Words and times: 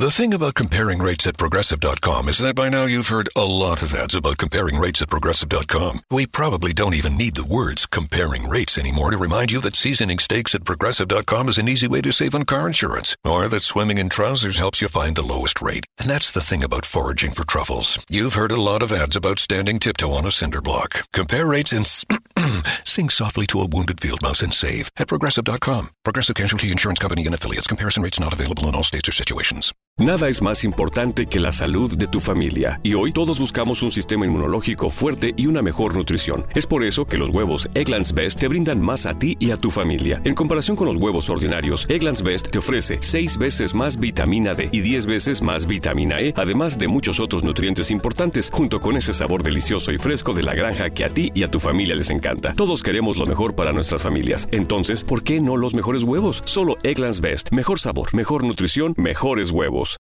The 0.00 0.10
thing 0.10 0.32
about 0.32 0.54
comparing 0.54 0.98
rates 0.98 1.26
at 1.26 1.36
progressive.com 1.36 2.30
is 2.30 2.38
that 2.38 2.56
by 2.56 2.70
now 2.70 2.86
you've 2.86 3.08
heard 3.08 3.28
a 3.36 3.44
lot 3.44 3.82
of 3.82 3.94
ads 3.94 4.14
about 4.14 4.38
comparing 4.38 4.78
rates 4.78 5.02
at 5.02 5.10
progressive.com. 5.10 6.00
We 6.10 6.24
probably 6.24 6.72
don't 6.72 6.94
even 6.94 7.18
need 7.18 7.36
the 7.36 7.44
words 7.44 7.84
comparing 7.84 8.48
rates 8.48 8.78
anymore 8.78 9.10
to 9.10 9.18
remind 9.18 9.52
you 9.52 9.60
that 9.60 9.76
seasoning 9.76 10.18
steaks 10.18 10.54
at 10.54 10.64
progressive.com 10.64 11.50
is 11.50 11.58
an 11.58 11.68
easy 11.68 11.86
way 11.86 12.00
to 12.00 12.12
save 12.12 12.34
on 12.34 12.44
car 12.44 12.66
insurance, 12.66 13.14
or 13.26 13.46
that 13.48 13.62
swimming 13.62 13.98
in 13.98 14.08
trousers 14.08 14.58
helps 14.58 14.80
you 14.80 14.88
find 14.88 15.16
the 15.16 15.22
lowest 15.22 15.60
rate. 15.60 15.84
And 15.98 16.08
that's 16.08 16.32
the 16.32 16.40
thing 16.40 16.64
about 16.64 16.86
foraging 16.86 17.32
for 17.32 17.44
truffles. 17.44 18.02
You've 18.08 18.40
heard 18.40 18.52
a 18.52 18.62
lot 18.62 18.82
of 18.82 18.92
ads 18.92 19.16
about 19.16 19.38
standing 19.38 19.78
tiptoe 19.78 20.12
on 20.12 20.24
a 20.24 20.30
cinder 20.30 20.62
block. 20.62 21.02
Compare 21.12 21.44
rates 21.44 21.74
and 21.74 21.84
sing 22.84 23.08
softly 23.08 23.46
to 23.46 23.60
a 23.60 23.66
wounded 23.66 24.00
field 24.00 24.22
mouse 24.22 24.42
and 24.42 24.52
save 24.52 24.90
at 24.96 25.08
progressive.com. 25.08 25.90
Progressive 26.04 26.34
Casualty 26.34 26.70
Insurance 26.70 26.98
Company 26.98 27.26
and 27.26 27.34
affiliates. 27.34 27.66
Comparison 27.66 28.02
rates 28.02 28.20
not 28.20 28.32
available 28.32 28.68
in 28.68 28.74
all 28.74 28.82
states 28.84 29.08
or 29.08 29.12
situations. 29.12 29.72
Nada 29.98 30.30
es 30.30 30.40
más 30.40 30.64
importante 30.64 31.26
que 31.26 31.40
la 31.40 31.52
salud 31.52 31.94
de 31.94 32.06
tu 32.06 32.20
familia 32.20 32.80
y 32.82 32.94
hoy 32.94 33.12
todos 33.12 33.38
buscamos 33.38 33.82
un 33.82 33.90
sistema 33.90 34.24
inmunológico 34.24 34.88
fuerte 34.88 35.34
y 35.36 35.46
una 35.46 35.60
mejor 35.60 35.94
nutrición. 35.94 36.46
Es 36.54 36.64
por 36.64 36.84
eso 36.84 37.04
que 37.04 37.18
los 37.18 37.28
huevos 37.28 37.68
Egglands 37.74 38.14
Best 38.14 38.40
te 38.40 38.48
brindan 38.48 38.80
más 38.80 39.04
a 39.04 39.18
ti 39.18 39.36
y 39.38 39.50
a 39.50 39.58
tu 39.58 39.70
familia. 39.70 40.22
En 40.24 40.34
comparación 40.34 40.74
con 40.74 40.86
los 40.86 40.96
huevos 40.96 41.28
ordinarios, 41.28 41.84
Egglands 41.90 42.22
Best 42.22 42.48
te 42.48 42.56
ofrece 42.56 42.96
6 43.02 43.36
veces 43.36 43.74
más 43.74 44.00
vitamina 44.00 44.54
D 44.54 44.70
y 44.72 44.80
10 44.80 45.04
veces 45.04 45.42
más 45.42 45.66
vitamina 45.66 46.18
E, 46.20 46.32
además 46.34 46.78
de 46.78 46.88
muchos 46.88 47.20
otros 47.20 47.44
nutrientes 47.44 47.90
importantes, 47.90 48.48
junto 48.50 48.80
con 48.80 48.96
ese 48.96 49.12
sabor 49.12 49.42
delicioso 49.42 49.92
y 49.92 49.98
fresco 49.98 50.32
de 50.32 50.42
la 50.42 50.54
granja 50.54 50.88
que 50.88 51.04
a 51.04 51.10
ti 51.10 51.30
y 51.34 51.42
a 51.42 51.50
tu 51.50 51.60
familia 51.60 51.94
les 51.94 52.08
encanta. 52.08 52.29
Todos 52.56 52.82
queremos 52.82 53.16
lo 53.16 53.26
mejor 53.26 53.54
para 53.54 53.72
nuestras 53.72 54.02
familias. 54.02 54.48
Entonces, 54.52 55.04
¿por 55.04 55.22
qué 55.22 55.40
no 55.40 55.56
los 55.56 55.74
mejores 55.74 56.04
huevos? 56.04 56.42
Solo 56.44 56.76
Egglands 56.82 57.20
Best. 57.20 57.50
Mejor 57.52 57.78
sabor, 57.78 58.14
mejor 58.14 58.44
nutrición, 58.44 58.94
mejores 58.96 59.50
huevos. 59.50 59.96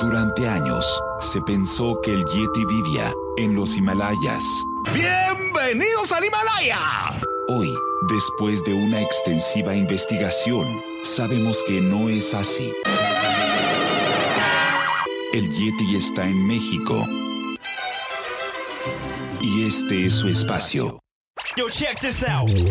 Durante 0.00 0.46
años, 0.46 1.02
se 1.18 1.40
pensó 1.40 2.00
que 2.02 2.12
el 2.12 2.24
Yeti 2.26 2.64
vivía 2.66 3.12
en 3.36 3.56
los 3.56 3.76
Himalayas. 3.76 4.44
¡Bienvenidos 4.94 6.12
al 6.12 6.24
Himalaya! 6.24 6.78
Hoy, 7.48 7.74
después 8.08 8.62
de 8.64 8.74
una 8.74 9.02
extensiva 9.02 9.74
investigación, 9.74 10.66
sabemos 11.02 11.64
que 11.66 11.80
no 11.80 12.08
es 12.08 12.32
así. 12.32 12.72
El 15.30 15.50
Yeti 15.50 15.96
está 15.96 16.24
en 16.24 16.46
México. 16.46 17.06
Y 19.42 19.66
este 19.66 20.06
es 20.06 20.14
su 20.14 20.28
espacio. 20.28 21.00
Yo, 21.54 21.68
check 21.68 22.00
this 22.00 22.24
out. 22.24 22.48
Good 22.48 22.64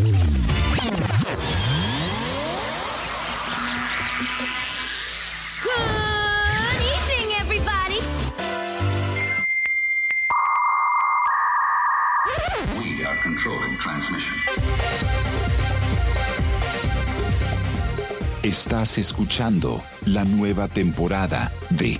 evening, 6.82 7.30
everybody. 7.42 8.02
We 12.80 13.06
are 13.06 13.18
controlling 13.22 13.78
transmission. 13.78 14.34
Estás 18.42 18.98
escuchando 18.98 19.84
la 20.06 20.24
nueva 20.24 20.68
temporada 20.68 21.52
de 21.70 22.00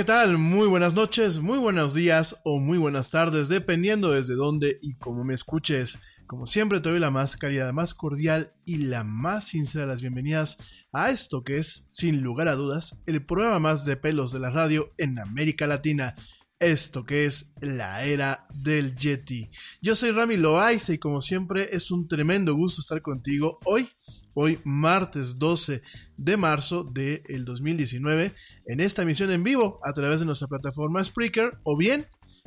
¿Qué 0.00 0.04
tal? 0.04 0.38
Muy 0.38 0.66
buenas 0.66 0.94
noches, 0.94 1.40
muy 1.40 1.58
buenos 1.58 1.92
días 1.92 2.40
o 2.44 2.58
muy 2.58 2.78
buenas 2.78 3.10
tardes, 3.10 3.50
dependiendo 3.50 4.12
desde 4.12 4.34
dónde 4.34 4.78
y 4.80 4.94
cómo 4.94 5.24
me 5.24 5.34
escuches. 5.34 5.98
Como 6.26 6.46
siempre, 6.46 6.80
te 6.80 6.88
doy 6.88 6.98
la 7.00 7.10
más 7.10 7.36
cálida, 7.36 7.70
más 7.74 7.92
cordial 7.92 8.54
y 8.64 8.78
la 8.78 9.04
más 9.04 9.48
sincera 9.48 9.84
de 9.84 9.90
las 9.90 10.00
bienvenidas 10.00 10.56
a 10.90 11.10
esto 11.10 11.44
que 11.44 11.58
es, 11.58 11.84
sin 11.90 12.22
lugar 12.22 12.48
a 12.48 12.54
dudas, 12.54 13.02
el 13.04 13.26
programa 13.26 13.58
más 13.58 13.84
de 13.84 13.98
pelos 13.98 14.32
de 14.32 14.40
la 14.40 14.48
radio 14.48 14.90
en 14.96 15.18
América 15.18 15.66
Latina. 15.66 16.14
Esto 16.58 17.04
que 17.04 17.26
es 17.26 17.54
la 17.60 18.02
era 18.02 18.46
del 18.54 18.96
Yeti. 18.96 19.50
Yo 19.82 19.94
soy 19.94 20.12
Rami 20.12 20.38
Loaiza 20.38 20.94
y 20.94 20.98
como 20.98 21.20
siempre 21.20 21.76
es 21.76 21.90
un 21.90 22.08
tremendo 22.08 22.54
gusto 22.54 22.80
estar 22.80 23.02
contigo 23.02 23.58
hoy 23.66 23.86
hoy 24.34 24.60
martes 24.64 25.38
12 25.38 25.82
de 26.16 26.36
marzo 26.36 26.84
del 26.84 27.44
2019 27.44 28.34
en 28.66 28.80
esta 28.80 29.02
emisión 29.02 29.30
en 29.30 29.42
vivo 29.42 29.80
a 29.84 29.92
través 29.92 30.20
de 30.20 30.26
nuestra 30.26 30.48
plataforma 30.48 31.02
Spreaker 31.02 31.58
o 31.64 31.76
bien 31.76 32.06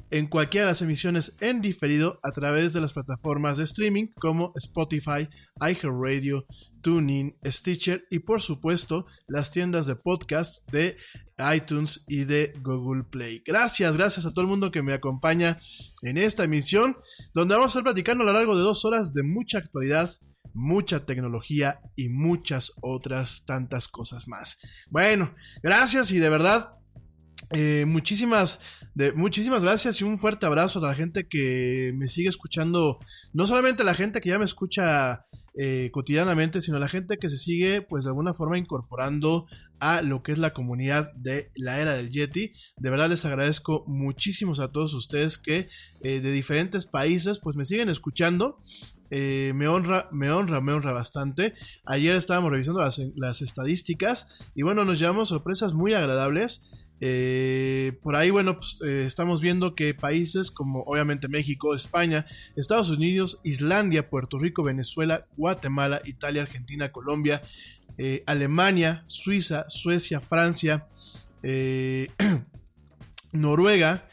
en 0.10 0.27
cualquiera 0.27 0.68
de 0.68 0.71
las 0.71 0.81
emisiones 0.81 1.38
en 1.42 1.62
diferido 1.62 2.19
a 2.24 2.31
través 2.31 2.74
de 2.74 2.81
las 2.81 2.94
plataformas 2.94 3.57
de 3.57 3.63
streaming 3.63 4.07
como 4.19 4.54
Spotify, 4.56 5.27
iHeartRadio, 5.60 6.45
TuneIn, 6.81 7.36
Stitcher 7.45 8.06
y 8.12 8.19
por 8.19 8.42
supuesto 8.42 9.06
las 9.27 9.51
tiendas 9.51 9.88
de 9.88 9.95
podcast 9.95 10.69
de 10.71 10.98
iTunes 11.56 12.06
y 12.07 12.25
de 12.25 12.54
Google 12.62 13.04
Play. 13.04 13.42
Gracias, 13.45 13.98
gracias 13.98 14.25
a 14.25 14.31
todo 14.31 14.42
el 14.42 14.50
mundo 14.50 14.71
que 14.71 14.83
me 14.83 14.94
acompaña 14.94 15.57
en 16.04 16.18
esta 16.18 16.44
emisión 16.44 16.95
donde 17.33 17.56
vamos 17.56 17.69
a 17.69 17.80
estar 17.80 17.83
platicando 17.83 18.24
a 18.24 18.27
lo 18.27 18.33
largo 18.33 18.56
de 18.56 18.62
dos 18.62 18.86
horas 18.86 19.13
de 19.13 19.24
mucha 19.24 19.57
actualidad 19.57 20.12
mucha 20.53 21.05
tecnología 21.05 21.79
y 21.95 22.09
muchas 22.09 22.73
otras 22.81 23.45
tantas 23.45 23.88
cosas 23.88 24.27
más. 24.27 24.59
Bueno, 24.89 25.33
gracias 25.61 26.11
y 26.11 26.19
de 26.19 26.29
verdad 26.29 26.77
eh, 27.51 27.85
muchísimas, 27.85 28.61
de, 28.95 29.11
muchísimas 29.11 29.63
gracias 29.63 30.01
y 30.01 30.03
un 30.03 30.17
fuerte 30.17 30.45
abrazo 30.45 30.79
a 30.79 30.88
la 30.88 30.95
gente 30.95 31.27
que 31.27 31.94
me 31.95 32.07
sigue 32.07 32.29
escuchando. 32.29 33.00
No 33.31 33.45
solamente 33.45 33.83
la 33.83 33.94
gente 33.94 34.21
que 34.21 34.29
ya 34.29 34.39
me 34.39 34.45
escucha 34.45 35.25
eh, 35.55 35.89
cotidianamente, 35.91 36.61
sino 36.61 36.79
la 36.79 36.88
gente 36.88 37.17
que 37.17 37.29
se 37.29 37.38
sigue, 37.38 37.83
pues 37.83 38.05
de 38.05 38.09
alguna 38.09 38.33
forma 38.33 38.57
incorporando 38.57 39.45
a 39.79 40.01
lo 40.01 40.23
que 40.23 40.31
es 40.31 40.39
la 40.39 40.53
comunidad 40.53 41.13
de 41.13 41.51
la 41.55 41.79
era 41.79 41.94
del 41.94 42.09
Yeti. 42.09 42.53
De 42.77 42.89
verdad 42.89 43.09
les 43.09 43.23
agradezco 43.25 43.83
muchísimos 43.85 44.59
a 44.59 44.71
todos 44.71 44.95
ustedes 44.95 45.38
que 45.38 45.67
eh, 46.01 46.21
de 46.21 46.31
diferentes 46.31 46.88
países, 46.88 47.39
pues 47.39 47.55
me 47.55 47.65
siguen 47.65 47.89
escuchando. 47.89 48.57
Eh, 49.15 49.54
me 49.54 49.68
honra, 49.68 50.10
me 50.12 50.31
honra, 50.31 50.60
me 50.60 50.74
honra 50.74 50.92
bastante. 50.92 51.54
Ayer 51.86 52.15
estábamos 52.15 52.50
revisando 52.50 52.81
las, 52.81 53.42
estadísticas 53.44 54.27
y 54.56 54.63
bueno, 54.63 54.86
nos 54.86 54.98
llevamos 54.98 55.30
sorpresas 55.30 55.75
muy 55.75 55.94
agradables. 55.94 56.88
Eh, 57.00 58.00
por 58.01 58.15
ahí, 58.15 58.31
bueno, 58.31 58.56
pues, 58.56 58.80
eh, 58.83 59.04
estamos 59.06 59.39
viendo 59.39 59.75
que 59.75 59.94
países 59.94 60.50
como 60.50 60.81
obviamente 60.88 61.27
México, 61.27 61.75
España, 61.75 62.25
Estados 62.56 62.89
Unidos, 62.89 63.39
Islandia, 63.44 64.10
Puerto 64.10 64.39
Rico, 64.39 64.63
Venezuela, 64.63 65.27
Guatemala, 65.38 66.01
Italia, 66.06 66.42
Argentina, 66.42 66.92
Colombia, 66.92 67.44
Alemania, 68.25 69.04
Suiza, 69.06 69.65
Suecia, 69.69 70.21
Francia, 70.21 70.88
Noruega 73.31 74.10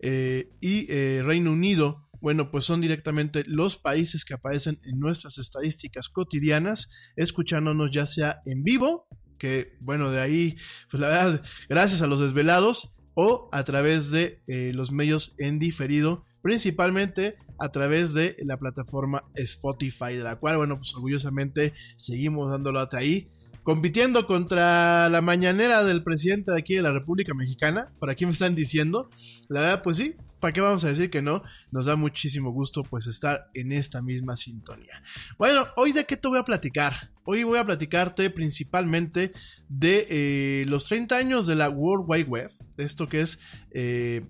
y 0.00 0.86
Reino 1.22 1.50
Unido 1.50 2.03
bueno, 2.24 2.50
pues 2.50 2.64
son 2.64 2.80
directamente 2.80 3.44
los 3.46 3.76
países 3.76 4.24
que 4.24 4.32
aparecen 4.32 4.78
en 4.84 4.98
nuestras 4.98 5.36
estadísticas 5.36 6.08
cotidianas, 6.08 6.90
escuchándonos 7.16 7.90
ya 7.90 8.06
sea 8.06 8.40
en 8.46 8.64
vivo, 8.64 9.06
que 9.38 9.76
bueno, 9.80 10.10
de 10.10 10.22
ahí, 10.22 10.56
pues 10.90 11.02
la 11.02 11.08
verdad, 11.08 11.42
gracias 11.68 12.00
a 12.00 12.06
los 12.06 12.20
desvelados, 12.20 12.94
o 13.12 13.50
a 13.52 13.62
través 13.64 14.10
de 14.10 14.40
eh, 14.46 14.72
los 14.72 14.90
medios 14.90 15.34
en 15.36 15.58
diferido, 15.58 16.24
principalmente 16.40 17.36
a 17.58 17.68
través 17.68 18.14
de 18.14 18.36
la 18.42 18.56
plataforma 18.56 19.24
Spotify, 19.34 20.14
de 20.14 20.24
la 20.24 20.36
cual, 20.36 20.56
bueno, 20.56 20.78
pues 20.78 20.94
orgullosamente 20.94 21.74
seguimos 21.96 22.50
dándolo 22.50 22.80
hasta 22.80 22.96
ahí 22.96 23.28
compitiendo 23.64 24.26
contra 24.26 25.08
la 25.08 25.20
mañanera 25.20 25.84
del 25.84 26.02
presidente 26.02 26.52
de 26.52 26.58
aquí 26.58 26.74
de 26.74 26.82
la 26.82 26.92
República 26.92 27.34
Mexicana. 27.34 27.92
Por 27.98 28.10
aquí 28.10 28.26
me 28.26 28.32
están 28.32 28.54
diciendo. 28.54 29.08
La 29.48 29.60
verdad, 29.60 29.82
pues 29.82 29.96
sí, 29.96 30.16
¿para 30.44 30.52
qué 30.52 30.60
vamos 30.60 30.84
a 30.84 30.88
decir 30.88 31.08
que 31.08 31.22
no? 31.22 31.42
Nos 31.70 31.86
da 31.86 31.96
muchísimo 31.96 32.50
gusto 32.50 32.82
pues 32.82 33.06
estar 33.06 33.48
en 33.54 33.72
esta 33.72 34.02
misma 34.02 34.36
sintonía. 34.36 35.02
Bueno, 35.38 35.68
hoy 35.74 35.92
de 35.92 36.04
qué 36.04 36.18
te 36.18 36.28
voy 36.28 36.38
a 36.38 36.44
platicar. 36.44 37.12
Hoy 37.24 37.44
voy 37.44 37.58
a 37.58 37.64
platicarte 37.64 38.28
principalmente 38.28 39.32
de 39.70 40.06
eh, 40.10 40.66
los 40.68 40.84
30 40.84 41.16
años 41.16 41.46
de 41.46 41.54
la 41.54 41.70
World 41.70 42.04
Wide 42.06 42.28
Web, 42.28 42.50
esto 42.76 43.08
que 43.08 43.22
es 43.22 43.40
eh, 43.70 44.26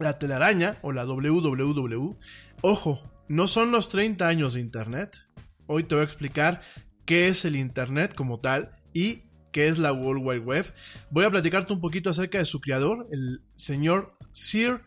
la 0.00 0.18
telaraña 0.18 0.80
o 0.82 0.90
la 0.90 1.04
WWW. 1.04 2.16
Ojo, 2.62 3.08
no 3.28 3.46
son 3.46 3.70
los 3.70 3.88
30 3.88 4.26
años 4.26 4.54
de 4.54 4.60
Internet. 4.60 5.28
Hoy 5.68 5.84
te 5.84 5.94
voy 5.94 6.02
a 6.02 6.06
explicar 6.06 6.60
qué 7.04 7.28
es 7.28 7.44
el 7.44 7.54
Internet 7.54 8.16
como 8.16 8.40
tal 8.40 8.72
y 8.92 9.26
qué 9.52 9.68
es 9.68 9.78
la 9.78 9.92
World 9.92 10.26
Wide 10.26 10.40
Web. 10.40 10.74
Voy 11.12 11.24
a 11.24 11.30
platicarte 11.30 11.72
un 11.72 11.80
poquito 11.80 12.10
acerca 12.10 12.38
de 12.38 12.44
su 12.44 12.60
creador, 12.60 13.06
el 13.12 13.42
señor 13.54 14.16
Sir 14.32 14.80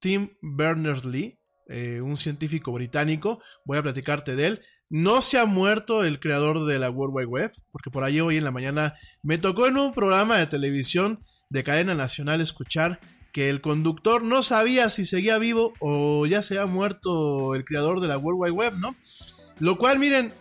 Tim 0.00 0.30
Berners-Lee, 0.42 1.38
eh, 1.68 2.00
un 2.00 2.16
científico 2.16 2.72
británico. 2.72 3.40
Voy 3.64 3.78
a 3.78 3.82
platicarte 3.82 4.34
de 4.34 4.46
él. 4.46 4.60
No 4.88 5.20
se 5.20 5.38
ha 5.38 5.44
muerto 5.44 6.02
el 6.02 6.18
creador 6.18 6.64
de 6.64 6.78
la 6.80 6.90
World 6.90 7.14
Wide 7.14 7.26
Web, 7.26 7.52
porque 7.70 7.90
por 7.90 8.02
ahí 8.02 8.20
hoy 8.20 8.38
en 8.38 8.44
la 8.44 8.50
mañana 8.50 8.94
me 9.22 9.38
tocó 9.38 9.68
en 9.68 9.76
un 9.76 9.94
programa 9.94 10.38
de 10.38 10.48
televisión 10.48 11.24
de 11.48 11.62
cadena 11.62 11.94
nacional 11.94 12.40
escuchar 12.40 12.98
que 13.32 13.48
el 13.50 13.60
conductor 13.60 14.22
no 14.22 14.42
sabía 14.42 14.90
si 14.90 15.04
seguía 15.04 15.38
vivo 15.38 15.74
o 15.78 16.26
ya 16.26 16.42
se 16.42 16.58
ha 16.58 16.66
muerto 16.66 17.54
el 17.54 17.64
creador 17.64 18.00
de 18.00 18.08
la 18.08 18.18
World 18.18 18.40
Wide 18.40 18.52
Web, 18.52 18.74
¿no? 18.78 18.96
Lo 19.60 19.78
cual, 19.78 19.98
miren, 19.98 20.32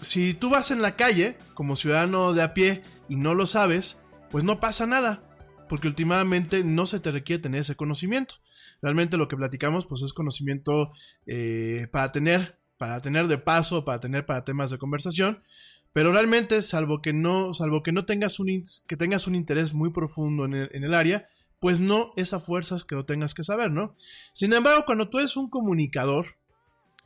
si 0.00 0.34
tú 0.34 0.50
vas 0.50 0.70
en 0.70 0.82
la 0.82 0.94
calle 0.94 1.36
como 1.54 1.74
ciudadano 1.74 2.32
de 2.32 2.42
a 2.42 2.54
pie 2.54 2.82
y 3.08 3.16
no 3.16 3.34
lo 3.34 3.46
sabes, 3.46 4.00
pues 4.30 4.44
no 4.44 4.60
pasa 4.60 4.86
nada, 4.86 5.22
porque 5.72 5.88
últimamente 5.88 6.64
no 6.64 6.84
se 6.84 7.00
te 7.00 7.10
requiere 7.10 7.40
tener 7.40 7.62
ese 7.62 7.76
conocimiento. 7.76 8.34
Realmente 8.82 9.16
lo 9.16 9.26
que 9.26 9.38
platicamos 9.38 9.86
pues 9.86 10.02
es 10.02 10.12
conocimiento 10.12 10.90
eh, 11.24 11.86
para 11.90 12.12
tener, 12.12 12.58
para 12.76 13.00
tener 13.00 13.26
de 13.26 13.38
paso, 13.38 13.82
para 13.82 13.98
tener 13.98 14.26
para 14.26 14.44
temas 14.44 14.68
de 14.68 14.76
conversación, 14.76 15.40
pero 15.94 16.12
realmente 16.12 16.60
salvo 16.60 17.00
que 17.00 17.14
no, 17.14 17.54
salvo 17.54 17.82
que 17.82 17.90
no 17.90 18.04
tengas 18.04 18.38
un, 18.38 18.62
que 18.86 18.98
tengas 18.98 19.26
un 19.26 19.34
interés 19.34 19.72
muy 19.72 19.90
profundo 19.92 20.44
en 20.44 20.54
el, 20.54 20.92
área, 20.92 21.26
pues 21.58 21.80
no 21.80 22.12
es 22.16 22.34
a 22.34 22.40
fuerzas 22.40 22.84
que 22.84 22.94
lo 22.94 23.06
tengas 23.06 23.32
que 23.32 23.42
saber, 23.42 23.70
¿no? 23.70 23.96
Sin 24.34 24.52
embargo, 24.52 24.84
cuando 24.84 25.08
tú 25.08 25.20
eres 25.20 25.38
un 25.38 25.48
comunicador, 25.48 26.26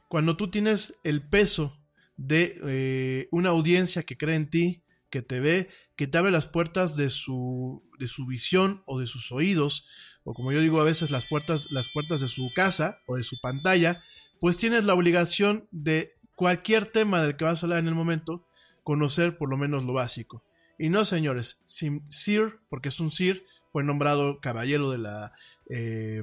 cuando 0.08 0.36
tú 0.36 0.50
tienes 0.50 0.98
el 1.04 1.22
peso 1.22 1.78
de 2.16 2.58
eh, 2.64 3.28
una 3.30 3.50
audiencia 3.50 4.02
que 4.02 4.16
cree 4.16 4.34
en 4.34 4.50
ti, 4.50 4.82
que 5.10 5.22
te 5.22 5.40
ve, 5.40 5.68
que 5.96 6.06
te 6.06 6.18
abre 6.18 6.30
las 6.30 6.46
puertas 6.46 6.96
de 6.96 7.08
su, 7.08 7.82
de 7.98 8.06
su 8.06 8.26
visión 8.26 8.82
o 8.86 9.00
de 9.00 9.06
sus 9.06 9.32
oídos, 9.32 9.86
o 10.24 10.34
como 10.34 10.52
yo 10.52 10.60
digo 10.60 10.80
a 10.80 10.84
veces 10.84 11.10
las 11.10 11.26
puertas, 11.26 11.70
las 11.70 11.88
puertas 11.88 12.20
de 12.20 12.28
su 12.28 12.50
casa 12.54 12.98
o 13.06 13.16
de 13.16 13.22
su 13.22 13.40
pantalla, 13.40 14.02
pues 14.40 14.58
tienes 14.58 14.84
la 14.84 14.94
obligación 14.94 15.68
de 15.70 16.14
cualquier 16.34 16.86
tema 16.86 17.22
del 17.22 17.36
que 17.36 17.44
vas 17.44 17.62
a 17.62 17.66
hablar 17.66 17.78
en 17.78 17.88
el 17.88 17.94
momento, 17.94 18.46
conocer 18.82 19.38
por 19.38 19.48
lo 19.48 19.56
menos 19.56 19.84
lo 19.84 19.92
básico. 19.92 20.44
Y 20.78 20.90
no, 20.90 21.04
señores, 21.04 21.62
Sir, 21.64 22.60
porque 22.68 22.90
es 22.90 23.00
un 23.00 23.10
Sir, 23.10 23.44
fue 23.70 23.82
nombrado 23.82 24.40
caballero 24.40 24.90
de 24.90 24.98
la, 24.98 25.32
eh, 25.70 26.22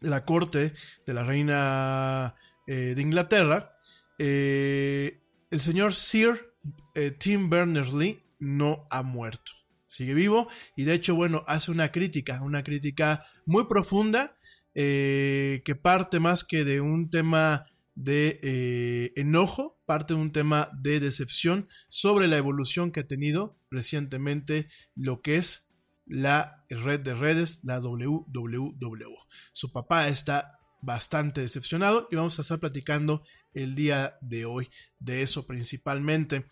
de 0.00 0.10
la 0.10 0.24
corte 0.24 0.74
de 1.06 1.14
la 1.14 1.24
reina 1.24 2.36
eh, 2.66 2.94
de 2.94 3.02
Inglaterra, 3.02 3.76
eh, 4.18 5.20
el 5.50 5.60
señor 5.60 5.94
Sir 5.94 6.47
eh, 6.94 7.10
Tim 7.10 7.50
Berners-Lee 7.50 8.22
no 8.38 8.86
ha 8.90 9.02
muerto. 9.02 9.52
Sigue 9.86 10.14
vivo 10.14 10.48
y 10.76 10.84
de 10.84 10.94
hecho, 10.94 11.14
bueno, 11.14 11.44
hace 11.46 11.70
una 11.70 11.90
crítica, 11.90 12.42
una 12.42 12.62
crítica 12.62 13.24
muy 13.46 13.66
profunda 13.66 14.34
eh, 14.74 15.62
que 15.64 15.74
parte 15.74 16.20
más 16.20 16.44
que 16.44 16.64
de 16.64 16.80
un 16.80 17.10
tema 17.10 17.66
de 17.94 19.12
enojo, 19.16 19.80
parte 19.86 20.14
de 20.14 20.20
un 20.20 20.30
tema 20.30 20.70
de 20.80 21.00
decepción 21.00 21.66
sobre 21.88 22.28
la 22.28 22.36
evolución 22.36 22.92
que 22.92 23.00
ha 23.00 23.06
tenido 23.06 23.58
recientemente 23.70 24.68
lo 24.94 25.20
que 25.20 25.36
es 25.36 25.68
la 26.08 26.64
red 26.68 27.00
de 27.00 27.14
redes, 27.14 27.60
la 27.64 27.80
WWW. 27.80 29.14
Su 29.52 29.72
papá 29.72 30.08
está 30.08 30.58
bastante 30.80 31.40
decepcionado 31.40 32.08
y 32.10 32.16
vamos 32.16 32.38
a 32.38 32.42
estar 32.42 32.58
platicando 32.58 33.22
el 33.62 33.74
día 33.74 34.16
de 34.20 34.44
hoy 34.44 34.68
de 34.98 35.22
eso 35.22 35.46
principalmente. 35.46 36.46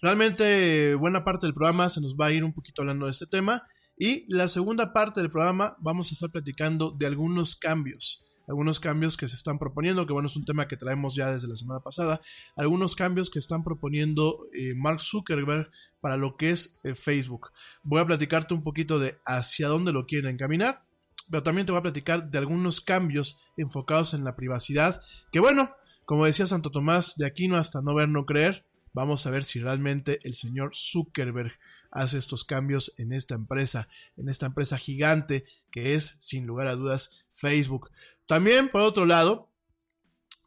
Realmente 0.00 0.94
buena 0.94 1.24
parte 1.24 1.46
del 1.46 1.54
programa 1.54 1.88
se 1.88 2.00
nos 2.00 2.16
va 2.16 2.26
a 2.26 2.32
ir 2.32 2.44
un 2.44 2.52
poquito 2.52 2.82
hablando 2.82 3.06
de 3.06 3.12
este 3.12 3.26
tema 3.26 3.64
y 3.96 4.24
la 4.32 4.48
segunda 4.48 4.92
parte 4.92 5.20
del 5.20 5.30
programa 5.30 5.76
vamos 5.78 6.10
a 6.10 6.14
estar 6.14 6.30
platicando 6.30 6.90
de 6.90 7.06
algunos 7.06 7.56
cambios, 7.56 8.24
algunos 8.48 8.80
cambios 8.80 9.16
que 9.16 9.28
se 9.28 9.36
están 9.36 9.58
proponiendo, 9.58 10.06
que 10.06 10.12
bueno, 10.12 10.26
es 10.26 10.36
un 10.36 10.44
tema 10.44 10.66
que 10.66 10.76
traemos 10.76 11.14
ya 11.14 11.30
desde 11.30 11.48
la 11.48 11.56
semana 11.56 11.80
pasada, 11.80 12.20
algunos 12.56 12.96
cambios 12.96 13.30
que 13.30 13.38
están 13.38 13.62
proponiendo 13.62 14.46
eh, 14.52 14.74
Mark 14.74 15.00
Zuckerberg 15.00 15.70
para 16.00 16.16
lo 16.16 16.36
que 16.36 16.50
es 16.50 16.80
eh, 16.82 16.94
Facebook. 16.94 17.50
Voy 17.82 18.00
a 18.00 18.06
platicarte 18.06 18.54
un 18.54 18.62
poquito 18.62 18.98
de 18.98 19.18
hacia 19.24 19.68
dónde 19.68 19.92
lo 19.92 20.06
quieren 20.06 20.32
encaminar, 20.32 20.82
pero 21.30 21.42
también 21.42 21.66
te 21.66 21.72
voy 21.72 21.78
a 21.78 21.82
platicar 21.82 22.30
de 22.30 22.38
algunos 22.38 22.80
cambios 22.80 23.38
enfocados 23.56 24.14
en 24.14 24.24
la 24.24 24.36
privacidad, 24.36 25.00
que 25.30 25.40
bueno, 25.40 25.70
como 26.12 26.26
decía 26.26 26.46
Santo 26.46 26.68
Tomás, 26.68 27.16
de 27.16 27.24
aquí 27.24 27.48
no 27.48 27.56
hasta 27.56 27.80
no 27.80 27.94
ver, 27.94 28.06
no 28.06 28.26
creer, 28.26 28.66
vamos 28.92 29.24
a 29.24 29.30
ver 29.30 29.44
si 29.44 29.60
realmente 29.60 30.18
el 30.24 30.34
señor 30.34 30.72
Zuckerberg 30.74 31.54
hace 31.90 32.18
estos 32.18 32.44
cambios 32.44 32.92
en 32.98 33.14
esta 33.14 33.34
empresa, 33.34 33.88
en 34.18 34.28
esta 34.28 34.44
empresa 34.44 34.76
gigante 34.76 35.46
que 35.70 35.94
es, 35.94 36.18
sin 36.20 36.46
lugar 36.46 36.66
a 36.66 36.74
dudas, 36.74 37.24
Facebook. 37.32 37.90
También, 38.26 38.68
por 38.68 38.82
otro 38.82 39.06
lado, 39.06 39.48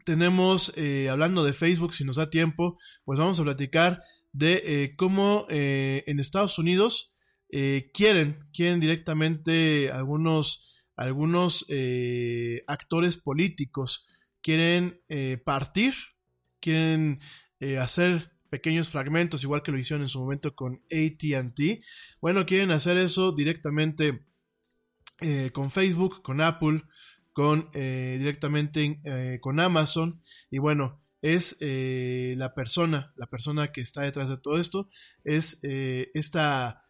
tenemos, 0.04 0.72
eh, 0.78 1.10
hablando 1.10 1.44
de 1.44 1.54
Facebook, 1.54 1.96
si 1.96 2.04
nos 2.06 2.18
da 2.18 2.30
tiempo, 2.30 2.78
pues 3.04 3.18
vamos 3.18 3.40
a 3.40 3.44
platicar 3.44 4.04
de 4.34 4.62
eh, 4.64 4.96
cómo 4.96 5.48
eh, 5.50 6.04
en 6.06 6.20
Estados 6.20 6.60
Unidos 6.60 7.12
quieren, 7.92 8.50
quieren 8.54 8.80
directamente 8.80 9.90
algunos, 9.90 10.86
algunos 10.96 11.66
actores 12.68 13.18
políticos, 13.18 14.06
quieren 14.46 15.02
partir, 15.44 15.96
quieren 16.60 17.20
hacer 17.82 18.36
pequeños 18.56 18.90
fragmentos, 18.90 19.44
igual 19.44 19.64
que 19.64 19.72
lo 19.72 19.78
hicieron 19.78 20.04
en 20.04 20.08
su 20.08 20.20
momento 20.20 20.56
con 20.56 20.82
ATT. 20.92 21.60
Bueno, 22.22 22.46
quieren 22.46 22.72
hacer 22.72 22.96
eso 22.98 23.34
directamente 23.34 24.26
eh, 25.20 25.52
con 25.52 25.72
Facebook, 25.72 26.22
con 26.22 26.40
Apple, 26.40 26.84
con 27.34 27.70
eh, 27.74 28.16
directamente 28.18 29.02
eh, 29.04 29.40
con 29.42 29.60
Amazon. 29.60 30.22
Y 30.50 30.60
bueno, 30.60 31.02
es 31.22 31.58
la 31.60 32.54
persona, 32.54 33.14
la 33.18 33.28
persona 33.28 33.72
que 33.74 33.82
está 33.82 34.04
detrás 34.04 34.30
de 34.30 34.38
todo 34.38 34.58
esto, 34.58 34.90
es 35.24 35.60
esta 35.64 36.84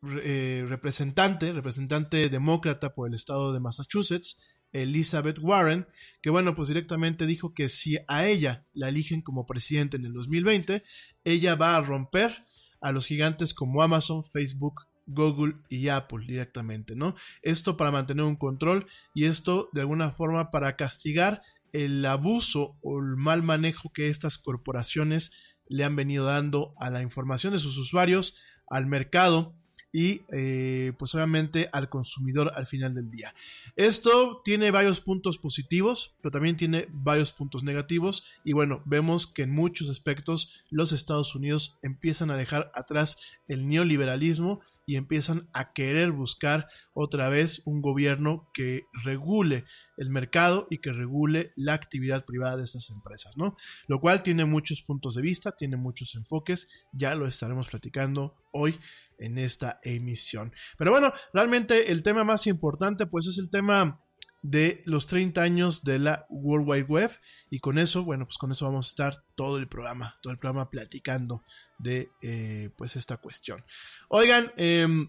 representante, 0.00 1.52
representante 1.52 2.28
demócrata 2.28 2.94
por 2.94 3.08
el 3.08 3.14
estado 3.14 3.52
de 3.52 3.58
Massachusetts, 3.58 4.40
Elizabeth 4.72 5.38
Warren, 5.40 5.86
que 6.22 6.30
bueno, 6.30 6.54
pues 6.54 6.68
directamente 6.68 7.26
dijo 7.26 7.54
que 7.54 7.68
si 7.68 7.98
a 8.08 8.26
ella 8.26 8.66
la 8.72 8.88
eligen 8.88 9.22
como 9.22 9.46
presidente 9.46 9.96
en 9.96 10.04
el 10.04 10.12
2020, 10.12 10.82
ella 11.24 11.54
va 11.54 11.76
a 11.76 11.80
romper 11.80 12.32
a 12.80 12.92
los 12.92 13.06
gigantes 13.06 13.52
como 13.54 13.82
Amazon, 13.82 14.24
Facebook, 14.24 14.82
Google 15.06 15.56
y 15.68 15.88
Apple 15.88 16.24
directamente, 16.26 16.94
¿no? 16.94 17.14
Esto 17.42 17.76
para 17.76 17.90
mantener 17.90 18.24
un 18.24 18.36
control 18.36 18.86
y 19.14 19.24
esto 19.24 19.68
de 19.72 19.80
alguna 19.80 20.10
forma 20.10 20.50
para 20.50 20.76
castigar 20.76 21.42
el 21.72 22.04
abuso 22.04 22.78
o 22.82 22.98
el 22.98 23.16
mal 23.16 23.42
manejo 23.42 23.92
que 23.92 24.08
estas 24.08 24.38
corporaciones 24.38 25.32
le 25.68 25.84
han 25.84 25.96
venido 25.96 26.24
dando 26.24 26.74
a 26.78 26.90
la 26.90 27.02
información 27.02 27.52
de 27.52 27.58
sus 27.58 27.76
usuarios, 27.76 28.36
al 28.68 28.86
mercado 28.86 29.59
y 29.92 30.22
eh, 30.32 30.92
pues 30.98 31.14
obviamente 31.14 31.68
al 31.72 31.88
consumidor 31.88 32.52
al 32.54 32.66
final 32.66 32.94
del 32.94 33.10
día. 33.10 33.34
Esto 33.76 34.40
tiene 34.44 34.70
varios 34.70 35.00
puntos 35.00 35.38
positivos, 35.38 36.16
pero 36.20 36.30
también 36.32 36.56
tiene 36.56 36.88
varios 36.90 37.32
puntos 37.32 37.62
negativos 37.62 38.24
y 38.44 38.52
bueno, 38.52 38.82
vemos 38.84 39.26
que 39.26 39.42
en 39.42 39.50
muchos 39.50 39.90
aspectos 39.90 40.64
los 40.70 40.92
Estados 40.92 41.34
Unidos 41.34 41.78
empiezan 41.82 42.30
a 42.30 42.36
dejar 42.36 42.70
atrás 42.74 43.18
el 43.48 43.68
neoliberalismo 43.68 44.60
y 44.90 44.96
empiezan 44.96 45.48
a 45.52 45.72
querer 45.72 46.10
buscar 46.10 46.66
otra 46.94 47.28
vez 47.28 47.62
un 47.64 47.80
gobierno 47.80 48.50
que 48.52 48.86
regule 49.04 49.64
el 49.96 50.10
mercado 50.10 50.66
y 50.68 50.78
que 50.78 50.92
regule 50.92 51.52
la 51.54 51.74
actividad 51.74 52.24
privada 52.24 52.56
de 52.56 52.64
estas 52.64 52.90
empresas, 52.90 53.36
¿no? 53.36 53.56
Lo 53.86 54.00
cual 54.00 54.24
tiene 54.24 54.46
muchos 54.46 54.82
puntos 54.82 55.14
de 55.14 55.22
vista, 55.22 55.52
tiene 55.52 55.76
muchos 55.76 56.16
enfoques, 56.16 56.68
ya 56.92 57.14
lo 57.14 57.28
estaremos 57.28 57.68
platicando 57.68 58.34
hoy 58.52 58.80
en 59.20 59.38
esta 59.38 59.80
emisión. 59.82 60.52
Pero 60.76 60.90
bueno, 60.90 61.12
realmente 61.32 61.92
el 61.92 62.02
tema 62.02 62.24
más 62.24 62.46
importante 62.46 63.06
pues 63.06 63.26
es 63.26 63.38
el 63.38 63.50
tema 63.50 64.00
de 64.42 64.82
los 64.86 65.06
30 65.06 65.42
años 65.42 65.84
de 65.84 65.98
la 65.98 66.26
World 66.30 66.68
Wide 66.68 66.84
Web 66.84 67.10
y 67.50 67.60
con 67.60 67.78
eso, 67.78 68.04
bueno, 68.04 68.24
pues 68.24 68.38
con 68.38 68.50
eso 68.50 68.64
vamos 68.64 68.86
a 68.86 68.90
estar 68.90 69.24
todo 69.34 69.58
el 69.58 69.68
programa, 69.68 70.16
todo 70.22 70.32
el 70.32 70.38
programa 70.38 70.70
platicando 70.70 71.42
de 71.78 72.10
eh, 72.22 72.70
pues 72.76 72.96
esta 72.96 73.18
cuestión. 73.18 73.64
Oigan, 74.08 74.52
em, 74.56 75.08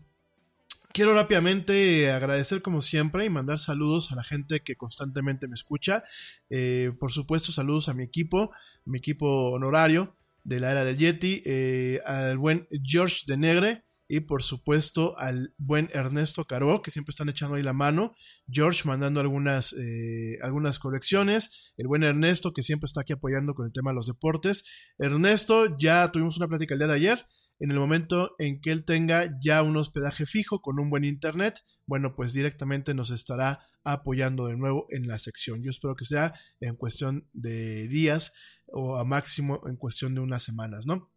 Quiero 0.93 1.13
rápidamente 1.13 2.11
agradecer 2.11 2.61
como 2.61 2.81
siempre 2.81 3.25
y 3.25 3.29
mandar 3.29 3.59
saludos 3.59 4.11
a 4.11 4.15
la 4.15 4.25
gente 4.25 4.61
que 4.61 4.75
constantemente 4.75 5.47
me 5.47 5.53
escucha. 5.53 6.03
Eh, 6.49 6.91
por 6.99 7.13
supuesto, 7.13 7.53
saludos 7.53 7.87
a 7.87 7.93
mi 7.93 8.03
equipo, 8.03 8.51
mi 8.83 8.97
equipo 8.97 9.51
honorario 9.51 10.17
de 10.43 10.59
la 10.59 10.71
era 10.71 10.83
del 10.83 10.97
Yeti, 10.97 11.43
eh, 11.45 12.01
al 12.05 12.37
buen 12.37 12.67
George 12.83 13.23
de 13.25 13.37
Negre, 13.37 13.85
y 14.11 14.19
por 14.19 14.43
supuesto 14.43 15.17
al 15.17 15.53
buen 15.57 15.89
Ernesto 15.93 16.43
Caro, 16.43 16.81
que 16.81 16.91
siempre 16.91 17.11
están 17.11 17.29
echando 17.29 17.55
ahí 17.55 17.63
la 17.63 17.71
mano, 17.71 18.13
George 18.49 18.81
mandando 18.85 19.21
algunas, 19.21 19.71
eh, 19.71 20.37
algunas 20.41 20.79
correcciones, 20.79 21.71
el 21.77 21.87
buen 21.87 22.03
Ernesto 22.03 22.51
que 22.51 22.61
siempre 22.61 22.87
está 22.87 23.01
aquí 23.01 23.13
apoyando 23.13 23.53
con 23.53 23.65
el 23.65 23.71
tema 23.71 23.91
de 23.91 23.95
los 23.95 24.07
deportes. 24.07 24.65
Ernesto, 24.97 25.77
ya 25.77 26.11
tuvimos 26.11 26.35
una 26.35 26.49
plática 26.49 26.73
el 26.73 26.79
día 26.79 26.87
de 26.89 26.93
ayer, 26.93 27.25
en 27.61 27.71
el 27.71 27.79
momento 27.79 28.35
en 28.37 28.59
que 28.59 28.73
él 28.73 28.83
tenga 28.83 29.39
ya 29.41 29.63
un 29.63 29.77
hospedaje 29.77 30.25
fijo 30.25 30.61
con 30.61 30.77
un 30.77 30.89
buen 30.89 31.05
internet, 31.05 31.63
bueno, 31.85 32.13
pues 32.13 32.33
directamente 32.33 32.93
nos 32.93 33.11
estará 33.11 33.61
apoyando 33.85 34.47
de 34.47 34.57
nuevo 34.57 34.87
en 34.89 35.07
la 35.07 35.19
sección. 35.19 35.63
Yo 35.63 35.71
espero 35.71 35.95
que 35.95 36.03
sea 36.03 36.33
en 36.59 36.75
cuestión 36.75 37.29
de 37.31 37.87
días 37.87 38.33
o 38.67 38.97
a 38.97 39.05
máximo 39.05 39.61
en 39.67 39.77
cuestión 39.77 40.15
de 40.15 40.19
unas 40.19 40.43
semanas, 40.43 40.85
¿no? 40.85 41.10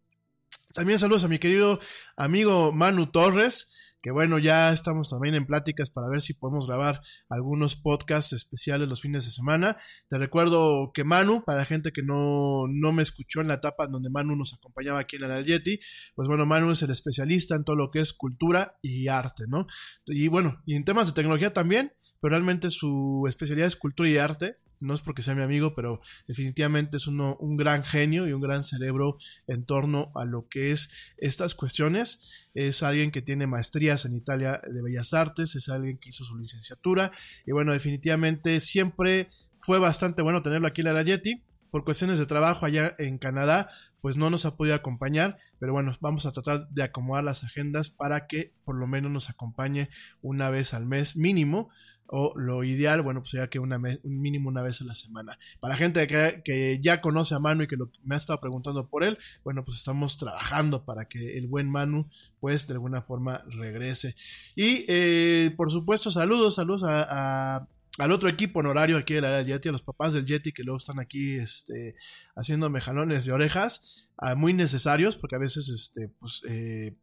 También 0.75 0.99
saludos 0.99 1.23
a 1.23 1.28
mi 1.28 1.38
querido 1.38 1.78
amigo 2.16 2.73
Manu 2.73 3.07
Torres, 3.07 3.73
que 4.02 4.11
bueno, 4.11 4.40
ya 4.40 4.73
estamos 4.73 5.09
también 5.09 5.37
en 5.37 5.47
pláticas 5.47 5.88
para 5.88 6.09
ver 6.09 6.21
si 6.21 6.35
podemos 6.35 6.66
grabar 6.66 7.00
algunos 7.28 7.76
podcasts 7.76 8.33
especiales 8.33 8.88
los 8.88 9.00
fines 9.00 9.25
de 9.25 9.31
semana. 9.31 9.76
Te 10.09 10.19
recuerdo 10.19 10.90
que 10.93 11.04
Manu, 11.04 11.45
para 11.45 11.59
la 11.59 11.64
gente 11.64 11.93
que 11.93 12.02
no, 12.02 12.64
no 12.69 12.93
me 12.93 13.04
escuchó 13.04 13.40
en 13.40 13.47
la 13.47 13.54
etapa 13.54 13.87
donde 13.87 14.11
Manu 14.11 14.35
nos 14.35 14.52
acompañaba 14.52 14.99
aquí 14.99 15.14
en 15.14 15.31
el 15.31 15.47
Yeti, 15.47 15.78
pues 16.16 16.26
bueno, 16.26 16.45
Manu 16.45 16.73
es 16.73 16.83
el 16.83 16.90
especialista 16.90 17.54
en 17.54 17.62
todo 17.62 17.76
lo 17.76 17.93
que 17.93 18.00
es 18.00 18.12
cultura 18.12 18.76
y 18.83 19.07
arte, 19.07 19.45
¿no? 19.47 19.69
Y 20.07 20.26
bueno, 20.26 20.61
y 20.66 20.75
en 20.75 20.85
temas 20.85 21.07
de 21.07 21.12
tecnología 21.12 21.52
también, 21.52 21.93
pero 22.25 22.37
realmente 22.37 22.71
su 22.71 23.26
especialidad 23.28 23.66
es 23.66 23.76
cultura 23.76 24.09
y 24.09 24.16
arte 24.16 24.57
no 24.81 24.95
es 24.95 25.02
porque 25.02 25.21
sea 25.21 25.35
mi 25.35 25.43
amigo, 25.43 25.75
pero 25.75 26.00
definitivamente 26.26 26.97
es 26.97 27.07
uno, 27.07 27.37
un 27.38 27.59
gran 27.59 27.85
genio 27.85 28.26
y 28.26 28.33
un 28.33 28.40
gran 28.40 28.62
cerebro 28.62 29.19
en 29.47 29.66
torno 29.66 30.11
a 30.14 30.25
lo 30.25 30.49
que 30.49 30.71
es 30.71 30.88
estas 31.19 31.54
cuestiones. 31.54 32.23
Es 32.54 32.83
alguien 32.83 33.11
que 33.11 33.21
tiene 33.21 33.47
maestrías 33.47 34.07
en 34.07 34.16
Italia 34.16 34.62
de 34.66 34.81
Bellas 34.81 35.12
Artes, 35.12 35.54
es 35.54 35.69
alguien 35.69 35.99
que 35.99 36.09
hizo 36.09 36.25
su 36.25 36.35
licenciatura 36.38 37.12
y 37.45 37.52
bueno, 37.52 37.73
definitivamente 37.73 38.59
siempre 38.61 39.28
fue 39.54 39.78
bastante 39.78 40.23
bueno 40.23 40.43
tenerlo 40.43 40.66
aquí 40.66 40.81
en 40.81 40.95
la 40.95 41.02
Yeti. 41.02 41.45
Por 41.71 41.85
cuestiones 41.85 42.19
de 42.19 42.25
trabajo 42.25 42.64
allá 42.64 42.97
en 42.99 43.19
Canadá, 43.19 43.69
pues 44.04 44.18
no 44.18 44.28
nos 44.28 44.44
ha 44.44 44.54
podido 44.54 44.75
acompañar, 44.75 45.38
pero 45.58 45.73
bueno, 45.73 45.90
vamos 46.02 46.26
a 46.26 46.32
tratar 46.32 46.68
de 46.68 46.82
acomodar 46.82 47.25
las 47.25 47.42
agendas 47.42 47.88
para 47.88 48.26
que 48.26 48.52
por 48.66 48.76
lo 48.76 48.87
menos 48.87 49.11
nos 49.11 49.30
acompañe 49.30 49.88
una 50.20 50.50
vez 50.50 50.75
al 50.75 50.84
mes 50.84 51.16
mínimo 51.16 51.70
o 52.06 52.34
lo 52.37 52.64
ideal, 52.64 53.00
bueno, 53.00 53.20
pues 53.20 53.30
sería 53.30 53.49
que 53.49 53.58
una 53.58 53.78
un 53.78 54.20
mínimo 54.20 54.50
una 54.50 54.61
vez 54.61 54.82
a 54.82 54.84
la 54.84 54.94
semana. 54.94 55.38
Para 55.58 55.75
gente 55.78 56.06
que, 56.06 56.42
que 56.44 56.80
ya 56.82 57.00
conoce 57.00 57.34
a 57.34 57.38
Manu 57.38 57.62
y 57.62 57.66
que 57.66 57.78
me 58.02 58.14
ha 58.14 58.18
estado 58.18 58.40
preguntando 58.40 58.88
por 58.88 59.04
él, 59.04 59.16
bueno, 59.42 59.64
pues 59.64 59.78
estamos 59.78 60.18
trabajando 60.18 60.84
para 60.84 61.06
que 61.06 61.38
el 61.38 61.46
buen 61.46 61.70
Manu, 61.70 62.06
pues 62.40 62.66
de 62.66 62.75
alguna 62.75 63.00
forma 63.00 63.42
regrese. 63.49 64.16
Y 64.54 64.84
eh, 64.87 65.54
por 65.56 65.70
supuesto, 65.70 66.11
saludos, 66.11 66.56
saludos 66.56 66.84
a, 66.87 67.68
al 67.98 68.10
otro 68.10 68.28
equipo 68.28 68.60
honorario 68.60 68.96
aquí 68.96 69.14
de 69.14 69.20
la 69.20 69.36
del 69.38 69.46
Yeti, 69.46 69.68
a 69.68 69.72
los 69.72 69.82
papás 69.82 70.12
del 70.12 70.26
Yeti 70.26 70.52
que 70.52 70.64
luego 70.64 70.78
están 70.78 70.98
aquí 70.98 71.36
este, 71.36 71.94
haciéndome 72.34 72.80
jalones 72.80 73.24
de 73.24 73.32
orejas, 73.32 74.08
ah, 74.16 74.34
muy 74.34 74.52
necesarios, 74.52 75.16
porque 75.16 75.36
a 75.36 75.38
veces, 75.38 75.68
este, 75.68 76.08
pues, 76.18 76.42
eh, 76.48 76.96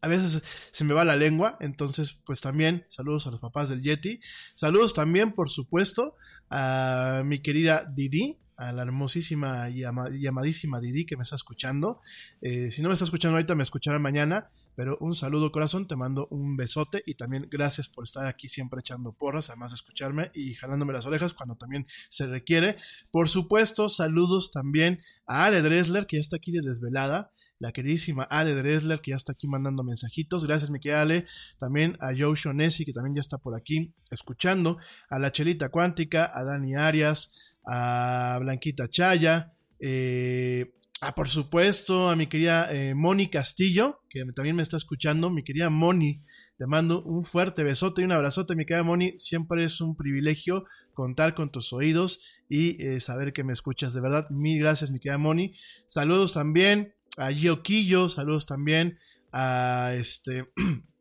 a 0.00 0.08
veces 0.08 0.42
se 0.72 0.84
me 0.84 0.94
va 0.94 1.04
la 1.04 1.16
lengua, 1.16 1.56
entonces 1.60 2.20
pues 2.24 2.40
también 2.40 2.84
saludos 2.88 3.26
a 3.26 3.30
los 3.30 3.40
papás 3.40 3.68
del 3.68 3.82
Yeti, 3.82 4.20
saludos 4.54 4.94
también 4.94 5.32
por 5.32 5.50
supuesto 5.50 6.14
a 6.50 7.22
mi 7.24 7.40
querida 7.40 7.90
Didi, 7.92 8.38
a 8.56 8.72
la 8.72 8.82
hermosísima 8.82 9.68
y 9.68 9.80
llamadísima 10.20 10.80
Didi 10.80 11.06
que 11.06 11.16
me 11.16 11.24
está 11.24 11.36
escuchando, 11.36 12.00
eh, 12.40 12.70
si 12.70 12.82
no 12.82 12.88
me 12.88 12.94
está 12.94 13.04
escuchando 13.04 13.36
ahorita 13.36 13.54
me 13.54 13.62
escuchará 13.62 13.98
mañana, 13.98 14.50
pero 14.76 14.98
un 15.00 15.14
saludo 15.14 15.50
corazón, 15.50 15.88
te 15.88 15.96
mando 15.96 16.28
un 16.30 16.56
besote 16.56 17.02
y 17.06 17.14
también 17.14 17.48
gracias 17.50 17.88
por 17.88 18.04
estar 18.04 18.26
aquí 18.26 18.48
siempre 18.48 18.80
echando 18.80 19.12
porras, 19.12 19.48
además 19.50 19.72
de 19.72 19.76
escucharme 19.76 20.30
y 20.34 20.54
jalándome 20.54 20.92
las 20.92 21.06
orejas 21.06 21.32
cuando 21.32 21.56
también 21.56 21.86
se 22.08 22.26
requiere. 22.26 22.76
Por 23.10 23.28
supuesto, 23.28 23.88
saludos 23.88 24.52
también 24.52 25.00
a 25.26 25.46
Ale 25.46 25.62
Dresler, 25.62 26.06
que 26.06 26.18
ya 26.18 26.20
está 26.20 26.36
aquí 26.36 26.52
de 26.52 26.60
desvelada, 26.60 27.32
la 27.58 27.72
queridísima 27.72 28.24
Ale 28.24 28.54
Dresler, 28.54 29.00
que 29.00 29.12
ya 29.12 29.16
está 29.16 29.32
aquí 29.32 29.48
mandando 29.48 29.82
mensajitos. 29.82 30.44
Gracias, 30.44 30.70
mi 30.70 30.78
querida 30.78 31.02
Ale. 31.02 31.26
También 31.58 31.96
a 32.00 32.08
Joe 32.16 32.34
Shonesi, 32.34 32.84
que 32.84 32.92
también 32.92 33.16
ya 33.16 33.20
está 33.20 33.38
por 33.38 33.56
aquí 33.56 33.94
escuchando. 34.10 34.76
A 35.08 35.18
la 35.18 35.32
Chelita 35.32 35.70
Cuántica, 35.70 36.30
a 36.32 36.44
Dani 36.44 36.74
Arias, 36.76 37.54
a 37.66 38.38
Blanquita 38.40 38.88
Chaya. 38.90 39.54
Eh, 39.80 40.75
Ah, 41.02 41.14
por 41.14 41.28
supuesto, 41.28 42.08
a 42.08 42.16
mi 42.16 42.26
querida 42.26 42.72
eh, 42.72 42.94
Moni 42.94 43.28
Castillo, 43.28 44.00
que 44.08 44.24
también 44.34 44.56
me 44.56 44.62
está 44.62 44.78
escuchando. 44.78 45.28
Mi 45.28 45.44
querida 45.44 45.68
Moni, 45.68 46.24
te 46.56 46.66
mando 46.66 47.02
un 47.02 47.22
fuerte 47.22 47.62
besote 47.62 48.00
y 48.00 48.06
un 48.06 48.12
abrazote, 48.12 48.56
mi 48.56 48.64
querida 48.64 48.82
Moni. 48.82 49.12
Siempre 49.18 49.62
es 49.64 49.82
un 49.82 49.94
privilegio 49.94 50.64
contar 50.94 51.34
con 51.34 51.52
tus 51.52 51.74
oídos 51.74 52.22
y 52.48 52.82
eh, 52.82 52.98
saber 53.00 53.34
que 53.34 53.44
me 53.44 53.52
escuchas. 53.52 53.92
De 53.92 54.00
verdad, 54.00 54.30
mil 54.30 54.58
gracias, 54.58 54.90
mi 54.90 54.98
querida 54.98 55.18
Moni. 55.18 55.54
Saludos 55.86 56.32
también 56.32 56.94
a 57.18 57.30
Gio 57.30 57.62
Quillo, 57.62 58.08
saludos 58.08 58.46
también 58.46 58.98
a 59.32 59.92
este. 59.94 60.50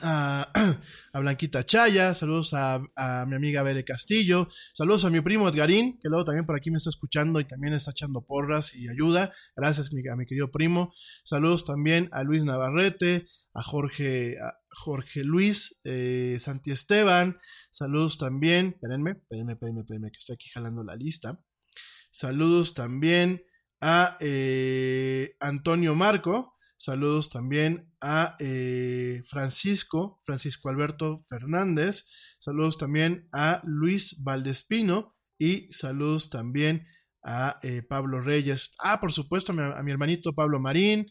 a, 0.02 0.80
Blanquita 1.12 1.64
Chaya, 1.64 2.14
saludos 2.14 2.54
a, 2.54 2.80
mi 3.26 3.36
amiga 3.36 3.62
Bere 3.62 3.84
Castillo, 3.84 4.48
saludos 4.72 5.04
a 5.04 5.10
mi 5.10 5.20
primo 5.20 5.48
Edgarín, 5.48 5.98
que 6.00 6.08
luego 6.08 6.24
también 6.24 6.46
por 6.46 6.56
aquí 6.56 6.70
me 6.70 6.78
está 6.78 6.88
escuchando 6.88 7.38
y 7.40 7.46
también 7.46 7.74
está 7.74 7.90
echando 7.90 8.22
porras 8.22 8.74
y 8.74 8.88
ayuda. 8.88 9.32
Gracias 9.54 9.92
mi, 9.92 10.06
a 10.08 10.16
mi 10.16 10.24
querido 10.26 10.50
primo. 10.50 10.92
Saludos 11.24 11.64
también 11.64 12.08
a 12.12 12.22
Luis 12.22 12.44
Navarrete, 12.44 13.26
a 13.52 13.62
Jorge, 13.62 14.38
a 14.40 14.54
Jorge 14.70 15.22
Luis 15.22 15.80
eh, 15.84 16.36
Santi 16.40 16.70
Esteban. 16.70 17.38
Saludos 17.70 18.16
también, 18.16 18.68
espérenme, 18.68 19.12
espérenme, 19.12 19.52
espérenme, 19.52 19.80
espérenme, 19.80 20.10
que 20.10 20.18
estoy 20.18 20.34
aquí 20.34 20.48
jalando 20.48 20.82
la 20.82 20.96
lista. 20.96 21.38
Saludos 22.12 22.74
también 22.74 23.42
a 23.80 24.16
eh, 24.20 25.36
Antonio 25.40 25.94
Marco. 25.94 26.54
Saludos 26.80 27.28
también 27.28 27.92
a 28.00 28.36
eh, 28.38 29.22
Francisco, 29.26 30.18
Francisco 30.24 30.70
Alberto 30.70 31.18
Fernández. 31.28 32.06
Saludos 32.38 32.78
también 32.78 33.28
a 33.34 33.60
Luis 33.64 34.22
Valdespino 34.24 35.14
y 35.36 35.70
saludos 35.72 36.30
también 36.30 36.86
a 37.22 37.58
eh, 37.62 37.82
Pablo 37.82 38.22
Reyes. 38.22 38.72
Ah, 38.78 38.98
por 38.98 39.12
supuesto, 39.12 39.52
a 39.52 39.82
mi, 39.82 39.92
hermanito 39.92 40.32
Pablo 40.32 40.58
Marín, 40.58 41.04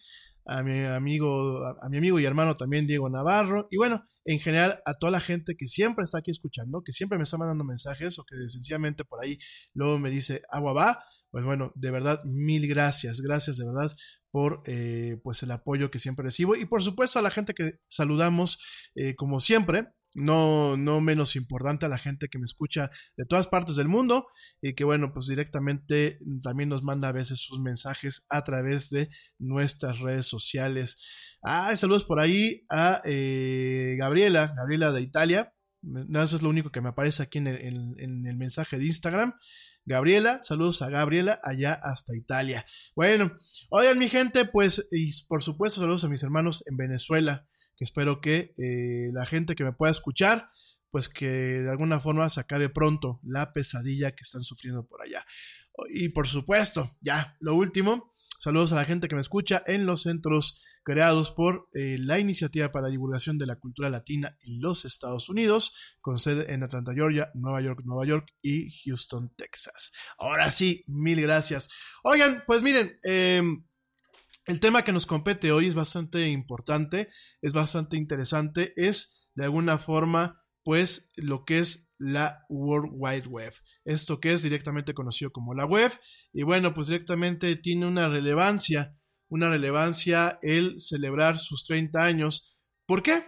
a 0.48 0.64
mi 0.64 0.86
amigo, 0.86 1.64
a, 1.64 1.88
mi 1.88 1.98
amigo 1.98 2.20
y 2.20 2.26
hermano 2.26 2.58
también 2.58 2.88
Diego 2.88 3.08
Navarro. 3.08 3.68
Y 3.70 3.78
bueno, 3.78 4.04
en 4.26 4.40
general 4.40 4.82
a 4.88 4.96
toda 4.96 5.12
la 5.12 5.20
gente 5.20 5.54
que 5.56 5.68
siempre 5.68 6.04
está 6.04 6.18
aquí 6.18 6.32
escuchando, 6.32 6.82
que 6.84 6.94
siempre 6.94 7.20
me 7.20 7.26
está 7.26 7.38
mandando 7.38 7.64
mensajes 7.64 8.18
o 8.18 8.24
que 8.24 8.36
sencillamente 8.48 9.06
por 9.06 9.24
ahí 9.24 9.38
luego 9.76 10.00
me 10.00 10.10
dice 10.10 10.42
agua 10.50 10.74
va. 10.74 11.04
Pues 11.30 11.46
bueno, 11.46 11.72
de 11.76 11.92
verdad, 11.92 12.24
mil 12.26 12.68
gracias, 12.68 13.22
gracias 13.22 13.58
de 13.58 13.68
verdad 13.68 13.96
por 14.32 14.62
eh, 14.66 15.18
pues 15.24 15.44
el 15.44 15.52
apoyo 15.52 15.90
que 15.90 16.00
siempre 16.00 16.24
recibo. 16.24 16.56
Y 16.56 16.66
por 16.66 16.82
supuesto 16.82 17.20
a 17.20 17.22
la 17.22 17.32
gente 17.32 17.54
que 17.54 17.80
saludamos 17.90 18.60
eh, 18.96 19.16
como 19.16 19.40
siempre 19.40 19.88
no, 20.16 20.76
no 20.76 21.02
menos 21.02 21.36
importante 21.36 21.86
a 21.86 21.90
la 21.90 21.98
gente 21.98 22.30
que 22.30 22.40
me 22.40 22.46
escucha 22.46 22.90
de 23.16 23.26
todas 23.26 23.48
partes 23.48 23.76
del 23.76 23.88
mundo 23.88 24.28
y 24.62 24.74
que 24.74 24.84
bueno 24.84 25.14
pues 25.14 25.28
directamente 25.28 26.18
también 26.42 26.70
nos 26.70 26.84
manda 26.84 27.10
a 27.10 27.14
veces 27.14 27.42
sus 27.42 27.60
mensajes 27.60 28.26
a 28.30 28.44
través 28.44 28.90
de 28.90 29.10
nuestras 29.38 30.00
redes 30.00 30.26
sociales. 30.26 31.38
Ah 31.44 31.76
saludos 31.76 32.06
por 32.06 32.20
ahí 32.20 32.66
a 32.70 33.02
eh, 33.06 33.96
Gabriela 34.00 34.54
Gabriela 34.56 34.92
de 34.92 35.02
Italia. 35.02 35.54
Eso 36.14 36.36
es 36.36 36.42
lo 36.42 36.50
único 36.50 36.72
que 36.72 36.82
me 36.82 36.90
aparece 36.90 37.24
aquí 37.24 37.38
en 37.38 37.48
en 37.48 38.26
el 38.26 38.36
mensaje 38.36 38.78
de 38.78 38.86
Instagram 38.86 39.34
Gabriela, 39.90 40.40
saludos 40.44 40.84
a 40.84 40.90
Gabriela 40.90 41.40
allá 41.42 41.74
hasta 41.74 42.16
Italia. 42.16 42.64
Bueno, 42.96 43.36
oigan 43.72 43.98
mi 43.98 44.08
gente, 44.08 44.46
pues 44.46 44.88
y 44.92 45.10
por 45.28 45.42
supuesto 45.42 45.82
saludos 45.82 46.04
a 46.04 46.10
mis 46.10 46.22
hermanos 46.22 46.64
en 46.68 46.78
Venezuela, 46.78 47.48
que 47.76 47.86
espero 47.86 48.22
que 48.22 48.54
eh, 48.60 49.10
la 49.14 49.26
gente 49.26 49.56
que 49.56 49.64
me 49.64 49.74
pueda 49.74 49.90
escuchar, 49.90 50.52
pues 50.92 51.10
que 51.10 51.28
de 51.28 51.72
alguna 51.72 52.00
forma 52.00 52.30
se 52.30 52.40
acabe 52.40 52.70
pronto 52.70 53.20
la 53.24 53.52
pesadilla 53.52 54.12
que 54.12 54.22
están 54.22 54.44
sufriendo 54.44 54.86
por 54.86 55.02
allá. 55.02 55.26
Y 55.90 56.10
por 56.10 56.28
supuesto, 56.28 56.96
ya, 57.02 57.36
lo 57.40 57.56
último, 57.56 58.14
Saludos 58.40 58.72
a 58.72 58.78
la 58.78 58.86
gente 58.86 59.10
que 59.10 59.16
me 59.16 59.22
escucha 59.22 59.62
en 59.66 59.86
los 59.86 60.04
centros 60.04 60.64
creados 60.84 61.30
por 61.30 61.68
eh, 61.74 61.98
la 62.00 62.20
Iniciativa 62.20 62.72
para 62.72 62.84
la 62.88 62.92
Divulgación 62.92 63.38
de 63.38 63.46
la 63.46 63.58
Cultura 63.58 63.90
Latina 63.90 64.38
en 64.44 64.62
los 64.62 64.86
Estados 64.86 65.28
Unidos, 65.28 65.74
con 66.00 66.18
sede 66.18 66.54
en 66.54 66.64
Atlanta, 66.64 66.94
Georgia, 66.94 67.32
Nueva 67.34 67.60
York, 67.60 67.82
Nueva 67.84 68.06
York 68.06 68.30
y 68.42 68.72
Houston, 68.86 69.34
Texas. 69.36 69.92
Ahora 70.18 70.52
sí, 70.52 70.86
mil 70.88 71.20
gracias. 71.22 71.70
Oigan, 72.02 72.46
pues 72.48 72.64
miren, 72.64 72.98
em, 73.04 73.66
el 74.46 74.62
tema 74.62 74.84
que 74.84 74.94
nos 74.94 75.06
compete 75.06 75.52
hoy 75.52 75.68
es 75.68 75.76
bastante 75.76 76.30
importante, 76.30 77.10
es 77.42 77.52
bastante 77.52 77.98
interesante, 77.98 78.72
es 78.78 79.28
de 79.36 79.44
alguna 79.44 79.78
forma, 79.78 80.39
pues, 80.64 81.10
lo 81.16 81.46
que 81.46 81.60
es 81.60 81.92
la 81.98 82.46
World 82.50 82.92
Wide 82.94 83.28
Web 83.28 83.54
esto 83.90 84.20
que 84.20 84.34
es 84.34 84.44
directamente 84.44 84.94
conocido 84.94 85.32
como 85.32 85.54
la 85.54 85.66
web. 85.66 85.92
Y 86.32 86.44
bueno, 86.44 86.74
pues 86.74 86.88
directamente 86.88 87.56
tiene 87.56 87.88
una 87.88 88.08
relevancia, 88.08 88.96
una 89.28 89.50
relevancia 89.50 90.40
el 90.42 90.80
celebrar 90.80 91.40
sus 91.40 91.66
30 91.66 92.04
años. 92.04 92.64
¿Por 92.86 93.02
qué? 93.02 93.24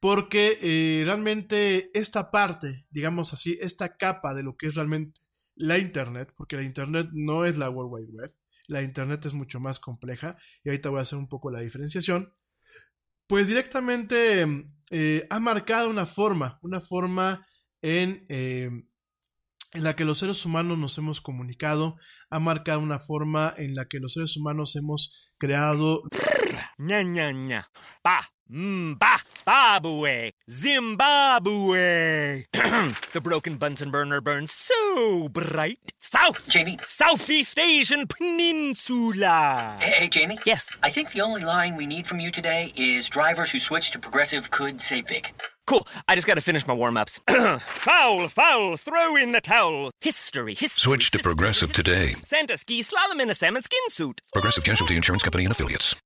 Porque 0.00 0.58
eh, 0.60 1.02
realmente 1.04 1.90
esta 1.94 2.30
parte, 2.30 2.86
digamos 2.90 3.32
así, 3.32 3.56
esta 3.60 3.96
capa 3.96 4.34
de 4.34 4.42
lo 4.42 4.56
que 4.56 4.66
es 4.66 4.74
realmente 4.74 5.20
la 5.54 5.78
Internet, 5.78 6.32
porque 6.36 6.56
la 6.56 6.64
Internet 6.64 7.08
no 7.12 7.44
es 7.44 7.56
la 7.56 7.70
World 7.70 7.92
Wide 7.92 8.12
Web, 8.12 8.34
la 8.66 8.82
Internet 8.82 9.26
es 9.26 9.34
mucho 9.34 9.60
más 9.60 9.78
compleja, 9.78 10.36
y 10.64 10.70
ahorita 10.70 10.88
voy 10.88 10.98
a 10.98 11.02
hacer 11.02 11.18
un 11.18 11.28
poco 11.28 11.52
la 11.52 11.60
diferenciación, 11.60 12.34
pues 13.26 13.48
directamente 13.48 14.46
eh, 14.90 15.26
ha 15.30 15.40
marcado 15.40 15.88
una 15.88 16.06
forma, 16.06 16.58
una 16.62 16.80
forma 16.80 17.46
en 17.80 18.26
eh, 18.28 18.70
en 19.72 19.84
la 19.84 19.96
que 19.96 20.04
los 20.04 20.18
seres 20.18 20.44
humanos 20.44 20.78
nos 20.78 20.98
hemos 20.98 21.20
comunicado, 21.20 21.96
ha 22.30 22.38
marcado 22.38 22.80
una 22.80 23.00
forma 23.00 23.54
en 23.56 23.74
la 23.74 23.86
que 23.86 24.00
los 24.00 24.12
seres 24.12 24.36
humanos 24.36 24.76
hemos 24.76 25.32
creado... 25.38 26.02
ña, 26.78 27.02
ña, 27.02 27.32
ña. 27.32 27.70
Pa, 28.02 28.28
mba, 28.46 28.96
babue, 28.98 29.21
Zimbabwe. 29.42 30.30
Zimbabwe. 30.48 32.44
the 33.12 33.20
broken 33.20 33.56
Bunsen 33.56 33.90
burner 33.90 34.20
burns 34.20 34.52
so 34.52 35.28
bright. 35.30 35.92
South, 35.98 36.48
Jamie. 36.48 36.78
Southeast 36.84 37.58
Asian 37.58 38.06
Peninsula. 38.06 39.78
Hey, 39.80 39.90
hey, 39.90 40.08
Jamie. 40.08 40.38
Yes. 40.46 40.70
I 40.84 40.90
think 40.90 41.10
the 41.10 41.22
only 41.22 41.42
line 41.42 41.76
we 41.76 41.86
need 41.86 42.06
from 42.06 42.20
you 42.20 42.30
today 42.30 42.72
is 42.76 43.08
drivers 43.08 43.50
who 43.50 43.58
switch 43.58 43.90
to 43.92 43.98
progressive 43.98 44.52
could 44.52 44.80
say 44.80 45.02
big. 45.02 45.32
Cool. 45.66 45.86
I 46.06 46.14
just 46.14 46.26
got 46.26 46.34
to 46.34 46.40
finish 46.40 46.66
my 46.66 46.74
warm 46.74 46.96
ups. 46.96 47.20
foul, 47.28 48.28
foul, 48.28 48.76
throw 48.76 49.16
in 49.16 49.32
the 49.32 49.40
towel. 49.40 49.90
History, 50.00 50.54
history. 50.54 50.80
Switch 50.80 51.10
to 51.12 51.18
Progressive 51.18 51.72
today. 51.72 52.14
Santa 52.24 52.56
ski 52.58 52.82
slalom 52.82 53.20
in 53.20 53.30
a 53.30 53.34
salmon 53.34 53.62
skin 53.62 53.80
suit. 53.88 54.20
Progressive 54.32 54.64
Casualty 54.64 54.96
Insurance 54.96 55.22
Company 55.22 55.44
and 55.44 55.52
Affiliates. 55.52 55.94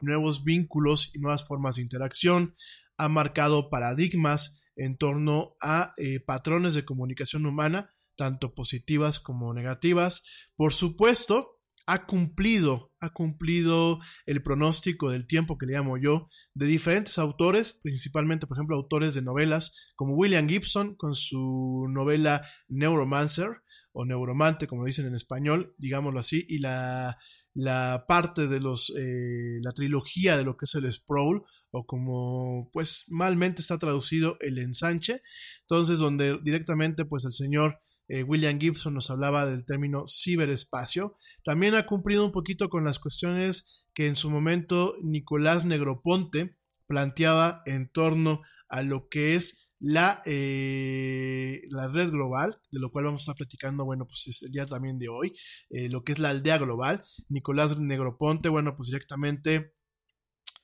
nuevos 0.00 0.44
vínculos 0.44 1.14
y 1.14 1.18
nuevas 1.18 1.46
formas 1.46 1.76
de 1.76 1.82
interacción, 1.82 2.54
ha 2.96 3.08
marcado 3.08 3.70
paradigmas 3.70 4.60
en 4.76 4.96
torno 4.96 5.54
a 5.60 5.92
eh, 5.96 6.20
patrones 6.20 6.74
de 6.74 6.84
comunicación 6.84 7.46
humana, 7.46 7.94
tanto 8.16 8.54
positivas 8.54 9.20
como 9.20 9.52
negativas. 9.54 10.24
Por 10.56 10.72
supuesto, 10.72 11.60
ha 11.86 12.06
cumplido, 12.06 12.92
ha 13.00 13.10
cumplido 13.10 13.98
el 14.26 14.42
pronóstico 14.42 15.10
del 15.10 15.26
tiempo 15.26 15.58
que 15.58 15.66
le 15.66 15.74
llamo 15.74 15.98
yo, 15.98 16.28
de 16.54 16.66
diferentes 16.66 17.18
autores, 17.18 17.78
principalmente, 17.82 18.46
por 18.46 18.56
ejemplo, 18.56 18.76
autores 18.76 19.14
de 19.14 19.22
novelas 19.22 19.90
como 19.96 20.14
William 20.14 20.48
Gibson 20.48 20.94
con 20.94 21.14
su 21.14 21.86
novela 21.90 22.46
Neuromancer 22.68 23.62
o 23.92 24.04
Neuromante, 24.04 24.66
como 24.66 24.84
dicen 24.84 25.06
en 25.06 25.14
español, 25.14 25.74
digámoslo 25.76 26.20
así, 26.20 26.46
y 26.48 26.58
la 26.58 27.18
la 27.54 28.04
parte 28.06 28.48
de 28.48 28.60
los, 28.60 28.90
eh, 28.96 29.58
la 29.62 29.72
trilogía 29.72 30.36
de 30.36 30.44
lo 30.44 30.56
que 30.56 30.64
es 30.64 30.74
el 30.74 30.90
sprawl, 30.92 31.42
o 31.70 31.86
como 31.86 32.70
pues 32.72 33.06
malmente 33.08 33.62
está 33.62 33.78
traducido 33.78 34.36
el 34.40 34.58
ensanche, 34.58 35.22
entonces 35.62 35.98
donde 35.98 36.38
directamente 36.42 37.04
pues 37.04 37.24
el 37.24 37.32
señor 37.32 37.80
eh, 38.08 38.22
William 38.24 38.60
Gibson 38.60 38.94
nos 38.94 39.10
hablaba 39.10 39.46
del 39.46 39.64
término 39.64 40.04
ciberespacio. 40.06 41.16
También 41.44 41.74
ha 41.74 41.86
cumplido 41.86 42.24
un 42.24 42.32
poquito 42.32 42.68
con 42.68 42.84
las 42.84 42.98
cuestiones 42.98 43.86
que 43.94 44.06
en 44.06 44.16
su 44.16 44.30
momento 44.30 44.96
Nicolás 45.02 45.64
Negroponte 45.64 46.58
planteaba 46.86 47.62
en 47.64 47.90
torno 47.90 48.42
a 48.68 48.82
lo 48.82 49.08
que 49.08 49.34
es 49.34 49.71
la, 49.82 50.22
eh, 50.26 51.62
la 51.70 51.88
red 51.88 52.10
global, 52.10 52.56
de 52.70 52.78
lo 52.78 52.90
cual 52.92 53.06
vamos 53.06 53.20
a 53.20 53.24
estar 53.24 53.34
platicando, 53.36 53.84
bueno, 53.84 54.06
pues 54.06 54.28
es 54.28 54.42
el 54.42 54.52
día 54.52 54.64
también 54.64 54.98
de 54.98 55.08
hoy, 55.08 55.32
eh, 55.70 55.88
lo 55.88 56.04
que 56.04 56.12
es 56.12 56.20
la 56.20 56.30
aldea 56.30 56.58
global. 56.58 57.02
Nicolás 57.28 57.76
Negroponte, 57.78 58.48
bueno, 58.48 58.76
pues 58.76 58.90
directamente 58.90 59.74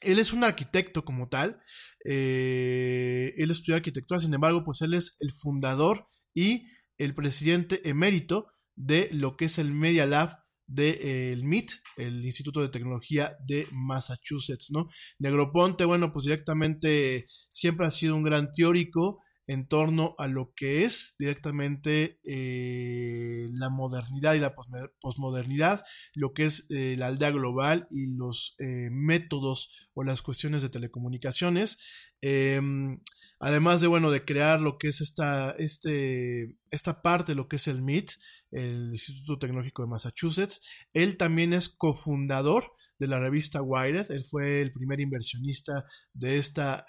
él 0.00 0.20
es 0.20 0.32
un 0.32 0.44
arquitecto 0.44 1.04
como 1.04 1.28
tal, 1.28 1.60
eh, 2.04 3.34
él 3.36 3.50
estudió 3.50 3.74
arquitectura, 3.74 4.20
sin 4.20 4.32
embargo, 4.32 4.62
pues 4.62 4.82
él 4.82 4.94
es 4.94 5.16
el 5.18 5.32
fundador 5.32 6.06
y 6.32 6.68
el 6.96 7.14
presidente 7.14 7.88
emérito 7.88 8.46
de 8.76 9.08
lo 9.10 9.36
que 9.36 9.46
es 9.46 9.58
el 9.58 9.72
Media 9.72 10.06
Lab 10.06 10.44
de, 10.68 11.32
el 11.32 11.44
MIT, 11.44 11.72
el 11.96 12.24
Instituto 12.24 12.60
de 12.60 12.68
Tecnología 12.68 13.36
de 13.44 13.66
Massachusetts, 13.72 14.70
¿no? 14.70 14.88
Negroponte, 15.18 15.84
bueno, 15.84 16.12
pues 16.12 16.26
directamente 16.26 17.26
siempre 17.48 17.86
ha 17.86 17.90
sido 17.90 18.14
un 18.14 18.22
gran 18.22 18.52
teórico 18.52 19.20
en 19.48 19.66
torno 19.66 20.14
a 20.18 20.28
lo 20.28 20.52
que 20.54 20.84
es 20.84 21.16
directamente 21.18 22.20
eh, 22.22 23.48
la 23.54 23.70
modernidad 23.70 24.34
y 24.34 24.40
la 24.40 24.54
posmodernidad, 25.00 25.84
lo 26.14 26.34
que 26.34 26.44
es 26.44 26.66
eh, 26.68 26.96
la 26.98 27.06
aldea 27.06 27.30
global 27.30 27.86
y 27.90 28.14
los 28.14 28.54
eh, 28.58 28.90
métodos 28.92 29.88
o 29.94 30.04
las 30.04 30.20
cuestiones 30.20 30.60
de 30.60 30.68
telecomunicaciones. 30.68 31.78
Em, 32.20 33.00
además 33.40 33.80
de, 33.80 33.86
bueno, 33.86 34.10
de 34.10 34.26
crear 34.26 34.60
lo 34.60 34.76
que 34.76 34.88
es 34.88 35.00
esta, 35.00 35.52
este, 35.52 36.54
esta 36.70 37.00
parte, 37.00 37.34
lo 37.34 37.48
que 37.48 37.56
es 37.56 37.68
el 37.68 37.80
MIT, 37.80 38.10
el 38.50 38.90
Instituto 38.92 39.38
Tecnológico 39.38 39.82
de 39.82 39.88
Massachusetts, 39.88 40.60
él 40.92 41.16
también 41.16 41.54
es 41.54 41.70
cofundador 41.70 42.70
de 42.98 43.06
la 43.06 43.18
revista 43.18 43.62
Wired, 43.62 44.10
él 44.10 44.24
fue 44.28 44.60
el 44.60 44.72
primer 44.72 45.00
inversionista 45.00 45.84
de 46.12 46.36
esta 46.36 46.84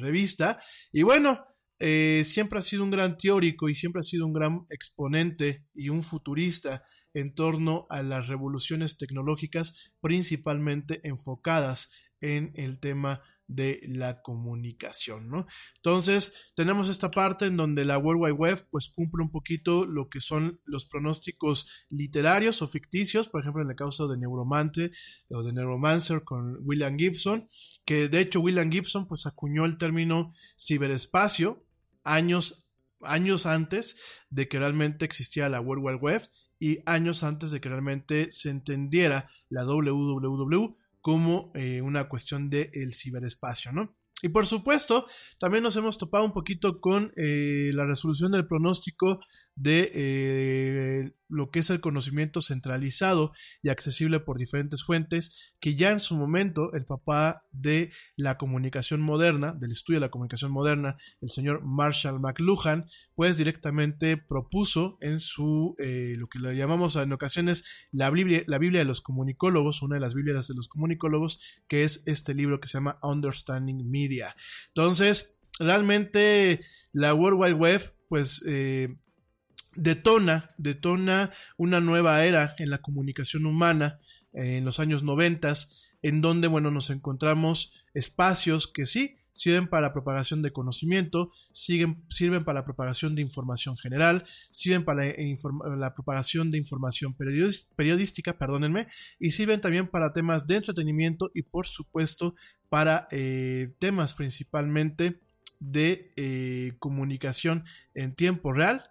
revista. 0.00 0.58
Y 0.90 1.02
bueno, 1.02 1.44
eh, 1.80 2.22
siempre 2.24 2.58
ha 2.58 2.62
sido 2.62 2.84
un 2.84 2.90
gran 2.90 3.16
teórico 3.16 3.68
y 3.68 3.74
siempre 3.74 4.00
ha 4.00 4.02
sido 4.02 4.26
un 4.26 4.34
gran 4.34 4.66
exponente 4.68 5.64
y 5.74 5.88
un 5.88 6.02
futurista 6.02 6.84
en 7.14 7.34
torno 7.34 7.86
a 7.88 8.02
las 8.02 8.28
revoluciones 8.28 8.98
tecnológicas, 8.98 9.92
principalmente 10.00 11.00
enfocadas 11.08 11.90
en 12.20 12.52
el 12.54 12.78
tema 12.78 13.22
de 13.46 13.80
la 13.88 14.22
comunicación, 14.22 15.28
¿no? 15.28 15.46
Entonces, 15.76 16.52
tenemos 16.54 16.88
esta 16.88 17.10
parte 17.10 17.46
en 17.46 17.56
donde 17.56 17.84
la 17.84 17.98
World 17.98 18.22
Wide 18.22 18.32
Web 18.34 18.68
pues 18.70 18.92
cumple 18.94 19.24
un 19.24 19.32
poquito 19.32 19.86
lo 19.86 20.08
que 20.08 20.20
son 20.20 20.60
los 20.64 20.86
pronósticos 20.86 21.86
literarios 21.88 22.62
o 22.62 22.68
ficticios, 22.68 23.26
por 23.26 23.40
ejemplo, 23.40 23.62
en 23.62 23.70
el 23.70 23.74
caso 23.74 24.06
de 24.06 24.18
Neuromante 24.18 24.92
o 25.30 25.42
de 25.42 25.52
Neuromancer 25.52 26.22
con 26.22 26.58
William 26.60 26.96
Gibson, 26.96 27.48
que 27.84 28.08
de 28.08 28.20
hecho 28.20 28.40
William 28.40 28.70
Gibson 28.70 29.08
pues 29.08 29.26
acuñó 29.26 29.64
el 29.64 29.78
término 29.78 30.30
ciberespacio 30.56 31.66
años, 32.04 32.68
años 33.00 33.46
antes 33.46 33.96
de 34.28 34.48
que 34.48 34.58
realmente 34.58 35.04
existiera 35.04 35.48
la 35.48 35.60
World 35.60 35.84
Wide 35.84 35.98
Web 35.98 36.30
y 36.58 36.78
años 36.86 37.22
antes 37.22 37.50
de 37.50 37.60
que 37.60 37.68
realmente 37.68 38.30
se 38.30 38.50
entendiera 38.50 39.30
la 39.48 39.64
WWW 39.64 40.74
como 41.00 41.50
eh, 41.54 41.80
una 41.80 42.08
cuestión 42.08 42.48
del 42.48 42.94
ciberespacio, 42.94 43.72
¿no? 43.72 43.96
Y 44.22 44.28
por 44.28 44.46
supuesto, 44.46 45.06
también 45.38 45.62
nos 45.62 45.76
hemos 45.76 45.96
topado 45.96 46.24
un 46.24 46.32
poquito 46.32 46.74
con 46.74 47.10
eh, 47.16 47.70
la 47.72 47.86
resolución 47.86 48.32
del 48.32 48.46
pronóstico 48.46 49.20
de 49.56 49.90
eh, 49.94 51.12
lo 51.28 51.50
que 51.50 51.60
es 51.60 51.70
el 51.70 51.80
conocimiento 51.80 52.40
centralizado 52.40 53.32
y 53.62 53.68
accesible 53.68 54.20
por 54.20 54.38
diferentes 54.38 54.82
fuentes, 54.82 55.54
que 55.60 55.76
ya 55.76 55.92
en 55.92 56.00
su 56.00 56.16
momento 56.16 56.72
el 56.72 56.84
papá 56.84 57.46
de 57.52 57.92
la 58.16 58.36
comunicación 58.36 59.00
moderna, 59.00 59.52
del 59.52 59.72
estudio 59.72 60.00
de 60.00 60.06
la 60.06 60.10
comunicación 60.10 60.50
moderna, 60.50 60.96
el 61.20 61.30
señor 61.30 61.62
Marshall 61.64 62.20
McLuhan, 62.20 62.86
pues 63.14 63.38
directamente 63.38 64.16
propuso 64.16 64.96
en 65.00 65.20
su, 65.20 65.76
eh, 65.78 66.14
lo 66.16 66.28
que 66.28 66.38
le 66.38 66.56
llamamos 66.56 66.96
en 66.96 67.12
ocasiones 67.12 67.64
la 67.92 68.10
Biblia, 68.10 68.42
la 68.46 68.58
Biblia 68.58 68.80
de 68.80 68.86
los 68.86 69.00
comunicólogos, 69.00 69.82
una 69.82 69.96
de 69.96 70.00
las 70.00 70.14
Biblias 70.14 70.48
de 70.48 70.54
los 70.54 70.68
comunicólogos, 70.68 71.40
que 71.68 71.84
es 71.84 72.02
este 72.06 72.34
libro 72.34 72.60
que 72.60 72.68
se 72.68 72.78
llama 72.78 72.98
Understanding 73.02 73.88
Media. 73.88 74.34
Entonces, 74.68 75.40
realmente 75.58 76.60
la 76.92 77.14
World 77.14 77.40
Wide 77.40 77.54
Web, 77.54 77.94
pues 78.08 78.42
eh, 78.46 78.96
detona, 79.80 80.50
detona 80.58 81.32
una 81.56 81.80
nueva 81.80 82.24
era 82.24 82.54
en 82.58 82.70
la 82.70 82.82
comunicación 82.82 83.46
humana 83.46 83.98
eh, 84.32 84.58
en 84.58 84.64
los 84.64 84.78
años 84.78 85.02
noventas, 85.02 85.88
en 86.02 86.20
donde, 86.20 86.48
bueno, 86.48 86.70
nos 86.70 86.90
encontramos 86.90 87.86
espacios 87.94 88.66
que 88.66 88.86
sí 88.86 89.16
sirven 89.32 89.68
para 89.68 89.82
la 89.82 89.92
propagación 89.92 90.42
de 90.42 90.52
conocimiento, 90.52 91.32
siguen, 91.52 92.04
sirven 92.10 92.44
para 92.44 92.60
la 92.60 92.64
propagación 92.64 93.14
de 93.14 93.22
información 93.22 93.76
general, 93.76 94.24
sirven 94.50 94.84
para 94.84 95.04
la, 95.04 95.94
propagación 95.94 96.50
de 96.50 96.58
información 96.58 97.14
periodística, 97.14 98.36
perdónenme, 98.36 98.86
y 99.18 99.30
sirven 99.30 99.60
también 99.60 99.86
para 99.86 100.12
temas 100.12 100.46
de 100.46 100.56
entretenimiento 100.56 101.30
y 101.32 101.42
por 101.42 101.66
supuesto 101.66 102.34
para 102.68 103.08
eh, 103.12 103.72
temas 103.78 104.14
principalmente 104.14 105.20
de 105.60 106.10
eh, 106.16 106.72
comunicación 106.78 107.64
en 107.94 108.14
tiempo 108.14 108.52
real 108.52 108.89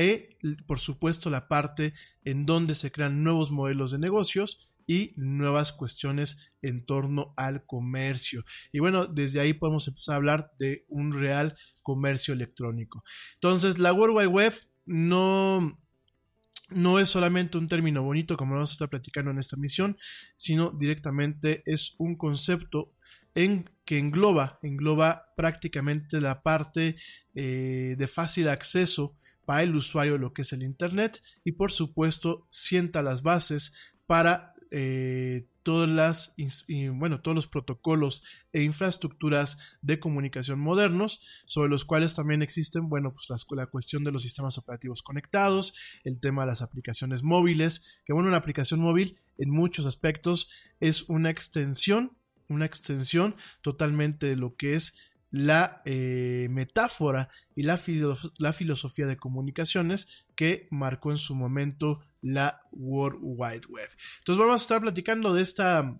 e, 0.00 0.38
por 0.68 0.78
supuesto, 0.78 1.28
la 1.28 1.48
parte 1.48 1.92
en 2.22 2.46
donde 2.46 2.76
se 2.76 2.92
crean 2.92 3.24
nuevos 3.24 3.50
modelos 3.50 3.90
de 3.90 3.98
negocios 3.98 4.72
y 4.86 5.12
nuevas 5.16 5.72
cuestiones 5.72 6.52
en 6.62 6.86
torno 6.86 7.32
al 7.36 7.66
comercio. 7.66 8.44
Y 8.70 8.78
bueno, 8.78 9.06
desde 9.06 9.40
ahí 9.40 9.54
podemos 9.54 9.88
empezar 9.88 10.12
a 10.12 10.16
hablar 10.16 10.52
de 10.56 10.84
un 10.86 11.12
real 11.12 11.56
comercio 11.82 12.32
electrónico. 12.32 13.02
Entonces, 13.34 13.80
la 13.80 13.92
World 13.92 14.16
Wide 14.18 14.28
Web 14.28 14.54
no, 14.86 15.80
no 16.70 17.00
es 17.00 17.08
solamente 17.08 17.58
un 17.58 17.66
término 17.66 18.00
bonito 18.04 18.36
como 18.36 18.54
vamos 18.54 18.70
a 18.70 18.74
estar 18.74 18.88
platicando 18.88 19.32
en 19.32 19.38
esta 19.38 19.56
misión, 19.56 19.96
sino 20.36 20.70
directamente 20.70 21.64
es 21.66 21.96
un 21.98 22.14
concepto 22.14 22.94
en, 23.34 23.68
que 23.84 23.98
engloba, 23.98 24.60
engloba 24.62 25.32
prácticamente 25.36 26.20
la 26.20 26.44
parte 26.44 26.94
eh, 27.34 27.96
de 27.98 28.06
fácil 28.06 28.48
acceso 28.48 29.16
para 29.48 29.62
el 29.62 29.74
usuario 29.74 30.18
lo 30.18 30.34
que 30.34 30.42
es 30.42 30.52
el 30.52 30.62
Internet 30.62 31.22
y 31.42 31.52
por 31.52 31.72
supuesto 31.72 32.46
sienta 32.50 33.00
las 33.00 33.22
bases 33.22 33.72
para 34.04 34.52
eh, 34.70 35.48
todas 35.62 35.88
las, 35.88 36.34
bueno, 36.92 37.22
todos 37.22 37.34
los 37.34 37.46
protocolos 37.46 38.22
e 38.52 38.62
infraestructuras 38.62 39.56
de 39.80 39.98
comunicación 39.98 40.60
modernos, 40.60 41.22
sobre 41.46 41.70
los 41.70 41.86
cuales 41.86 42.14
también 42.14 42.42
existen, 42.42 42.90
bueno, 42.90 43.14
pues 43.14 43.46
la 43.52 43.66
cuestión 43.68 44.04
de 44.04 44.12
los 44.12 44.20
sistemas 44.20 44.58
operativos 44.58 45.02
conectados, 45.02 45.72
el 46.04 46.20
tema 46.20 46.42
de 46.42 46.48
las 46.48 46.60
aplicaciones 46.60 47.22
móviles, 47.22 48.02
que 48.04 48.12
bueno, 48.12 48.28
una 48.28 48.36
aplicación 48.36 48.80
móvil 48.80 49.18
en 49.38 49.48
muchos 49.48 49.86
aspectos 49.86 50.50
es 50.78 51.08
una 51.08 51.30
extensión, 51.30 52.18
una 52.50 52.66
extensión 52.66 53.34
totalmente 53.62 54.26
de 54.26 54.36
lo 54.36 54.56
que 54.56 54.74
es 54.74 55.07
la 55.30 55.82
eh, 55.84 56.48
metáfora 56.50 57.28
y 57.54 57.62
la, 57.62 57.76
filosofía 57.76 59.06
de 59.06 59.16
comunicaciones 59.16 60.24
que 60.34 60.68
marcó 60.70 61.10
en 61.10 61.16
su 61.16 61.34
momento 61.34 62.00
la 62.22 62.62
World 62.72 63.20
Wide 63.22 63.66
Web. 63.68 63.88
Entonces 64.18 64.38
vamos 64.38 64.60
a 64.60 64.64
estar 64.64 64.80
platicando 64.80 65.34
de 65.34 65.42
esta, 65.42 65.98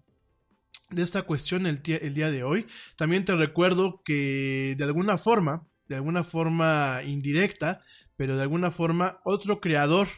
de 0.91 1.03
esta 1.03 1.23
cuestión 1.23 1.67
el, 1.67 1.83
el 1.85 2.14
día 2.14 2.31
de 2.31 2.43
hoy. 2.43 2.67
También 2.97 3.25
te 3.25 3.37
recuerdo 3.37 4.03
que 4.03 4.75
de 4.79 4.85
alguna 4.85 5.19
forma, 5.19 5.67
de 5.88 5.97
alguna 5.97 6.25
forma 6.25 7.01
indirecta, 7.05 7.83
pero 8.17 8.37
de 8.37 8.43
alguna 8.43 8.71
forma 8.71 9.21
otro 9.25 9.61
creador 9.61 10.09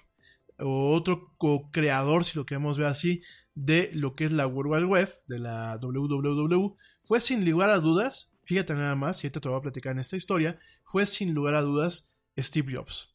o 0.59 0.95
otro 0.95 1.35
co-creador, 1.37 2.25
si 2.25 2.39
lo 2.39 2.47
queremos 2.47 2.79
ver 2.79 2.87
así, 2.87 3.23
de 3.55 3.91
lo 3.95 4.15
que 4.15 4.25
es 4.25 4.33
la 4.33 4.47
World 4.47 4.73
Wide 4.73 4.87
Web, 4.87 5.21
de 5.27 5.39
la 5.39 5.79
WWW, 5.79 6.77
fue 7.03 7.21
sin 7.21 7.49
lugar 7.49 7.71
a 7.71 7.81
dudas 7.81 8.37
fíjate 8.51 8.75
nada 8.75 8.97
más, 8.97 9.23
y 9.23 9.31
te 9.31 9.49
voy 9.49 9.57
a 9.57 9.63
platicar 9.63 9.93
en 9.93 10.01
esta 10.01 10.17
historia, 10.17 10.59
fue 10.83 11.07
sin 11.07 11.35
lugar 11.35 11.55
a 11.55 11.61
dudas 11.61 12.19
Steve 12.37 12.75
Jobs. 12.75 13.15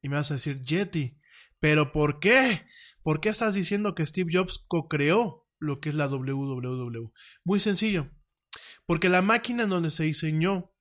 Y 0.00 0.08
me 0.08 0.14
vas 0.14 0.30
a 0.30 0.34
decir, 0.34 0.62
Yeti, 0.62 1.18
¿pero 1.58 1.90
por 1.90 2.20
qué? 2.20 2.64
¿Por 3.02 3.20
qué 3.20 3.30
estás 3.30 3.54
diciendo 3.54 3.96
que 3.96 4.06
Steve 4.06 4.30
Jobs 4.32 4.64
co-creó 4.68 5.48
lo 5.58 5.80
que 5.80 5.88
es 5.88 5.96
la 5.96 6.06
WWW? 6.06 7.10
Muy 7.42 7.58
sencillo, 7.58 8.08
porque 8.86 9.08
la 9.08 9.20
máquina 9.20 9.64
en 9.64 9.70
donde 9.70 9.90
se 9.90 10.04
diseñó 10.04 10.72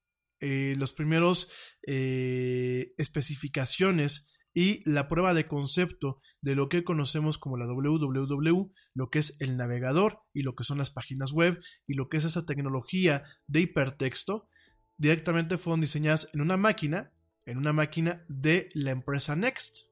eh, 0.41 0.75
los 0.77 0.93
primeros 0.93 1.49
eh, 1.87 2.93
especificaciones 2.99 4.36
y 4.57 4.81
la 4.89 5.07
prueba 5.07 5.35
de 5.35 5.45
concepto 5.45 6.19
de 6.41 6.55
lo 6.55 6.67
que 6.67 6.83
conocemos 6.83 7.37
como 7.37 7.57
la 7.57 7.67
www, 7.67 8.71
lo 8.95 9.09
que 9.11 9.19
es 9.19 9.39
el 9.39 9.55
navegador 9.55 10.21
y 10.33 10.41
lo 10.41 10.55
que 10.55 10.63
son 10.63 10.79
las 10.79 10.89
páginas 10.89 11.31
web 11.31 11.59
y 11.85 11.93
lo 11.93 12.09
que 12.09 12.17
es 12.17 12.23
esa 12.23 12.43
tecnología 12.43 13.23
de 13.45 13.61
hipertexto, 13.61 14.49
directamente 14.97 15.59
fueron 15.59 15.81
diseñadas 15.81 16.31
en 16.33 16.41
una 16.41 16.57
máquina 16.57 17.13
en 17.45 17.59
una 17.59 17.71
máquina 17.71 18.23
de 18.29 18.67
la 18.73 18.89
empresa 18.89 19.35
Next. 19.35 19.85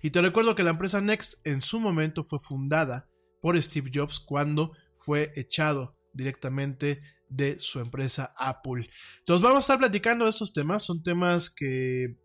Y 0.00 0.08
te 0.08 0.22
recuerdo 0.22 0.54
que 0.54 0.62
la 0.62 0.70
empresa 0.70 1.02
Next 1.02 1.46
en 1.46 1.60
su 1.60 1.78
momento 1.78 2.24
fue 2.24 2.38
fundada 2.38 3.10
por 3.42 3.60
Steve 3.60 3.90
Jobs 3.92 4.20
cuando 4.20 4.72
fue 5.04 5.32
echado 5.36 5.98
directamente 6.14 7.02
de 7.28 7.58
su 7.58 7.78
empresa 7.78 8.32
Apple. 8.38 8.88
Entonces 9.18 9.42
vamos 9.42 9.58
a 9.58 9.60
estar 9.60 9.78
platicando 9.78 10.24
de 10.24 10.30
estos 10.30 10.54
temas, 10.54 10.82
son 10.82 11.02
temas 11.02 11.50
que 11.54 12.16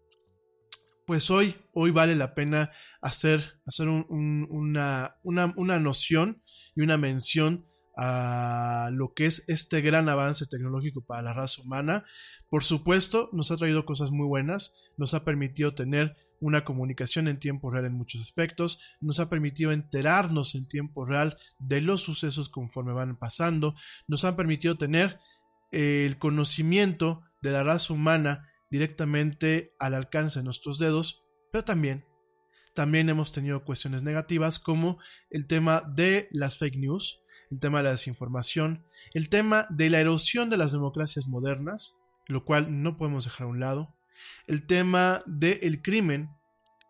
pues 1.07 1.31
hoy, 1.31 1.55
hoy 1.71 1.91
vale 1.91 2.15
la 2.15 2.35
pena 2.35 2.71
hacer, 3.01 3.61
hacer 3.65 3.87
una, 3.87 5.15
una, 5.23 5.53
una 5.55 5.79
noción 5.79 6.43
y 6.75 6.81
una 6.81 6.97
mención 6.97 7.65
a 7.95 8.89
lo 8.91 9.13
que 9.13 9.25
es 9.25 9.47
este 9.47 9.79
gran 9.79 10.09
avance 10.09 10.45
tecnológico 10.45 11.05
para 11.05 11.21
la 11.21 11.33
raza 11.33 11.61
humana. 11.61 12.03
Por 12.49 12.61
supuesto, 12.61 13.29
nos 13.31 13.51
ha 13.51 13.57
traído 13.57 13.85
cosas 13.85 14.11
muy 14.11 14.27
buenas, 14.27 14.75
nos 14.97 15.13
ha 15.13 15.23
permitido 15.23 15.73
tener 15.73 16.17
una 16.41 16.65
comunicación 16.65 17.29
en 17.29 17.39
tiempo 17.39 17.71
real 17.71 17.85
en 17.85 17.93
muchos 17.93 18.21
aspectos, 18.21 18.77
nos 18.99 19.21
ha 19.21 19.29
permitido 19.29 19.71
enterarnos 19.71 20.55
en 20.55 20.67
tiempo 20.67 21.05
real 21.05 21.37
de 21.57 21.79
los 21.79 22.01
sucesos 22.01 22.49
conforme 22.49 22.91
van 22.91 23.15
pasando, 23.17 23.75
nos 24.07 24.25
han 24.25 24.35
permitido 24.35 24.77
tener 24.77 25.19
el 25.71 26.17
conocimiento 26.17 27.21
de 27.41 27.51
la 27.51 27.63
raza 27.63 27.93
humana 27.93 28.49
directamente 28.69 29.73
al 29.79 29.93
alcance 29.93 30.39
de 30.39 30.45
nuestros 30.45 30.79
dedos, 30.79 31.23
pero 31.51 31.63
también 31.63 32.05
también 32.77 33.09
hemos 33.09 33.31
tenido 33.31 33.65
cuestiones 33.65 34.03
negativas 34.03 34.59
como 34.59 34.99
el 35.31 35.47
tema 35.47 35.81
de 35.81 36.27
las 36.29 36.59
fake 36.59 36.77
news, 36.77 37.23
el 37.49 37.59
tema 37.59 37.79
de 37.79 37.85
la 37.85 37.91
desinformación, 37.91 38.85
el 39.15 39.29
tema 39.29 39.65
de 39.71 39.89
la 39.89 39.99
erosión 39.99 40.51
de 40.51 40.57
las 40.57 40.73
democracias 40.73 41.27
modernas, 41.27 41.97
lo 42.27 42.45
cual 42.45 42.83
no 42.83 42.95
podemos 42.95 43.23
dejar 43.23 43.47
a 43.47 43.49
un 43.49 43.59
lado, 43.59 43.95
el 44.45 44.67
tema 44.67 45.23
del 45.25 45.81
crimen 45.81 46.29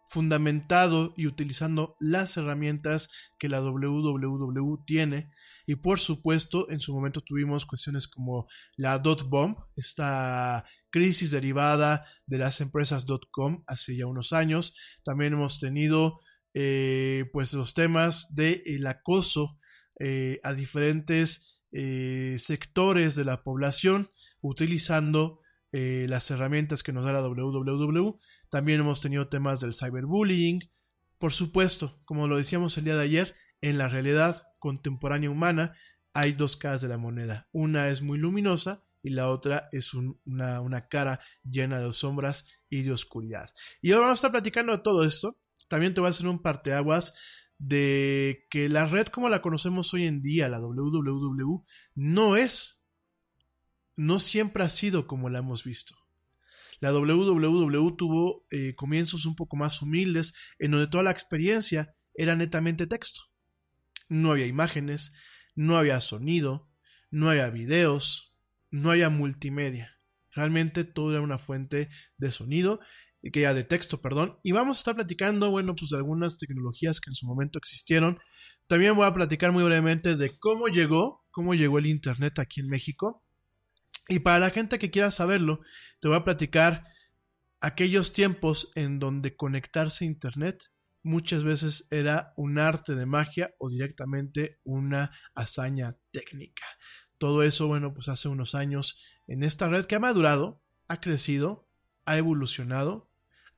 fundamentado 0.08 1.14
y 1.16 1.26
utilizando 1.26 1.96
las 2.02 2.36
herramientas 2.36 3.10
que 3.40 3.48
la 3.48 3.62
WWW 3.62 4.84
tiene. 4.86 5.32
Y 5.66 5.76
por 5.76 6.00
supuesto, 6.00 6.70
en 6.70 6.82
su 6.82 6.94
momento 6.94 7.22
tuvimos 7.22 7.66
cuestiones 7.66 8.10
como 8.10 8.48
la 8.76 9.00
dot 9.00 9.30
bomb, 9.30 9.58
esta 9.78 10.66
crisis 10.90 11.32
derivada 11.32 12.06
de 12.26 12.38
las 12.38 12.62
empresas 12.62 13.06
com 13.32 13.64
hace 13.68 13.96
ya 13.96 14.06
unos 14.06 14.34
años. 14.34 14.76
También 15.04 15.34
hemos 15.34 15.60
tenido 15.60 16.20
eh, 16.54 17.26
pues 17.34 17.54
los 17.54 17.74
temas 17.74 18.34
del 18.34 18.88
acoso 18.88 19.60
eh, 20.00 20.40
a 20.44 20.54
diferentes 20.54 21.62
eh, 21.72 22.38
sectores 22.40 23.16
de 23.16 23.26
la 23.26 23.44
población 23.44 24.10
utilizando 24.42 25.42
las 25.70 26.32
herramientas 26.32 26.82
que 26.82 26.92
nos 26.92 27.06
da 27.06 27.12
la 27.12 27.22
www. 27.22 28.18
También 28.50 28.80
hemos 28.80 29.00
tenido 29.00 29.28
temas 29.28 29.60
del 29.60 29.76
cyberbullying. 29.76 30.72
Por 31.20 31.32
supuesto, 31.32 32.02
como 32.06 32.28
lo 32.28 32.38
decíamos 32.38 32.76
el 32.80 32.86
día 32.86 32.96
de 32.96 33.04
ayer, 33.04 33.36
en 33.62 33.78
la 33.78 33.88
realidad 33.88 34.48
contemporánea 34.58 35.30
humana 35.30 35.76
hay 36.14 36.34
dos 36.34 36.58
caras 36.58 36.82
de 36.82 36.88
la 36.88 36.98
moneda. 36.98 37.48
Una 37.52 37.90
es 37.90 38.02
muy 38.02 38.18
luminosa 38.18 38.87
y 39.08 39.10
la 39.10 39.30
otra 39.30 39.70
es 39.72 39.94
una, 39.94 40.60
una, 40.60 40.88
cara 40.90 41.22
llena 41.44 41.80
de 41.80 41.92
sombras 41.94 42.46
y 42.70 42.82
de 42.82 42.92
oscuridad. 42.92 43.50
Y 43.82 43.92
ahora 43.92 44.08
vamos 44.08 44.18
a 44.18 44.20
estar 44.20 44.32
platicando 44.32 44.74
de 44.74 44.84
todo 44.84 45.06
esto. 45.06 45.40
También 45.70 45.94
te 45.94 46.02
voy 46.02 46.08
a 46.08 46.10
hacer 46.10 46.28
un 46.28 46.42
parteaguas 46.42 47.14
de 47.58 48.46
que 48.50 48.68
la 48.68 48.86
red 48.86 49.08
como 49.08 49.30
la 49.30 49.42
conocemos 49.42 49.94
hoy 49.94 50.06
en 50.06 50.22
día, 50.22 50.50
la 50.50 50.60
www, 50.60 51.64
no 51.96 52.36
es, 52.36 52.84
no 53.96 54.20
siempre 54.20 54.64
ha 54.64 54.70
sido 54.70 55.08
como 55.08 55.30
la 55.30 55.40
hemos 55.40 55.64
visto. 55.64 55.96
La 56.80 56.92
www 56.92 57.96
tuvo 57.96 58.46
eh, 58.52 58.76
comienzos 58.76 59.26
un 59.26 59.36
poco 59.36 59.56
más 59.56 59.82
humildes, 59.82 60.36
en 60.60 60.72
donde 60.72 60.88
toda 60.88 61.04
la 61.04 61.12
experiencia 61.12 61.96
era 62.14 62.36
netamente 62.36 62.88
texto. 62.88 63.22
No 64.10 64.32
había 64.32 64.48
imágenes, 64.48 65.14
no 65.56 65.78
había 65.78 66.02
sonido, 66.02 66.70
no 67.10 67.30
había 67.30 67.50
videos, 67.50 68.27
no 68.72 68.92
había 68.92 69.10
multimedia. 69.10 69.98
Realmente 70.32 70.84
todo 70.84 71.12
era 71.12 71.22
una 71.22 71.38
fuente 71.38 71.90
de 72.18 72.32
sonido 72.32 72.80
que 73.32 73.42
ya 73.42 73.54
de 73.54 73.64
texto, 73.64 74.02
perdón, 74.02 74.40
y 74.44 74.52
vamos 74.52 74.78
a 74.78 74.80
estar 74.80 74.96
platicando, 74.96 75.52
bueno, 75.52 75.76
pues 75.76 75.92
de 75.92 75.98
algunas 75.98 76.38
tecnologías 76.38 77.00
que 77.00 77.10
en 77.10 77.16
su 77.16 77.26
momento 77.26 77.60
existieron. 77.60 78.20
También 78.68 78.96
voy 78.96 79.06
a 79.06 79.14
platicar 79.14 79.52
muy 79.52 79.64
brevemente 79.64 80.16
de 80.16 80.32
cómo 80.40 80.68
llegó, 80.68 81.26
cómo 81.32 81.54
llegó 81.54 81.80
el 81.80 81.88
Internet 81.88 82.40
aquí 82.40 82.62
en 82.62 82.68
México. 82.68 83.24
Y 84.08 84.20
para 84.20 84.40
la 84.40 84.50
gente 84.50 84.80
que 84.80 84.92
quiera 84.92 85.12
saberlo, 85.12 85.62
te 86.00 86.08
voy 86.08 86.18
a 86.18 86.24
platicar 86.24 86.86
aquellos 87.60 88.14
tiempos 88.14 88.72
en 88.76 89.00
donde 89.00 89.36
conectarse 89.36 90.06
a 90.06 90.08
Internet 90.08 90.72
muchas 91.04 91.44
veces 91.44 91.88
era 91.90 92.34
un 92.36 92.60
arte 92.60 92.94
de 92.94 93.06
magia 93.06 93.54
o 93.60 93.70
directamente 93.70 94.60
una 94.64 95.12
hazaña 95.36 95.96
técnica. 96.12 96.66
Todo 97.18 97.44
eso, 97.44 97.68
bueno, 97.68 97.94
pues 97.94 98.10
hace 98.10 98.28
unos 98.28 98.56
años 98.56 98.98
en 99.28 99.44
esta 99.44 99.68
red 99.68 99.86
que 99.86 99.96
ha 99.96 100.00
madurado, 100.00 100.62
ha 100.88 101.00
crecido, 101.02 101.68
ha 102.06 102.18
evolucionado 102.18 103.08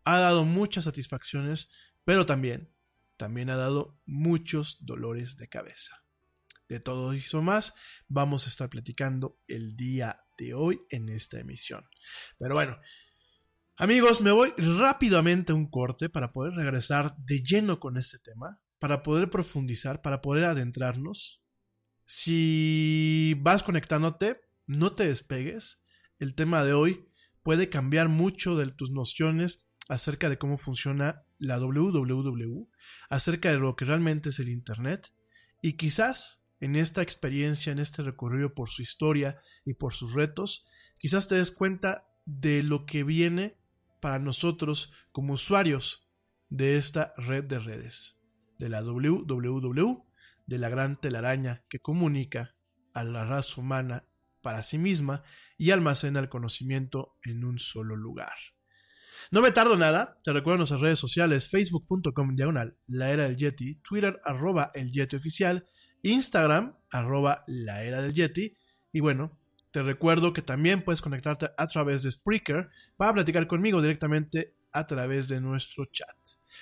ha 0.04 0.20
dado 0.20 0.46
muchas 0.46 0.86
satisfacciones, 0.86 1.72
pero 2.04 2.26
también, 2.26 2.74
también 3.18 3.50
ha 3.50 3.58
dado 3.58 4.00
muchos 4.06 4.86
dolores 4.86 5.38
de 5.38 5.48
cabeza. 5.48 6.04
De 6.68 6.80
todo 6.80 7.14
eso 7.14 7.42
más 7.42 7.76
vamos 8.08 8.46
a 8.46 8.50
estar 8.50 8.70
platicando 8.70 9.40
el 9.48 9.76
día 9.76 10.24
de 10.38 10.54
hoy 10.54 10.80
en 10.90 11.10
esta 11.10 11.40
emisión. 11.40 11.88
Pero 12.38 12.56
bueno, 12.56 12.80
amigos, 13.76 14.22
me 14.22 14.32
voy 14.32 14.54
rápidamente 14.58 15.52
a 15.52 15.56
un 15.56 15.70
corte 15.70 16.10
para 16.10 16.32
poder 16.32 16.54
regresar 16.54 17.16
de 17.18 17.42
lleno 17.44 17.80
con 17.80 17.98
este 17.98 18.20
tema, 18.20 18.62
para 18.78 19.04
poder 19.04 19.30
profundizar, 19.30 20.02
para 20.02 20.22
poder 20.22 20.46
adentrarnos. 20.46 21.44
Si 22.12 23.36
vas 23.40 23.62
conectándote, 23.62 24.42
no 24.66 24.94
te 24.94 25.08
despegues. 25.08 25.86
El 26.18 26.34
tema 26.34 26.64
de 26.64 26.74
hoy 26.74 27.06
puede 27.44 27.70
cambiar 27.70 28.10
mucho 28.10 28.58
de 28.58 28.66
tus 28.72 28.90
nociones 28.90 29.70
acerca 29.90 30.28
de 30.28 30.40
cómo 30.40 30.58
funciona 30.58 31.22
la 31.38 31.60
www, 31.60 32.68
acerca 33.12 33.52
de 33.52 33.60
lo 33.60 33.76
que 33.76 33.86
realmente 33.86 34.30
es 34.30 34.40
el 34.40 34.50
Internet 34.50 35.14
y 35.62 35.74
quizás 35.74 36.44
en 36.60 36.76
esta 36.76 37.04
experiencia, 37.04 37.72
en 37.72 37.78
este 37.78 38.02
recorrido 38.02 38.56
por 38.56 38.70
su 38.70 38.82
historia 38.82 39.40
y 39.64 39.76
por 39.76 39.94
sus 39.94 40.16
retos, 40.16 40.66
quizás 40.98 41.28
te 41.28 41.36
des 41.36 41.52
cuenta 41.52 42.08
de 42.26 42.64
lo 42.64 42.88
que 42.88 43.04
viene 43.04 43.56
para 44.02 44.18
nosotros 44.18 44.92
como 45.12 45.34
usuarios 45.34 46.10
de 46.50 46.78
esta 46.78 47.14
red 47.18 47.44
de 47.44 47.60
redes, 47.60 48.20
de 48.58 48.70
la 48.70 48.82
www, 48.82 50.09
de 50.50 50.58
la 50.58 50.68
gran 50.68 51.00
telaraña 51.00 51.64
que 51.70 51.80
comunica 51.80 52.56
a 52.96 53.04
la 53.04 53.24
raza 53.24 53.62
humana 53.62 54.06
para 54.42 54.64
sí 54.64 54.80
misma 54.80 55.24
y 55.58 55.70
almacena 55.70 56.20
el 56.20 56.28
conocimiento 56.28 57.18
en 57.24 57.46
un 57.46 57.60
solo 57.60 57.96
lugar. 57.96 58.34
No 59.30 59.42
me 59.42 59.52
tardo 59.52 59.76
nada, 59.76 60.20
te 60.24 60.34
recuerdo 60.34 60.58
nuestras 60.58 60.82
redes 60.82 60.98
sociales, 60.98 61.50
facebook.com 61.50 62.36
diagonal, 62.36 62.76
la 62.88 63.12
era 63.12 63.26
del 63.26 63.38
Yeti, 63.38 63.76
Twitter 63.76 64.20
arroba 64.24 64.72
el 64.74 64.92
Yeti 64.92 65.18
oficial, 65.18 65.68
Instagram 66.02 66.76
arroba 66.90 67.44
la 67.46 67.84
era 67.84 68.02
del 68.02 68.16
Yeti, 68.16 68.56
y 68.92 69.02
bueno, 69.02 69.38
te 69.70 69.84
recuerdo 69.84 70.34
que 70.34 70.42
también 70.42 70.84
puedes 70.84 71.02
conectarte 71.02 71.52
a 71.56 71.68
través 71.68 72.02
de 72.02 72.12
Spreaker 72.12 72.70
para 72.98 73.14
platicar 73.14 73.46
conmigo 73.46 73.84
directamente 73.84 74.56
a 74.72 74.88
través 74.88 75.28
de 75.28 75.42
nuestro 75.42 75.86
chat. 75.86 76.18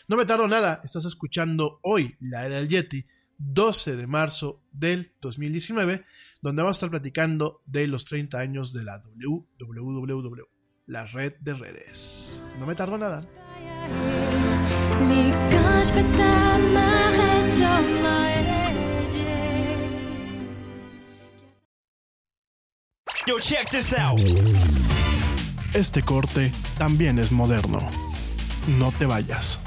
No 0.10 0.18
me 0.18 0.26
tardo 0.26 0.48
nada, 0.48 0.82
estás 0.84 1.06
escuchando 1.06 1.80
hoy 1.84 2.16
la 2.20 2.46
era 2.46 2.58
del 2.58 2.68
Yeti, 2.68 3.06
12 3.38 3.96
de 3.96 4.08
marzo 4.08 4.64
del 4.72 5.14
2019, 5.22 6.06
donde 6.42 6.62
vamos 6.62 6.76
a 6.76 6.78
estar 6.78 6.90
platicando 6.90 7.62
de 7.66 7.88
los 7.88 8.06
30 8.06 8.40
años 8.40 8.74
de 8.74 8.84
la 8.84 9.00
WWW 9.00 10.58
la 10.88 11.06
red 11.06 11.34
de 11.42 11.54
redes. 11.54 12.44
No 12.60 12.66
me 12.66 12.74
tardo 12.74 12.98
nada. 12.98 13.24
Yo, 23.26 23.40
check 23.40 23.70
this 23.70 23.94
out. 23.94 24.22
Este 25.74 26.02
corte 26.02 26.52
también 26.78 27.20
es 27.20 27.32
moderno. 27.34 27.80
No 28.80 28.94
te 28.94 29.06
vayas. 29.06 29.67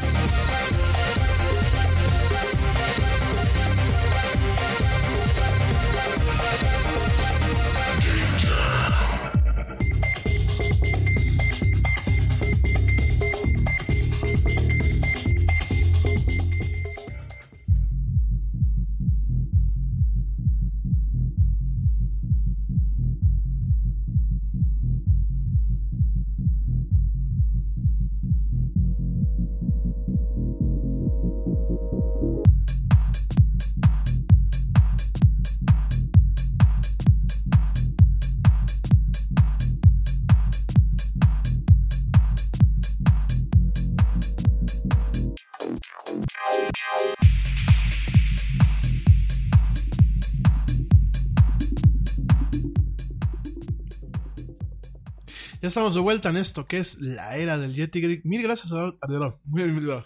Estamos 55.71 55.95
de 55.95 56.01
vuelta 56.01 56.29
en 56.29 56.35
esto 56.37 56.67
que 56.67 56.77
es 56.79 56.99
la 56.99 57.37
era 57.37 57.57
del 57.57 57.73
Yeti 57.73 58.01
Geek. 58.01 58.25
Mil 58.25 58.41
gracias 58.43 58.73
a... 58.73 58.87
a- 58.87 59.39
muy- 59.45 59.71
muy- 59.71 60.03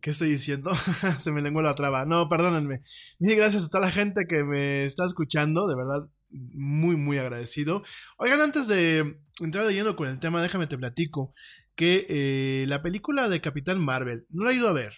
¿Qué 0.00 0.10
estoy 0.10 0.28
diciendo? 0.28 0.72
Se 1.18 1.30
me 1.30 1.40
lengua 1.40 1.62
la 1.62 1.74
traba. 1.76 2.04
No, 2.04 2.28
perdónenme. 2.28 2.82
Mil 3.20 3.36
gracias 3.36 3.64
a 3.64 3.68
toda 3.68 3.86
la 3.86 3.92
gente 3.92 4.26
que 4.28 4.42
me 4.42 4.84
está 4.84 5.06
escuchando. 5.06 5.68
De 5.68 5.76
verdad, 5.76 6.10
muy, 6.30 6.96
muy 6.96 7.16
agradecido. 7.18 7.84
Oigan, 8.18 8.40
antes 8.40 8.66
de 8.66 9.18
entrar 9.40 9.64
de 9.66 9.72
lleno 9.72 9.94
con 9.94 10.08
el 10.08 10.18
tema, 10.18 10.42
déjame 10.42 10.66
te 10.66 10.76
platico 10.76 11.32
que 11.76 12.06
eh, 12.08 12.66
la 12.68 12.82
película 12.82 13.28
de 13.28 13.40
Capitán 13.40 13.80
Marvel 13.80 14.26
no 14.30 14.44
la 14.44 14.50
he 14.50 14.56
ido 14.56 14.68
a 14.68 14.72
ver. 14.72 14.94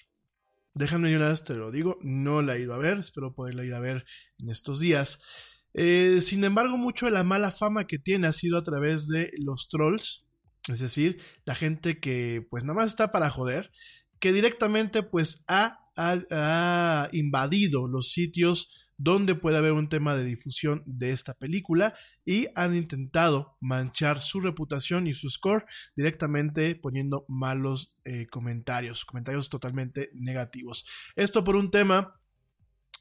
Déjame 0.74 1.10
de 1.10 1.16
una 1.16 1.34
te 1.36 1.54
lo 1.54 1.70
digo, 1.70 1.98
no 2.02 2.40
la 2.42 2.56
he 2.56 2.60
ido 2.62 2.72
a 2.74 2.78
ver. 2.78 2.98
Espero 2.98 3.34
poderla 3.34 3.64
ir 3.64 3.74
a 3.74 3.80
ver 3.80 4.06
en 4.38 4.48
estos 4.50 4.80
días. 4.80 5.20
Eh, 5.78 6.20
sin 6.22 6.42
embargo, 6.44 6.78
mucho 6.78 7.04
de 7.06 7.12
la 7.12 7.22
mala 7.22 7.50
fama 7.50 7.86
que 7.86 7.98
tiene 7.98 8.26
ha 8.26 8.32
sido 8.32 8.56
a 8.56 8.64
través 8.64 9.08
de 9.08 9.30
los 9.38 9.68
trolls, 9.68 10.26
es 10.72 10.80
decir, 10.80 11.20
la 11.44 11.54
gente 11.54 12.00
que 12.00 12.46
pues 12.50 12.64
nada 12.64 12.74
más 12.74 12.86
está 12.88 13.12
para 13.12 13.28
joder, 13.30 13.70
que 14.18 14.32
directamente 14.32 15.02
pues 15.02 15.44
ha, 15.48 15.78
ha- 15.96 16.22
ha 16.30 17.08
invadido 17.12 17.86
los 17.88 18.10
sitios 18.10 18.82
donde 18.98 19.34
puede 19.34 19.58
haber 19.58 19.72
un 19.72 19.90
tema 19.90 20.16
de 20.16 20.24
difusión 20.24 20.82
de 20.86 21.10
esta 21.10 21.34
película 21.34 21.94
y 22.24 22.46
han 22.54 22.74
intentado 22.74 23.58
manchar 23.60 24.22
su 24.22 24.40
reputación 24.40 25.06
y 25.06 25.12
su 25.12 25.28
score 25.28 25.66
directamente 25.94 26.74
poniendo 26.74 27.26
malos 27.28 27.94
eh, 28.06 28.26
comentarios, 28.28 29.04
comentarios 29.04 29.50
totalmente 29.50 30.08
negativos. 30.14 30.86
Esto 31.14 31.44
por 31.44 31.56
un 31.56 31.70
tema 31.70 32.18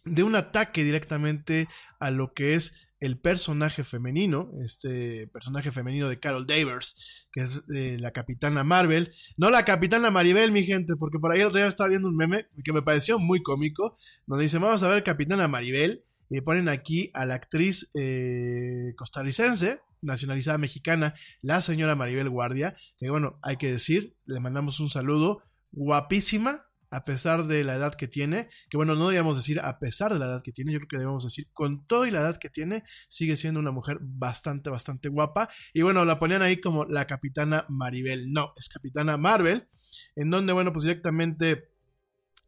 de 0.06 0.24
un 0.24 0.36
ataque 0.36 0.84
directamente 0.84 1.68
a 1.99 2.12
lo 2.12 2.34
que 2.34 2.56
es 2.56 2.88
el 2.99 3.20
personaje 3.20 3.84
femenino, 3.84 4.51
este 4.64 5.28
personaje 5.28 5.72
femenino 5.72 6.08
de 6.08 6.20
Carol 6.20 6.47
Danvers, 6.47 7.28
que 7.32 7.41
es 7.41 7.64
eh, 7.76 7.97
la 7.99 8.12
capitana 8.12 8.64
Marvel, 8.64 9.14
no 9.38 9.49
la 9.49 9.66
capitana 9.66 10.12
Maribel, 10.12 10.51
mi 10.51 10.64
gente, 10.64 10.95
porque 10.95 11.20
por 11.20 11.32
ahí 11.32 11.41
el 11.41 11.47
otro 11.47 11.58
día 11.58 11.68
estaba 11.68 11.89
viendo 11.89 12.08
un 12.08 12.16
meme 12.16 12.47
que 12.64 12.74
me 12.74 12.82
pareció 12.82 13.20
muy 13.20 13.43
cómico, 13.43 13.97
donde 14.26 14.43
dice, 14.43 14.58
vamos 14.58 14.82
a 14.84 14.88
ver 14.88 15.03
capitana 15.03 15.47
Maribel, 15.47 16.06
y 16.30 16.41
ponen 16.41 16.70
aquí 16.70 17.12
a 17.14 17.26
la 17.26 17.36
actriz 17.36 17.91
eh, 17.93 18.93
costarricense, 18.97 19.82
nacionalizada 20.01 20.58
mexicana, 20.58 21.14
la 21.41 21.62
señora 21.62 21.95
Maribel 21.95 22.30
Guardia, 22.30 22.76
que 22.97 23.10
bueno, 23.10 23.39
hay 23.43 23.58
que 23.58 23.72
decir, 23.72 24.16
le 24.26 24.39
mandamos 24.39 24.80
un 24.80 24.89
saludo, 24.89 25.43
guapísima, 25.72 26.66
a 26.96 27.04
pesar 27.04 27.46
de 27.48 27.64
la 27.64 27.76
edad 27.76 27.93
que 27.93 28.08
tiene, 28.08 28.50
que 28.70 28.78
bueno, 28.78 28.96
no 28.96 29.02
deberíamos 29.02 29.36
decir 29.36 29.60
a 29.60 29.80
pesar 29.80 30.14
de 30.14 30.20
la 30.20 30.26
edad 30.26 30.43
que 30.43 30.54
tiene, 30.54 30.72
yo 30.72 30.80
creo 30.80 30.88
que 30.88 30.98
debemos 30.98 31.24
decir 31.24 31.48
con 31.52 31.86
toda 31.86 32.08
y 32.08 32.12
la 32.12 32.22
edad 32.22 32.38
que 32.38 32.50
tiene, 32.50 32.84
sigue 33.10 33.36
siendo 33.36 33.60
una 33.60 33.72
mujer 33.72 33.98
bastante, 34.02 34.70
bastante 34.70 35.10
guapa. 35.10 35.50
Y 35.74 35.82
bueno, 35.82 36.06
la 36.06 36.20
ponían 36.20 36.41
ahí 36.41 36.62
como 36.62 36.86
la 36.86 37.06
capitana 37.06 37.66
Maribel. 37.68 38.32
No, 38.32 38.54
es 38.58 38.70
capitana 38.70 39.18
Marvel, 39.18 39.68
en 40.16 40.30
donde, 40.30 40.54
bueno, 40.54 40.72
pues 40.72 40.84
directamente 40.84 41.74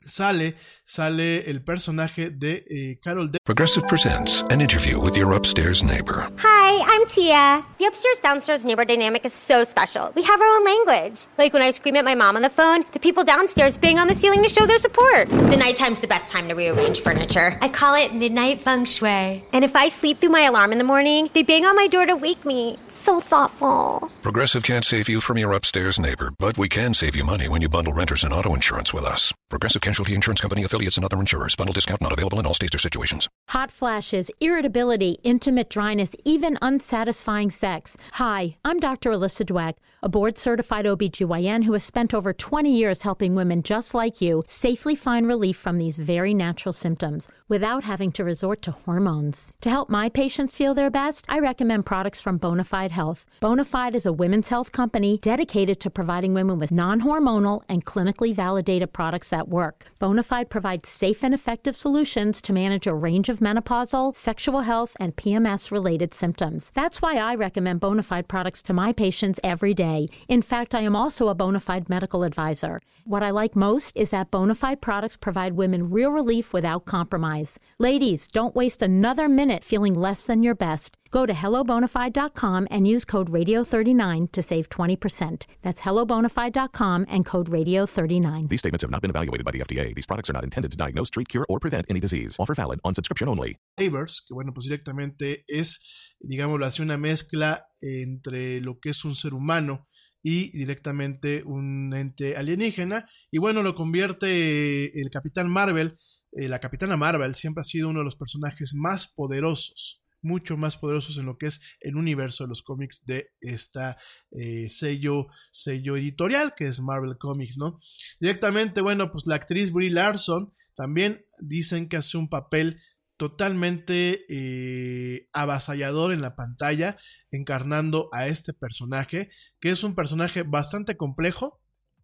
sale, 0.05 0.55
sale 0.83 1.49
el 1.49 1.61
personaje 1.61 2.29
de 2.29 2.63
eh, 2.69 2.99
Carol 3.01 3.31
De 3.31 3.37
Progressive 3.47 3.87
presents 3.87 4.43
an 4.49 4.59
interview 4.59 4.99
with 4.99 5.15
your 5.15 5.31
upstairs 5.33 5.81
neighbor. 5.81 6.27
Hi, 6.39 6.83
I'm 6.85 7.07
Tia. 7.07 7.63
The 7.77 7.85
upstairs 7.85 8.19
downstairs 8.21 8.65
neighbor 8.65 8.83
dynamic 8.83 9.25
is 9.25 9.31
so 9.33 9.63
special. 9.63 10.11
We 10.15 10.23
have 10.23 10.41
our 10.41 10.57
own 10.57 10.65
language. 10.65 11.25
Like 11.37 11.53
when 11.53 11.61
I 11.61 11.71
scream 11.71 11.95
at 11.95 12.03
my 12.03 12.13
mom 12.13 12.35
on 12.35 12.41
the 12.41 12.49
phone, 12.49 12.83
the 12.91 12.99
people 12.99 13.23
downstairs 13.23 13.77
bang 13.77 13.99
on 13.99 14.09
the 14.09 14.13
ceiling 14.13 14.43
to 14.43 14.49
show 14.49 14.65
their 14.65 14.79
support. 14.79 15.29
The 15.29 15.55
nighttime's 15.55 16.01
the 16.01 16.07
best 16.07 16.29
time 16.29 16.49
to 16.49 16.55
rearrange 16.55 16.99
furniture. 16.99 17.57
I 17.61 17.69
call 17.69 17.95
it 17.95 18.13
midnight 18.13 18.59
feng 18.59 18.83
shui. 18.83 19.45
And 19.53 19.63
if 19.63 19.77
I 19.77 19.87
sleep 19.87 20.19
through 20.19 20.31
my 20.31 20.41
alarm 20.41 20.73
in 20.73 20.77
the 20.77 20.83
morning, 20.83 21.29
they 21.33 21.43
bang 21.43 21.65
on 21.65 21.75
my 21.77 21.87
door 21.87 22.05
to 22.05 22.17
wake 22.17 22.43
me. 22.43 22.77
So 22.89 23.21
thoughtful. 23.21 24.11
Progressive 24.21 24.63
can't 24.63 24.83
save 24.83 25.07
you 25.07 25.21
from 25.21 25.37
your 25.37 25.53
upstairs 25.53 25.99
neighbor, 25.99 26.31
but 26.37 26.57
we 26.57 26.67
can 26.67 26.93
save 26.93 27.15
you 27.15 27.23
money 27.23 27.47
when 27.47 27.61
you 27.61 27.69
bundle 27.69 27.93
renters 27.93 28.25
and 28.25 28.33
auto 28.33 28.53
insurance 28.53 28.93
with 28.93 29.05
us. 29.05 29.33
Progressive 29.49 29.81
Casualty 29.87 30.15
Insurance 30.15 30.41
Company 30.41 30.65
affiliates 30.65 30.97
and 30.97 31.05
other 31.05 31.17
insurers. 31.17 31.55
Bundle 31.55 31.71
discount 31.71 32.01
not 32.01 32.11
available 32.11 32.41
in 32.41 32.45
all 32.45 32.53
states 32.53 32.75
or 32.75 32.77
situations. 32.77 33.29
Hot 33.47 33.71
flashes, 33.71 34.29
irritability, 34.41 35.17
intimate 35.23 35.69
dryness, 35.69 36.13
even 36.25 36.57
unsatisfying 36.61 37.49
sex. 37.51 37.95
Hi, 38.11 38.57
I'm 38.65 38.81
Dr. 38.81 39.11
Alyssa 39.11 39.45
Dweck, 39.45 39.75
a 40.03 40.09
board 40.09 40.37
certified 40.37 40.83
OBGYN 40.83 41.63
who 41.63 41.71
has 41.71 41.85
spent 41.85 42.13
over 42.13 42.33
20 42.33 42.69
years 42.69 43.03
helping 43.03 43.33
women 43.33 43.63
just 43.63 43.93
like 43.93 44.19
you 44.19 44.43
safely 44.45 44.93
find 44.93 45.25
relief 45.25 45.55
from 45.55 45.77
these 45.77 45.95
very 45.95 46.33
natural 46.33 46.73
symptoms 46.73 47.29
without 47.47 47.85
having 47.85 48.11
to 48.11 48.25
resort 48.25 48.61
to 48.63 48.71
hormones. 48.71 49.53
To 49.61 49.69
help 49.69 49.89
my 49.89 50.09
patients 50.09 50.53
feel 50.53 50.73
their 50.73 50.89
best, 50.89 51.23
I 51.29 51.39
recommend 51.39 51.85
products 51.85 52.19
from 52.19 52.39
Bonafide 52.39 52.91
Health. 52.91 53.25
Bonafide 53.41 53.95
is 53.95 54.05
a 54.05 54.11
women's 54.11 54.49
health 54.49 54.73
company 54.73 55.17
dedicated 55.21 55.79
to 55.79 55.89
providing 55.89 56.33
women 56.33 56.59
with 56.59 56.73
non 56.73 56.99
hormonal 56.99 57.61
and 57.69 57.85
clinically 57.85 58.35
validated 58.35 58.91
products 58.91 59.29
that 59.29 59.47
work. 59.47 59.76
Bonafide 59.99 60.49
provides 60.49 60.87
safe 60.87 61.23
and 61.23 61.33
effective 61.33 61.75
solutions 61.75 62.41
to 62.41 62.53
manage 62.53 62.87
a 62.87 62.93
range 62.93 63.29
of 63.29 63.39
menopausal, 63.39 64.15
sexual 64.15 64.61
health, 64.61 64.95
and 64.99 65.15
PMS 65.15 65.71
related 65.71 66.13
symptoms. 66.13 66.71
That's 66.75 67.01
why 67.01 67.15
I 67.15 67.35
recommend 67.35 67.81
Bonafide 67.81 68.27
products 68.27 68.61
to 68.63 68.73
my 68.73 68.93
patients 68.93 69.39
every 69.43 69.73
day. 69.73 70.07
In 70.27 70.41
fact, 70.41 70.75
I 70.75 70.81
am 70.81 70.95
also 70.95 71.29
a 71.29 71.35
Bonafide 71.35 71.89
medical 71.89 72.23
advisor. 72.23 72.81
What 73.05 73.23
I 73.23 73.31
like 73.31 73.55
most 73.55 73.95
is 73.95 74.09
that 74.09 74.31
Bonafide 74.31 74.81
products 74.81 75.17
provide 75.17 75.53
women 75.53 75.89
real 75.89 76.11
relief 76.11 76.53
without 76.53 76.85
compromise. 76.85 77.57
Ladies, 77.79 78.27
don't 78.27 78.55
waste 78.55 78.81
another 78.81 79.29
minute 79.29 79.63
feeling 79.63 79.93
less 79.93 80.23
than 80.23 80.43
your 80.43 80.55
best. 80.55 80.97
Go 81.11 81.25
to 81.25 81.33
hellobonafide.com 81.33 82.67
and 82.69 82.87
use 82.87 83.05
code 83.05 83.31
radio39 83.31 84.31
to 84.31 84.41
save 84.41 84.69
20%. 84.69 85.45
That's 85.61 85.81
hellobonafide.com 85.81 87.05
and 87.09 87.25
code 87.25 87.49
radio39. 87.49 88.49
These 88.49 88.59
statements 88.59 88.83
have 88.83 88.91
not 88.91 89.01
been 89.01 89.11
evaluated 89.11 89.45
by 89.45 89.51
the 89.51 89.59
FDA. 89.59 89.93
These 89.95 90.07
products 90.07 90.29
are 90.29 90.33
not 90.33 90.43
intended 90.43 90.71
to 90.71 90.77
diagnose, 90.77 91.09
treat, 91.09 91.29
cure, 91.29 91.45
or 91.49 91.59
prevent 91.59 91.85
any 91.89 91.99
disease. 91.99 92.35
Offer 92.39 92.55
valid 92.55 92.79
on 92.83 92.93
subscription 92.93 93.29
only. 93.29 93.57
Savers, 93.79 94.23
que 94.27 94.33
bueno, 94.33 94.53
pues 94.53 94.65
directamente 94.65 95.43
es, 95.47 96.15
digámoslo 96.19 96.65
así, 96.65 96.81
una 96.81 96.97
mezcla 96.97 97.67
entre 97.81 98.61
lo 98.61 98.79
que 98.79 98.89
es 98.89 99.05
un 99.05 99.15
ser 99.15 99.33
humano 99.33 99.87
y 100.21 100.51
directamente 100.57 101.43
un 101.45 101.93
ente 101.93 102.35
alienígena. 102.35 103.07
Y 103.31 103.37
bueno, 103.37 103.63
lo 103.63 103.75
convierte 103.75 104.99
el 104.99 105.09
Capitán 105.09 105.49
Marvel. 105.49 105.97
Eh, 106.33 106.49
la 106.49 106.59
Capitana 106.59 106.97
Marvel 106.97 107.35
siempre 107.35 107.61
ha 107.61 107.63
sido 107.63 107.89
uno 107.89 107.99
de 107.99 108.05
los 108.05 108.15
personajes 108.15 108.73
más 108.75 109.07
poderosos 109.07 110.03
mucho 110.21 110.57
más 110.57 110.77
poderosos 110.77 111.17
en 111.17 111.25
lo 111.25 111.37
que 111.37 111.47
es 111.47 111.61
el 111.79 111.95
universo 111.95 112.43
de 112.43 112.49
los 112.49 112.63
cómics 112.63 113.05
de 113.05 113.29
esta 113.39 113.97
eh, 114.31 114.69
sello, 114.69 115.27
sello 115.51 115.95
editorial 115.95 116.53
que 116.55 116.67
es 116.67 116.81
Marvel 116.81 117.17
Comics, 117.17 117.57
¿no? 117.57 117.79
Directamente, 118.19 118.81
bueno, 118.81 119.11
pues 119.11 119.25
la 119.27 119.35
actriz 119.35 119.71
Brie 119.71 119.89
Larson 119.89 120.53
también 120.75 121.25
dicen 121.39 121.89
que 121.89 121.97
hace 121.97 122.17
un 122.17 122.29
papel 122.29 122.79
totalmente 123.17 124.25
eh, 124.29 125.27
avasallador 125.33 126.13
en 126.13 126.21
la 126.21 126.35
pantalla, 126.35 126.97
encarnando 127.31 128.09
a 128.13 128.27
este 128.27 128.53
personaje, 128.53 129.29
que 129.59 129.71
es 129.71 129.83
un 129.83 129.95
personaje 129.95 130.43
bastante 130.43 130.95
complejo, 130.95 131.59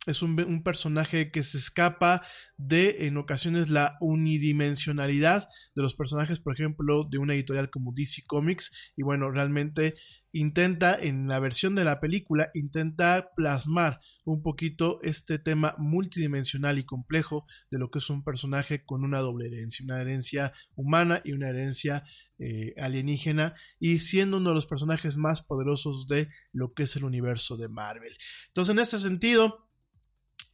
es 0.05 0.21
un, 0.21 0.63
personaje 0.63 1.31
que 1.31 1.43
se 1.43 1.57
escapa 1.57 2.25
de 2.57 3.07
en 3.07 3.17
ocasiones 3.17 3.69
la 3.69 3.97
unidimensionalidad 4.01 5.47
de 5.75 5.81
los 5.81 5.95
personajes, 5.95 6.41
por 6.41 6.53
ejemplo, 6.53 7.05
de 7.09 7.19
una 7.19 7.33
editorial 7.33 7.69
como 7.69 7.93
DC 7.93 8.23
Comics. 8.27 8.93
Y 8.97 9.03
bueno, 9.03 9.31
realmente 9.31 9.95
intenta 10.33 10.97
en 10.99 11.27
la 11.27 11.39
versión 11.39 11.75
de 11.75 11.85
la 11.85 12.01
película, 12.01 12.49
intenta 12.53 13.29
plasmar 13.35 14.01
un 14.25 14.41
poquito 14.41 14.99
este 15.03 15.39
tema 15.39 15.75
multidimensional 15.77 16.79
y 16.79 16.83
complejo 16.83 17.45
de 17.71 17.79
lo 17.79 17.89
que 17.89 17.99
es 17.99 18.09
un 18.09 18.23
personaje 18.23 18.83
con 18.83 19.05
una 19.05 19.19
doble 19.19 19.47
herencia, 19.47 19.85
una 19.85 20.01
herencia 20.01 20.53
humana 20.75 21.21
y 21.23 21.31
una 21.31 21.49
herencia 21.49 22.03
eh, 22.39 22.73
alienígena, 22.77 23.53
y 23.79 23.99
siendo 23.99 24.37
uno 24.37 24.49
de 24.49 24.55
los 24.55 24.67
personajes 24.67 25.15
más 25.15 25.43
poderosos 25.43 26.07
de 26.07 26.29
lo 26.51 26.73
que 26.73 26.83
es 26.83 26.95
el 26.97 27.05
universo 27.05 27.55
de 27.55 27.69
Marvel. 27.69 28.17
Entonces, 28.47 28.73
en 28.73 28.79
este 28.79 28.97
sentido, 28.97 29.69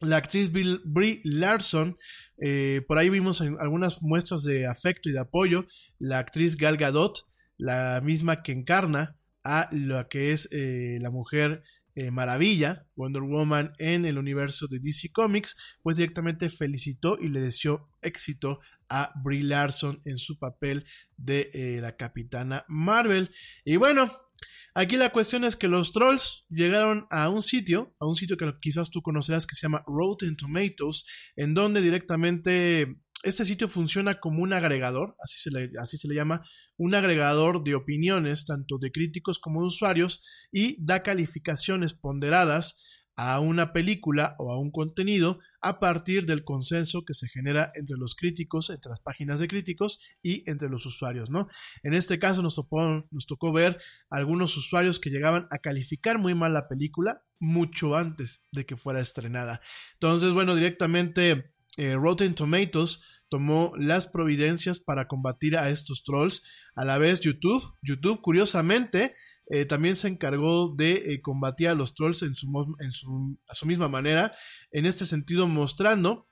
la 0.00 0.16
actriz 0.16 0.50
Brie 0.52 1.20
Larson, 1.24 1.96
eh, 2.38 2.82
por 2.88 2.98
ahí 2.98 3.10
vimos 3.10 3.40
algunas 3.40 4.02
muestras 4.02 4.42
de 4.42 4.66
afecto 4.66 5.08
y 5.08 5.12
de 5.12 5.20
apoyo. 5.20 5.66
La 5.98 6.18
actriz 6.18 6.56
Gal 6.56 6.76
Gadot, 6.76 7.26
la 7.58 8.00
misma 8.02 8.42
que 8.42 8.52
encarna 8.52 9.16
a 9.44 9.68
lo 9.72 10.08
que 10.08 10.32
es 10.32 10.48
eh, 10.52 10.98
la 11.00 11.10
mujer 11.10 11.62
eh, 11.94 12.10
maravilla, 12.10 12.86
Wonder 12.96 13.22
Woman 13.22 13.72
en 13.78 14.06
el 14.06 14.16
universo 14.16 14.68
de 14.68 14.78
DC 14.78 15.10
Comics, 15.12 15.56
pues 15.82 15.96
directamente 15.96 16.48
felicitó 16.48 17.18
y 17.20 17.28
le 17.28 17.40
deseó 17.40 17.90
éxito 18.00 18.60
a 18.88 19.12
Brie 19.22 19.42
Larson 19.42 20.00
en 20.04 20.18
su 20.18 20.38
papel 20.38 20.84
de 21.16 21.78
la 21.80 21.96
capitana 21.96 22.64
Marvel. 22.68 23.30
Y 23.64 23.76
bueno, 23.76 24.10
Aquí 24.74 24.96
la 24.96 25.10
cuestión 25.10 25.44
es 25.44 25.56
que 25.56 25.68
los 25.68 25.92
trolls 25.92 26.44
llegaron 26.48 27.06
a 27.10 27.28
un 27.28 27.42
sitio, 27.42 27.94
a 27.98 28.06
un 28.06 28.14
sitio 28.14 28.36
que 28.36 28.52
quizás 28.60 28.90
tú 28.90 29.02
conocerás 29.02 29.46
que 29.46 29.56
se 29.56 29.62
llama 29.62 29.84
Rotten 29.86 30.36
Tomatoes, 30.36 31.04
en 31.36 31.54
donde 31.54 31.80
directamente 31.80 32.96
este 33.22 33.44
sitio 33.44 33.68
funciona 33.68 34.14
como 34.14 34.42
un 34.42 34.52
agregador, 34.52 35.16
así 35.22 35.38
se, 35.38 35.50
le, 35.50 35.70
así 35.80 35.96
se 35.96 36.08
le 36.08 36.14
llama, 36.14 36.42
un 36.76 36.94
agregador 36.94 37.62
de 37.62 37.74
opiniones, 37.74 38.46
tanto 38.46 38.78
de 38.78 38.92
críticos 38.92 39.38
como 39.38 39.60
de 39.60 39.66
usuarios, 39.66 40.24
y 40.50 40.82
da 40.82 41.02
calificaciones 41.02 41.94
ponderadas 41.94 42.78
a 43.22 43.38
una 43.38 43.74
película 43.74 44.34
o 44.38 44.50
a 44.50 44.58
un 44.58 44.70
contenido 44.70 45.40
a 45.60 45.78
partir 45.78 46.24
del 46.24 46.42
consenso 46.42 47.04
que 47.04 47.12
se 47.12 47.28
genera 47.28 47.70
entre 47.74 47.98
los 47.98 48.14
críticos, 48.14 48.70
entre 48.70 48.88
las 48.88 49.00
páginas 49.00 49.40
de 49.40 49.46
críticos 49.46 50.00
y 50.22 50.42
entre 50.50 50.70
los 50.70 50.86
usuarios, 50.86 51.28
¿no? 51.28 51.46
En 51.82 51.92
este 51.92 52.18
caso 52.18 52.40
nos 52.40 52.54
tocó, 52.54 53.52
ver 53.52 53.78
algunos 54.08 54.56
usuarios 54.56 54.98
que 54.98 55.10
llegaban 55.10 55.48
a 55.50 55.58
calificar 55.58 56.18
muy 56.18 56.34
mal 56.34 56.54
la 56.54 56.66
película 56.66 57.22
mucho 57.38 57.94
antes 57.94 58.42
de 58.52 58.64
que 58.64 58.78
fuera 58.78 59.00
estrenada. 59.00 59.60
Entonces, 59.92 60.32
bueno, 60.32 60.54
directamente 60.54 61.52
eh, 61.76 61.96
Rotten 61.96 62.34
Tomatoes 62.34 63.02
tomó 63.28 63.74
las 63.76 64.06
providencias 64.06 64.80
para 64.80 65.08
combatir 65.08 65.58
a 65.58 65.68
estos 65.68 66.04
trolls. 66.04 66.42
A 66.74 66.86
la 66.86 66.96
vez 66.96 67.20
YouTube, 67.20 67.76
YouTube 67.82 68.22
curiosamente 68.22 69.14
eh, 69.50 69.66
también 69.66 69.96
se 69.96 70.08
encargó 70.08 70.74
de 70.74 71.12
eh, 71.12 71.20
combatir 71.20 71.68
a 71.68 71.74
los 71.74 71.94
trolls 71.94 72.22
en 72.22 72.34
su, 72.34 72.76
en 72.80 72.92
su, 72.92 73.36
a 73.48 73.54
su 73.54 73.66
misma 73.66 73.88
manera, 73.88 74.32
en 74.70 74.86
este 74.86 75.04
sentido 75.04 75.46
mostrando 75.46 76.26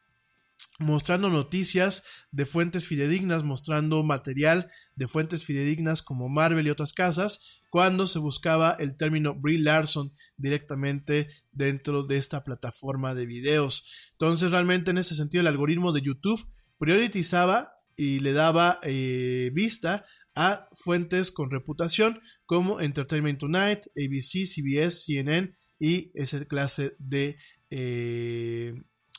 mostrando 0.80 1.28
noticias 1.28 2.04
de 2.32 2.46
fuentes 2.46 2.86
fidedignas, 2.86 3.44
mostrando 3.44 4.02
material 4.02 4.70
de 4.96 5.06
fuentes 5.06 5.44
fidedignas 5.44 6.02
como 6.02 6.28
Marvel 6.28 6.66
y 6.66 6.70
otras 6.70 6.92
casas, 6.92 7.60
cuando 7.70 8.06
se 8.06 8.18
buscaba 8.18 8.76
el 8.78 8.96
término 8.96 9.34
Brie 9.34 9.58
Larson 9.58 10.12
directamente 10.36 11.28
dentro 11.52 12.04
de 12.04 12.16
esta 12.16 12.44
plataforma 12.44 13.14
de 13.14 13.26
videos. 13.26 14.10
Entonces, 14.12 14.50
realmente 14.50 14.90
en 14.90 14.98
ese 14.98 15.14
sentido, 15.14 15.42
el 15.42 15.48
algoritmo 15.48 15.92
de 15.92 16.02
YouTube 16.02 16.44
priorizaba 16.78 17.74
y 17.96 18.20
le 18.20 18.32
daba 18.32 18.78
eh, 18.82 19.50
vista 19.52 20.06
a 20.38 20.68
fuentes 20.72 21.32
con 21.32 21.50
reputación 21.50 22.20
como 22.46 22.80
Entertainment 22.80 23.40
Tonight, 23.40 23.86
ABC, 23.96 24.46
CBS, 24.46 25.04
CNN 25.04 25.52
y 25.80 26.12
esa 26.14 26.44
clase 26.44 26.94
de 27.00 27.38
eh, 27.70 28.72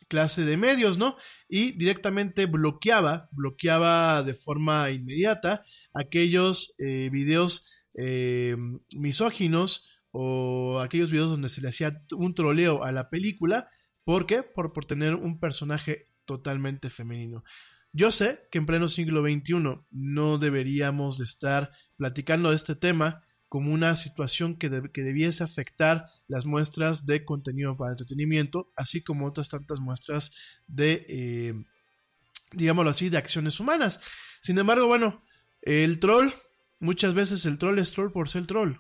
clase 0.08 0.46
de 0.46 0.56
medios, 0.56 0.98
¿no? 0.98 1.18
Y 1.50 1.74
directamente 1.74 2.46
bloqueaba, 2.46 3.28
bloqueaba 3.34 4.24
de 4.24 4.34
forma 4.34 4.90
inmediata 4.92 5.66
aquellos 5.94 6.74
eh, 6.78 7.10
videos 7.12 7.68
eh, 7.96 8.56
misóginos 8.96 9.90
o 10.12 10.80
aquellos 10.80 11.12
videos 11.12 11.32
donde 11.32 11.50
se 11.50 11.60
le 11.60 11.68
hacía 11.68 12.02
un 12.16 12.34
troleo 12.34 12.86
a 12.86 12.94
la 12.94 13.10
película. 13.10 13.70
¿Por 14.06 14.26
qué? 14.26 14.42
Por, 14.42 14.72
por 14.72 14.86
tener 14.86 15.16
un 15.16 15.38
personaje 15.38 16.06
totalmente 16.24 16.90
femenino. 16.90 17.44
Yo 17.92 18.12
sé 18.12 18.48
que 18.52 18.60
en 18.60 18.66
pleno 18.66 18.88
siglo 18.88 19.22
XXI 19.22 19.82
no 19.92 20.38
deberíamos 20.38 21.18
de 21.18 21.26
estar 21.26 21.72
platicando 21.96 22.50
de 22.50 22.56
este 22.56 22.76
tema 22.76 23.24
como 23.48 23.74
una 23.74 23.96
situación 23.96 24.58
que, 24.58 24.70
que, 24.94 25.02
debiese 25.02 25.44
afectar 25.44 26.06
las 26.28 26.46
muestras 26.46 27.08
de 27.08 27.26
contenido 27.26 27.76
para 27.76 27.92
entretenimiento, 27.92 28.72
así 28.76 29.02
como 29.02 29.26
otras 29.26 29.50
tantas 29.50 29.80
muestras 29.80 30.32
de, 30.68 31.06
eh, 31.10 31.54
digámoslo 32.54 32.92
así, 32.92 33.10
de 33.10 33.18
acciones 33.18 33.60
humanas. 33.60 34.02
Sin 34.42 34.60
embargo, 34.60 34.86
bueno, 34.86 35.24
el 35.64 36.00
troll, 36.00 36.30
muchas 36.80 37.16
veces 37.16 37.46
el 37.48 37.58
troll 37.58 37.80
es 37.80 37.92
troll 37.92 38.12
por 38.12 38.30
ser 38.30 38.46
troll. 38.46 38.76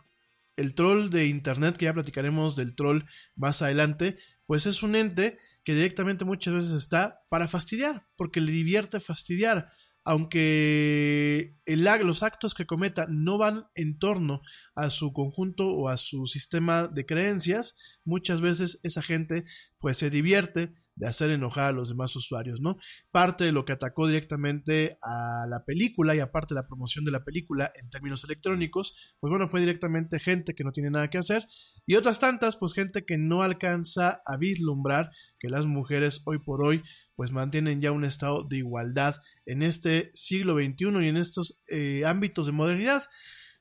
El 0.55 0.75
troll 0.75 1.09
de 1.09 1.25
Internet, 1.25 1.75
que 1.75 1.85
ya 1.85 1.93
platicaremos 1.93 2.55
del 2.55 2.75
troll 2.75 3.05
más 3.35 3.63
adelante, 3.63 4.17
pues 4.45 4.67
es 4.67 4.83
un 4.83 4.95
ente 4.95 5.39
que 5.63 5.75
directamente 5.75 6.25
muchas 6.25 6.53
veces 6.53 6.71
está 6.71 7.21
para 7.29 7.47
fastidiar, 7.47 8.07
porque 8.15 8.41
le 8.41 8.51
divierte 8.51 8.99
fastidiar, 8.99 9.71
aunque 10.03 11.55
el, 11.65 11.83
los 11.83 12.23
actos 12.23 12.53
que 12.53 12.65
cometa 12.65 13.05
no 13.09 13.37
van 13.37 13.67
en 13.75 13.99
torno 13.99 14.41
a 14.73 14.89
su 14.89 15.13
conjunto 15.13 15.67
o 15.67 15.89
a 15.89 15.97
su 15.97 16.25
sistema 16.25 16.87
de 16.87 17.05
creencias, 17.05 17.77
muchas 18.03 18.41
veces 18.41 18.79
esa 18.83 19.01
gente 19.01 19.45
pues 19.77 19.97
se 19.97 20.09
divierte 20.09 20.73
de 20.99 21.07
hacer 21.07 21.31
enojar 21.31 21.69
a 21.69 21.71
los 21.71 21.89
demás 21.89 22.15
usuarios, 22.15 22.61
¿no? 22.61 22.77
Parte 23.09 23.45
de 23.45 23.51
lo 23.51 23.65
que 23.65 23.73
atacó 23.73 24.05
directamente 24.05 24.97
a 25.01 25.45
la 25.49 25.63
película 25.65 26.13
y 26.15 26.19
aparte 26.19 26.53
de 26.53 26.61
la 26.61 26.67
promoción 26.67 27.05
de 27.05 27.11
la 27.11 27.23
película 27.23 27.71
en 27.81 27.89
términos 27.89 28.23
electrónicos, 28.25 29.15
pues 29.19 29.31
bueno, 29.31 29.47
fue 29.47 29.61
directamente 29.61 30.19
gente 30.19 30.53
que 30.53 30.63
no 30.63 30.71
tiene 30.71 30.91
nada 30.91 31.09
que 31.09 31.17
hacer 31.17 31.47
y 31.85 31.95
otras 31.95 32.19
tantas, 32.19 32.57
pues 32.57 32.73
gente 32.73 33.05
que 33.05 33.17
no 33.17 33.41
alcanza 33.41 34.21
a 34.25 34.37
vislumbrar 34.37 35.09
que 35.39 35.49
las 35.49 35.65
mujeres 35.65 36.21
hoy 36.25 36.39
por 36.39 36.63
hoy 36.63 36.83
pues 37.15 37.31
mantienen 37.31 37.81
ya 37.81 37.91
un 37.91 38.03
estado 38.03 38.43
de 38.43 38.57
igualdad 38.57 39.15
en 39.45 39.63
este 39.63 40.11
siglo 40.13 40.55
XXI 40.55 41.05
y 41.05 41.07
en 41.07 41.17
estos 41.17 41.63
eh, 41.67 42.03
ámbitos 42.05 42.45
de 42.45 42.51
modernidad. 42.51 43.05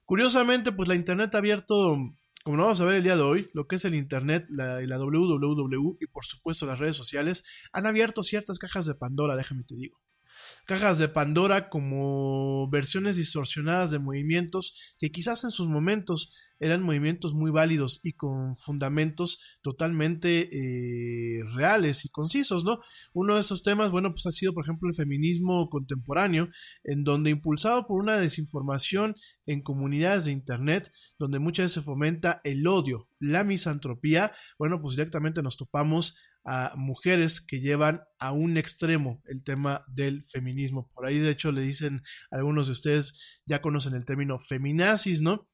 Curiosamente, 0.05 0.73
pues 0.73 0.89
la 0.89 0.95
Internet 0.95 1.35
ha 1.35 1.39
abierto, 1.39 1.97
como 2.49 2.57
lo 2.57 2.63
vamos 2.63 2.81
a 2.81 2.87
ver 2.87 2.95
el 2.95 3.03
día 3.03 3.15
de 3.15 3.21
hoy, 3.21 3.51
lo 3.53 3.67
que 3.67 3.77
es 3.77 3.85
el 3.85 3.95
Internet, 3.95 4.47
la, 4.49 4.81
la 4.81 4.99
WWW 4.99 5.99
y 6.01 6.07
por 6.07 6.25
supuesto 6.25 6.65
las 6.65 6.79
redes 6.79 6.97
sociales, 6.97 7.45
han 7.75 7.85
abierto 7.85 8.23
ciertas 8.23 8.59
cajas 8.59 8.87
de 8.87 8.95
Pandora, 8.95 9.37
déjame 9.37 9.65
te 9.65 9.77
digo 9.77 10.01
cajas 10.69 10.99
de 10.99 11.09
Pandora 11.09 11.71
como 11.71 12.69
versiones 12.69 13.17
distorsionadas 13.17 13.91
de 13.91 13.99
movimientos 13.99 14.95
que 15.01 15.11
quizás 15.11 15.43
en 15.45 15.51
sus 15.51 15.67
momentos 15.67 16.47
eran 16.61 16.83
movimientos 16.83 17.33
muy 17.33 17.51
válidos 17.51 18.01
y 18.03 18.13
con 18.13 18.55
fundamentos 18.55 19.59
totalmente 19.63 20.51
eh, 20.53 21.43
reales 21.55 22.05
y 22.05 22.11
concisos, 22.11 22.65
¿no? 22.65 22.81
Uno 23.15 23.35
de 23.35 23.41
estos 23.41 23.63
temas, 23.63 23.91
bueno, 23.91 24.11
pues 24.11 24.27
ha 24.27 24.33
sido, 24.33 24.53
por 24.53 24.65
ejemplo, 24.65 24.91
el 24.91 24.95
feminismo 24.95 25.71
contemporáneo, 25.71 26.51
en 26.85 27.03
donde 27.03 27.31
impulsado 27.31 27.87
por 27.87 28.03
una 28.03 28.19
desinformación 28.19 29.15
en 29.47 29.63
comunidades 29.63 30.27
de 30.27 30.33
Internet, 30.33 30.93
donde 31.19 31.39
muchas 31.39 31.65
veces 31.65 31.75
se 31.75 31.83
fomenta 31.83 32.43
el 32.45 32.67
odio, 32.67 33.09
la 33.21 33.43
misantropía, 33.43 34.33
bueno, 34.59 34.83
pues 34.83 34.97
directamente 34.97 35.43
nos 35.43 35.57
topamos 35.57 36.17
a 36.45 36.73
mujeres 36.77 37.41
que 37.41 37.61
llevan 37.61 38.03
a 38.19 38.33
un 38.33 38.57
extremo 38.57 39.23
el 39.27 39.45
tema 39.45 39.85
del 39.89 40.25
feminismo. 40.27 40.91
Por 40.95 41.07
ahí, 41.07 41.19
de 41.19 41.31
hecho, 41.31 41.53
le 41.53 41.63
dicen 41.63 42.03
algunos 42.31 42.67
de 42.67 42.73
ustedes, 42.73 43.41
ya 43.47 43.61
conocen 43.61 43.95
el 43.95 44.05
término 44.05 44.39
feminazis, 44.39 45.21
¿no? 45.21 45.49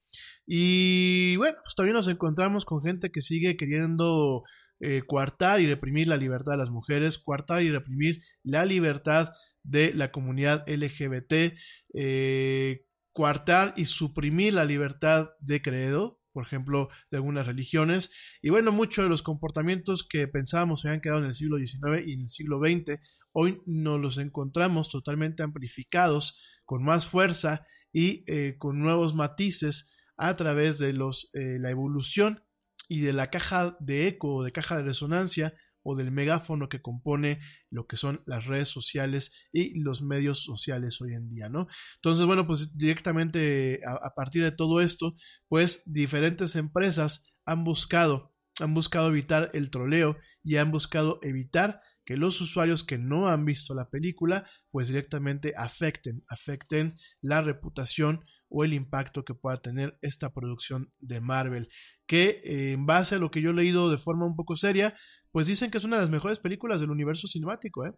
Y 0.47 1.37
bueno, 1.37 1.57
pues 1.64 1.74
también 1.74 1.95
nos 1.95 2.09
encontramos 2.09 2.64
con 2.64 2.82
gente 2.82 3.11
que 3.11 3.20
sigue 3.20 3.57
queriendo 3.57 4.45
eh, 4.80 5.03
coartar 5.07 5.61
y 5.61 5.66
reprimir 5.66 6.09
la 6.09 6.16
libertad 6.16 6.53
de 6.53 6.59
las 6.59 6.70
mujeres, 6.70 7.18
coartar 7.18 7.62
y 7.62 7.70
reprimir 7.70 8.20
la 8.43 8.64
libertad 8.64 9.32
de 9.62 9.95
la 9.95 10.12
comunidad 10.12 10.68
LGBT, 10.68 11.57
eh, 11.95 12.85
coartar 13.12 13.72
y 13.76 13.87
suprimir 13.87 14.53
la 14.55 14.64
libertad 14.64 15.30
de 15.41 15.62
credo, 15.62 16.20
por 16.35 16.45
ejemplo, 16.45 16.91
de 17.11 17.16
algunas 17.16 17.47
religiones. 17.47 18.11
Y 18.43 18.51
bueno, 18.51 18.72
muchos 18.72 19.05
de 19.05 19.09
los 19.09 19.22
comportamientos 19.22 20.07
que 20.07 20.28
pensábamos 20.28 20.80
se 20.80 20.89
habían 20.89 21.01
quedado 21.01 21.20
en 21.20 21.26
el 21.26 21.35
siglo 21.35 21.57
XIX 21.57 22.07
y 22.07 22.12
en 22.12 22.22
el 22.22 22.28
siglo 22.28 22.59
XX, 22.59 22.99
hoy 23.32 23.62
nos 23.64 24.01
los 24.01 24.18
encontramos 24.18 24.91
totalmente 24.91 25.43
amplificados, 25.43 26.61
con 26.66 26.85
más 26.85 27.07
fuerza 27.07 27.64
y 27.93 28.24
eh, 28.26 28.57
con 28.59 28.80
nuevos 28.80 29.14
matices 29.14 29.95
a 30.16 30.37
través 30.37 30.78
de 30.78 30.93
los, 30.93 31.30
eh, 31.35 31.59
la 31.61 31.70
evolución 31.70 32.43
y 32.89 33.01
de 33.01 33.12
la 33.12 33.30
caja 33.30 33.76
de 33.80 34.09
eco 34.09 34.35
o 34.35 34.45
de 34.45 34.53
caja 34.53 34.76
de 34.76 34.82
resonancia 34.82 35.55
o 35.85 35.95
del 35.95 36.11
megáfono 36.11 36.68
que 36.68 36.82
compone 36.82 37.39
lo 37.70 37.87
que 37.87 37.97
son 37.97 38.22
las 38.26 38.47
redes 38.47 38.68
sociales 38.68 39.49
y 39.53 39.80
los 39.80 40.03
medios 40.03 40.43
sociales 40.43 41.01
hoy 41.01 41.12
en 41.12 41.28
día, 41.28 41.49
¿no? 41.49 41.68
Entonces, 41.97 42.26
bueno, 42.26 42.47
pues 42.47 42.76
directamente 42.76 43.80
a, 43.87 44.14
partir 44.14 44.43
de 44.43 44.53
todo 44.53 44.80
esto, 44.80 45.14
pues 45.47 45.82
diferentes 45.87 46.57
empresas 46.57 47.26
han 47.45 47.62
buscado, 47.62 48.35
han 48.61 48.74
buscado 48.74 49.09
evitar 49.09 49.51
el 49.53 49.70
troleo 49.70 50.16
y 50.43 50.57
han 50.57 50.72
buscado 50.72 51.20
evitar 51.22 51.80
que 52.05 52.16
los 52.16 52.41
usuarios 52.41 52.85
que 52.85 52.99
no 52.99 53.28
han 53.28 53.45
visto 53.45 53.74
la 53.74 53.89
película 53.89 54.49
pues 54.70 54.89
directamente 54.89 55.55
afecten, 55.57 56.22
afecten 56.28 56.95
la 57.20 57.43
reputación 57.43 58.22
o 58.49 58.64
el 58.64 58.74
impacto 58.74 59.24
que 59.24 59.35
pueda 59.35 59.57
tener 59.57 59.99
esta 60.03 60.32
producción 60.32 60.93
de 60.99 61.20
Marvel, 61.20 61.68
que 62.07 62.43
eh, 62.45 62.72
en 62.72 62.87
base 62.87 63.14
a 63.14 63.18
lo 63.18 63.30
que 63.30 63.41
yo 63.41 63.51
he 63.51 63.55
leído 63.55 63.91
de 63.91 63.99
forma 63.99 64.26
un 64.26 64.37
poco 64.37 64.57
seria, 64.57 64.95
pues 65.35 65.49
dicen 65.49 65.68
que 65.68 65.78
es 65.78 65.85
una 65.85 65.97
de 65.97 66.03
las 66.03 66.11
mejores 66.11 66.39
películas 66.39 66.80
del 66.80 66.93
universo 66.93 67.26
cinemático, 67.26 67.85
¿eh? 67.85 67.93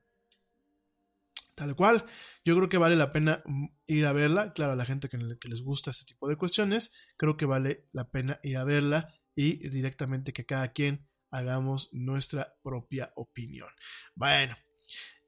Tal 1.54 1.76
cual, 1.76 2.06
yo 2.46 2.56
creo 2.56 2.70
que 2.70 2.78
vale 2.78 2.96
la 2.96 3.12
pena 3.12 3.42
mm, 3.44 3.66
ir 3.88 4.06
a 4.06 4.14
verla. 4.14 4.54
Claro, 4.54 4.72
a 4.72 4.74
la 4.74 4.86
gente 4.86 5.10
que, 5.10 5.18
que 5.38 5.48
les 5.48 5.60
gusta 5.60 5.90
este 5.90 6.06
tipo 6.06 6.30
de 6.30 6.36
cuestiones, 6.36 6.94
creo 7.18 7.36
que 7.36 7.44
vale 7.44 7.88
la 7.92 8.08
pena 8.08 8.40
ir 8.42 8.56
a 8.56 8.64
verla 8.64 9.12
y 9.34 9.68
directamente 9.68 10.32
que 10.32 10.46
cada 10.46 10.72
quien 10.72 11.06
hagamos 11.30 11.90
nuestra 11.92 12.54
propia 12.62 13.12
opinión. 13.16 13.68
Bueno, 14.14 14.56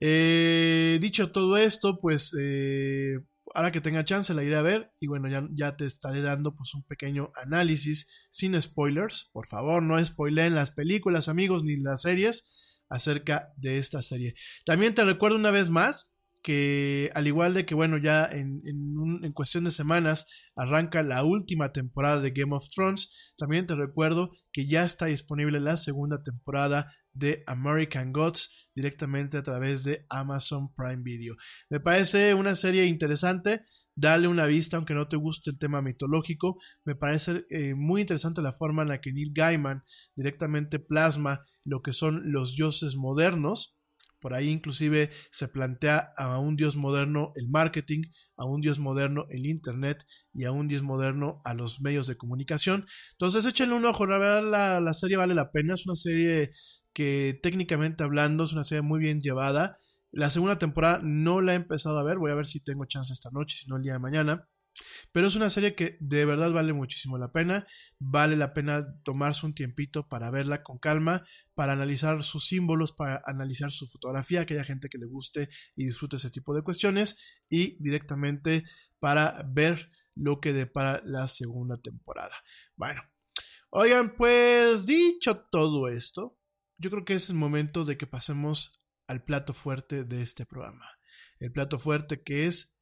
eh, 0.01 0.97
dicho 1.03 1.31
todo 1.31 1.59
esto, 1.59 2.01
pues 2.01 2.35
eh, 2.41 3.19
ahora 3.59 3.73
que 3.73 3.81
tenga 3.81 4.05
chance 4.05 4.33
la 4.35 4.45
iré 4.45 4.55
a 4.55 4.63
ver 4.63 4.93
y 5.01 5.09
bueno, 5.09 5.29
ya, 5.29 5.45
ya 5.51 5.77
te 5.77 5.85
estaré 5.85 6.23
dando 6.23 6.55
pues 6.55 6.75
un 6.75 6.85
pequeño 6.85 7.33
análisis 7.35 8.09
sin 8.31 8.61
spoilers. 8.63 9.31
Por 9.33 9.49
favor, 9.49 9.83
no 9.83 10.03
spoileen 10.03 10.55
las 10.55 10.71
películas, 10.71 11.29
amigos, 11.29 11.65
ni 11.65 11.77
las 11.77 12.03
series 12.03 12.57
acerca 12.89 13.53
de 13.57 13.79
esta 13.79 14.01
serie. 14.01 14.37
También 14.65 14.95
te 14.95 15.03
recuerdo 15.03 15.37
una 15.37 15.51
vez 15.51 15.71
más 15.71 16.15
que 16.41 17.11
al 17.15 17.27
igual 17.27 17.53
de 17.53 17.67
que 17.67 17.75
bueno 17.75 17.99
ya 17.99 18.25
en, 18.27 18.61
en, 18.65 19.33
cuestión 19.33 19.65
de 19.65 19.73
semanas 19.73 20.29
arranca 20.55 21.03
la 21.03 21.25
última 21.25 21.73
temporada 21.73 22.21
de 22.21 22.31
Game 22.31 22.55
of 22.55 22.69
Thrones, 22.69 23.35
también 23.37 23.67
te 23.67 23.75
recuerdo 23.75 24.31
que 24.53 24.69
ya 24.69 24.85
está 24.85 25.07
disponible 25.07 25.59
la 25.59 25.77
segunda 25.77 26.23
temporada 26.23 26.95
de 27.19 27.43
American 27.47 28.13
Gods 28.13 28.71
directamente 28.75 29.39
a 29.39 29.43
través 29.43 29.85
de 29.85 30.07
Amazon 30.09 30.73
Prime 30.75 31.03
Video. 31.03 31.35
Me 31.69 31.81
parece 31.81 32.35
una 32.35 32.55
serie 32.55 32.87
interesante, 32.87 33.63
dale 33.95 34.29
una 34.29 34.47
vista 34.47 34.77
aunque 34.77 34.95
no 34.95 35.09
te 35.09 35.17
guste 35.17 35.51
el 35.51 35.59
tema 35.59 35.83
mitológico, 35.83 36.59
me 36.85 36.95
parece 36.95 37.45
eh, 37.51 37.75
muy 37.75 38.01
interesante 38.03 38.43
la 38.43 38.53
forma 38.53 38.83
en 38.83 38.89
la 38.89 39.01
que 39.01 39.13
Neil 39.13 39.33
Gaiman 39.35 39.83
directamente 40.15 40.79
plasma 40.79 41.45
lo 41.65 41.83
que 41.83 41.93
son 41.93 42.33
los 42.33 42.57
dioses 42.57 42.97
modernos 42.97 43.79
por 44.21 44.35
ahí 44.35 44.49
inclusive 44.49 45.11
se 45.31 45.49
plantea 45.49 46.13
a 46.17 46.39
un 46.39 46.57
dios 46.57 46.77
moderno 46.77 47.33
el 47.37 47.49
marketing, 47.49 48.03
a 48.37 48.45
un 48.47 48.61
dios 48.61 48.79
moderno 48.79 49.27
el 49.31 49.47
internet 49.47 50.05
y 50.33 50.45
a 50.45 50.51
un 50.51 50.67
dios 50.67 50.83
moderno 50.83 51.41
a 51.45 51.55
los 51.55 51.81
medios 51.81 52.07
de 52.07 52.17
comunicación. 52.17 52.87
Entonces 53.13 53.45
échenle 53.47 53.75
un 53.75 53.85
ojo, 53.85 54.07
la 54.07 54.19
verdad 54.19 54.81
la, 54.83 54.95
serie 54.95 55.17
vale 55.17 55.35
la 55.35 55.51
pena, 55.51 55.75
es 55.75 55.87
una 55.87 55.97
serie 55.97 56.51
que 56.99 57.39
técnicamente 57.45 58.03
hablando 58.03 58.43
es 58.43 58.53
una 58.53 58.65
serie 58.65 58.83
muy 58.83 58.99
bien 58.99 59.23
llevada. 59.23 59.79
La 60.11 60.31
segunda 60.31 60.59
temporada 60.59 60.99
no 61.01 61.41
la 61.41 61.53
he 61.53 61.55
empezado 61.55 61.97
a 61.97 62.03
ver, 62.03 62.19
voy 62.19 62.33
a 62.33 62.35
ver 62.35 62.49
si 62.49 62.59
tengo 62.59 62.87
chance 62.87 63.13
esta 63.13 63.31
noche, 63.31 63.57
si 63.57 63.69
no 63.69 63.77
el 63.77 63.85
día 63.85 63.93
de 63.93 64.01
mañana. 64.01 64.49
Pero 65.13 65.29
es 65.29 65.37
una 65.37 65.49
serie 65.49 65.77
que 65.77 65.97
de 66.01 66.25
verdad 66.25 66.51
vale 66.51 66.73
muchísimo 66.73 67.17
la 67.17 67.31
pena. 67.31 67.69
Vale 68.01 68.35
la 68.35 68.53
pena 68.53 69.01
tomarse 69.05 69.47
un 69.47 69.55
tiempito 69.55 70.09
para 70.09 70.33
verla 70.33 70.65
con 70.65 70.81
calma, 70.81 71.25
para 71.55 71.75
analizar 71.75 72.25
sus 72.25 72.49
símbolos, 72.49 72.95
para 72.95 73.23
analizar 73.27 73.71
su 73.71 73.87
fotografía, 73.87 74.45
que 74.45 74.55
haya 74.55 74.65
gente 74.65 74.89
que 74.89 74.99
le 74.99 75.07
guste 75.07 75.51
y 75.77 75.85
disfrute 75.85 76.17
ese 76.17 76.31
tipo 76.31 76.53
de 76.53 76.63
cuestiones, 76.63 77.17
y 77.49 77.81
directamente 77.81 78.65
para 78.99 79.45
ver 79.47 79.89
lo 80.17 80.41
que 80.41 80.53
depara 80.53 81.01
la 81.05 81.29
segunda 81.29 81.81
temporada. 81.81 82.35
Bueno, 82.75 83.03
oigan, 83.71 84.17
pues 84.17 84.85
dicho 84.85 85.47
todo 85.49 85.87
esto, 85.87 86.38
yo 86.79 86.91
creo 86.91 87.05
que 87.05 87.15
es 87.15 87.29
el 87.29 87.37
momento 87.37 87.85
de 87.85 87.97
que 87.97 88.07
pasemos 88.07 88.81
al 89.07 89.25
plato 89.25 89.53
fuerte 89.53 90.05
de 90.05 90.23
este 90.23 90.47
programa. 90.47 90.87
El 91.41 91.53
plato 91.53 91.79
fuerte 91.79 92.23
que 92.23 92.47
es 92.47 92.81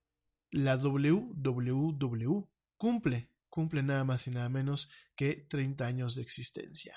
la 0.50 0.76
WWW 0.76 2.48
cumple, 2.76 3.32
cumple 3.48 3.82
nada 3.82 4.04
más 4.04 4.26
y 4.26 4.30
nada 4.30 4.48
menos 4.48 4.90
que 5.16 5.46
30 5.48 5.86
años 5.86 6.14
de 6.14 6.22
existencia. 6.22 6.96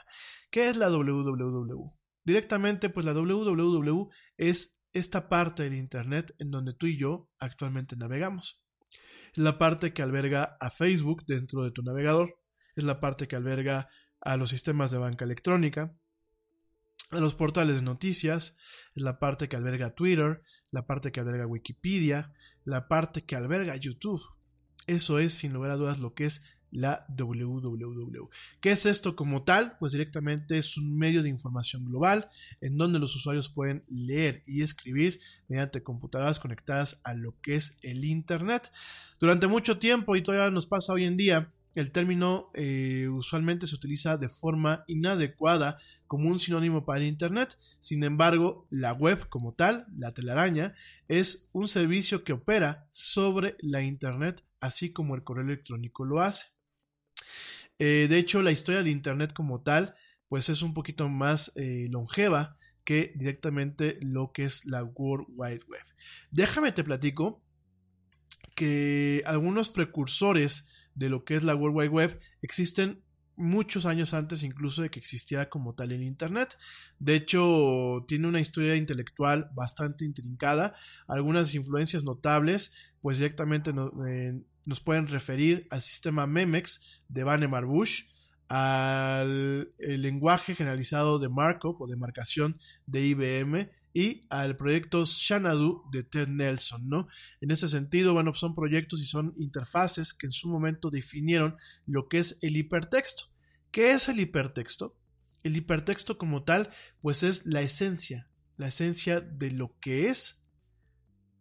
¿Qué 0.51 0.69
es 0.69 0.77
la 0.77 0.89
WWW? 0.89 1.93
Directamente, 2.23 2.89
pues 2.89 3.05
la 3.05 3.13
WWW 3.13 4.09
es 4.37 4.81
esta 4.91 5.29
parte 5.29 5.63
del 5.63 5.75
Internet 5.75 6.35
en 6.39 6.51
donde 6.51 6.73
tú 6.73 6.87
y 6.87 6.97
yo 6.97 7.29
actualmente 7.39 7.95
navegamos. 7.95 8.61
Es 9.31 9.37
la 9.37 9.57
parte 9.57 9.93
que 9.93 10.01
alberga 10.01 10.57
a 10.59 10.69
Facebook 10.69 11.23
dentro 11.25 11.63
de 11.63 11.71
tu 11.71 11.81
navegador, 11.83 12.39
es 12.75 12.83
la 12.83 12.99
parte 12.99 13.27
que 13.27 13.35
alberga 13.35 13.87
a 14.21 14.37
los 14.37 14.49
sistemas 14.49 14.91
de 14.91 14.97
banca 14.97 15.25
electrónica, 15.25 15.95
a 17.11 17.19
los 17.19 17.35
portales 17.35 17.77
de 17.77 17.81
noticias, 17.83 18.57
la 18.93 19.19
parte 19.19 19.49
que 19.49 19.55
alberga 19.55 19.95
Twitter, 19.95 20.41
la 20.71 20.85
parte 20.85 21.11
que 21.11 21.19
alberga 21.19 21.47
Wikipedia, 21.47 22.33
la 22.65 22.87
parte 22.87 23.23
que 23.23 23.35
alberga 23.35 23.75
YouTube. 23.75 24.21
Eso 24.87 25.19
es, 25.19 25.33
sin 25.33 25.53
lugar 25.53 25.71
a 25.71 25.75
dudas, 25.75 25.99
lo 25.99 26.13
que 26.13 26.25
es 26.25 26.43
la 26.71 27.05
WWW. 27.09 28.29
¿Qué 28.61 28.71
es 28.71 28.85
esto 28.85 29.15
como 29.15 29.43
tal? 29.43 29.77
Pues 29.79 29.93
directamente 29.93 30.57
es 30.57 30.77
un 30.77 30.97
medio 30.97 31.23
de 31.23 31.29
información 31.29 31.85
global 31.85 32.29
en 32.61 32.77
donde 32.77 32.99
los 32.99 33.15
usuarios 33.15 33.49
pueden 33.49 33.83
leer 33.87 34.43
y 34.45 34.61
escribir 34.61 35.19
mediante 35.47 35.81
computadoras 35.81 36.39
conectadas 36.39 37.01
a 37.03 37.13
lo 37.13 37.39
que 37.41 37.55
es 37.55 37.79
el 37.81 38.05
Internet. 38.05 38.71
Durante 39.19 39.47
mucho 39.47 39.79
tiempo, 39.79 40.15
y 40.15 40.21
todavía 40.21 40.51
nos 40.51 40.67
pasa 40.67 40.93
hoy 40.93 41.05
en 41.05 41.17
día, 41.17 41.51
el 41.75 41.91
término 41.91 42.49
eh, 42.53 43.07
usualmente 43.09 43.67
se 43.67 43.75
utiliza 43.75 44.17
de 44.17 44.29
forma 44.29 44.83
inadecuada 44.87 45.77
como 46.07 46.29
un 46.29 46.39
sinónimo 46.39 46.85
para 46.85 47.03
Internet. 47.03 47.57
Sin 47.79 48.03
embargo, 48.03 48.67
la 48.69 48.93
web 48.93 49.29
como 49.29 49.53
tal, 49.53 49.85
la 49.95 50.13
telaraña, 50.13 50.73
es 51.07 51.49
un 51.53 51.67
servicio 51.67 52.23
que 52.23 52.33
opera 52.33 52.87
sobre 52.91 53.55
la 53.59 53.81
Internet, 53.83 54.43
así 54.59 54.91
como 54.91 55.15
el 55.15 55.23
correo 55.23 55.45
electrónico 55.45 56.05
lo 56.05 56.21
hace. 56.21 56.47
Eh, 57.77 58.07
de 58.09 58.17
hecho, 58.17 58.41
la 58.41 58.51
historia 58.51 58.79
del 58.79 58.91
Internet 58.91 59.33
como 59.33 59.61
tal, 59.61 59.95
pues 60.27 60.49
es 60.49 60.61
un 60.61 60.73
poquito 60.73 61.07
más 61.07 61.55
eh, 61.55 61.87
longeva 61.89 62.57
que 62.83 63.13
directamente 63.15 63.99
lo 64.01 64.31
que 64.31 64.45
es 64.45 64.65
la 64.65 64.83
World 64.83 65.27
Wide 65.29 65.65
Web. 65.67 65.85
Déjame 66.31 66.71
te 66.71 66.83
platico 66.83 67.43
que 68.55 69.23
algunos 69.25 69.69
precursores 69.69 70.67
de 70.99 71.09
lo 71.09 71.23
que 71.23 71.35
es 71.35 71.43
la 71.43 71.55
World 71.55 71.77
Wide 71.77 71.89
Web 71.89 72.19
existen 72.41 73.01
muchos 73.37 73.85
años 73.85 74.13
antes 74.13 74.43
incluso 74.43 74.81
de 74.81 74.89
que 74.89 74.99
existiera 74.99 75.49
como 75.49 75.73
tal 75.73 75.93
el 75.93 76.03
Internet. 76.03 76.57
De 76.99 77.15
hecho, 77.15 78.03
tiene 78.05 78.27
una 78.27 78.41
historia 78.41 78.75
intelectual 78.75 79.49
bastante 79.53 80.03
intrincada, 80.03 80.75
algunas 81.07 81.55
influencias 81.55 82.03
notables, 82.03 82.73
pues 83.01 83.17
directamente 83.17 83.71
eh, 84.07 84.41
nos 84.65 84.81
pueden 84.81 85.07
referir 85.07 85.67
al 85.71 85.81
sistema 85.81 86.27
Memex 86.27 87.01
de 87.07 87.23
Vannevar 87.23 87.65
Bush, 87.65 88.09
al 88.49 89.71
lenguaje 89.77 90.53
generalizado 90.53 91.17
de 91.17 91.29
Markov 91.29 91.81
o 91.81 91.87
de 91.87 91.95
marcación 91.95 92.59
de 92.87 93.05
IBM 93.05 93.69
y 93.93 94.21
al 94.29 94.55
proyecto 94.55 95.05
Xanadu 95.05 95.83
de 95.91 96.03
Ted 96.03 96.27
Nelson, 96.27 96.87
¿no? 96.87 97.07
En 97.41 97.51
ese 97.51 97.67
sentido, 97.67 98.13
bueno, 98.13 98.33
son 98.33 98.53
proyectos 98.53 99.01
y 99.01 99.05
son 99.05 99.33
interfaces 99.37 100.13
que 100.13 100.27
en 100.27 100.31
su 100.31 100.49
momento 100.49 100.89
definieron 100.89 101.57
lo 101.85 102.07
que 102.07 102.19
es 102.19 102.37
el 102.41 102.57
hipertexto. 102.57 103.23
¿Qué 103.71 103.91
es 103.91 104.09
el 104.09 104.19
hipertexto? 104.19 104.95
El 105.43 105.55
hipertexto 105.55 106.17
como 106.17 106.43
tal, 106.43 106.69
pues 107.01 107.23
es 107.23 107.45
la 107.45 107.61
esencia, 107.61 108.27
la 108.57 108.67
esencia 108.67 109.21
de 109.21 109.51
lo 109.51 109.77
que 109.79 110.09
es 110.09 110.45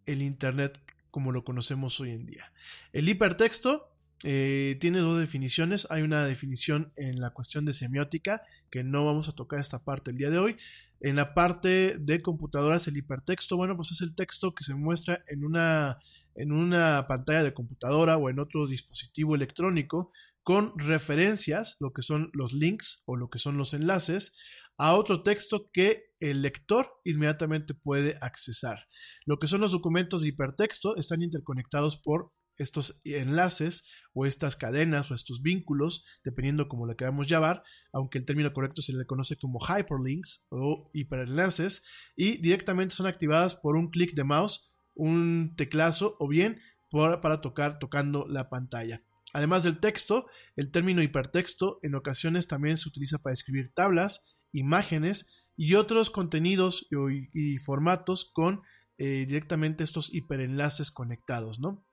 el 0.07 0.23
Internet 0.23 0.81
como 1.11 1.33
lo 1.33 1.45
conocemos 1.45 1.99
hoy 2.01 2.11
en 2.11 2.27
día. 2.27 2.53
El 2.93 3.09
hipertexto 3.09 3.95
eh, 4.25 4.77
tiene 4.81 4.99
dos 5.01 5.19
definiciones. 5.19 5.87
Hay 5.91 6.03
una 6.03 6.25
definición 6.27 6.93
en 6.97 7.21
la 7.21 7.31
cuestión 7.31 7.65
de 7.65 7.73
semiótica, 7.73 8.43
que 8.71 8.85
no 8.85 9.05
vamos 9.05 9.29
a 9.29 9.33
tocar 9.35 9.61
esta 9.61 9.85
parte 9.85 10.11
el 10.11 10.19
día 10.19 10.31
de 10.31 10.39
hoy. 10.39 10.57
En 11.01 11.17
la 11.17 11.35
parte 11.35 11.97
de 11.99 12.23
computadoras, 12.23 12.89
el 12.89 12.97
hipertexto, 12.97 13.57
bueno, 13.57 13.77
pues 13.77 13.93
es 13.93 14.01
el 14.01 14.15
texto 14.15 14.55
que 14.55 14.65
se 14.65 14.75
muestra 14.75 15.23
en 15.29 15.45
una, 15.45 15.99
en 16.35 16.53
una 16.53 17.07
pantalla 17.07 17.45
de 17.45 17.55
computadora 17.55 18.17
o 18.17 18.31
en 18.31 18.41
otro 18.41 18.67
dispositivo 18.67 19.35
electrónico 19.35 20.11
con 20.43 20.73
referencias, 20.79 21.77
lo 21.79 21.93
que 21.93 22.03
son 22.03 22.31
los 22.33 22.53
links 22.53 23.03
o 23.07 23.17
lo 23.17 23.29
que 23.29 23.39
son 23.39 23.59
los 23.59 23.75
enlaces, 23.75 24.37
a 24.79 24.95
otro 24.95 25.23
texto 25.23 25.71
que 25.73 26.15
el 26.21 26.41
lector 26.43 27.01
inmediatamente 27.05 27.75
puede 27.75 28.17
accesar. 28.21 28.87
Lo 29.27 29.39
que 29.39 29.49
son 29.49 29.61
los 29.61 29.73
documentos 29.73 30.23
de 30.23 30.29
hipertexto 30.29 30.97
están 30.97 31.23
interconectados 31.23 31.97
por 31.97 32.33
estos 32.59 33.01
enlaces 33.05 33.87
o 34.13 34.27
estas 34.27 34.57
cadenas 34.57 35.11
o 35.11 35.15
estos 35.15 35.43
vínculos, 35.43 36.05
dependiendo 36.25 36.69
cómo 36.69 36.87
le 36.87 36.97
queramos 36.97 37.29
llamar, 37.29 37.63
aunque 37.93 38.19
el 38.19 38.25
término 38.25 38.53
correcto 38.53 38.83
se 38.83 38.93
le 38.93 39.07
conoce 39.07 39.37
como 39.37 39.61
hyperlinks 39.61 40.47
o 40.51 40.91
hiperenlaces, 40.93 41.85
y 42.17 42.39
directamente 42.39 42.95
son 42.95 43.07
activadas 43.07 43.55
por 43.55 43.77
un 43.77 43.91
clic 43.91 44.15
de 44.15 44.25
mouse, 44.25 44.69
un 44.95 45.55
teclazo 45.57 46.17
o 46.19 46.29
bien 46.29 46.61
para 46.91 47.41
tocar 47.41 47.79
tocando 47.79 48.27
la 48.29 48.49
pantalla. 48.49 49.03
Además 49.33 49.63
del 49.63 49.79
texto, 49.79 50.27
el 50.57 50.71
término 50.71 51.03
hipertexto 51.03 51.79
en 51.83 51.95
ocasiones 51.95 52.49
también 52.49 52.77
se 52.77 52.89
utiliza 52.89 53.19
para 53.19 53.35
escribir 53.35 53.73
tablas, 53.75 54.37
imágenes 54.53 55.45
y 55.57 55.75
otros 55.75 56.11
contenidos 56.11 56.89
y, 57.35 57.59
formatos 57.59 58.31
con 58.33 58.63
eh, 58.97 59.27
directamente 59.27 59.85
estos 59.85 60.13
hiperenlaces 60.15 60.91
conectados, 60.91 61.61
¿no? 61.61 61.85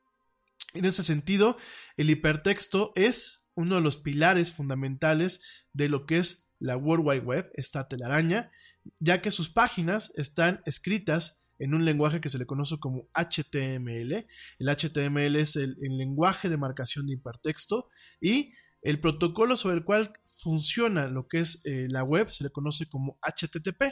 En 0.74 0.86
ese 0.86 1.03
sentido, 1.03 1.57
el 1.97 2.09
hipertexto 2.09 2.91
es 2.95 3.45
uno 3.55 3.76
de 3.76 3.82
los 3.82 3.97
pilares 3.97 4.51
fundamentales 4.51 5.66
de 5.74 5.89
lo 5.89 6.05
que 6.05 6.18
es 6.18 6.51
la 6.59 6.78
World 6.78 7.05
Wide 7.05 7.22
Web, 7.22 7.51
esta 7.53 7.88
telaraña, 7.88 8.51
ya 8.99 9.22
que 9.22 9.32
sus 9.32 9.49
páginas 9.49 10.13
están 10.16 10.61
escritas 10.66 11.45
en 11.59 11.74
un 11.74 11.86
lenguaje 11.86 12.22
que 12.22 12.30
se 12.30 12.38
le 12.38 12.45
conoce 12.45 12.78
como 12.80 13.07
HTML. 13.13 14.28
El 14.59 14.70
HTML 14.70 15.36
es 15.38 15.55
el, 15.55 15.76
lenguaje 15.80 16.49
de 16.49 16.57
marcación 16.57 17.07
de 17.07 17.13
hipertexto 17.13 17.89
y 18.20 18.53
el 18.82 18.99
protocolo 18.99 19.57
sobre 19.57 19.78
el 19.78 19.84
cual 19.84 20.13
funciona 20.26 21.07
lo 21.07 21.28
que 21.28 21.39
es 21.39 21.61
eh, 21.66 21.88
la 21.89 22.03
web 22.03 22.30
se 22.30 22.43
le 22.43 22.51
conoce 22.51 22.88
como 22.88 23.18
HTTP, 23.22 23.84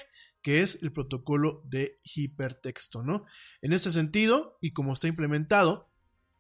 que 0.42 0.62
es 0.62 0.84
el 0.84 0.92
protocolo 0.92 1.64
de 1.66 2.00
hipertexto, 2.04 3.02
¿no? 3.02 3.26
En 3.62 3.74
este 3.74 3.92
sentido, 3.92 4.58
y 4.62 4.72
como 4.74 4.94
está 4.94 5.08
implementado, 5.08 5.90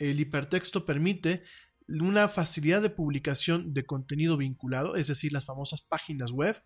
el 0.10 0.20
hipertexto 0.20 0.86
permite 0.86 1.44
una 1.88 2.30
facilidad 2.30 2.82
de 2.82 2.90
publicación 2.90 3.74
de 3.74 3.86
contenido 3.86 4.38
vinculado, 4.38 4.96
es 4.96 5.08
decir, 5.08 5.34
las 5.34 5.46
famosas 5.46 5.82
páginas 5.82 6.32
web, 6.32 6.62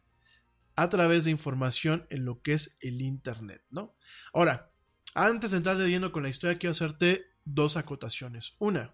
a 0.75 0.89
través 0.89 1.25
de 1.25 1.31
información 1.31 2.05
en 2.09 2.23
lo 2.23 2.41
que 2.41 2.53
es 2.53 2.77
el 2.81 3.01
Internet, 3.01 3.63
¿no? 3.71 3.95
Ahora, 4.31 4.71
antes 5.15 5.51
de 5.51 5.57
entrar 5.57 5.77
de 5.77 6.11
con 6.11 6.23
la 6.23 6.29
historia, 6.29 6.59
quiero 6.59 6.71
hacerte 6.71 7.25
dos 7.45 7.77
acotaciones. 7.77 8.55
Una, 8.59 8.93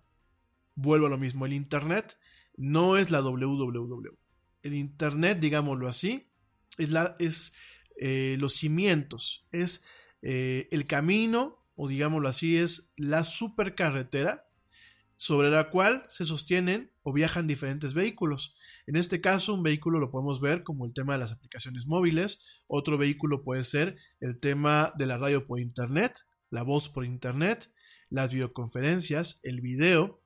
vuelvo 0.76 1.08
a 1.08 1.10
lo 1.10 1.18
mismo, 1.18 1.46
el 1.46 1.54
Internet 1.54 2.18
no 2.56 2.98
es 2.98 3.12
la 3.12 3.22
www. 3.22 4.18
El 4.62 4.74
Internet, 4.74 5.40
digámoslo 5.40 5.90
así, 5.90 6.32
es, 6.78 6.90
la, 6.90 7.18
es 7.20 7.54
eh, 7.98 8.38
los 8.40 8.54
cimientos, 8.54 9.46
es 9.52 9.84
eh, 10.22 10.70
el 10.72 10.86
camino 10.86 11.63
o 11.84 11.88
digámoslo 11.90 12.30
así, 12.30 12.56
es 12.56 12.94
la 12.96 13.26
supercarretera 13.26 14.48
sobre 15.18 15.50
la 15.50 15.70
cual 15.70 16.06
se 16.08 16.24
sostienen 16.24 16.92
o 17.02 17.12
viajan 17.12 17.46
diferentes 17.46 17.94
vehículos. 17.94 18.56
En 18.88 18.96
este 18.96 19.20
caso, 19.20 19.54
un 19.54 19.64
vehículo 19.64 20.00
lo 20.00 20.10
podemos 20.10 20.40
ver 20.40 20.64
como 20.64 20.86
el 20.86 20.94
tema 20.94 21.12
de 21.12 21.20
las 21.20 21.34
aplicaciones 21.34 21.86
móviles, 21.86 22.62
otro 22.68 22.98
vehículo 22.98 23.44
puede 23.44 23.66
ser 23.66 23.98
el 24.22 24.40
tema 24.40 24.94
de 24.96 25.08
la 25.08 25.18
radio 25.18 25.46
por 25.46 25.60
internet, 25.60 26.26
la 26.50 26.64
voz 26.64 26.88
por 26.88 27.04
internet, 27.04 27.70
las 28.10 28.32
videoconferencias, 28.32 29.42
el 29.44 29.60
video, 29.60 30.22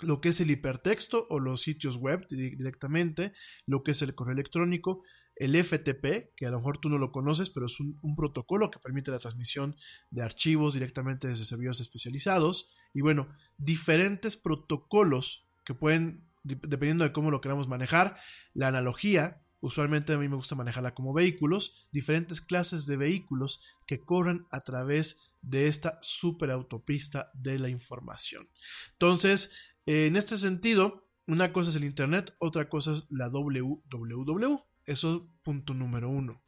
lo 0.00 0.20
que 0.20 0.28
es 0.28 0.42
el 0.42 0.50
hipertexto 0.50 1.26
o 1.30 1.40
los 1.40 1.62
sitios 1.62 1.96
web 1.96 2.28
directamente, 2.28 3.32
lo 3.64 3.82
que 3.82 3.92
es 3.92 4.02
el 4.02 4.14
correo 4.14 4.34
electrónico, 4.34 5.02
el 5.40 5.56
FTP, 5.56 6.34
que 6.36 6.46
a 6.46 6.50
lo 6.50 6.58
mejor 6.58 6.78
tú 6.78 6.90
no 6.90 6.98
lo 6.98 7.12
conoces, 7.12 7.48
pero 7.48 7.64
es 7.64 7.80
un, 7.80 8.14
protocolo 8.14 8.70
que 8.70 8.78
permite 8.78 9.10
la 9.10 9.18
transmisión 9.18 9.74
de 10.10 10.22
archivos 10.22 10.74
directamente 10.74 11.28
desde 11.28 11.46
servidores 11.46 11.80
especializados. 11.80 12.68
Y 12.92 13.00
bueno, 13.00 13.26
diferentes 13.56 14.36
protocolos 14.36 15.46
que 15.64 15.72
pueden, 15.72 16.28
dependiendo 16.44 17.04
de 17.04 17.12
cómo 17.12 17.30
lo 17.30 17.40
queramos 17.40 17.68
manejar, 17.68 18.18
la 18.52 18.68
analogía, 18.68 19.40
usualmente 19.60 20.12
a 20.12 20.18
mí 20.18 20.28
me 20.28 20.36
gusta 20.36 20.54
manejarla 20.56 20.92
como 20.92 21.14
vehículos, 21.14 21.88
diferentes 21.90 22.42
clases 22.42 22.84
de 22.84 22.98
vehículos 22.98 23.62
que 23.86 24.00
corren 24.00 24.46
a 24.50 24.60
través 24.60 25.32
de 25.40 25.68
esta 25.68 25.98
superautopista 26.02 27.30
de 27.32 27.58
la 27.58 27.70
información. 27.70 28.46
Entonces, 28.92 29.56
en 29.86 30.16
este 30.16 30.36
sentido, 30.36 31.08
una 31.26 31.50
cosa 31.54 31.70
es 31.70 31.76
el 31.76 31.84
Internet, 31.84 32.34
otra 32.40 32.68
cosa 32.68 32.92
es 32.92 33.06
la 33.08 33.30
www. 33.30 34.69
Eso 34.90 35.30
punto 35.44 35.72
número 35.72 36.08
uno. 36.08 36.42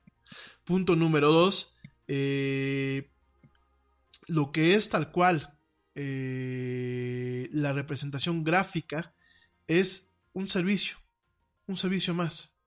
Punto 0.64 0.96
número 0.96 1.30
dos, 1.30 1.76
eh, 2.08 3.12
lo 4.26 4.50
que 4.50 4.74
es 4.74 4.88
tal 4.88 5.12
cual 5.12 5.56
eh, 5.94 7.48
la 7.52 7.72
representación 7.72 8.42
gráfica 8.42 9.14
es 9.68 10.12
un 10.32 10.48
servicio, 10.48 10.96
un 11.68 11.76
servicio 11.76 12.14
más. 12.14 12.58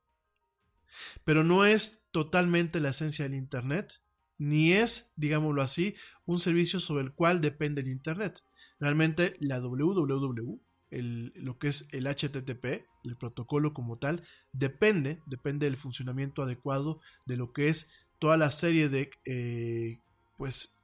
Pero 1.26 1.43
no 1.43 1.65
es 1.65 2.07
totalmente 2.11 2.80
la 2.80 2.91
esencia 2.91 3.26
del 3.26 3.36
Internet, 3.36 4.01
ni 4.38 4.71
es, 4.71 5.11
digámoslo 5.17 5.61
así, 5.61 5.95
un 6.26 6.39
servicio 6.39 6.80
sobre 6.80 7.03
el 7.03 7.13
cual 7.13 7.41
depende 7.41 7.82
el 7.82 7.89
Internet. 7.89 8.45
Realmente 8.80 9.36
la 9.41 9.59
www 9.59 10.64
lo 10.91 11.57
que 11.57 11.67
es 11.67 11.89
el 11.91 12.07
HTTP, 12.07 12.88
el 13.03 13.17
protocolo 13.17 13.73
como 13.73 13.97
tal, 13.97 14.23
depende, 14.53 15.21
depende 15.25 15.65
del 15.65 15.77
funcionamiento 15.77 16.41
adecuado 16.43 17.01
de 17.25 17.38
lo 17.38 17.51
que 17.53 17.69
es 17.69 17.91
toda 18.19 18.38
la 18.38 18.51
serie 18.51 18.89
de 18.89 19.09
eh, 19.25 19.99
pues 20.38 20.79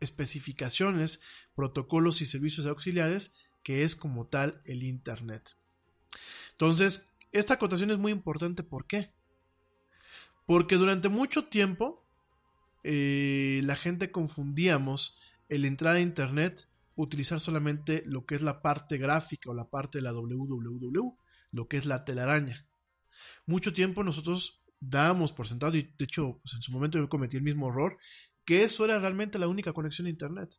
especificaciones, 0.00 1.22
protocolos 1.54 2.20
y 2.20 2.26
servicios 2.26 2.66
auxiliares 2.66 3.34
que 3.62 3.82
es 3.82 3.96
como 3.96 4.26
tal 4.26 4.62
el 4.64 4.82
Internet. 4.82 5.56
Entonces, 6.52 7.12
esta 7.32 7.54
acotación 7.54 7.90
es 7.90 7.98
muy 7.98 8.12
importante, 8.12 8.62
¿por 8.62 8.86
qué? 8.86 9.12
Porque 10.46 10.76
durante 10.76 11.08
mucho 11.08 11.48
tiempo 11.48 12.02
eh, 12.84 13.60
la 13.64 13.76
gente 13.76 14.10
confundíamos 14.10 15.18
el 15.48 15.64
entrar 15.64 15.96
a 15.96 16.00
Internet 16.00 16.68
utilizar 17.02 17.40
solamente 17.40 18.02
lo 18.06 18.26
que 18.26 18.34
es 18.34 18.42
la 18.42 18.60
parte 18.60 18.98
gráfica 18.98 19.50
o 19.50 19.54
la 19.54 19.70
parte 19.70 19.98
de 19.98 20.02
la 20.02 20.12
www, 20.12 21.16
lo 21.52 21.68
que 21.68 21.76
es 21.76 21.86
la 21.86 22.04
telaraña. 22.04 22.66
Mucho 23.46 23.72
tiempo 23.72 24.02
nosotros 24.02 24.64
dábamos 24.80 25.32
por 25.32 25.46
sentado, 25.46 25.76
y 25.76 25.94
de 25.96 26.04
hecho 26.04 26.40
pues 26.42 26.54
en 26.54 26.62
su 26.62 26.72
momento 26.72 26.98
yo 26.98 27.08
cometí 27.08 27.36
el 27.36 27.42
mismo 27.44 27.68
error, 27.68 27.98
que 28.44 28.62
eso 28.62 28.84
era 28.84 28.98
realmente 28.98 29.38
la 29.38 29.48
única 29.48 29.72
conexión 29.72 30.06
a 30.06 30.10
Internet. 30.10 30.56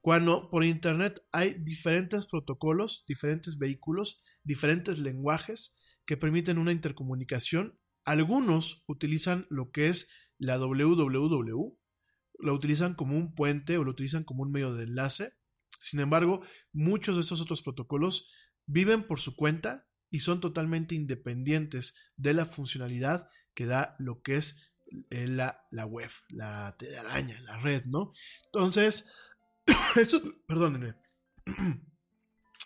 Cuando 0.00 0.48
por 0.48 0.64
Internet 0.64 1.22
hay 1.32 1.54
diferentes 1.54 2.26
protocolos, 2.26 3.04
diferentes 3.06 3.58
vehículos, 3.58 4.22
diferentes 4.42 4.98
lenguajes 4.98 5.76
que 6.06 6.16
permiten 6.16 6.58
una 6.58 6.72
intercomunicación. 6.72 7.78
Algunos 8.04 8.84
utilizan 8.86 9.46
lo 9.50 9.70
que 9.70 9.88
es 9.88 10.10
la 10.38 10.58
www, 10.58 11.78
lo 12.38 12.54
utilizan 12.54 12.94
como 12.94 13.16
un 13.16 13.34
puente 13.34 13.78
o 13.78 13.84
lo 13.84 13.90
utilizan 13.90 14.24
como 14.24 14.42
un 14.42 14.52
medio 14.52 14.74
de 14.74 14.84
enlace. 14.84 15.32
Sin 15.78 16.00
embargo, 16.00 16.42
muchos 16.72 17.16
de 17.16 17.22
estos 17.22 17.40
otros 17.40 17.62
protocolos 17.62 18.30
viven 18.66 19.06
por 19.06 19.20
su 19.20 19.36
cuenta 19.36 19.86
y 20.10 20.20
son 20.20 20.40
totalmente 20.40 20.94
independientes 20.94 21.96
de 22.16 22.34
la 22.34 22.46
funcionalidad 22.46 23.28
que 23.54 23.66
da 23.66 23.96
lo 23.98 24.22
que 24.22 24.36
es 24.36 24.72
eh, 25.10 25.26
la, 25.26 25.66
la 25.70 25.86
web, 25.86 26.10
la 26.28 26.76
telaraña, 26.78 27.40
la 27.40 27.56
red, 27.58 27.84
¿no? 27.86 28.12
Entonces, 28.46 29.12
esto, 29.96 30.22
perdónenme, 30.46 30.94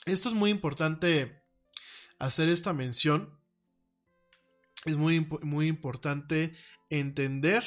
esto 0.06 0.28
es 0.28 0.34
muy 0.34 0.50
importante 0.50 1.42
hacer 2.18 2.48
esta 2.48 2.72
mención. 2.72 3.38
Es 4.84 4.96
muy, 4.96 5.26
muy 5.42 5.68
importante 5.68 6.56
entender 6.90 7.64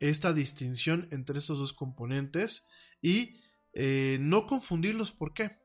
esta 0.00 0.32
distinción 0.32 1.08
entre 1.10 1.38
estos 1.38 1.58
dos 1.58 1.72
componentes 1.72 2.68
y 3.00 3.40
eh, 3.78 4.16
no 4.20 4.46
confundirlos. 4.46 5.12
¿Por 5.12 5.34
qué? 5.34 5.58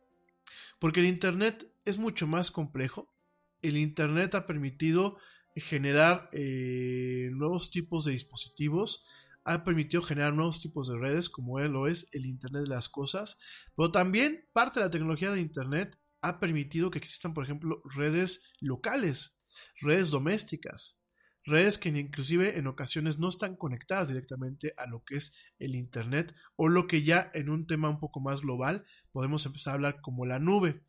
Porque 0.80 1.00
el 1.00 1.06
Internet 1.06 1.72
es 1.86 1.98
mucho 1.98 2.28
más 2.28 2.52
complejo. 2.52 3.16
El 3.62 3.78
Internet 3.78 4.36
ha 4.36 4.46
permitido 4.46 5.18
generar 5.56 6.30
eh, 6.34 7.30
nuevos 7.32 7.72
tipos 7.72 8.04
de 8.04 8.12
dispositivos, 8.12 9.06
ha 9.46 9.64
permitido 9.64 10.02
generar 10.02 10.34
nuevos 10.34 10.62
tipos 10.62 10.90
de 10.90 10.98
redes, 10.98 11.30
como 11.30 11.60
lo 11.60 11.88
es 11.88 12.10
el 12.12 12.26
Internet 12.26 12.64
de 12.64 12.70
las 12.70 12.90
Cosas, 12.90 13.40
pero 13.76 13.92
también 13.92 14.46
parte 14.54 14.80
de 14.80 14.88
la 14.88 14.92
tecnología 14.92 15.32
de 15.32 15.42
Internet 15.42 15.98
ha 16.22 16.40
permitido 16.40 16.92
que 16.92 17.00
existan, 17.00 17.34
por 17.34 17.46
ejemplo, 17.46 17.82
redes 17.86 18.52
locales, 18.60 19.42
redes 19.80 20.12
domésticas, 20.12 21.01
redes 21.46 21.78
que 21.78 21.90
inclusive 21.90 22.58
en 22.58 22.68
ocasiones 22.68 23.20
no 23.20 23.30
están 23.30 23.56
conectadas 23.56 24.08
directamente 24.08 24.74
a 24.78 24.88
lo 24.88 25.04
que 25.04 25.16
es 25.16 25.36
el 25.60 25.76
Internet 25.76 26.36
o 26.56 26.70
lo 26.70 26.88
que 26.88 27.04
ya 27.04 27.32
en 27.34 27.50
un 27.50 27.68
tema 27.68 27.90
un 27.90 28.00
poco 28.00 28.20
más 28.20 28.42
global 28.42 28.86
podemos 29.12 29.46
empezar 29.46 29.72
a 29.72 29.76
hablar 29.76 30.02
como 30.02 30.26
la 30.26 30.40
nube. 30.40 30.84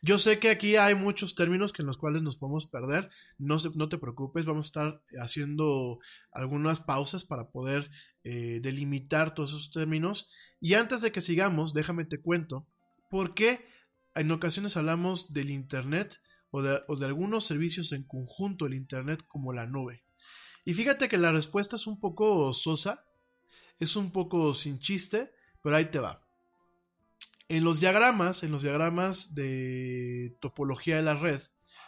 Yo 0.00 0.18
sé 0.18 0.38
que 0.38 0.50
aquí 0.50 0.76
hay 0.76 0.94
muchos 0.94 1.34
términos 1.34 1.72
que 1.72 1.82
en 1.82 1.86
los 1.86 1.98
cuales 1.98 2.22
nos 2.22 2.36
podemos 2.38 2.66
perder. 2.66 3.10
No, 3.36 3.56
no 3.74 3.88
te 3.88 3.98
preocupes, 3.98 4.46
vamos 4.46 4.66
a 4.66 4.68
estar 4.68 5.02
haciendo 5.20 5.98
algunas 6.30 6.80
pausas 6.80 7.24
para 7.24 7.50
poder 7.50 7.90
eh, 8.22 8.60
delimitar 8.62 9.34
todos 9.34 9.50
esos 9.50 9.70
términos. 9.70 10.30
Y 10.60 10.74
antes 10.74 11.00
de 11.00 11.10
que 11.10 11.20
sigamos, 11.20 11.72
déjame 11.72 12.04
te 12.04 12.20
cuento 12.20 12.66
por 13.10 13.34
qué 13.34 13.66
en 14.14 14.30
ocasiones 14.30 14.76
hablamos 14.76 15.30
del 15.30 15.50
Internet 15.50 16.20
o 16.50 16.62
de, 16.62 17.06
algunos 17.06 17.44
servicios 17.44 17.92
en 17.92 18.04
conjunto 18.04 18.64
del 18.64 18.74
Internet 18.74 19.24
como 19.26 19.52
la 19.52 19.66
nube. 19.66 20.04
Y 20.64 20.74
fíjate 20.74 21.08
que 21.08 21.18
la 21.18 21.32
respuesta 21.32 21.76
es 21.76 21.86
un 21.86 22.00
poco 22.00 22.52
sosa, 22.52 23.04
es 23.78 23.96
un 23.96 24.12
poco 24.12 24.54
sin 24.54 24.78
chiste, 24.78 25.32
pero 25.62 25.76
ahí 25.76 25.90
te 25.90 25.98
va. 25.98 26.22
En 27.48 27.64
los 27.64 27.80
diagramas, 27.80 28.42
en 28.42 28.52
los 28.52 28.62
diagramas 28.62 29.34
de 29.34 30.36
topología 30.40 30.96
de 30.96 31.02
la 31.02 31.14
red, 31.14 31.40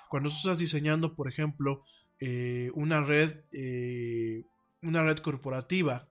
cuando 0.09 0.31
tú 0.31 0.37
estás 0.37 0.59
diseñando, 0.59 1.15
por 1.15 1.29
ejemplo, 1.29 1.85
eh, 2.19 2.71
una 2.75 3.03
red, 3.03 3.45
eh, 3.53 4.45
una 4.83 5.03
red 5.03 5.19
corporativa, 5.19 6.11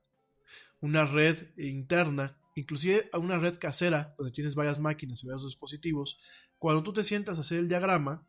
una 0.79 1.05
red 1.05 1.49
interna, 1.57 2.37
inclusive 2.55 3.09
a 3.11 3.17
una 3.17 3.37
red 3.37 3.57
casera, 3.57 4.15
donde 4.17 4.31
tienes 4.31 4.55
varias 4.55 4.79
máquinas 4.79 5.23
y 5.23 5.27
varios 5.27 5.45
dispositivos, 5.45 6.19
cuando 6.57 6.83
tú 6.83 6.93
te 6.93 7.03
sientas 7.03 7.37
a 7.37 7.41
hacer 7.41 7.59
el 7.59 7.69
diagrama, 7.69 8.27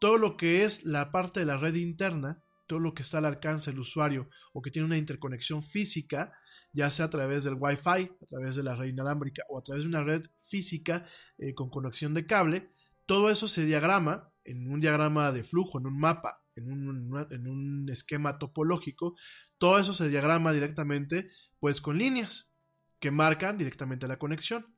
todo 0.00 0.18
lo 0.18 0.36
que 0.36 0.62
es 0.62 0.84
la 0.84 1.10
parte 1.10 1.40
de 1.40 1.46
la 1.46 1.56
red 1.56 1.74
interna, 1.74 2.42
todo 2.66 2.80
lo 2.80 2.94
que 2.94 3.02
está 3.02 3.18
al 3.18 3.26
alcance 3.26 3.70
del 3.70 3.80
usuario 3.80 4.28
o 4.52 4.62
que 4.62 4.70
tiene 4.70 4.86
una 4.86 4.96
interconexión 4.96 5.62
física, 5.62 6.32
ya 6.72 6.90
sea 6.90 7.06
a 7.06 7.10
través 7.10 7.44
del 7.44 7.56
Wi-Fi, 7.58 8.10
a 8.22 8.26
través 8.28 8.56
de 8.56 8.62
la 8.62 8.74
red 8.74 8.88
inalámbrica 8.88 9.42
o 9.48 9.58
a 9.58 9.62
través 9.62 9.84
de 9.84 9.88
una 9.88 10.02
red 10.02 10.26
física 10.40 11.06
eh, 11.38 11.54
con 11.54 11.70
conexión 11.70 12.12
de 12.12 12.26
cable, 12.26 12.70
todo 13.06 13.30
eso 13.30 13.48
se 13.48 13.64
diagrama 13.64 14.32
en 14.44 14.70
un 14.70 14.80
diagrama 14.80 15.32
de 15.32 15.42
flujo, 15.42 15.78
en 15.78 15.86
un 15.86 15.98
mapa, 15.98 16.42
en 16.54 16.70
un, 16.70 17.26
en 17.30 17.48
un 17.48 17.88
esquema 17.90 18.38
topológico, 18.38 19.16
todo 19.58 19.78
eso 19.78 19.94
se 19.94 20.08
diagrama 20.08 20.52
directamente 20.52 21.30
pues 21.60 21.80
con 21.80 21.98
líneas 21.98 22.52
que 23.00 23.10
marcan 23.10 23.58
directamente 23.58 24.08
la 24.08 24.18
conexión. 24.18 24.75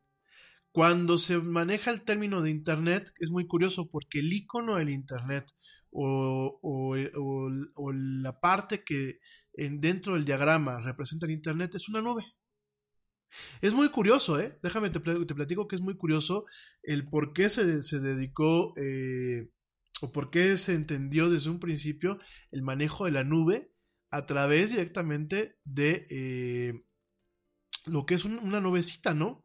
Cuando 0.72 1.18
se 1.18 1.38
maneja 1.38 1.90
el 1.90 2.02
término 2.02 2.42
de 2.42 2.50
Internet 2.50 3.12
es 3.18 3.30
muy 3.30 3.46
curioso 3.46 3.88
porque 3.90 4.20
el 4.20 4.32
icono 4.32 4.76
del 4.76 4.90
Internet 4.90 5.50
o, 5.90 6.60
o 6.62 7.92
la 7.92 8.40
parte 8.40 8.84
que 8.84 9.18
dentro 9.56 10.14
del 10.14 10.24
diagrama 10.24 10.80
representa 10.80 11.26
el 11.26 11.32
Internet 11.32 11.74
es 11.74 11.88
una 11.88 12.02
nube. 12.02 12.24
Es 13.60 13.74
muy 13.74 13.88
curioso, 13.90 14.40
¿eh? 14.40 14.58
Déjame 14.62 14.90
te, 14.90 15.00
te 15.00 15.34
platico 15.34 15.68
que 15.68 15.76
es 15.76 15.82
muy 15.82 15.96
curioso 15.96 16.44
el 16.82 17.08
por 17.08 17.32
qué 17.32 17.48
se, 17.48 17.82
se 17.82 18.00
dedicó 18.00 18.72
eh, 18.76 19.50
o 20.00 20.12
por 20.12 20.30
qué 20.30 20.56
se 20.56 20.74
entendió 20.74 21.28
desde 21.28 21.50
un 21.50 21.60
principio 21.60 22.18
el 22.50 22.62
manejo 22.62 23.04
de 23.04 23.12
la 23.12 23.24
nube 23.24 23.72
a 24.10 24.26
través 24.26 24.70
directamente 24.70 25.58
de 25.64 26.06
eh, 26.10 26.84
lo 27.86 28.06
que 28.06 28.14
es 28.14 28.24
una 28.24 28.60
nubecita, 28.60 29.14
¿no? 29.14 29.44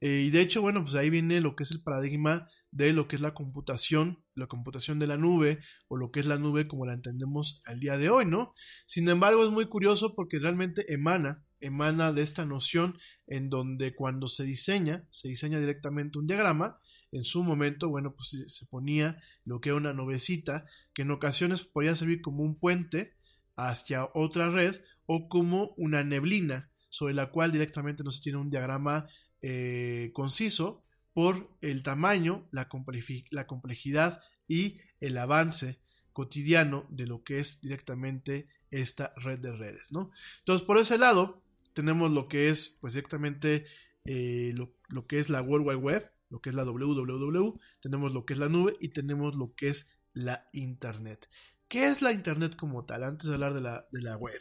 Eh, 0.00 0.24
y 0.26 0.30
de 0.30 0.40
hecho, 0.40 0.62
bueno, 0.62 0.82
pues 0.82 0.94
ahí 0.94 1.10
viene 1.10 1.40
lo 1.40 1.54
que 1.56 1.64
es 1.64 1.70
el 1.70 1.82
paradigma 1.82 2.48
de 2.70 2.92
lo 2.92 3.08
que 3.08 3.16
es 3.16 3.22
la 3.22 3.34
computación, 3.34 4.22
la 4.34 4.46
computación 4.46 4.98
de 4.98 5.06
la 5.06 5.16
nube 5.16 5.60
o 5.88 5.96
lo 5.96 6.10
que 6.10 6.20
es 6.20 6.26
la 6.26 6.38
nube 6.38 6.68
como 6.68 6.86
la 6.86 6.94
entendemos 6.94 7.62
al 7.66 7.80
día 7.80 7.98
de 7.98 8.10
hoy, 8.10 8.24
¿no? 8.24 8.54
Sin 8.86 9.08
embargo, 9.08 9.44
es 9.44 9.50
muy 9.50 9.66
curioso 9.66 10.14
porque 10.14 10.38
realmente 10.38 10.92
emana, 10.92 11.44
emana 11.60 12.12
de 12.12 12.22
esta 12.22 12.46
noción 12.46 12.96
en 13.26 13.50
donde 13.50 13.94
cuando 13.94 14.28
se 14.28 14.44
diseña, 14.44 15.04
se 15.10 15.28
diseña 15.28 15.58
directamente 15.58 16.18
un 16.18 16.26
diagrama, 16.26 16.78
en 17.12 17.24
su 17.24 17.42
momento, 17.42 17.88
bueno, 17.88 18.14
pues 18.14 18.36
se 18.46 18.66
ponía 18.66 19.20
lo 19.44 19.60
que 19.60 19.70
era 19.70 19.76
una 19.76 19.92
nubecita 19.92 20.64
que 20.94 21.02
en 21.02 21.10
ocasiones 21.10 21.62
podía 21.62 21.96
servir 21.96 22.22
como 22.22 22.44
un 22.44 22.56
puente 22.56 23.14
hacia 23.56 24.08
otra 24.14 24.48
red 24.50 24.76
o 25.06 25.28
como 25.28 25.74
una 25.76 26.04
neblina 26.04 26.70
sobre 26.88 27.14
la 27.14 27.30
cual 27.30 27.50
directamente 27.50 28.04
no 28.04 28.12
se 28.12 28.22
tiene 28.22 28.38
un 28.38 28.50
diagrama 28.50 29.08
eh, 29.42 30.10
conciso 30.12 30.84
por 31.12 31.50
el 31.60 31.82
tamaño, 31.82 32.48
la, 32.50 32.68
complejidad 32.68 34.20
y 34.46 34.78
el 35.00 35.18
avance 35.18 35.80
cotidiano 36.12 36.86
de 36.90 37.06
lo 37.06 37.24
que 37.24 37.40
es 37.40 37.60
directamente 37.60 38.48
esta 38.70 39.12
red 39.16 39.38
de 39.38 39.52
redes, 39.52 39.90
¿no? 39.92 40.10
Entonces, 40.40 40.66
por 40.66 40.78
ese 40.78 40.98
lado, 40.98 41.42
tenemos 41.72 42.10
lo 42.10 42.28
que 42.28 42.48
es, 42.48 42.78
pues, 42.80 42.94
directamente 42.94 43.66
eh, 44.04 44.52
lo, 44.54 44.74
lo, 44.88 45.06
que 45.06 45.18
es 45.18 45.28
la 45.28 45.42
World 45.42 45.66
Wide 45.66 45.76
Web, 45.76 46.12
lo 46.28 46.40
que 46.40 46.50
es 46.50 46.56
la 46.56 46.64
www, 46.64 47.60
tenemos 47.80 48.12
lo 48.12 48.24
que 48.24 48.34
es 48.34 48.38
la 48.38 48.48
nube 48.48 48.76
y 48.80 48.90
tenemos 48.90 49.34
lo 49.34 49.54
que 49.54 49.68
es 49.68 49.90
la 50.12 50.46
Internet. 50.52 51.28
¿Qué 51.68 51.86
es 51.86 52.02
la 52.02 52.12
Internet 52.12 52.56
como 52.56 52.84
tal? 52.84 53.04
Antes 53.04 53.28
de 53.28 53.34
hablar 53.34 53.54
de 53.54 53.60
la, 53.60 53.86
de 53.90 54.02
la 54.02 54.16
web. 54.16 54.40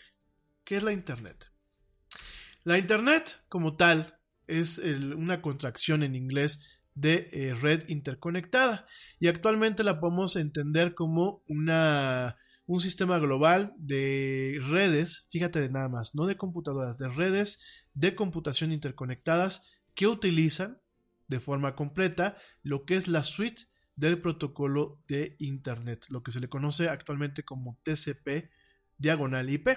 ¿Qué 0.64 0.78
es 0.78 0.84
la 0.84 0.94
Internet? 0.94 1.52
La 2.64 2.78
Internet 2.78 3.44
como 3.50 3.76
tal 3.76 4.19
es 4.50 4.80
una 4.80 5.42
contracción 5.42 6.04
en 6.04 6.16
inglés 6.16 6.80
de 6.96 7.30
eh, 7.32 7.54
red 7.54 7.88
interconectada 7.88 8.86
y 9.20 9.28
actualmente 9.28 9.84
la 9.84 10.00
podemos 10.00 10.36
entender 10.36 10.96
como 10.96 11.44
una, 11.48 12.38
un 12.66 12.82
sistema 12.82 13.20
global 13.20 13.74
de 13.78 14.60
redes, 14.70 15.28
fíjate 15.32 15.70
nada 15.70 15.88
más, 15.88 16.16
no 16.16 16.26
de 16.26 16.36
computadoras, 16.36 16.98
de 16.98 17.08
redes 17.08 17.86
de 17.94 18.16
computación 18.16 18.72
interconectadas 18.72 19.80
que 19.96 20.08
utilizan 20.08 20.82
de 21.28 21.40
forma 21.40 21.76
completa 21.76 22.38
lo 22.64 22.86
que 22.86 22.96
es 22.96 23.08
la 23.08 23.24
suite 23.24 23.64
del 23.96 24.20
protocolo 24.22 25.02
de 25.08 25.36
Internet, 25.40 26.06
lo 26.10 26.24
que 26.24 26.32
se 26.32 26.40
le 26.40 26.50
conoce 26.50 26.90
actualmente 26.90 27.44
como 27.44 27.78
TCP 27.84 28.50
diagonal 28.98 29.50
IP. 29.50 29.70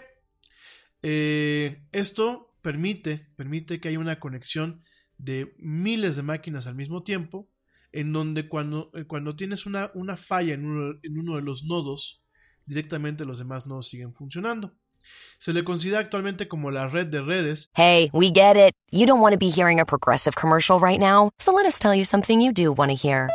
Eh, 1.03 1.85
esto 1.93 2.51
permite, 2.62 3.28
permite 3.36 3.80
que 3.80 3.88
haya 3.88 3.98
una 3.98 4.20
conexión 4.20 4.80
de 5.18 5.54
miles 5.58 6.16
de 6.16 6.22
máquinas 6.22 6.66
al 6.66 6.74
mismo 6.74 7.02
tiempo, 7.02 7.48
en 7.92 8.12
donde 8.12 8.48
cuando, 8.48 8.90
eh, 8.94 9.04
cuando 9.04 9.36
tienes 9.36 9.66
una, 9.66 9.90
una 9.94 10.16
falla 10.16 10.54
en 10.54 10.64
uno, 10.64 10.98
en 11.02 11.18
uno, 11.18 11.36
de 11.36 11.42
los 11.42 11.64
nodos, 11.64 12.24
directamente 12.64 13.24
los 13.24 13.38
demás 13.38 13.66
nodos 13.66 13.88
siguen 13.88 14.14
funcionando. 14.14 14.74
Se 15.38 15.52
le 15.52 15.64
considera 15.64 15.98
actualmente 15.98 16.46
como 16.48 16.70
la 16.70 16.88
red 16.88 17.08
de 17.08 17.20
redes. 17.20 17.68
Hey, 17.74 18.08
we 18.12 18.30
get 18.32 18.56
it. 18.56 18.74
You 18.90 19.06
don't 19.06 19.20
want 19.20 19.34
to 19.34 19.38
be 19.38 19.50
hearing 19.50 19.80
a 19.80 19.84
progressive 19.84 20.36
commercial 20.36 20.78
right 20.78 21.00
now, 21.00 21.30
so 21.38 21.52
let 21.52 21.66
us 21.66 21.78
tell 21.78 21.94
you 21.94 22.04
something 22.04 22.40
you 22.40 22.52
do 22.52 22.72
want 22.72 22.90
to 22.90 22.96
hear. 22.96 23.28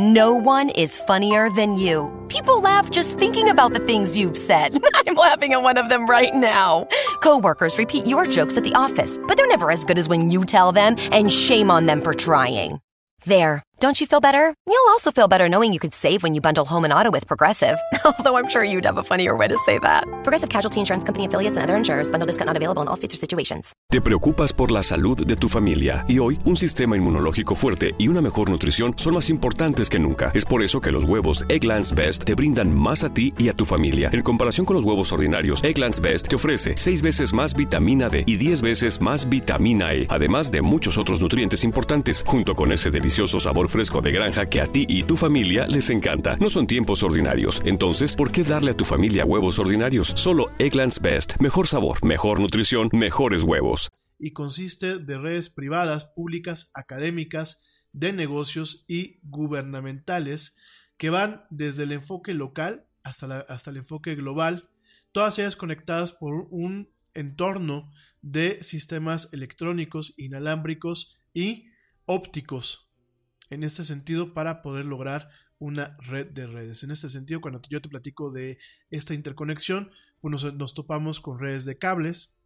No 0.00 0.32
one 0.32 0.68
is 0.68 0.96
funnier 0.96 1.50
than 1.50 1.76
you. 1.76 2.08
People 2.28 2.60
laugh 2.60 2.88
just 2.88 3.18
thinking 3.18 3.48
about 3.48 3.72
the 3.72 3.80
things 3.80 4.16
you've 4.16 4.38
said. 4.38 4.78
I'm 4.94 5.16
laughing 5.16 5.54
at 5.54 5.62
one 5.64 5.76
of 5.76 5.88
them 5.88 6.06
right 6.06 6.32
now. 6.36 6.86
Coworkers 7.20 7.80
repeat 7.80 8.06
your 8.06 8.24
jokes 8.24 8.56
at 8.56 8.62
the 8.62 8.76
office, 8.76 9.18
but 9.26 9.36
they're 9.36 9.48
never 9.48 9.72
as 9.72 9.84
good 9.84 9.98
as 9.98 10.08
when 10.08 10.30
you 10.30 10.44
tell 10.44 10.70
them, 10.70 10.94
and 11.10 11.32
shame 11.32 11.68
on 11.68 11.86
them 11.86 12.00
for 12.00 12.14
trying. 12.14 12.80
There. 13.24 13.64
Don't 13.80 14.00
you 14.00 14.08
feel 14.08 14.20
better? 14.20 14.52
You'll 14.66 14.88
also 14.90 15.12
feel 15.12 15.28
better 15.28 15.48
knowing 15.48 15.72
you 15.72 15.78
could 15.78 15.94
save 15.94 16.24
when 16.24 16.34
you 16.34 16.40
bundle 16.40 16.64
home 16.64 16.82
and 16.82 16.92
auto 16.92 17.12
with 17.12 17.28
Progressive. 17.28 17.78
Although 18.04 18.36
I'm 18.36 18.48
sure 18.48 18.64
you'd 18.64 18.84
have 18.84 18.98
a 18.98 19.04
funnier 19.04 19.36
way 19.36 19.46
to 19.46 19.56
say 19.56 19.78
that. 19.78 20.02
Progressive 20.24 20.48
Casualty 20.50 20.80
Insurance 20.80 21.04
Company 21.04 21.26
affiliates 21.26 21.56
and 21.56 21.62
other 21.62 21.76
insurers. 21.76 22.10
Bundle 22.10 22.26
discount 22.26 22.48
not 22.48 22.56
available 22.56 22.82
in 22.82 22.88
all 22.88 22.96
states 22.96 23.14
or 23.14 23.18
situations. 23.18 23.72
Te 23.88 24.00
preocupas 24.00 24.52
por 24.52 24.72
la 24.72 24.82
salud 24.82 25.24
de 25.24 25.36
tu 25.36 25.48
familia 25.48 26.04
y 26.08 26.18
hoy 26.18 26.40
un 26.44 26.56
sistema 26.56 26.96
inmunológico 26.96 27.54
fuerte 27.54 27.94
y 27.98 28.08
una 28.08 28.20
mejor 28.20 28.50
nutrición 28.50 28.94
son 28.96 29.14
más 29.14 29.30
importantes 29.30 29.88
que 29.88 30.00
nunca. 30.00 30.32
Es 30.34 30.44
por 30.44 30.64
eso 30.64 30.80
que 30.80 30.90
los 30.90 31.04
huevos 31.04 31.44
Egglands 31.48 31.94
Best 31.94 32.24
te 32.24 32.34
brindan 32.34 32.76
más 32.76 33.04
a 33.04 33.14
ti 33.14 33.32
y 33.38 33.48
a 33.48 33.52
tu 33.52 33.64
familia. 33.64 34.10
En 34.12 34.22
comparación 34.22 34.66
con 34.66 34.74
los 34.74 34.84
huevos 34.84 35.12
ordinarios, 35.12 35.62
Egglands 35.62 36.00
Best 36.00 36.26
te 36.26 36.34
ofrece 36.34 36.74
6 36.76 37.00
veces 37.00 37.32
más 37.32 37.54
vitamina 37.54 38.08
D 38.08 38.24
y 38.26 38.38
10 38.38 38.60
veces 38.60 39.00
más 39.00 39.28
vitamina 39.28 39.94
E, 39.94 40.08
además 40.10 40.50
de 40.50 40.62
muchos 40.62 40.98
otros 40.98 41.20
nutrientes 41.20 41.62
importantes, 41.62 42.24
junto 42.26 42.56
con 42.56 42.72
ese 42.72 42.90
delicioso 42.90 43.38
sabor 43.38 43.67
fresco 43.68 44.00
de 44.00 44.10
granja 44.10 44.48
que 44.48 44.60
a 44.60 44.66
ti 44.66 44.86
y 44.88 45.04
tu 45.04 45.16
familia 45.16 45.66
les 45.66 45.90
encanta. 45.90 46.36
No 46.36 46.48
son 46.48 46.66
tiempos 46.66 47.02
ordinarios, 47.02 47.62
entonces, 47.64 48.16
¿por 48.16 48.32
qué 48.32 48.42
darle 48.42 48.72
a 48.72 48.76
tu 48.76 48.84
familia 48.84 49.24
huevos 49.24 49.58
ordinarios? 49.58 50.08
Solo 50.16 50.46
Egglands 50.58 51.00
Best. 51.00 51.40
Mejor 51.40 51.66
sabor, 51.66 52.04
mejor 52.04 52.40
nutrición, 52.40 52.90
mejores 52.92 53.42
huevos. 53.42 53.90
Y 54.18 54.32
consiste 54.32 54.98
de 54.98 55.18
redes 55.18 55.50
privadas, 55.50 56.06
públicas, 56.06 56.70
académicas, 56.74 57.64
de 57.92 58.12
negocios 58.12 58.84
y 58.88 59.20
gubernamentales 59.22 60.56
que 60.96 61.10
van 61.10 61.44
desde 61.50 61.84
el 61.84 61.92
enfoque 61.92 62.34
local 62.34 62.86
hasta, 63.02 63.40
hasta 63.48 63.70
el 63.70 63.78
enfoque 63.78 64.14
global, 64.14 64.68
todas 65.12 65.38
ellas 65.38 65.56
conectadas 65.56 66.12
por 66.12 66.48
un 66.50 66.90
entorno 67.14 67.90
de 68.22 68.62
sistemas 68.62 69.32
electrónicos, 69.32 70.14
inalámbricos 70.16 71.18
y 71.32 71.68
ópticos 72.06 72.87
en 73.50 73.64
este 73.64 73.84
sentido 73.84 74.34
para 74.34 74.62
poder 74.62 74.84
lograr 74.84 75.30
una 75.58 75.96
red 76.00 76.28
de 76.28 76.46
redes. 76.46 76.84
En 76.84 76.90
este 76.90 77.08
sentido, 77.08 77.40
cuando 77.40 77.60
yo 77.68 77.80
te 77.80 77.88
platico 77.88 78.30
de 78.30 78.58
esta 78.90 79.14
interconexión, 79.14 79.90
pues 80.20 80.44
nos, 80.54 80.74
topamos 80.74 81.20
con 81.20 81.38
redes 81.38 81.64
de 81.64 81.78
cables, 81.78 82.36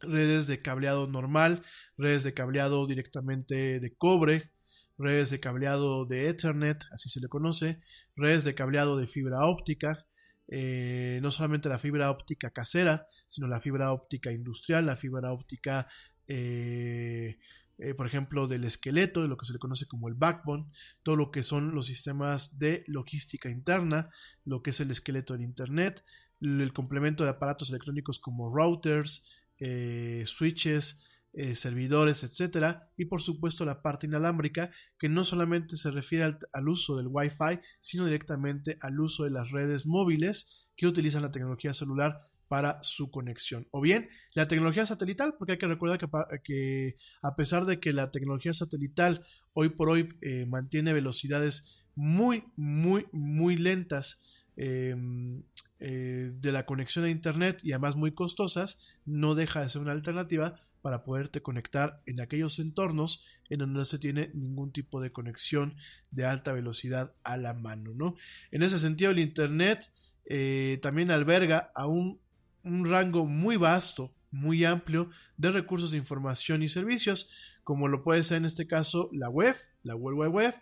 redes 0.00 0.46
de 0.46 0.62
cableado 0.62 1.06
normal, 1.06 1.64
redes 1.96 2.22
de 2.22 2.34
cableado 2.34 2.86
directamente 2.86 3.80
de 3.80 3.94
cobre, 3.94 4.52
redes 4.98 5.30
de 5.30 5.40
cableado 5.40 6.06
de 6.06 6.28
Ethernet, 6.28 6.84
así 6.92 7.08
se 7.08 7.20
le 7.20 7.28
conoce, 7.28 7.80
redes 8.14 8.44
de 8.44 8.54
cableado 8.54 8.96
de 8.96 9.06
fibra 9.06 9.46
óptica, 9.46 10.06
eh, 10.48 11.18
no 11.22 11.30
solamente 11.30 11.68
la 11.68 11.78
fibra 11.78 12.10
óptica 12.10 12.50
casera, 12.50 13.06
sino 13.26 13.48
la 13.48 13.60
fibra 13.60 13.92
óptica 13.92 14.32
industrial, 14.32 14.86
la 14.86 14.96
fibra 14.96 15.32
óptica 15.32 15.88
eh, 16.28 17.38
eh, 17.78 17.94
por 17.94 18.06
ejemplo, 18.06 18.46
del 18.46 18.64
esqueleto, 18.64 19.22
de 19.22 19.28
lo 19.28 19.36
que 19.36 19.46
se 19.46 19.52
le 19.52 19.58
conoce 19.58 19.86
como 19.86 20.08
el 20.08 20.14
backbone, 20.14 20.66
todo 21.02 21.16
lo 21.16 21.30
que 21.30 21.42
son 21.42 21.74
los 21.74 21.86
sistemas 21.86 22.58
de 22.58 22.84
logística 22.86 23.50
interna, 23.50 24.10
lo 24.44 24.62
que 24.62 24.70
es 24.70 24.80
el 24.80 24.90
esqueleto 24.90 25.32
del 25.32 25.42
Internet, 25.42 26.04
el 26.40 26.72
complemento 26.72 27.24
de 27.24 27.30
aparatos 27.30 27.70
electrónicos 27.70 28.18
como 28.18 28.54
routers, 28.54 29.28
eh, 29.58 30.24
switches, 30.26 31.06
eh, 31.34 31.54
servidores, 31.54 32.24
etcétera, 32.24 32.90
y 32.96 33.06
por 33.06 33.22
supuesto 33.22 33.64
la 33.64 33.80
parte 33.80 34.06
inalámbrica, 34.06 34.70
que 34.98 35.08
no 35.08 35.24
solamente 35.24 35.76
se 35.76 35.90
refiere 35.90 36.24
al, 36.24 36.38
al, 36.52 36.68
uso 36.68 36.96
del 36.96 37.08
Wi-Fi, 37.08 37.60
sino 37.80 38.04
directamente 38.04 38.76
al 38.82 39.00
uso 39.00 39.24
de 39.24 39.30
las 39.30 39.50
redes 39.50 39.86
móviles 39.86 40.68
que 40.76 40.86
utilizan 40.86 41.22
la 41.22 41.30
tecnología 41.30 41.72
celular 41.72 42.20
para 42.48 42.82
su 42.82 43.10
conexión. 43.10 43.66
O 43.70 43.80
bien 43.80 44.08
la 44.34 44.48
tecnología 44.48 44.86
satelital, 44.86 45.34
porque 45.38 45.52
hay 45.52 45.58
que 45.58 45.66
recordar 45.66 45.98
que, 46.42 46.96
a 47.22 47.34
pesar 47.36 47.64
de 47.64 47.80
que 47.80 47.92
la 47.92 48.10
tecnología 48.10 48.52
satelital 48.52 49.24
hoy 49.54 49.70
por 49.70 49.88
hoy 49.88 50.08
eh, 50.20 50.46
mantiene 50.46 50.92
velocidades 50.92 51.84
muy, 51.94 52.44
muy, 52.56 53.06
muy 53.12 53.56
lentas 53.56 54.22
em, 54.56 55.42
eh, 55.80 56.30
de 56.34 56.52
la 56.52 56.66
conexión 56.66 57.04
a 57.04 57.10
Internet 57.10 57.60
y 57.62 57.72
además 57.72 57.96
muy 57.96 58.12
costosas, 58.12 58.96
no 59.04 59.34
deja 59.34 59.62
de 59.62 59.68
ser 59.68 59.82
una 59.82 59.92
alternativa 59.92 60.60
para 60.82 61.04
poderte 61.04 61.42
conectar 61.42 62.02
en 62.06 62.20
aquellos 62.20 62.58
entornos 62.58 63.24
en 63.48 63.60
donde 63.60 63.78
no 63.78 63.84
se 63.84 63.98
tiene 63.98 64.30
ningún 64.34 64.72
tipo 64.72 65.00
de 65.00 65.12
conexión 65.12 65.76
de 66.10 66.26
alta 66.26 66.52
velocidad 66.52 67.14
a 67.22 67.36
la 67.36 67.54
mano, 67.54 67.92
¿no? 67.94 68.16
En 68.50 68.62
ese 68.62 68.78
sentido, 68.78 69.12
el 69.12 69.20
Internet 69.20 69.90
eh, 70.24 70.78
también 70.82 71.10
alberga 71.10 71.70
a 71.74 71.86
un 71.86 72.20
un 72.64 72.88
rango 72.88 73.26
muy 73.26 73.56
vasto, 73.56 74.14
muy 74.30 74.64
amplio 74.64 75.10
de 75.36 75.50
recursos 75.50 75.90
de 75.90 75.98
información 75.98 76.62
y 76.62 76.68
servicios, 76.68 77.30
como 77.64 77.88
lo 77.88 78.02
puede 78.02 78.22
ser 78.22 78.38
en 78.38 78.44
este 78.46 78.66
caso 78.66 79.08
la 79.12 79.28
web, 79.28 79.56
la 79.82 79.94
World 79.94 80.20
Wide 80.20 80.30
Web, 80.30 80.54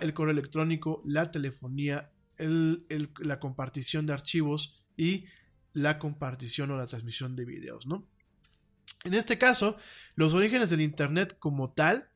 el 0.00 0.14
correo 0.14 0.32
electrónico, 0.32 1.02
la 1.06 1.30
telefonía, 1.30 2.12
la 2.38 3.40
compartición 3.40 4.06
de 4.06 4.12
archivos 4.12 4.84
y 4.96 5.24
la 5.72 5.98
compartición 5.98 6.70
o 6.70 6.76
la 6.76 6.86
transmisión 6.86 7.34
de 7.34 7.44
videos, 7.44 7.86
¿no? 7.86 8.06
En 9.04 9.14
este 9.14 9.38
caso, 9.38 9.78
los 10.14 10.34
orígenes 10.34 10.70
del 10.70 10.80
Internet 10.80 11.36
como 11.38 11.72
tal 11.72 12.10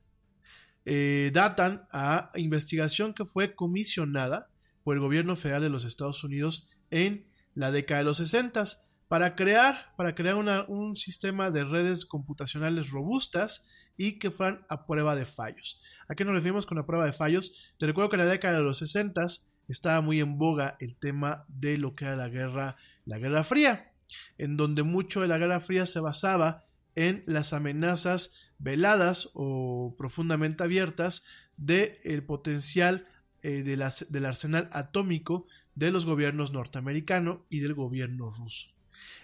eh, 0.85 1.31
datan 1.33 1.87
a 1.91 2.31
investigación 2.37 3.13
que 3.13 3.25
fue 3.25 3.57
comisionada 3.57 4.51
por 4.85 4.95
el 4.95 5.01
gobierno 5.01 5.35
federal 5.35 5.63
de 5.63 5.69
los 5.69 5.85
Estados 5.85 6.23
Unidos 6.23 6.69
en 6.91 7.27
la 7.55 7.73
década 7.73 8.01
de 8.01 8.05
los 8.05 8.19
60 8.19 8.86
para 9.09 9.35
crear, 9.37 9.95
para 9.97 10.15
crear 10.15 10.37
un 10.69 10.97
sistema 10.97 11.51
de 11.51 11.65
redes 11.65 12.05
computacionales 12.05 12.91
robustas 12.91 13.69
y 13.97 14.19
que 14.19 14.31
fueran 14.31 14.65
a 14.69 14.87
prueba 14.87 15.15
de 15.15 15.25
fallos. 15.25 15.81
¿A 16.09 16.15
qué 16.15 16.25
nos 16.25 16.35
referimos 16.35 16.67
con 16.67 16.77
la 16.77 16.87
prueba 16.87 17.07
de 17.07 17.13
fallos? 17.13 17.75
Te 17.79 17.87
recuerdo 17.87 18.11
que 18.11 18.17
en 18.17 18.27
la 18.27 18.33
década 18.33 18.59
de 18.59 18.65
los 18.65 18.79
60 18.79 19.27
estaba 19.69 20.01
muy 20.01 20.21
en 20.21 20.39
boga 20.39 20.77
el 20.81 20.97
tema 20.97 21.45
de 21.49 21.79
lo 21.79 21.95
que 21.95 22.05
era 22.05 22.17
la 22.17 22.29
guerra, 22.29 22.77
la 23.05 23.19
Guerra 23.19 23.45
Fría, 23.45 23.93
en 24.39 24.57
donde 24.57 24.83
mucho 24.83 25.21
de 25.21 25.29
la 25.29 25.39
Guerra 25.39 25.61
Fría 25.61 25.87
se 25.87 26.01
basaba 26.01 26.65
en 26.95 27.23
las 27.27 27.53
amenazas 27.53 28.51
veladas 28.59 29.31
o 29.35 29.95
profundamente 29.99 30.65
abiertas 30.65 31.25
del 31.57 31.97
el 32.05 32.25
potencial 32.25 33.07
eh, 33.43 33.63
del 33.63 34.25
arsenal 34.25 34.69
atómico 34.73 35.47
de 35.75 35.91
los 35.91 36.07
gobiernos 36.07 36.53
norteamericano 36.53 37.45
y 37.49 37.61
del 37.61 37.75
gobierno 37.75 38.31
ruso. 38.31 38.76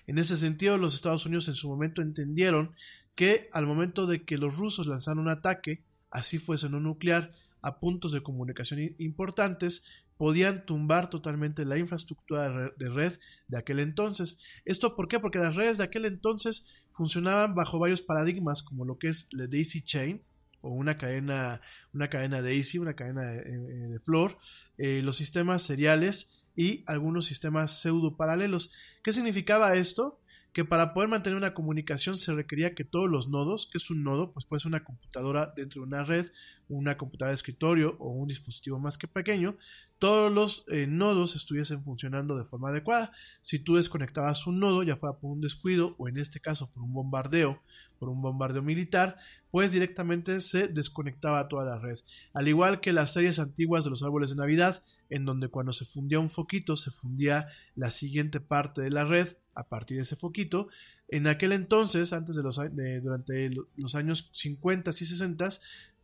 En 0.07 0.19
ese 0.19 0.37
sentido, 0.37 0.79
los 0.79 0.95
Estados 0.95 1.27
Unidos 1.27 1.49
en 1.49 1.55
su 1.55 1.69
momento 1.69 2.03
entendieron 2.03 2.75
que 3.15 3.49
al 3.53 3.67
momento 3.67 4.07
de 4.07 4.25
que 4.25 4.39
los 4.39 4.57
rusos 4.57 4.87
lanzaran 4.87 5.19
un 5.19 5.29
ataque, 5.29 5.83
así 6.11 6.39
fuese 6.39 6.69
no 6.69 6.81
nuclear, 6.81 7.33
a 7.63 7.79
puntos 7.79 8.13
de 8.13 8.23
comunicación 8.23 8.95
importantes, 8.99 9.85
podían 10.17 10.67
tumbar 10.67 11.11
totalmente 11.11 11.65
la 11.65 11.79
infraestructura 11.79 12.73
de 12.77 12.89
red 12.89 13.19
de 13.49 13.59
aquel 13.59 13.81
entonces. 13.81 14.39
¿Esto 14.65 14.95
por 14.95 15.09
qué? 15.09 15.21
Porque 15.21 15.39
las 15.39 15.57
redes 15.57 15.79
de 15.79 15.85
aquel 15.85 16.05
entonces 16.05 16.67
funcionaban 16.91 17.55
bajo 17.55 17.79
varios 17.79 18.03
paradigmas, 18.03 18.63
como 18.63 18.85
lo 18.85 18.99
que 18.99 19.09
es 19.09 19.29
la 19.33 19.47
Daisy 19.47 19.83
Chain, 19.83 20.23
o 20.61 20.71
una 20.71 20.97
cadena, 20.97 21.61
una 21.93 22.09
cadena 22.09 22.41
Daisy, 22.41 22.79
una 22.79 22.95
cadena 22.95 23.23
de, 23.23 23.43
de 23.89 24.01
flor, 24.01 24.39
eh, 24.79 25.03
los 25.03 25.17
sistemas 25.17 25.63
seriales, 25.63 26.42
y 26.57 26.85
algunos 26.87 27.27
sistemas 27.27 27.81
pseudo 27.81 28.17
paralelos. 28.17 28.73
¿Qué 29.03 29.13
significaba 29.13 29.75
esto? 29.75 30.19
Que 30.53 30.67
para 30.67 30.93
poder 30.93 31.09
mantener 31.09 31.39
una 31.39 31.55
comunicación 31.55 32.15
se 32.15 32.35
requería 32.35 32.75
que 32.75 32.85
todos 32.85 33.09
los 33.09 33.29
nodos, 33.29 33.67
que 33.67 33.79
es 33.79 33.91
un 33.91 34.05
nodo, 34.05 34.33
pues 34.33 34.45
puede 34.45 34.61
ser 34.61 34.69
una 34.69 34.85
computadora 34.85 35.53
dentro 35.57 35.81
de 35.81 35.87
una 35.89 36.05
red, 36.05 36.31
una 36.69 36.99
computadora 36.99 37.31
de 37.31 37.37
escritorio 37.37 37.97
o 37.99 38.13
un 38.13 38.29
dispositivo 38.29 38.79
más 38.79 38.99
que 38.99 39.09
pequeño, 39.09 39.57
todos 39.99 40.33
los 40.33 40.65
eh, 40.69 40.87
nodos 40.87 41.37
estuviesen 41.37 41.83
funcionando 41.85 42.37
de 42.37 42.45
forma 42.45 42.71
adecuada. 42.71 43.13
Si 43.41 43.61
tú 43.61 43.77
desconectabas 43.77 44.47
un 44.47 44.59
nodo, 44.59 44.83
ya 44.83 44.97
fuera 44.97 45.17
por 45.17 45.31
un 45.31 45.41
descuido 45.41 45.95
o 45.97 46.09
en 46.09 46.19
este 46.19 46.41
caso 46.41 46.71
por 46.71 46.83
un 46.83 46.93
bombardeo, 46.93 47.63
por 47.99 48.09
un 48.09 48.21
bombardeo 48.21 48.63
militar, 48.63 49.17
pues 49.51 49.71
directamente 49.71 50.41
se 50.41 50.67
desconectaba 50.67 51.47
toda 51.47 51.65
la 51.65 51.79
red. 51.79 51.99
Al 52.33 52.49
igual 52.49 52.81
que 52.81 52.93
las 52.93 53.13
series 53.13 53.39
antiguas 53.39 53.85
de 53.85 53.91
los 53.91 54.03
árboles 54.03 54.31
de 54.31 54.37
Navidad, 54.37 54.83
en 55.13 55.27
donde 55.27 55.49
cuando 55.49 55.73
se 55.73 55.85
fundía 55.85 56.19
un 56.19 56.31
foquito 56.31 56.75
se 56.75 56.91
fundía 56.91 57.49
la 57.77 57.91
siguiente 57.91 58.41
parte 58.41 58.81
de 58.81 58.91
la 58.91 59.05
red 59.05 59.37
a 59.55 59.69
partir 59.69 59.99
de 59.99 60.05
ese 60.05 60.17
foquito. 60.17 60.69
En 61.09 61.27
aquel 61.27 61.53
entonces, 61.53 62.15
antes 62.15 62.35
de 62.35 62.43
los 62.43 62.57
durante 63.03 63.51
los 63.77 63.95
años 63.95 64.31
50 64.33 64.91
y 64.91 64.93
60, 64.95 65.51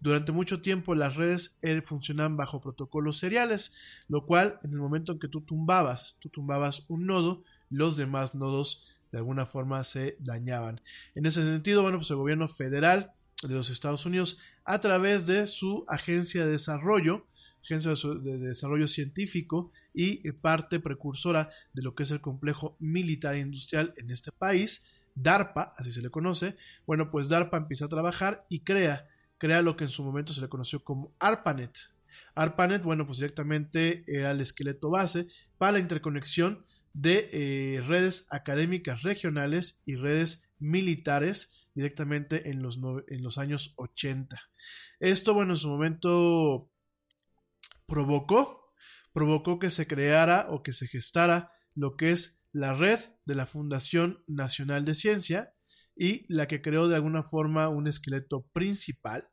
durante 0.00 0.32
mucho 0.32 0.60
tiempo 0.60 0.94
las 0.94 1.16
redes 1.16 1.58
eh, 1.62 1.80
funcionaban 1.80 2.36
bajo 2.36 2.60
protocolos 2.60 3.18
seriales, 3.18 3.72
lo 4.08 4.26
cual 4.26 4.60
en 4.62 4.72
el 4.72 4.78
momento 4.78 5.12
en 5.12 5.18
que 5.18 5.28
tú 5.28 5.40
tumbabas, 5.40 6.18
tú 6.20 6.28
tumbabas 6.28 6.84
un 6.88 7.06
nodo, 7.06 7.42
los 7.70 7.96
demás 7.96 8.34
nodos 8.34 8.84
de 9.10 9.18
alguna 9.18 9.46
forma 9.46 9.82
se 9.84 10.16
dañaban. 10.20 10.82
En 11.14 11.24
ese 11.24 11.42
sentido, 11.42 11.80
bueno, 11.80 11.96
pues 11.96 12.10
el 12.10 12.16
gobierno 12.16 12.46
federal 12.46 13.12
de 13.42 13.54
los 13.54 13.70
Estados 13.70 14.04
Unidos, 14.04 14.38
a 14.64 14.80
través 14.80 15.26
de 15.26 15.46
su 15.46 15.86
agencia 15.88 16.44
de 16.44 16.52
desarrollo, 16.52 17.24
agencia 17.62 17.92
de 18.20 18.38
desarrollo 18.38 18.86
científico 18.88 19.72
y 19.92 20.30
parte 20.32 20.80
precursora 20.80 21.50
de 21.72 21.82
lo 21.82 21.94
que 21.94 22.04
es 22.04 22.10
el 22.10 22.20
complejo 22.20 22.76
militar 22.78 23.34
e 23.34 23.40
industrial 23.40 23.94
en 23.96 24.10
este 24.10 24.32
país, 24.32 24.86
DARPA, 25.14 25.72
así 25.76 25.92
se 25.92 26.02
le 26.02 26.10
conoce, 26.10 26.56
bueno, 26.86 27.10
pues 27.10 27.28
DARPA 27.28 27.56
empieza 27.56 27.86
a 27.86 27.88
trabajar 27.88 28.44
y 28.48 28.60
crea, 28.60 29.08
crea 29.38 29.62
lo 29.62 29.76
que 29.76 29.84
en 29.84 29.90
su 29.90 30.04
momento 30.04 30.32
se 30.32 30.40
le 30.40 30.48
conoció 30.48 30.84
como 30.84 31.14
ARPANET. 31.18 31.76
ARPANET, 32.34 32.82
bueno, 32.82 33.04
pues 33.06 33.18
directamente 33.18 34.04
era 34.06 34.30
el 34.30 34.40
esqueleto 34.40 34.90
base 34.90 35.26
para 35.56 35.72
la 35.72 35.78
interconexión 35.80 36.64
de 36.92 37.28
eh, 37.32 37.80
redes 37.82 38.26
académicas 38.30 39.02
regionales 39.02 39.82
y 39.84 39.96
redes 39.96 40.50
militares 40.58 41.66
directamente 41.74 42.50
en 42.50 42.62
los, 42.62 42.78
en 43.08 43.22
los 43.22 43.38
años 43.38 43.74
80. 43.76 44.40
Esto, 45.00 45.34
bueno, 45.34 45.52
en 45.52 45.58
su 45.58 45.68
momento 45.68 46.70
provocó, 47.88 48.72
provocó 49.12 49.58
que 49.58 49.70
se 49.70 49.88
creara 49.88 50.46
o 50.50 50.62
que 50.62 50.72
se 50.72 50.86
gestara 50.86 51.50
lo 51.74 51.96
que 51.96 52.10
es 52.10 52.46
la 52.52 52.74
red 52.74 53.00
de 53.24 53.34
la 53.34 53.46
Fundación 53.46 54.22
Nacional 54.28 54.84
de 54.84 54.94
Ciencia 54.94 55.54
y 55.96 56.32
la 56.32 56.46
que 56.46 56.62
creó 56.62 56.86
de 56.86 56.94
alguna 56.94 57.22
forma 57.24 57.68
un 57.68 57.88
esqueleto 57.88 58.46
principal, 58.52 59.28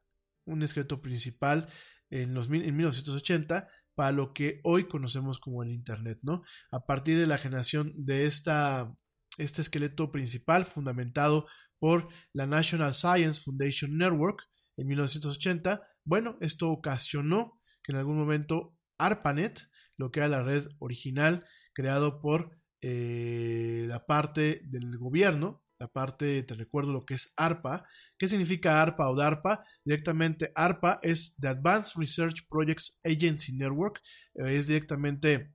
un 0.46 0.64
esqueleto 0.64 1.02
principal 1.02 1.68
en, 2.10 2.34
los, 2.34 2.50
en 2.50 2.76
1980 2.76 3.68
para 3.94 4.12
lo 4.12 4.34
que 4.34 4.62
hoy 4.64 4.88
conocemos 4.88 5.40
como 5.40 5.62
el 5.64 5.72
Internet, 5.72 6.20
¿no? 6.24 6.44
A 6.72 6.86
partir 6.86 7.20
de 7.20 7.28
la 7.28 7.38
generación 7.38 7.92
de 7.96 8.26
esta, 8.26 8.94
este 9.38 9.62
esqueleto 9.62 10.12
principal 10.12 10.66
fundamentado 10.66 11.48
por 11.78 12.08
la 12.34 12.48
National 12.48 12.94
Science 12.94 13.42
Foundation 13.42 13.98
Network 13.98 14.44
en 14.78 14.88
1980, 14.88 15.82
bueno, 16.04 16.38
esto 16.42 16.70
ocasionó 16.70 17.60
que 17.86 17.92
en 17.92 18.00
algún 18.00 18.18
momento 18.18 18.76
ARPANET, 18.98 19.60
lo 19.98 20.12
que 20.12 20.20
era 20.20 20.28
la 20.28 20.42
red 20.42 20.68
original 20.80 21.46
creado 21.74 22.20
por 22.20 22.58
eh, 22.82 23.86
la 23.88 24.06
parte 24.06 24.62
del 24.66 24.98
gobierno, 24.98 25.64
la 25.78 25.88
parte, 25.90 26.42
te 26.44 26.54
recuerdo 26.54 26.94
lo 26.94 27.06
que 27.06 27.16
es 27.16 27.34
ARPA. 27.36 27.86
¿Qué 28.18 28.28
significa 28.28 28.82
ARPA 28.82 29.10
o 29.10 29.16
DARPA? 29.16 29.66
Directamente 29.84 30.52
ARPA 30.56 31.00
es 31.04 31.36
The 31.40 31.50
Advanced 31.50 32.00
Research 32.00 32.48
Projects 32.50 33.00
Agency 33.04 33.54
Network. 33.54 34.02
Eh, 34.36 34.56
es 34.56 34.68
directamente, 34.68 35.54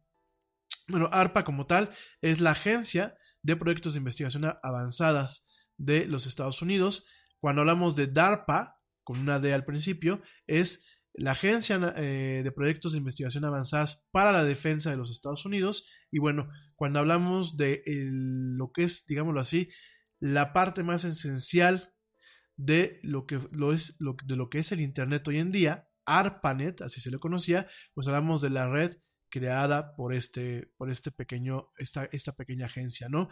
bueno, 0.89 1.09
ARPA 1.11 1.45
como 1.45 1.67
tal 1.67 1.91
es 2.21 2.41
la 2.41 2.51
agencia 2.51 3.17
de 3.43 3.57
proyectos 3.57 3.95
de 3.95 3.99
investigación 3.99 4.45
avanzadas 4.63 5.49
de 5.79 6.07
los 6.07 6.27
Estados 6.27 6.61
Unidos. 6.61 7.07
Cuando 7.41 7.63
hablamos 7.63 7.97
de 7.97 8.07
DARPA, 8.07 8.79
con 9.03 9.19
una 9.19 9.41
D 9.41 9.55
al 9.55 9.65
principio, 9.65 10.21
es 10.47 11.00
la 11.21 11.33
Agencia 11.33 11.79
eh, 11.97 12.41
de 12.43 12.53
Proyectos 12.53 12.93
de 12.93 12.99
Investigación 12.99 13.45
Avanzadas 13.45 14.09
para 14.11 14.33
la 14.33 14.43
Defensa 14.43 14.91
de 14.91 14.97
los 14.97 15.11
Estados 15.11 15.45
Unidos. 15.45 15.85
Y 16.11 16.19
bueno, 16.19 16.49
cuando 16.77 16.99
hablamos 16.99 17.59
de 17.59 17.83
lo 17.87 18.73
que 18.73 18.85
es, 18.85 19.05
digámoslo 19.07 19.39
así, 19.39 19.69
la 20.19 20.55
parte 20.55 20.83
más 20.83 21.05
esencial 21.05 21.93
de 22.57 23.01
lo 23.03 23.27
que, 23.27 23.39
lo 23.53 23.75
es, 23.75 23.99
de 23.99 24.37
lo 24.37 24.49
que 24.49 24.61
es 24.61 24.73
el 24.73 24.81
Internet 24.81 25.29
hoy 25.29 25.39
en 25.39 25.53
día, 25.53 25.89
ARPANET, 26.07 26.81
así 26.81 27.03
se 27.03 27.11
le 27.11 27.19
conocía, 27.19 27.69
pues 27.93 28.09
hablamos 28.09 28.41
de 28.41 28.51
la 28.51 28.71
red 28.71 28.97
creada 29.29 29.95
por 29.97 30.15
este, 30.15 30.73
por 30.79 30.91
este 30.91 31.11
pequeño, 31.11 31.71
esta, 31.77 32.09
esta 32.13 32.33
pequeña 32.35 32.65
agencia, 32.65 33.11
¿no? 33.11 33.29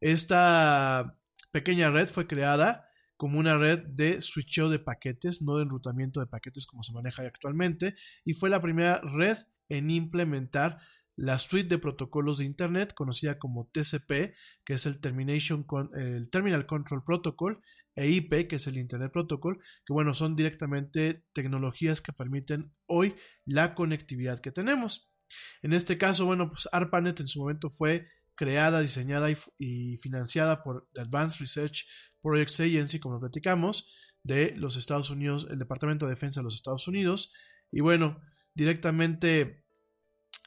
Esta 0.00 1.18
pequeña 1.50 1.90
red 1.90 2.08
fue 2.08 2.28
creada 2.28 2.88
como 3.22 3.38
una 3.38 3.56
red 3.56 3.84
de 3.86 4.20
switcheo 4.20 4.68
de 4.68 4.80
paquetes, 4.80 5.42
no 5.42 5.56
de 5.56 5.62
enrutamiento 5.62 6.18
de 6.18 6.26
paquetes 6.26 6.66
como 6.66 6.82
se 6.82 6.92
maneja 6.92 7.22
actualmente, 7.22 7.94
y 8.24 8.34
fue 8.34 8.50
la 8.50 8.60
primera 8.60 9.00
red 9.00 9.36
en 9.68 9.92
implementar 9.92 10.80
la 11.14 11.38
suite 11.38 11.68
de 11.68 11.78
protocolos 11.78 12.38
de 12.38 12.46
Internet 12.46 12.94
conocida 12.94 13.38
como 13.38 13.70
TCP, 13.72 14.34
que 14.64 14.74
es 14.74 14.86
el, 14.86 15.00
Terminal 15.00 16.66
Control 16.66 17.04
Protocol, 17.04 17.60
e 17.94 18.08
IP, 18.10 18.48
que 18.48 18.56
es 18.56 18.66
el 18.66 18.76
Internet 18.76 19.12
Protocol, 19.12 19.60
que 19.86 19.92
bueno, 19.92 20.14
son 20.14 20.34
directamente 20.34 21.24
tecnologías 21.32 22.00
que 22.00 22.12
permiten 22.12 22.72
hoy 22.86 23.14
la 23.44 23.76
conectividad 23.76 24.40
que 24.40 24.50
tenemos. 24.50 25.14
En 25.62 25.74
este 25.74 25.96
caso, 25.96 26.26
bueno, 26.26 26.48
pues 26.48 26.68
ARPANET 26.72 27.20
en 27.20 27.28
su 27.28 27.38
momento 27.38 27.70
fue 27.70 28.08
creada, 28.42 28.80
diseñada 28.80 29.28
y, 29.30 29.98
financiada 29.98 30.64
por 30.64 30.88
the 30.94 31.00
Advanced 31.02 31.38
Research 31.38 31.86
Projects 32.20 32.58
Agency, 32.58 32.98
como 32.98 33.20
platicamos, 33.20 33.94
de 34.24 34.52
los 34.56 34.76
Estados 34.76 35.10
Unidos, 35.10 35.46
el 35.48 35.60
Departamento 35.60 36.06
de 36.06 36.14
Defensa 36.14 36.40
de 36.40 36.44
los 36.46 36.56
Estados 36.56 36.88
Unidos. 36.88 37.32
Y 37.70 37.82
bueno, 37.82 38.20
directamente 38.52 39.64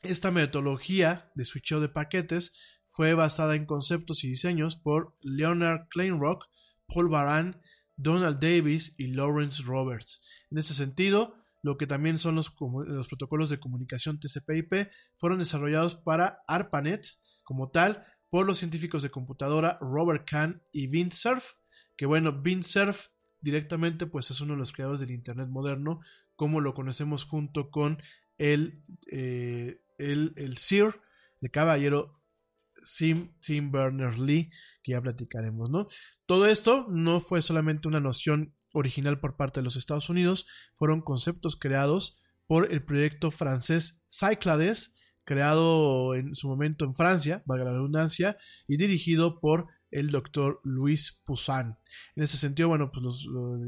esta 0.03 0.29
metodología 0.31 1.31
de 1.35 1.45
switcheo 1.45 1.79
de 1.79 1.87
paquetes 1.87 2.59
fue 2.89 3.13
basada 3.13 3.55
en 3.55 3.65
conceptos 3.65 4.25
y 4.25 4.27
diseños 4.27 4.75
por 4.75 5.15
Leonard 5.21 5.87
Kleinrock, 5.87 6.43
Paul 6.87 7.07
Baran, 7.07 7.61
Donald 7.95 8.41
Davis 8.41 8.93
y 8.97 9.07
Lawrence 9.07 9.63
Roberts. 9.63 10.21
En 10.51 10.57
este 10.57 10.73
sentido, 10.73 11.35
lo 11.63 11.77
que 11.77 11.87
también 11.87 12.17
son 12.17 12.35
los, 12.35 12.53
los 12.59 13.07
protocolos 13.07 13.49
de 13.49 13.61
comunicación 13.61 14.19
TCP/IP 14.19 14.91
fueron 15.17 15.39
desarrollados 15.39 15.95
para 15.95 16.39
ARPANET 16.45 17.05
como 17.45 17.69
tal 17.69 18.05
por 18.29 18.45
los 18.45 18.57
científicos 18.57 19.01
de 19.01 19.11
computadora 19.11 19.77
Robert 19.79 20.27
Kahn 20.29 20.61
y 20.73 20.87
Vint 20.87 21.13
Cerf, 21.13 21.53
que 21.95 22.05
bueno, 22.05 22.33
Vint 22.41 22.63
Cerf 22.63 23.07
directamente 23.39 24.05
pues 24.05 24.29
es 24.31 24.41
uno 24.41 24.53
de 24.53 24.59
los 24.59 24.73
creadores 24.73 24.99
del 24.99 25.11
Internet 25.11 25.47
moderno, 25.47 26.01
como 26.35 26.59
lo 26.59 26.73
conocemos 26.73 27.23
junto 27.23 27.69
con 27.71 28.01
el 28.37 28.83
eh, 29.09 29.79
el, 29.97 30.33
el 30.35 30.57
Sir, 30.57 30.99
de 31.39 31.49
caballero 31.49 32.21
Sim, 32.83 33.33
Tim 33.39 33.71
Berners-Lee, 33.71 34.51
que 34.83 34.91
ya 34.91 35.01
platicaremos, 35.01 35.69
¿no? 35.69 35.87
Todo 36.25 36.47
esto 36.47 36.85
no 36.89 37.19
fue 37.19 37.41
solamente 37.41 37.87
una 37.87 37.99
noción 37.99 38.55
original 38.73 39.19
por 39.19 39.37
parte 39.37 39.59
de 39.59 39.63
los 39.63 39.75
Estados 39.75 40.09
Unidos, 40.09 40.45
fueron 40.75 41.01
conceptos 41.01 41.55
creados 41.55 42.21
por 42.45 42.71
el 42.71 42.83
proyecto 42.83 43.31
francés 43.31 44.05
Cyclades, 44.09 44.95
creado 45.25 46.15
en 46.15 46.35
su 46.35 46.47
momento 46.47 46.85
en 46.85 46.95
Francia, 46.95 47.43
valga 47.45 47.65
la 47.65 47.73
redundancia, 47.73 48.37
y 48.67 48.77
dirigido 48.77 49.39
por 49.39 49.67
el 49.91 50.11
doctor 50.11 50.59
Luis 50.63 51.21
Poussin. 51.25 51.75
En 52.15 52.23
ese 52.23 52.37
sentido, 52.37 52.69
bueno, 52.69 52.91
pues 52.91 53.25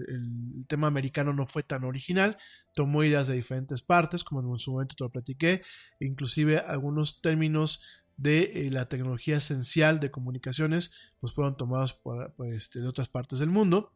el, 0.08 0.66
tema 0.68 0.88
americano 0.88 1.34
no 1.34 1.46
fue 1.48 1.64
tan 1.64 1.84
original, 1.84 2.38
tomó 2.74 3.04
ideas 3.04 3.28
de 3.28 3.36
diferentes 3.36 3.82
partes, 3.82 4.24
como 4.24 4.54
en 4.54 4.60
su 4.60 4.72
momento 4.72 4.96
te 4.96 5.04
lo 5.04 5.10
platiqué, 5.10 5.62
inclusive 6.00 6.60
algunos 6.60 7.22
términos 7.22 7.82
de 8.18 8.52
eh, 8.68 8.72
la 8.72 8.90
tecnología 8.90 9.38
esencial 9.38 10.00
de 10.00 10.12
comunicaciones, 10.12 10.92
pues 11.20 11.34
fueron 11.34 11.56
tomados 11.56 11.94
por, 11.94 12.34
este, 12.54 12.82
de 12.82 12.88
otras 12.88 13.10
partes 13.10 13.40
del 13.40 13.50
mundo. 13.50 13.94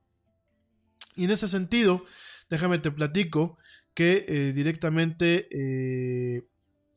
Y 1.16 1.26
en 1.26 1.32
ese 1.32 1.48
sentido, 1.48 2.06
déjame 2.50 2.80
te 2.80 2.92
platico 2.92 3.58
que 3.94 4.26
eh, 4.28 4.54
directamente 4.54 5.48
eh, 5.52 6.48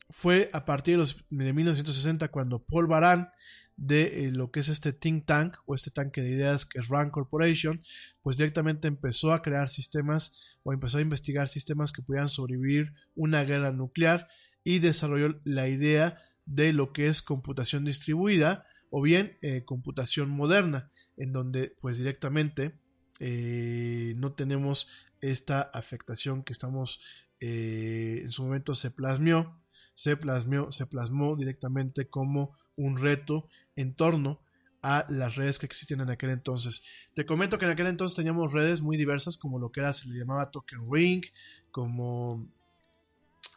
fue 0.09 0.49
a 0.53 0.65
partir 0.65 0.95
de, 0.95 0.97
los, 0.99 1.25
de 1.29 1.53
1960 1.53 2.27
cuando 2.29 2.63
Paul 2.63 2.87
Baran 2.87 3.29
de 3.77 4.25
eh, 4.25 4.31
lo 4.31 4.51
que 4.51 4.61
es 4.61 4.69
este 4.69 4.93
think 4.93 5.25
tank 5.25 5.57
o 5.65 5.75
este 5.75 5.91
tanque 5.91 6.21
de 6.21 6.29
ideas 6.29 6.65
que 6.65 6.79
es 6.79 6.87
Rand 6.87 7.11
Corporation, 7.11 7.81
pues 8.21 8.37
directamente 8.37 8.87
empezó 8.87 9.33
a 9.33 9.41
crear 9.41 9.67
sistemas 9.69 10.57
o 10.63 10.71
empezó 10.71 10.97
a 10.97 11.01
investigar 11.01 11.47
sistemas 11.49 11.91
que 11.91 12.01
pudieran 12.01 12.29
sobrevivir 12.29 12.93
una 13.15 13.43
guerra 13.43 13.71
nuclear 13.71 14.27
y 14.63 14.79
desarrolló 14.79 15.39
la 15.43 15.67
idea 15.67 16.17
de 16.45 16.71
lo 16.71 16.93
que 16.93 17.07
es 17.07 17.21
computación 17.21 17.85
distribuida 17.85 18.65
o 18.89 19.01
bien 19.01 19.37
eh, 19.41 19.63
computación 19.65 20.29
moderna, 20.29 20.91
en 21.17 21.33
donde 21.33 21.75
pues 21.81 21.97
directamente 21.97 22.79
eh, 23.19 24.13
no 24.17 24.33
tenemos 24.33 24.87
esta 25.21 25.61
afectación 25.61 26.43
que 26.43 26.53
estamos 26.53 27.01
en 27.41 28.31
su 28.31 28.43
momento 28.43 28.73
se 28.73 28.89
plasmó, 28.89 29.61
se 29.95 30.15
plasmó, 30.17 30.71
se 30.71 30.85
plasmó 30.85 31.35
directamente 31.35 32.07
como 32.07 32.55
un 32.75 32.97
reto 32.97 33.47
en 33.75 33.95
torno 33.95 34.41
a 34.81 35.05
las 35.09 35.35
redes 35.35 35.57
que 35.57 35.65
existían 35.65 36.01
en 36.01 36.11
aquel 36.11 36.29
entonces. 36.29 36.83
Te 37.15 37.25
comento 37.25 37.57
que 37.57 37.65
en 37.65 37.71
aquel 37.71 37.87
entonces 37.87 38.15
teníamos 38.15 38.53
redes 38.53 38.81
muy 38.81 38.97
diversas, 38.97 39.37
como 39.37 39.57
lo 39.57 39.71
que 39.71 39.79
era, 39.79 39.93
se 39.93 40.07
le 40.07 40.19
llamaba 40.19 40.51
Token 40.51 40.87
Ring, 40.91 41.23
como... 41.71 42.47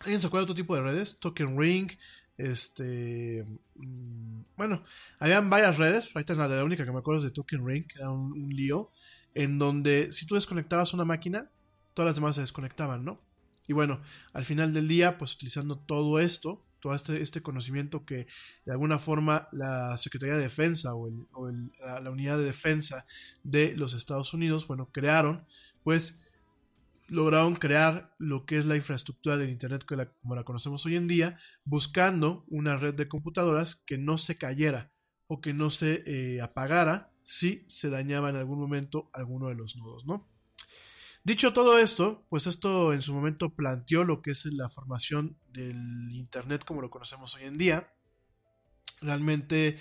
¿Alguien 0.01 0.20
se 0.20 0.28
acuerda 0.28 0.47
de 0.47 0.52
otro 0.52 0.62
tipo 0.62 0.74
de 0.74 0.82
redes? 0.82 1.19
Token 1.20 1.59
Ring, 1.59 1.90
este... 2.39 3.44
Mm, 3.74 4.40
bueno, 4.56 4.85
habían 5.19 5.51
varias 5.51 5.77
redes, 5.77 6.09
ahorita 6.15 6.35
la, 6.35 6.48
la 6.48 6.65
única 6.65 6.86
que 6.86 6.93
me 6.93 7.01
acuerdo 7.01 7.19
es 7.19 7.24
de 7.24 7.31
Token 7.31 7.66
Ring, 7.66 7.86
que 7.86 7.98
era 7.98 8.10
un 8.10 8.48
lío, 8.48 8.90
en 9.35 9.59
donde 9.59 10.12
si 10.12 10.27
tú 10.27 10.35
desconectabas 10.35 10.94
una 10.94 11.05
máquina, 11.05 11.51
todas 11.93 12.10
las 12.10 12.16
demás 12.16 12.36
se 12.36 12.40
desconectaban, 12.40 13.05
¿no? 13.05 13.20
Y 13.69 13.74
bueno, 13.74 14.01
al 14.32 14.45
final 14.45 14.73
del 14.73 14.89
día, 14.89 15.19
pues 15.19 15.35
utilizando 15.35 15.78
todo 15.78 16.19
esto, 16.19 16.65
todo 16.81 16.95
este, 16.95 17.20
este 17.20 17.43
conocimiento 17.43 18.07
que 18.07 18.27
de 18.65 18.73
alguna 18.73 18.99
forma 18.99 19.47
la 19.53 19.97
Secretaría 19.99 20.36
de 20.36 20.43
Defensa 20.43 20.95
o, 20.95 21.11
la, 21.78 22.11
unidad 22.11 22.39
de 22.39 22.45
defensa 22.45 23.07
de 23.45 23.77
los 23.77 23.93
Estados 23.93 24.32
Unidos, 24.32 24.66
bueno, 24.66 24.89
crearon, 24.90 25.45
pues 25.85 26.19
lograron 27.09 27.57
crear 27.57 28.15
lo 28.19 28.47
que 28.47 28.57
es 28.57 28.65
la 28.65 28.77
infraestructura 28.77 29.36
del 29.36 29.51
Internet 29.51 29.85
como 30.20 30.35
la 30.35 30.45
conocemos 30.45 30.85
hoy 30.86 30.97
en 30.97 31.07
día, 31.07 31.39
buscando 31.65 32.45
una 32.49 32.78
red 32.78 32.95
de 32.95 33.09
computadoras 33.09 33.74
que 33.74 33.99
no 33.99 34.16
se 34.16 34.39
cayera 34.39 34.90
o 35.27 35.43
que 35.43 35.53
no 35.53 35.69
se 35.69 36.05
eh, 36.07 36.40
apagara 36.40 37.12
si 37.23 37.66
se 37.69 37.90
dañaba 37.90 38.31
en 38.31 38.36
algún 38.36 38.59
momento 38.59 39.11
alguno 39.12 39.49
de 39.49 39.57
los 39.57 39.77
nodos, 39.77 40.07
¿no? 40.07 40.27
Dicho 41.24 41.53
todo 41.53 41.78
esto, 41.78 42.24
pues 42.28 42.47
esto 42.47 42.93
en 42.93 43.03
su 43.03 43.12
momento 43.12 43.51
planteó 43.51 44.05
lo 44.05 44.23
que 44.23 44.31
es 44.31 44.47
la 44.47 44.70
formación 44.70 45.36
del 45.53 46.11
Internet 46.12 46.65
como 46.65 46.81
lo 46.81 46.90
conocemos 46.90 47.35
hoy 47.35 47.45
en 47.45 47.59
día. 47.59 47.93
Realmente 49.01 49.78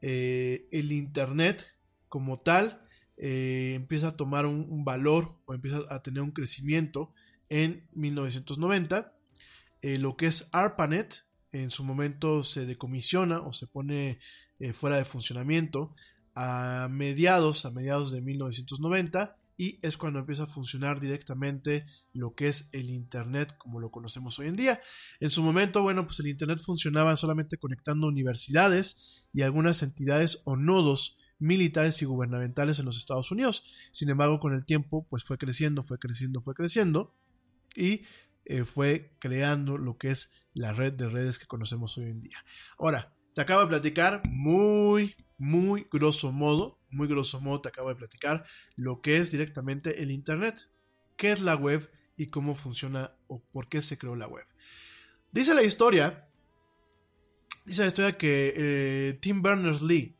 eh, 0.00 0.66
el 0.72 0.92
Internet 0.92 1.66
como 2.08 2.40
tal 2.40 2.82
eh, 3.16 3.74
empieza 3.76 4.08
a 4.08 4.12
tomar 4.14 4.46
un, 4.46 4.84
valor 4.84 5.38
o 5.44 5.54
empieza 5.54 5.80
a 5.90 6.02
tener 6.02 6.22
un 6.22 6.32
crecimiento 6.32 7.12
en 7.48 7.86
1990. 7.92 9.14
Eh, 9.82 9.98
lo 9.98 10.16
que 10.16 10.26
es 10.26 10.48
ARPANET 10.52 11.26
en 11.52 11.70
su 11.70 11.84
momento 11.84 12.42
se 12.42 12.66
decomisiona 12.66 13.40
o 13.40 13.52
se 13.52 13.66
pone 13.66 14.20
fuera 14.72 14.96
de 14.96 15.04
funcionamiento 15.04 15.94
a 16.34 16.88
mediados, 16.90 17.64
a 17.64 17.70
mediados 17.70 18.10
de 18.10 18.20
1990 18.20 19.36
y 19.58 19.80
es 19.82 19.98
cuando 19.98 20.20
empieza 20.20 20.44
a 20.44 20.46
funcionar 20.46 21.00
directamente 21.00 21.84
lo 22.12 22.34
que 22.34 22.46
es 22.46 22.70
el 22.72 22.88
Internet 22.88 23.56
como 23.58 23.80
lo 23.80 23.90
conocemos 23.90 24.38
hoy 24.38 24.46
en 24.46 24.56
día. 24.56 24.80
En 25.18 25.30
su 25.30 25.42
momento, 25.42 25.82
bueno, 25.82 26.06
pues 26.06 26.20
el 26.20 26.28
Internet 26.28 26.60
funcionaba 26.64 27.16
solamente 27.16 27.58
conectando 27.58 28.06
universidades 28.06 29.26
y 29.32 29.42
algunas 29.42 29.82
entidades 29.82 30.42
o 30.44 30.56
nodos 30.56 31.18
militares 31.40 32.00
y 32.00 32.04
gubernamentales 32.04 32.78
en 32.78 32.86
los 32.86 32.96
Estados 32.96 33.32
Unidos. 33.32 33.64
Sin 33.90 34.08
embargo, 34.08 34.38
con 34.38 34.54
el 34.54 34.64
tiempo, 34.64 35.06
pues 35.10 35.24
fue 35.24 35.38
creciendo, 35.38 35.82
fue 35.82 35.98
creciendo, 35.98 36.40
fue 36.40 36.54
creciendo 36.54 37.16
y 37.74 38.02
eh, 38.44 38.64
fue 38.64 39.16
creando 39.18 39.76
lo 39.76 39.98
que 39.98 40.12
es 40.12 40.32
la 40.54 40.72
red 40.72 40.92
de 40.92 41.08
redes 41.08 41.38
que 41.38 41.46
conocemos 41.46 41.98
hoy 41.98 42.04
en 42.04 42.22
día. 42.22 42.44
Ahora, 42.78 43.12
te 43.34 43.40
acabo 43.40 43.62
de 43.62 43.66
platicar 43.68 44.22
muy, 44.28 45.16
muy 45.38 45.86
grosso 45.90 46.32
modo, 46.32 46.78
muy 46.90 47.08
grosso 47.08 47.40
modo 47.40 47.60
te 47.60 47.68
acabo 47.68 47.88
de 47.88 47.94
platicar 47.94 48.44
lo 48.76 49.00
que 49.00 49.16
es 49.16 49.30
directamente 49.30 50.02
el 50.02 50.10
Internet, 50.10 50.68
qué 51.16 51.32
es 51.32 51.40
la 51.40 51.54
web 51.54 51.90
y 52.16 52.26
cómo 52.26 52.54
funciona 52.54 53.12
o 53.28 53.40
por 53.52 53.68
qué 53.68 53.80
se 53.80 53.96
creó 53.96 54.16
la 54.16 54.26
web. 54.26 54.44
Dice 55.30 55.54
la 55.54 55.62
historia, 55.62 56.28
dice 57.64 57.82
la 57.82 57.88
historia 57.88 58.18
que 58.18 58.54
eh, 58.56 59.18
Tim 59.20 59.42
Berners-Lee, 59.42 60.16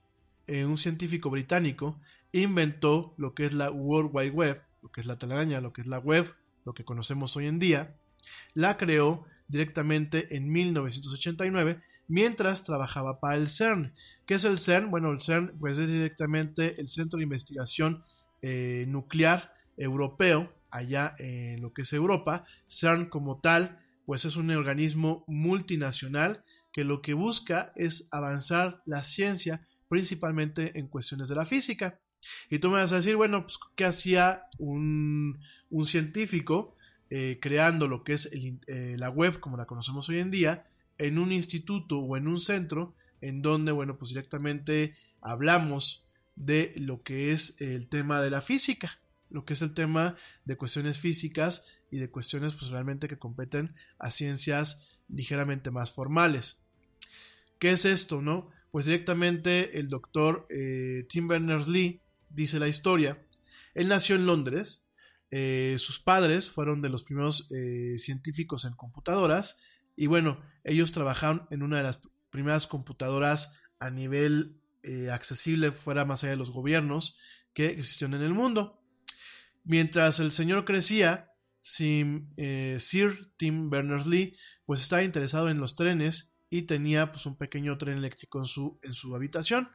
eh, 0.46 0.64
un 0.64 0.78
científico 0.78 1.30
británico, 1.30 2.00
inventó 2.32 3.14
lo 3.16 3.34
que 3.34 3.44
es 3.44 3.52
la 3.52 3.70
World 3.70 4.10
Wide 4.12 4.30
Web, 4.30 4.62
lo 4.82 4.90
que 4.90 5.00
es 5.00 5.06
la 5.06 5.18
telaraña, 5.18 5.60
lo 5.60 5.72
que 5.72 5.80
es 5.80 5.86
la 5.86 5.98
web, 5.98 6.34
lo 6.64 6.74
que 6.74 6.84
conocemos 6.84 7.36
hoy 7.36 7.46
en 7.46 7.58
día, 7.58 7.96
la 8.54 8.76
creó 8.76 9.26
directamente 9.48 10.36
en 10.36 10.52
1989 10.52 11.82
mientras 12.08 12.64
trabajaba 12.64 13.20
para 13.20 13.36
el 13.36 13.48
CERN. 13.48 13.94
¿Qué 14.26 14.34
es 14.34 14.44
el 14.44 14.58
CERN? 14.58 14.90
Bueno, 14.90 15.12
el 15.12 15.20
CERN 15.20 15.56
pues 15.60 15.78
es 15.78 15.88
directamente 15.88 16.80
el 16.80 16.88
Centro 16.88 17.18
de 17.18 17.24
Investigación 17.24 18.02
eh, 18.42 18.86
Nuclear 18.88 19.52
Europeo, 19.76 20.52
allá 20.70 21.14
en 21.18 21.60
lo 21.60 21.72
que 21.72 21.82
es 21.82 21.92
Europa. 21.92 22.44
CERN 22.66 23.06
como 23.06 23.40
tal, 23.40 23.78
pues 24.06 24.24
es 24.24 24.36
un 24.36 24.50
organismo 24.50 25.24
multinacional 25.28 26.42
que 26.72 26.84
lo 26.84 27.02
que 27.02 27.14
busca 27.14 27.72
es 27.76 28.08
avanzar 28.10 28.82
la 28.86 29.02
ciencia, 29.02 29.66
principalmente 29.88 30.78
en 30.78 30.88
cuestiones 30.88 31.28
de 31.28 31.34
la 31.34 31.46
física. 31.46 32.00
Y 32.50 32.58
tú 32.58 32.68
me 32.68 32.80
vas 32.80 32.92
a 32.92 32.96
decir, 32.96 33.16
bueno, 33.16 33.42
pues, 33.42 33.58
¿qué 33.76 33.84
hacía 33.84 34.42
un, 34.58 35.38
científico 35.84 36.74
eh, 37.10 37.38
creando 37.40 37.86
lo 37.86 38.02
que 38.02 38.14
es 38.14 38.30
eh, 38.32 38.96
la 38.98 39.10
web 39.10 39.40
como 39.40 39.56
la 39.56 39.66
conocemos 39.66 40.08
hoy 40.08 40.18
en 40.18 40.30
día? 40.30 40.66
En 40.98 41.18
un 41.18 41.32
instituto 41.32 41.98
o 41.98 42.16
en 42.16 42.28
un 42.28 42.38
centro 42.38 42.94
en 43.20 43.42
donde, 43.42 43.72
bueno, 43.72 43.98
pues 43.98 44.10
directamente 44.10 44.94
hablamos 45.20 46.06
de 46.36 46.72
lo 46.76 47.02
que 47.02 47.32
es 47.32 47.60
el 47.60 47.88
tema 47.88 48.22
de 48.22 48.30
la 48.30 48.40
física, 48.40 49.00
lo 49.30 49.44
que 49.44 49.54
es 49.54 49.62
el 49.62 49.74
tema 49.74 50.16
de 50.44 50.56
cuestiones 50.56 50.98
físicas 50.98 51.78
y 51.90 51.98
de 51.98 52.10
cuestiones 52.10 52.54
pues 52.54 52.70
realmente 52.70 53.08
que 53.08 53.18
competen 53.18 53.74
a 53.98 54.10
ciencias 54.10 54.98
ligeramente 55.08 55.70
más 55.70 55.92
formales. 55.92 56.60
¿Qué 57.58 57.72
es 57.72 57.84
esto, 57.84 58.22
no? 58.22 58.50
Pues 58.70 58.86
directamente 58.86 59.78
el 59.78 59.88
doctor 59.88 60.46
eh, 60.50 61.06
Tim 61.08 61.26
Berners-Lee 61.26 62.00
dice 62.30 62.58
la 62.58 62.68
historia. 62.68 63.20
Él 63.74 63.88
nació 63.88 64.16
en 64.16 64.26
Londres, 64.26 64.86
eh, 65.30 65.76
sus 65.78 65.98
padres 66.00 66.48
fueron 66.48 66.80
de 66.80 66.88
los 66.88 67.04
primeros 67.04 67.50
eh, 67.50 67.98
científicos 67.98 68.64
en 68.64 68.72
computadoras 68.74 69.60
y 69.98 70.06
bueno, 70.06 70.40
ellos 70.62 70.92
trabajaron 70.92 71.48
en 71.50 71.64
una 71.64 71.78
de 71.78 71.82
las 71.82 72.00
primeras 72.30 72.68
computadoras 72.68 73.60
a 73.80 73.90
nivel 73.90 74.60
eh, 74.84 75.10
accesible 75.10 75.72
fuera 75.72 76.04
más 76.04 76.22
allá 76.22 76.30
de 76.30 76.36
los 76.36 76.52
gobiernos 76.52 77.18
que 77.52 77.66
existían 77.70 78.14
en 78.14 78.22
el 78.22 78.32
mundo. 78.32 78.80
Mientras 79.64 80.20
el 80.20 80.30
señor 80.30 80.64
crecía, 80.64 81.32
eh, 81.80 82.76
Sir 82.78 83.32
Tim 83.36 83.70
Berners-Lee 83.70 84.36
pues 84.64 84.82
estaba 84.82 85.02
interesado 85.02 85.50
en 85.50 85.58
los 85.58 85.74
trenes 85.74 86.36
y 86.48 86.62
tenía 86.62 87.10
pues 87.10 87.26
un 87.26 87.36
pequeño 87.36 87.76
tren 87.76 87.98
eléctrico 87.98 88.38
en 88.38 88.94
su, 88.94 89.14
habitación. 89.16 89.68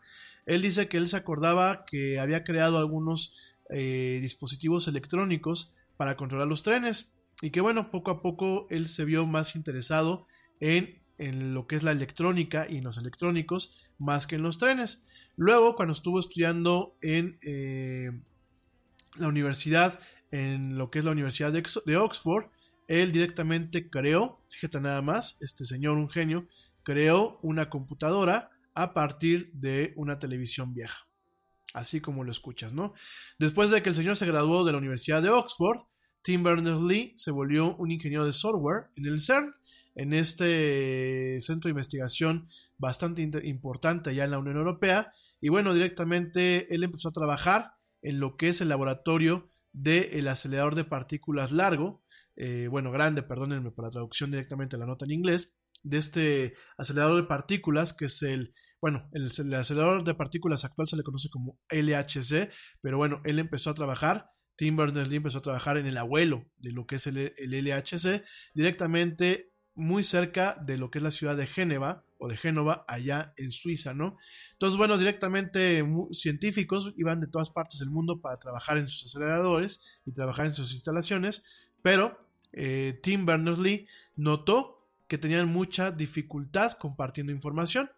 Él 0.46 0.62
dice 0.62 0.88
que 0.88 0.96
él 0.96 1.10
se 1.10 1.18
acordaba 1.18 1.84
que 1.84 2.22
había 2.22 2.46
creado 2.46 2.78
algunos 2.78 3.54
eh, 3.70 4.20
dispositivos 4.22 4.88
electrónicos 4.88 5.76
para 5.98 6.16
controlar 6.16 6.48
los 6.48 6.64
trenes 6.64 7.14
y 7.42 7.50
que 7.52 7.62
bueno, 7.62 7.92
poco 7.92 8.12
a 8.12 8.22
poco 8.22 8.68
él 8.70 8.88
se 8.88 9.06
vio 9.06 9.26
más 9.26 9.56
interesado 9.56 10.28
en, 10.60 11.02
lo 11.54 11.68
que 11.68 11.76
es 11.76 11.84
la 11.84 11.92
electrónica 11.92 12.68
y 12.70 12.78
en 12.78 12.84
los 12.84 12.98
electrónicos 12.98 13.88
más 13.98 14.28
que 14.28 14.36
en 14.36 14.42
los 14.42 14.58
trenes. 14.58 15.06
Luego, 15.36 15.76
cuando 15.76 15.94
estuvo 15.94 16.20
estudiando 16.20 16.98
en 17.02 17.38
eh, 17.42 18.12
la 19.16 19.28
universidad, 19.28 20.00
en 20.32 20.78
lo 20.78 20.90
que 20.90 21.00
es 21.00 21.06
la 21.06 21.12
Universidad 21.12 21.52
de, 21.52 21.64
de 21.86 21.98
Oxford, 21.98 22.46
él 22.88 23.12
directamente 23.12 23.90
creó, 23.90 24.42
fíjate 24.50 24.82
nada 24.82 25.02
más, 25.02 25.38
este 25.40 25.66
señor, 25.66 25.98
un 25.98 26.10
genio, 26.10 26.48
creó 26.84 27.40
una 27.42 27.70
computadora 27.70 28.52
a 28.74 28.94
partir 28.94 29.52
de 29.54 29.94
una 29.96 30.20
televisión 30.20 30.74
vieja. 30.74 31.08
Así 31.74 32.02
como 32.02 32.24
lo 32.24 32.32
escuchas, 32.32 32.74
¿no? 32.74 32.94
Después 33.40 33.72
de 33.72 33.82
que 33.82 33.90
el 33.90 33.96
señor 33.96 34.16
se 34.16 34.26
graduó 34.26 34.64
de 34.64 34.72
la 34.72 34.78
Universidad 34.78 35.22
de 35.22 35.30
Oxford, 35.30 35.82
Tim 36.24 36.44
Berners-Lee 36.44 37.14
se 37.16 37.32
volvió 37.32 37.76
un 37.76 37.92
ingeniero 37.92 38.26
de 38.26 38.32
software 38.32 38.86
en 38.96 39.06
el 39.06 39.20
CERN, 39.20 39.54
en 39.96 40.14
este 40.14 41.40
centro 41.42 41.68
de 41.68 41.74
investigación 41.74 42.48
bastante 42.78 43.22
importante 43.44 44.10
allá 44.10 44.26
en 44.26 44.32
la 44.32 44.40
Unión 44.40 44.58
Europea. 44.58 45.12
Y 45.40 45.50
bueno, 45.50 45.74
directamente 45.74 46.74
él 46.74 46.84
empezó 46.84 47.10
a 47.10 47.14
trabajar 47.14 47.74
en 48.02 48.20
lo 48.20 48.38
que 48.38 48.50
es 48.50 48.62
el 48.62 48.70
laboratorio 48.70 49.48
del 49.72 50.28
acelerador 50.28 50.76
de 50.76 50.86
partículas 50.86 51.52
largo, 51.52 52.04
eh, 52.36 52.68
bueno, 52.70 52.92
grande, 52.92 53.24
perdónenme 53.24 53.72
por 53.72 53.86
la 53.86 53.92
traducción 53.92 54.32
directamente 54.32 54.76
a 54.76 54.80
la 54.80 54.86
nota 54.86 55.06
en 55.06 55.12
inglés, 55.12 55.56
de 55.84 55.98
este 55.98 56.54
acelerador 56.78 57.22
de 57.22 57.28
partículas, 57.28 57.94
que 57.94 58.06
es 58.06 58.22
el, 58.24 58.54
bueno, 58.80 59.10
el, 59.12 59.32
el, 59.38 59.54
acelerador 59.54 60.04
de 60.04 60.14
partículas 60.14 60.64
actual 60.64 60.88
se 60.88 60.96
le 60.96 61.04
conoce 61.04 61.30
como 61.30 61.60
LHC, 61.70 62.50
pero 62.82 62.98
bueno, 62.98 63.22
él 63.26 63.40
empezó 63.40 63.70
a 63.70 63.74
trabajar 63.74 64.32
Tim 64.56 64.76
Berners-Lee 64.76 65.18
empezó 65.18 65.40
a 65.40 65.42
trabajar 65.42 65.78
en 65.78 65.88
el 65.88 65.98
abuelo 65.98 66.46
de 66.58 66.72
lo 66.72 66.86
que 66.86 66.96
es 66.96 67.08
el, 67.08 67.34
LHC, 67.38 68.24
directamente 68.54 69.52
muy 69.76 70.04
cerca 70.04 70.56
de 70.62 70.78
lo 70.78 70.92
que 70.92 71.00
es 71.00 71.04
la 71.04 71.12
ciudad 71.12 71.36
de 71.36 71.48
Génova 71.48 72.06
o 72.20 72.28
de 72.28 72.38
Génova, 72.38 72.86
allá 72.88 73.34
en 73.38 73.52
Suiza, 73.52 73.94
¿no? 73.94 74.18
Entonces, 74.54 74.78
bueno, 74.78 74.98
directamente 74.98 75.84
científicos 76.12 76.94
iban 76.96 77.20
de 77.20 77.28
todas 77.28 77.50
partes 77.50 77.80
del 77.80 77.90
mundo 77.90 78.22
para 78.22 78.38
trabajar 78.38 78.78
en 78.78 78.88
sus 78.88 79.06
aceleradores 79.06 80.02
y 80.06 80.14
trabajar 80.14 80.46
en 80.46 80.52
sus 80.52 80.74
instalaciones, 80.74 81.44
pero 81.82 82.30
eh, 82.54 83.00
Tim 83.02 83.26
Berners-Lee 83.26 83.88
notó 84.16 84.88
que 85.08 85.18
tenían 85.18 85.48
mucha 85.48 85.92
dificultad 85.92 86.74
compartiendo 86.74 87.32
información. 87.32 87.92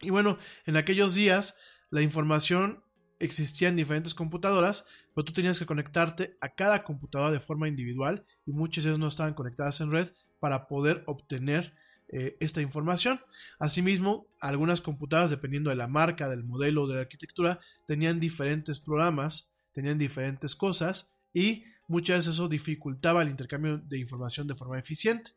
Y 0.00 0.10
bueno, 0.10 0.38
en 0.64 0.76
aquellos 0.76 1.14
días 1.14 1.56
la 1.90 2.00
información 2.00 2.81
existían 3.22 3.76
diferentes 3.76 4.14
computadoras, 4.14 4.86
pero 5.14 5.24
tú 5.24 5.32
tenías 5.32 5.58
que 5.58 5.66
conectarte 5.66 6.36
a 6.40 6.48
cada 6.48 6.82
computadora 6.84 7.30
de 7.30 7.40
forma 7.40 7.68
individual 7.68 8.24
y 8.46 8.52
muchas 8.52 8.84
de 8.84 8.90
ellas 8.90 8.98
no 8.98 9.08
estaban 9.08 9.34
conectadas 9.34 9.80
en 9.80 9.90
red 9.90 10.08
para 10.40 10.66
poder 10.66 11.04
obtener 11.06 11.74
eh, 12.08 12.36
esta 12.40 12.60
información. 12.60 13.20
Asimismo, 13.58 14.26
algunas 14.40 14.80
computadoras, 14.80 15.30
dependiendo 15.30 15.70
de 15.70 15.76
la 15.76 15.88
marca, 15.88 16.28
del 16.28 16.44
modelo, 16.44 16.86
de 16.86 16.96
la 16.96 17.00
arquitectura, 17.02 17.60
tenían 17.86 18.20
diferentes 18.20 18.80
programas, 18.80 19.54
tenían 19.72 19.98
diferentes 19.98 20.54
cosas 20.54 21.18
y 21.32 21.64
muchas 21.88 22.18
veces 22.18 22.34
eso 22.34 22.48
dificultaba 22.48 23.22
el 23.22 23.28
intercambio 23.28 23.78
de 23.78 23.98
información 23.98 24.46
de 24.46 24.56
forma 24.56 24.78
eficiente. 24.78 25.32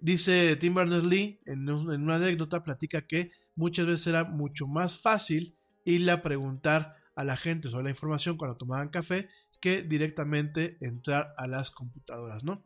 Dice 0.00 0.56
Tim 0.56 0.74
Berners-Lee 0.74 1.40
en, 1.46 1.68
una 1.70 2.16
anécdota, 2.16 2.62
platica 2.62 3.06
que 3.06 3.30
muchas 3.56 3.86
veces 3.86 4.08
era 4.08 4.24
mucho 4.24 4.66
más 4.66 4.98
fácil 4.98 5.56
irle 5.84 6.12
a 6.12 6.22
preguntar 6.22 6.96
a 7.14 7.24
la 7.24 7.36
gente 7.36 7.68
sobre 7.68 7.84
la 7.84 7.90
información 7.90 8.36
cuando 8.36 8.56
tomaban 8.56 8.88
café 8.88 9.28
que 9.60 9.82
directamente 9.82 10.76
entrar 10.80 11.34
a 11.38 11.46
las 11.46 11.70
computadoras, 11.70 12.44
¿no? 12.44 12.62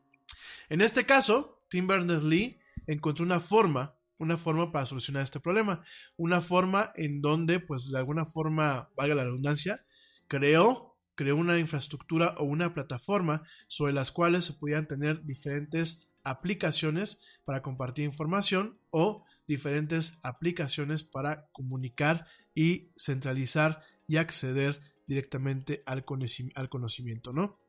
En 0.69 0.81
este 0.81 1.07
caso, 1.07 1.63
Tim 1.69 1.87
Berners-Lee 1.87 2.59
encontró 2.87 3.25
una 3.25 3.41
forma, 3.41 3.95
una 4.19 4.37
forma 4.37 4.73
para 4.73 4.87
solucionar 4.87 5.23
este 5.23 5.41
problema, 5.41 5.85
una 6.17 6.41
forma 6.41 6.93
en 6.97 7.21
donde, 7.21 7.61
pues 7.61 7.91
de 7.91 7.99
alguna 7.99 8.27
forma, 8.27 8.89
valga 8.97 9.15
la 9.15 9.25
redundancia, 9.25 9.81
creó, 10.27 10.97
creó 11.15 11.37
una 11.37 11.59
infraestructura 11.59 12.35
o 12.39 12.45
una 12.45 12.75
plataforma 12.75 13.43
sobre 13.69 13.93
las 13.93 14.11
cuales 14.11 14.45
se 14.45 14.55
podían 14.55 14.89
tener 14.89 15.25
diferentes 15.25 16.11
aplicaciones 16.25 17.21
para 17.45 17.63
compartir 17.63 18.05
información 18.05 18.79
o 18.91 19.25
diferentes 19.47 20.21
aplicaciones 20.23 21.05
para 21.05 21.47
comunicar 21.53 22.27
y 22.55 22.91
centralizar 22.97 23.83
y 24.09 24.17
acceder 24.17 24.81
directamente 25.07 25.83
al, 25.87 26.05
conocimiento, 26.05 27.33
¿no? 27.33 27.61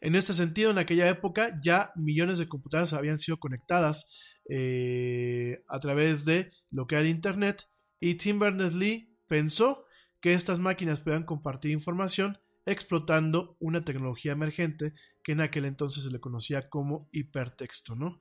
En 0.00 0.14
este 0.16 0.34
sentido, 0.34 0.70
en 0.70 0.78
aquella 0.78 1.08
época 1.08 1.58
ya 1.62 1.92
millones 1.94 2.38
de 2.38 2.48
computadoras 2.48 2.92
habían 2.92 3.18
sido 3.18 3.38
conectadas 3.38 4.10
eh, 4.48 5.62
a 5.68 5.78
través 5.80 6.24
de 6.24 6.50
lo 6.70 6.86
que 6.86 6.96
era 6.96 7.08
Internet 7.08 7.68
y 8.00 8.16
Tim 8.16 8.38
Berners-Lee 8.38 9.16
pensó 9.26 9.86
que 10.20 10.34
estas 10.34 10.60
máquinas 10.60 11.00
podían 11.00 11.24
compartir 11.24 11.70
información 11.70 12.38
explotando 12.66 13.56
una 13.60 13.84
tecnología 13.84 14.32
emergente 14.32 14.92
que 15.22 15.32
en 15.32 15.40
aquel 15.40 15.64
entonces 15.64 16.04
se 16.04 16.10
le 16.10 16.20
conocía 16.20 16.68
como 16.68 17.08
hipertexto. 17.12 17.94
¿no? 17.94 18.20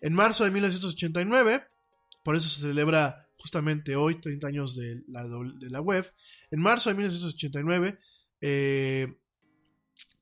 En 0.00 0.14
marzo 0.14 0.44
de 0.44 0.50
1989, 0.50 1.64
por 2.22 2.36
eso 2.36 2.48
se 2.48 2.60
celebra 2.60 3.23
justamente 3.36 3.96
hoy, 3.96 4.20
30 4.20 4.46
años 4.46 4.76
de 4.76 5.02
la, 5.08 5.80
web, 5.80 6.10
en 6.50 6.60
marzo 6.60 6.90
de 6.90 6.94
1989, 6.94 7.98
eh, 8.40 9.18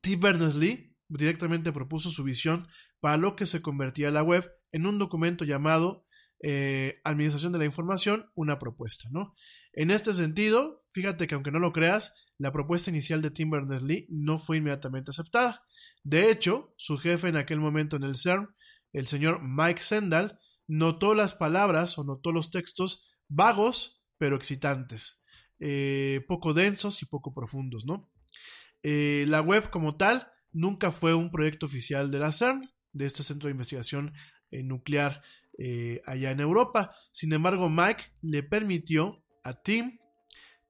Tim 0.01 0.19
Berners-Lee 0.19 0.95
directamente 1.07 1.71
propuso 1.71 2.09
su 2.09 2.23
visión 2.23 2.67
para 2.99 3.17
lo 3.17 3.35
que 3.35 3.45
se 3.45 3.61
convertía 3.61 4.11
la 4.11 4.23
web 4.23 4.51
en 4.71 4.85
un 4.85 4.97
documento 4.97 5.45
llamado 5.45 6.05
eh, 6.41 6.95
Administración 7.03 7.53
de 7.53 7.59
la 7.59 7.65
Información, 7.65 8.29
una 8.35 8.59
propuesta, 8.59 9.07
¿no? 9.11 9.33
En 9.71 9.91
este 9.91 10.13
sentido, 10.13 10.83
fíjate 10.91 11.25
que 11.25 11.35
aunque 11.35 11.51
no 11.51 11.59
lo 11.59 11.71
creas, 11.71 12.13
la 12.37 12.51
propuesta 12.51 12.89
inicial 12.89 13.21
de 13.21 13.31
Tim 13.31 13.49
Berners-Lee 13.49 14.07
no 14.09 14.39
fue 14.39 14.57
inmediatamente 14.57 15.11
aceptada. 15.11 15.63
De 16.03 16.29
hecho, 16.29 16.73
su 16.77 16.97
jefe 16.97 17.29
en 17.29 17.37
aquel 17.37 17.59
momento 17.59 17.95
en 17.95 18.03
el 18.03 18.17
CERN, 18.17 18.49
el 18.91 19.07
señor 19.07 19.41
Mike 19.41 19.81
Sendall, 19.81 20.37
notó 20.73 21.13
las 21.13 21.35
palabras 21.35 21.99
o 21.99 22.03
notó 22.03 22.31
los 22.31 22.49
textos 22.49 23.07
vagos 23.27 24.03
pero 24.17 24.35
excitantes, 24.35 25.21
eh, 25.59 26.25
poco 26.27 26.53
densos 26.53 27.01
y 27.03 27.05
poco 27.05 27.33
profundos, 27.33 27.85
¿no? 27.85 28.09
Eh, 28.81 29.25
la 29.27 29.41
web 29.41 29.69
como 29.69 29.97
tal 29.97 30.31
nunca 30.51 30.91
fue 30.91 31.13
un 31.13 31.29
proyecto 31.29 31.67
oficial 31.67 32.09
de 32.09 32.19
la 32.19 32.31
CERN, 32.31 32.71
de 32.91 33.05
este 33.05 33.21
centro 33.21 33.47
de 33.47 33.51
investigación 33.51 34.13
eh, 34.49 34.63
nuclear 34.63 35.21
allá 36.07 36.31
en 36.31 36.39
Europa. 36.39 36.95
Sin 37.11 37.31
embargo, 37.31 37.69
Mike 37.69 38.05
le 38.23 38.41
permitió 38.41 39.15
a 39.43 39.53
Tim 39.53 39.99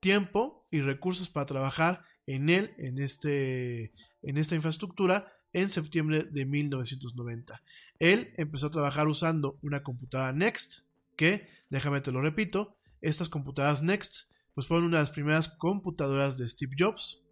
tiempo 0.01 0.67
y 0.69 0.81
recursos 0.81 1.29
para 1.29 1.45
trabajar 1.45 2.03
en 2.25 2.49
él, 2.49 2.73
en, 2.77 2.99
este, 2.99 3.93
en 4.21 4.37
esta 4.37 4.55
infraestructura, 4.55 5.31
en 5.53 5.69
septiembre 5.69 6.23
de 6.23 6.45
1990. 6.45 7.61
Él 7.99 8.33
empezó 8.37 8.67
a 8.67 8.71
trabajar 8.71 9.07
usando 9.07 9.57
una 9.61 9.83
computadora 9.83 10.33
Next, 10.33 10.85
que, 11.15 11.47
déjame 11.69 12.01
te 12.01 12.11
lo 12.11 12.21
repito, 12.21 12.75
estas 13.01 13.29
computadoras 13.29 13.83
Next, 13.83 14.31
pues 14.53 14.67
fueron 14.67 14.87
una 14.87 14.97
de 14.97 15.03
las 15.03 15.11
primeras 15.11 15.47
computadoras 15.47 16.37
de 16.37 16.47
Steve 16.47 16.75
Jobs, 16.77 17.23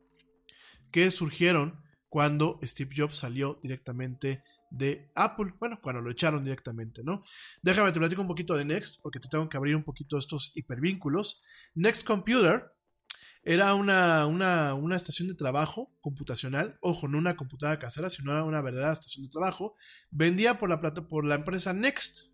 que 0.91 1.09
surgieron 1.11 1.81
cuando 2.09 2.59
Steve 2.63 2.93
Jobs 2.95 3.17
salió 3.17 3.59
directamente 3.61 4.43
de 4.69 5.11
Apple. 5.15 5.53
Bueno, 5.59 5.79
cuando 5.81 6.01
lo 6.01 6.11
echaron 6.11 6.43
directamente, 6.43 7.03
¿no? 7.03 7.23
Déjame 7.61 7.91
te 7.91 7.99
platico 7.99 8.21
un 8.21 8.27
poquito 8.27 8.55
de 8.55 8.65
Next, 8.65 9.01
porque 9.01 9.19
te 9.19 9.29
tengo 9.29 9.47
que 9.47 9.57
abrir 9.57 9.75
un 9.75 9.83
poquito 9.83 10.17
estos 10.17 10.51
hipervínculos. 10.55 11.41
Next 11.75 12.05
Computer 12.05 12.71
era 13.43 13.73
una, 13.73 14.25
una, 14.27 14.95
estación 14.95 15.27
de 15.27 15.33
trabajo 15.33 15.91
computacional, 15.99 16.77
ojo, 16.81 17.07
no 17.07 17.17
una 17.17 17.35
computadora 17.35 17.79
casera, 17.79 18.09
sino 18.09 18.45
una 18.45 18.61
verdadera 18.61 18.93
estación 18.93 19.25
de 19.25 19.31
trabajo, 19.31 19.75
vendida 20.11 20.59
por 20.59 20.69
la, 20.69 20.79
por 20.79 21.25
la 21.25 21.35
empresa 21.35 21.73
Next. 21.73 22.29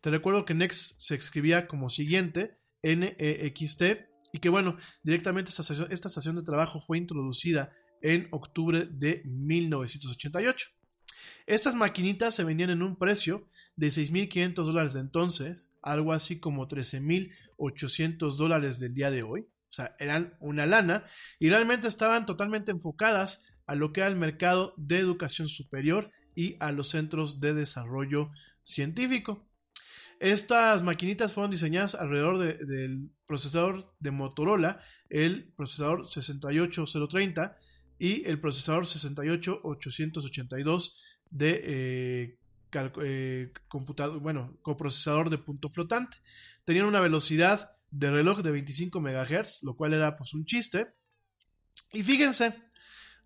Te 0.00 0.10
recuerdo 0.10 0.44
que 0.44 0.54
Next 0.54 1.00
se 1.00 1.14
escribía 1.14 1.66
como 1.66 1.88
siguiente, 1.88 2.58
N-E-X-T, 2.82 4.08
y 4.32 4.38
que 4.38 4.48
bueno, 4.48 4.76
directamente 5.02 5.50
esta 5.50 5.62
esta 5.62 6.08
estación 6.08 6.36
de 6.36 6.42
trabajo 6.42 6.80
fue 6.80 6.98
introducida 6.98 7.72
en 8.02 8.28
octubre 8.32 8.86
de 8.90 9.22
1988. 9.24 10.68
Estas 11.46 11.74
maquinitas 11.74 12.34
se 12.34 12.44
vendían 12.44 12.70
en 12.70 12.82
un 12.82 12.96
precio 12.96 13.48
de 13.76 13.88
6.500 13.88 14.54
dólares 14.64 14.92
de 14.94 15.00
entonces, 15.00 15.70
algo 15.82 16.12
así 16.12 16.38
como 16.38 16.68
13.800 16.68 18.36
dólares 18.36 18.78
del 18.78 18.94
día 18.94 19.10
de 19.10 19.22
hoy. 19.22 19.46
O 19.74 19.76
sea, 19.76 19.94
eran 19.98 20.36
una 20.38 20.66
lana 20.66 21.04
y 21.40 21.48
realmente 21.48 21.88
estaban 21.88 22.26
totalmente 22.26 22.70
enfocadas 22.70 23.44
a 23.66 23.74
lo 23.74 23.92
que 23.92 24.02
era 24.02 24.08
el 24.08 24.14
mercado 24.14 24.72
de 24.76 24.98
educación 24.98 25.48
superior 25.48 26.12
y 26.36 26.56
a 26.60 26.70
los 26.70 26.90
centros 26.90 27.40
de 27.40 27.54
desarrollo 27.54 28.30
científico. 28.62 29.48
Estas 30.20 30.84
maquinitas 30.84 31.32
fueron 31.32 31.50
diseñadas 31.50 31.96
alrededor 31.96 32.38
del 32.38 33.10
procesador 33.26 33.92
de 33.98 34.12
Motorola, 34.12 34.80
el 35.08 35.52
procesador 35.56 36.08
68030 36.08 37.56
y 37.98 38.24
el 38.26 38.40
procesador 38.40 38.86
68882 38.86 41.02
de 41.30 41.62
eh, 41.64 42.38
eh, 43.02 43.52
computador, 43.66 44.20
bueno, 44.20 44.56
coprocesador 44.62 45.30
de 45.30 45.38
punto 45.38 45.68
flotante. 45.68 46.18
Tenían 46.64 46.86
una 46.86 47.00
velocidad 47.00 47.72
de 47.94 48.10
reloj 48.10 48.42
de 48.42 48.50
25 48.50 49.00
MHz, 49.00 49.62
lo 49.62 49.76
cual 49.76 49.94
era 49.94 50.16
pues 50.16 50.34
un 50.34 50.44
chiste. 50.44 50.88
Y 51.92 52.02
fíjense, 52.02 52.54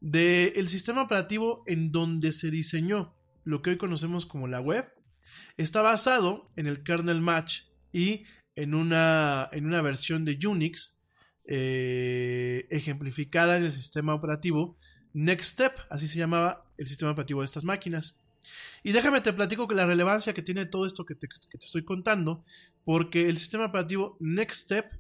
del 0.01 0.69
sistema 0.69 1.03
operativo 1.03 1.65
en 1.67 1.91
donde 1.91 2.33
se 2.33 2.51
diseñó 2.51 3.17
lo 3.45 3.63
que 3.63 3.71
hoy 3.71 3.79
conocemos 3.79 4.27
como 4.27 4.47
la 4.47 4.61
web, 4.61 4.93
está 5.57 5.81
basado 5.81 6.53
en 6.57 6.67
el 6.67 6.83
kernel 6.83 7.23
match 7.23 7.63
y 7.93 8.25
en 8.57 8.75
una, 8.75 9.49
en 9.53 9.65
una 9.65 9.81
versión 9.81 10.25
de 10.27 10.39
Unix 10.47 11.01
eh, 11.45 12.67
ejemplificada 12.71 13.57
en 13.57 13.65
el 13.65 13.73
sistema 13.73 14.15
operativo 14.15 14.77
Next 15.15 15.53
Step, 15.53 15.73
así 15.89 16.07
se 16.07 16.19
llamaba 16.19 16.71
el 16.77 16.87
sistema 16.87 17.13
operativo 17.13 17.41
de 17.41 17.47
estas 17.47 17.65
máquinas. 17.65 18.19
Y 18.83 18.93
déjame 18.93 19.21
te 19.21 19.33
platico 19.33 19.69
que 19.69 19.75
la 19.75 19.87
relevancia 19.87 20.35
que 20.35 20.43
tiene 20.43 20.67
todo 20.67 20.87
esto 20.87 21.05
que 21.05 21.15
te, 21.15 21.29
estoy 21.59 21.85
contando, 21.85 22.45
porque 22.85 23.29
el 23.29 23.39
sistema 23.39 23.67
operativo 23.67 24.17
Next 24.21 24.65
Step 24.65 24.93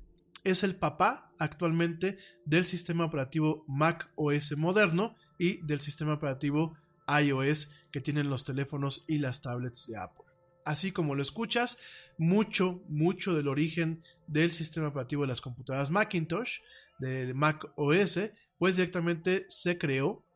es 0.44 0.62
el 0.64 0.76
papá 0.76 1.32
actualmente 1.38 2.18
del 2.44 2.64
sistema 2.64 3.04
operativo 3.04 3.64
Mac 3.68 4.10
OS 4.16 4.56
moderno 4.56 5.16
y 5.38 5.64
del 5.66 5.80
sistema 5.80 6.14
operativo 6.14 6.76
iOS 7.08 7.72
que 7.90 8.00
tienen 8.00 8.30
los 8.30 8.44
teléfonos 8.44 9.04
y 9.08 9.18
las 9.18 9.40
tablets 9.42 9.86
de 9.86 9.96
Apple. 9.96 10.24
Así 10.64 10.92
como 10.92 11.14
lo 11.14 11.22
escuchas, 11.22 11.78
mucho, 12.18 12.82
mucho 12.88 13.34
del 13.34 13.48
origen 13.48 14.02
del 14.26 14.50
sistema 14.50 14.88
operativo 14.88 15.22
de 15.22 15.28
las 15.28 15.40
computadoras 15.40 15.90
Macintosh, 15.90 16.58
del 16.98 17.34
Mac 17.34 17.72
OS, 17.76 18.20
pues 18.58 18.76
directamente 18.76 19.46
se 19.48 19.78
creó 19.78 20.27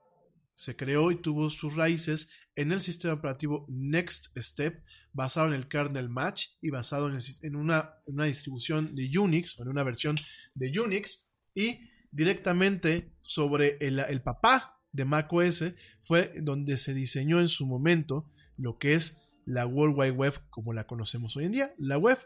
se 0.55 0.77
creó 0.77 1.11
y 1.11 1.17
tuvo 1.17 1.51
sus 1.51 1.75
raíces 1.75 2.31
en 2.55 2.73
el 2.73 2.83
sistema 2.83 3.15
operativo 3.15 3.67
Next 3.69 4.37
Step, 4.39 4.85
basado 5.13 5.49
en 5.49 5.55
el 5.55 5.69
kernel 5.69 6.09
Match 6.09 6.49
y 6.61 6.71
basado 6.71 7.09
en, 7.09 7.57
una, 7.57 7.95
distribución 8.07 8.95
de 8.95 9.11
Unix, 9.19 9.59
o 9.59 9.63
en 9.63 9.69
una 9.69 9.83
versión 9.83 10.17
de 10.55 10.79
Unix, 10.79 11.29
y 11.55 11.91
directamente 12.11 13.15
sobre 13.21 13.79
el, 13.81 14.23
papá 14.23 14.79
de 14.93 15.05
macOS 15.05 15.65
fue 16.03 16.33
donde 16.41 16.77
se 16.77 16.95
diseñó 16.95 17.41
en 17.41 17.49
su 17.49 17.67
momento 17.67 18.31
lo 18.57 18.79
que 18.79 18.95
es 18.95 19.31
la 19.45 19.67
World 19.67 19.99
Wide 19.99 20.13
Web 20.13 20.35
como 20.51 20.73
la 20.73 20.87
conocemos 20.87 21.37
hoy 21.37 21.47
en 21.47 21.53
día, 21.53 21.75
la 21.79 21.99
web. 21.99 22.19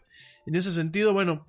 En 0.46 0.54
ese 0.54 0.72
sentido, 0.72 1.12
bueno, 1.12 1.48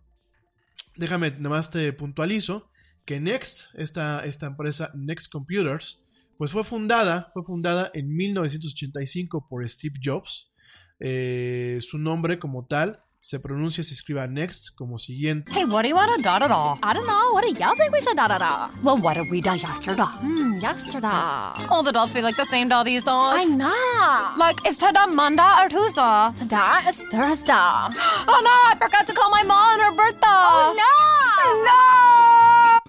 déjame 0.95 1.31
nada 1.31 1.49
más 1.49 1.71
te 1.71 1.91
puntualizo 1.93 2.71
que 3.05 3.19
Next, 3.19 3.73
esta 3.75 4.23
empresa 4.25 4.91
Next 4.95 5.31
Computers, 5.31 6.06
pues 6.37 6.51
fue 6.51 6.63
fundada, 6.63 7.31
fue 7.33 7.43
fundada 7.43 7.91
en 7.93 8.15
1985 8.15 9.47
por 9.49 9.67
Steve 9.67 9.99
Jobs. 10.03 10.51
Eh, 10.99 11.79
su 11.81 11.97
nombre 11.97 12.39
como 12.39 12.65
tal 12.65 13.03
se 13.19 13.39
pronuncia 13.39 13.81
y 13.81 13.83
se 13.83 13.93
escriba 13.93 14.25
next 14.25 14.75
como 14.75 14.97
siguiente. 14.97 15.51
Hey, 15.53 15.65
what 15.65 15.83
do 15.83 15.89
you 15.89 15.95
want 15.95 16.15
to 16.15 16.21
da 16.21 16.39
da 16.39 16.47
da? 16.47 16.75
I 16.81 16.93
don't 16.93 17.05
know. 17.05 17.33
What 17.33 17.43
do 17.43 17.49
y'all 17.49 17.75
think 17.75 17.91
we 17.91 17.99
should 17.99 18.15
da 18.15 18.27
da 18.27 18.37
da? 18.37 18.69
Well, 18.81 18.97
what 19.01 19.15
did 19.15 19.29
we 19.29 19.41
da 19.41 19.53
yesterday? 19.53 20.01
Hmm, 20.03 20.55
yesterday. 20.55 21.67
All 21.69 21.83
the 21.83 21.91
dolls 21.91 22.13
feel 22.13 22.23
like 22.23 22.37
the 22.37 22.45
same 22.45 22.69
doll 22.69 22.85
these 22.85 23.03
days. 23.03 23.11
I 23.11 23.45
know. 23.45 24.37
Like, 24.37 24.65
is 24.65 24.77
today 24.77 25.05
Monday 25.09 25.43
or 25.59 25.67
Tuesday? 25.67 26.31
Today 26.35 26.87
is 26.87 27.01
Thursday. 27.11 27.53
Oh 28.29 28.41
no, 28.43 28.71
I 28.71 28.75
forgot 28.79 29.05
to 29.07 29.13
call 29.13 29.29
my 29.29 29.43
mom 29.43 29.57
on 29.57 29.79
her 29.79 29.91
birthday. 29.95 30.19
Oh 30.23 30.73
no! 30.77 31.63
No! 31.65 32.26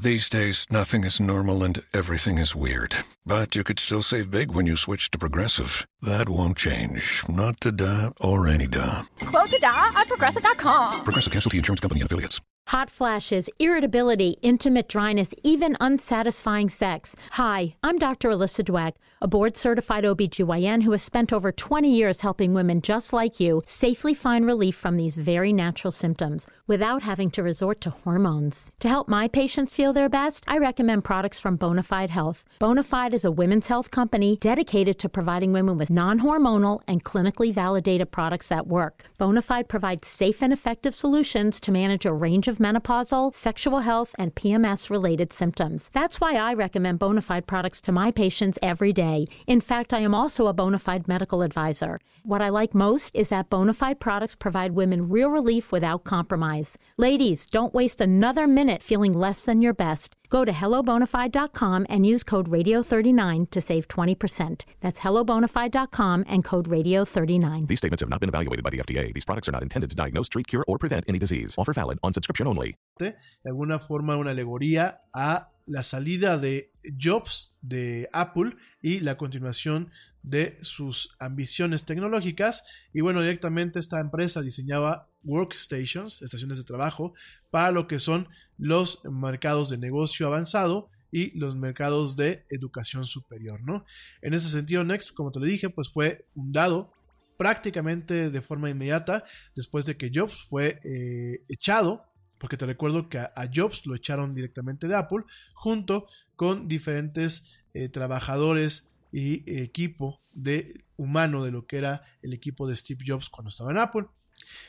These 0.01 0.29
days, 0.29 0.65
nothing 0.71 1.03
is 1.03 1.19
normal 1.19 1.65
and 1.65 1.83
everything 1.93 2.39
is 2.39 2.55
weird. 2.55 2.95
But 3.27 3.57
you 3.57 3.65
could 3.65 3.81
still 3.81 4.03
save 4.03 4.31
big 4.31 4.53
when 4.53 4.65
you 4.65 4.77
switch 4.77 5.11
to 5.11 5.19
Progressive. 5.19 5.89
That 6.01 6.29
won't 6.29 6.57
change. 6.57 7.25
Not 7.29 7.61
today 7.61 8.11
or 8.21 8.47
any 8.47 8.69
da. 8.69 9.03
Quote 9.19 9.51
today 9.51 9.67
at 9.67 10.07
progressive.com. 10.07 11.03
Progressive 11.03 11.33
Casualty 11.33 11.59
Insurance 11.59 11.81
Company 11.81 12.01
and 12.01 12.07
affiliates. 12.07 12.41
Hot 12.69 12.91
flashes, 12.91 13.49
irritability, 13.59 14.37
intimate 14.43 14.89
dryness, 14.89 15.35
even 15.43 15.75
unsatisfying 15.81 16.69
sex. 16.69 17.17
Hi, 17.33 17.75
I'm 17.83 17.99
Dr. 17.99 18.29
Alyssa 18.29 18.63
Dweck, 18.65 18.93
a 19.21 19.27
board 19.27 19.57
certified 19.57 20.05
OBGYN 20.05 20.83
who 20.83 20.93
has 20.93 21.03
spent 21.03 21.33
over 21.33 21.51
20 21.51 21.91
years 21.91 22.21
helping 22.21 22.53
women 22.53 22.83
just 22.83 23.13
like 23.13 23.41
you 23.41 23.63
safely 23.67 24.15
find 24.15 24.47
relief 24.47 24.77
from 24.77 24.97
these 24.97 25.17
very 25.17 25.53
natural 25.53 25.91
symptoms 25.91 26.47
without 26.69 27.03
having 27.03 27.31
to 27.31 27.43
resort 27.43 27.81
to 27.81 27.91
hormones. 27.91 28.71
To 28.81 28.89
help 28.89 29.09
my 29.09 29.27
patients 29.27 29.73
feel 29.73 29.93
their 29.93 30.11
best, 30.11 30.45
I 30.47 30.59
recommend 30.59 31.03
products 31.03 31.41
from 31.41 31.57
Bonafide 31.57 32.11
Health. 32.11 32.45
Bonafide 32.61 33.15
is 33.15 33.25
a 33.25 33.31
women's 33.31 33.67
health 33.67 33.91
company 33.91 34.37
dedicated 34.37 34.99
to 34.99 35.09
providing 35.09 35.53
women 35.53 35.79
with 35.79 35.91
non 35.91 36.21
hormonal 36.21 36.83
and 36.87 37.03
clinically 37.03 37.53
validated 37.53 38.13
products 38.13 38.49
that 38.49 38.67
work. 38.67 39.05
Bonafide 39.19 39.67
provides 39.67 40.07
safe 40.07 40.43
and 40.43 40.53
effective 40.53 40.95
solutions 40.95 41.59
to 41.61 41.73
manage 41.73 42.05
a 42.05 42.13
range 42.13 42.47
of 42.47 42.59
menopausal, 42.59 43.35
sexual 43.35 43.81
health, 43.81 44.15
and 44.19 44.35
PMS 44.35 44.91
related 44.91 45.33
symptoms. 45.33 45.89
That's 45.95 46.21
why 46.21 46.35
I 46.35 46.53
recommend 46.53 47.01
Bonafide 47.01 47.47
products 47.47 47.81
to 47.83 47.93
my 47.93 48.11
patients 48.11 48.59
every 48.63 48.93
day. 48.93 49.27
In 49.47 49.63
fact, 49.63 49.95
I 49.95 50.01
am 50.01 50.15
also 50.15 50.47
a 50.47 50.55
Bonafide 50.55 51.09
medical 51.09 51.41
advisor. 51.41 51.99
What 52.25 52.43
I 52.43 52.51
like 52.51 52.75
most 52.75 53.15
is 53.15 53.31
that 53.31 53.49
Bonafide 53.49 54.01
products 54.01 54.35
provide 54.35 54.73
women 54.73 55.09
real 55.09 55.31
relief 55.31 55.73
without 55.73 56.05
compromise. 56.05 56.58
Ladies, 56.97 57.47
don't 57.47 57.73
waste 57.73 58.01
another 58.01 58.47
minute 58.47 58.83
feeling 58.83 59.13
less 59.13 59.43
than 59.43 59.63
your 59.63 59.75
best. 59.75 60.15
Go 60.29 60.45
to 60.45 60.53
hellobonafide.com 60.53 61.87
and 61.89 62.05
use 62.05 62.23
code 62.23 62.51
radio39 62.51 63.51
to 63.51 63.61
save 63.61 63.89
20%. 63.89 64.65
That's 64.81 65.01
hellobonafide.com 65.01 66.25
and 66.29 66.45
code 66.45 66.69
radio39. 66.69 67.69
These 67.69 67.79
statements 67.79 68.03
have 68.03 68.11
not 68.11 68.21
been 68.21 68.29
evaluated 68.29 68.63
by 68.63 68.71
the 68.71 68.79
FDA. 68.79 69.15
These 69.15 69.25
products 69.25 69.49
are 69.49 69.53
not 69.53 69.63
intended 69.63 69.91
to 69.91 69.97
diagnose, 69.97 70.29
treat, 70.29 70.47
cure, 70.47 70.65
or 70.69 70.79
prevent 70.79 71.05
any 71.09 71.19
disease. 71.19 71.55
Offer 71.57 71.73
valid 71.73 71.99
on 72.03 72.13
subscription 72.13 72.47
only. 72.47 72.77
De 72.99 73.15
alguna 73.47 73.79
forma 73.79 74.17
una 74.17 74.31
alegoría 74.31 75.01
a 75.15 75.49
la 75.67 75.83
salida 75.83 76.39
de 76.39 76.73
Jobs 76.99 77.51
de 77.61 78.09
Apple 78.13 78.57
y 78.83 79.01
la 79.01 79.17
continuación 79.17 79.91
de 80.23 80.59
sus 80.63 81.15
ambiciones 81.21 81.85
tecnológicas. 81.85 82.65
Y 82.93 83.01
bueno, 83.01 83.21
directamente 83.21 83.79
esta 83.79 84.01
empresa 84.01 84.43
diseñaba 84.43 85.09
workstations, 85.29 86.23
estaciones 86.23 86.59
de 86.59 86.65
trabajo, 86.65 87.15
para 87.51 87.71
lo 87.71 87.87
que 87.87 87.99
son 87.99 88.29
los 88.57 89.05
mercados 89.05 89.71
de 89.71 89.79
negocio 89.79 90.27
avanzado 90.27 90.91
y 91.13 91.39
los 91.39 91.55
mercados 91.55 92.17
de 92.17 92.45
educación 92.51 93.05
superior, 93.05 93.63
¿no? 93.63 93.85
En 94.23 94.35
ese 94.35 94.49
sentido, 94.49 94.83
Next, 94.85 95.15
como 95.15 95.31
te 95.31 95.39
lo 95.39 95.47
dije, 95.47 95.71
pues 95.71 95.89
fue 95.91 96.25
fundado 96.29 96.93
prácticamente 97.37 98.31
de 98.31 98.43
forma 98.43 98.69
inmediata 98.69 99.25
después 99.55 99.87
de 99.87 99.97
que 99.97 100.11
Jobs 100.13 100.43
fue 100.49 100.81
eh, 100.83 101.45
echado 101.49 102.09
porque 102.39 102.57
te 102.57 102.67
recuerdo 102.67 103.09
que 103.09 103.19
a, 103.19 103.51
Jobs 103.53 103.85
lo 103.87 103.95
echaron 103.95 104.35
directamente 104.35 104.89
de 104.89 104.95
Apple, 104.95 105.25
junto 105.55 106.07
con 106.37 106.69
diferentes 106.69 107.59
eh, 107.75 107.89
trabajadores 107.89 108.95
y 109.13 109.43
equipo 109.61 110.21
de 110.33 110.85
humano 110.97 111.45
de 111.45 111.51
lo 111.51 111.67
que 111.67 111.79
era 111.79 112.03
el 112.23 112.33
equipo 112.33 112.69
de 112.69 112.77
Steve 112.77 113.05
Jobs 113.07 113.29
cuando 113.29 113.49
estaba 113.49 113.71
en 113.71 113.79
Apple. 113.79 114.07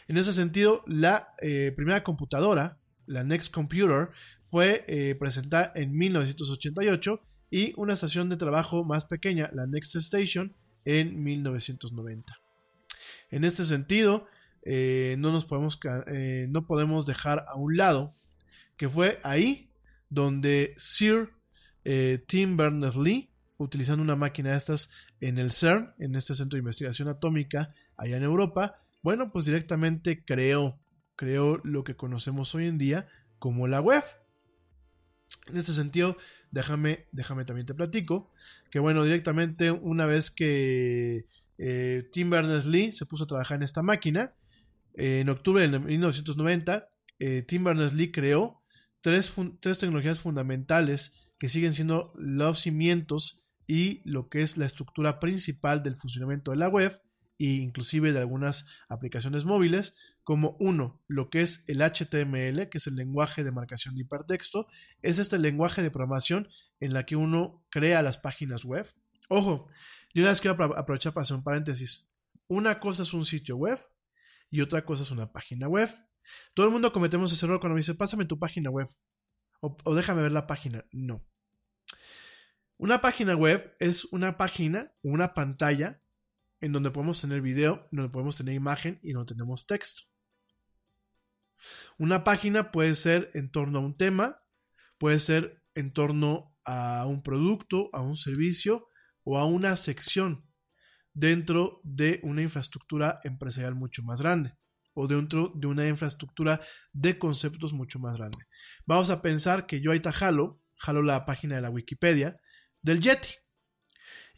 En 0.07 0.17
ese 0.17 0.33
sentido, 0.33 0.83
la 0.87 1.33
eh, 1.41 1.71
primera 1.75 2.03
computadora, 2.03 2.79
la 3.05 3.23
Next 3.23 3.53
Computer, 3.53 4.09
fue 4.45 4.83
eh, 4.87 5.15
presentada 5.15 5.71
en 5.75 5.95
1988 5.95 7.21
y 7.51 7.73
una 7.77 7.93
estación 7.93 8.29
de 8.29 8.37
trabajo 8.37 8.83
más 8.83 9.05
pequeña, 9.05 9.49
la 9.53 9.67
Next 9.67 9.95
Station, 9.95 10.55
en 10.85 11.21
1990. 11.23 12.39
En 13.31 13.43
este 13.43 13.63
sentido, 13.65 14.27
eh, 14.63 15.15
no 15.19 15.31
nos 15.31 15.45
podemos 15.45 15.79
no 16.49 16.65
podemos 16.65 17.05
dejar 17.05 17.45
a 17.47 17.55
un 17.55 17.77
lado 17.77 18.15
que 18.75 18.89
fue 18.89 19.19
ahí 19.23 19.71
donde 20.09 20.73
Sir 20.77 21.29
Tim 22.27 22.57
Berners-Lee 22.57 23.29
utilizando 23.59 24.01
una 24.01 24.15
máquina 24.15 24.51
de 24.51 24.57
estas 24.57 24.91
en 25.19 25.37
el 25.37 25.51
CERN 25.51 25.93
en 25.99 26.15
este 26.15 26.33
centro 26.33 26.55
de 26.55 26.61
investigación 26.61 27.09
atómica 27.09 27.73
allá 27.97 28.17
en 28.17 28.23
Europa 28.23 28.81
bueno 29.01 29.31
pues 29.31 29.45
directamente 29.45 30.23
creó 30.23 30.79
creó 31.15 31.59
lo 31.63 31.83
que 31.83 31.95
conocemos 31.95 32.53
hoy 32.55 32.67
en 32.67 32.77
día 32.77 33.07
como 33.39 33.67
la 33.67 33.81
web. 33.81 34.03
En 35.47 35.57
este 35.57 35.73
sentido 35.73 36.17
déjame 36.51 37.07
déjame 37.11 37.45
también 37.45 37.65
te 37.65 37.73
platico 37.73 38.31
que 38.71 38.79
bueno 38.79 39.03
directamente 39.03 39.71
una 39.71 40.05
vez 40.05 40.31
que 40.31 41.25
eh, 41.57 42.09
Tim 42.11 42.29
Berners-Lee 42.29 42.93
se 42.93 43.05
puso 43.05 43.25
a 43.25 43.27
trabajar 43.27 43.57
en 43.57 43.63
esta 43.63 43.83
máquina 43.83 44.33
en 44.99 45.29
octubre 45.29 45.67
de 45.67 45.79
1990, 45.79 46.89
eh, 47.19 47.43
Tim 47.43 47.63
Berners-Lee 47.63 48.11
creó 48.11 48.61
tres, 49.01 49.31
tres, 49.61 49.79
tecnologías 49.79 50.19
fundamentales 50.19 51.31
que 51.37 51.47
siguen 51.47 51.71
siendo 51.71 52.11
los 52.17 52.59
cimientos 52.59 53.49
y 53.65 54.01
lo 54.03 54.29
que 54.29 54.41
es 54.41 54.57
la 54.57 54.65
estructura 54.65 55.19
principal 55.19 55.83
del 55.83 55.95
funcionamiento 55.95 56.51
de 56.51 56.57
la 56.57 56.67
web 56.67 57.01
e 57.39 57.45
inclusive 57.45 58.11
de 58.11 58.19
algunas 58.19 58.67
aplicaciones 58.89 59.45
móviles, 59.45 59.95
como 60.23 60.57
uno, 60.59 61.01
lo 61.07 61.29
que 61.29 61.41
es 61.41 61.63
el 61.67 61.81
HTML, 61.81 62.69
que 62.69 62.77
es 62.77 62.87
el 62.87 62.95
lenguaje 62.95 63.43
de 63.43 63.51
marcación 63.51 63.95
de 63.95 64.01
hipertexto, 64.01 64.67
es 65.01 65.17
este 65.17 65.39
lenguaje 65.39 65.81
de 65.81 65.89
programación 65.89 66.49
en 66.79 66.93
la 66.93 67.05
que 67.05 67.15
uno 67.15 67.65
crea 67.69 68.03
las 68.03 68.17
páginas 68.17 68.65
web. 68.65 68.85
Ojo, 69.29 69.69
yo 70.13 70.21
una 70.21 70.31
vez 70.31 70.41
quiero 70.41 70.61
aprovechar 70.75 71.13
para 71.13 71.23
hacer 71.23 71.37
un 71.37 71.43
paréntesis. 71.43 72.09
Una 72.47 72.79
cosa 72.79 73.03
es 73.03 73.13
un 73.13 73.25
sitio 73.25 73.55
web 73.55 73.79
y 74.49 74.61
otra 74.61 74.83
cosa 74.85 75.03
es 75.03 75.11
una 75.11 75.31
página 75.31 75.67
web. 75.67 75.89
Todo 76.53 76.65
el 76.65 76.71
mundo 76.71 76.91
cometemos 76.91 77.31
ese 77.31 77.45
error 77.45 77.59
cuando 77.59 77.75
me 77.75 77.79
dice, 77.79 77.95
pásame 77.95 78.25
tu 78.25 78.37
página 78.37 78.69
web 78.69 78.87
o, 79.61 79.77
o, 79.83 79.95
déjame 79.95 80.21
ver 80.21 80.31
la 80.31 80.47
página. 80.47 80.85
No. 80.91 81.25
Una 82.77 83.01
página 83.01 83.35
web 83.35 83.75
es 83.79 84.05
una 84.05 84.37
página, 84.37 84.93
una 85.01 85.33
pantalla 85.33 86.01
en 86.61 86.71
donde 86.71 86.91
podemos 86.91 87.21
tener 87.21 87.41
video, 87.41 87.87
en 87.91 87.97
donde 87.97 88.11
podemos 88.11 88.37
tener 88.37 88.53
imagen 88.53 88.99
y 89.01 89.13
donde 89.13 89.33
tenemos 89.33 89.65
texto. 89.67 90.03
Una 91.97 92.23
página 92.23 92.71
puede 92.71 92.95
ser 92.95 93.29
en 93.33 93.51
torno 93.51 93.79
a 93.79 93.81
un 93.81 93.95
tema, 93.95 94.41
puede 94.97 95.19
ser 95.19 95.61
en 95.75 95.91
torno 95.91 96.55
a 96.65 97.05
un 97.05 97.23
producto, 97.23 97.89
a 97.93 98.01
un 98.01 98.15
servicio 98.15 98.87
o 99.23 99.37
a 99.37 99.45
una 99.45 99.75
sección 99.75 100.45
dentro 101.13 101.81
de 101.83 102.19
una 102.23 102.41
infraestructura 102.41 103.19
empresarial 103.23 103.75
mucho 103.75 104.03
más 104.03 104.21
grande 104.21 104.53
o 104.93 105.07
dentro 105.07 105.51
de 105.55 105.67
una 105.67 105.87
infraestructura 105.87 106.61
de 106.93 107.17
conceptos 107.17 107.73
mucho 107.73 107.99
más 107.99 108.17
grande. 108.17 108.37
Vamos 108.85 109.09
a 109.09 109.21
pensar 109.21 109.65
que 109.65 109.81
yo 109.81 109.91
ahorita 109.91 110.11
jalo, 110.11 110.61
jalo 110.75 111.03
la 111.03 111.25
página 111.25 111.55
de 111.55 111.61
la 111.61 111.69
Wikipedia 111.69 112.35
del 112.81 112.99
Yeti. 112.99 113.29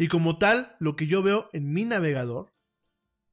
Y 0.01 0.07
como 0.07 0.39
tal, 0.39 0.75
lo 0.79 0.95
que 0.95 1.05
yo 1.05 1.21
veo 1.21 1.51
en 1.53 1.71
mi 1.71 1.85
navegador, 1.85 2.51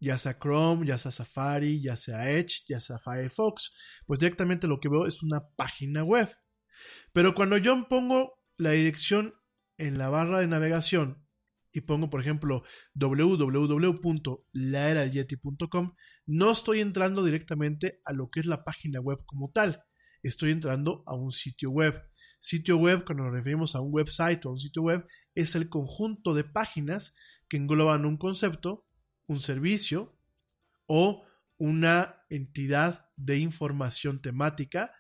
ya 0.01 0.19
sea 0.19 0.39
Chrome, 0.39 0.87
ya 0.87 0.99
sea 0.99 1.11
Safari, 1.11 1.81
ya 1.81 1.97
sea 1.97 2.31
Edge, 2.31 2.65
ya 2.69 2.79
sea 2.79 2.99
Firefox, 2.99 3.75
pues 4.05 4.21
directamente 4.21 4.67
lo 4.67 4.79
que 4.79 4.91
veo 4.91 5.07
es 5.07 5.23
una 5.23 5.49
página 5.57 6.05
web. 6.05 6.29
Pero 7.15 7.35
cuando 7.35 7.57
yo 7.57 7.89
pongo 7.89 8.35
la 8.59 8.73
dirección 8.73 9.33
en 9.79 9.97
la 9.97 10.11
barra 10.11 10.41
de 10.41 10.47
navegación 10.47 11.27
y 11.73 11.81
pongo, 11.81 12.11
por 12.11 12.21
ejemplo, 12.21 12.65
www.laeralyeti.com, 12.97 15.95
no 16.27 16.51
estoy 16.51 16.83
entrando 16.83 17.25
directamente 17.25 18.03
a 18.05 18.13
lo 18.13 18.29
que 18.29 18.41
es 18.41 18.47
la 18.47 18.63
página 18.63 19.01
web 19.01 19.25
como 19.25 19.51
tal. 19.51 19.83
Estoy 20.23 20.51
entrando 20.51 21.03
a 21.07 21.15
un 21.15 21.33
sitio 21.33 21.71
web. 21.71 21.99
Sitio 22.41 22.77
web, 22.77 23.07
cuando 23.07 23.25
nos 23.25 23.33
referimos 23.33 23.75
a 23.75 23.81
un 23.81 23.93
website 23.93 24.45
o 24.45 24.51
a 24.51 24.53
un 24.53 24.59
sitio 24.59 24.83
web, 24.83 25.07
es 25.39 25.55
el 25.55 25.69
conjunto 25.69 26.35
de 26.35 26.45
páginas 26.45 27.15
que 27.49 27.57
engloban 27.57 28.05
un 28.05 28.17
concepto, 28.17 28.87
un 29.27 29.39
servicio 29.39 30.19
o 30.87 31.25
una 31.59 32.23
entidad 32.29 33.11
de 33.17 33.39
información 33.39 34.21
temática 34.21 34.93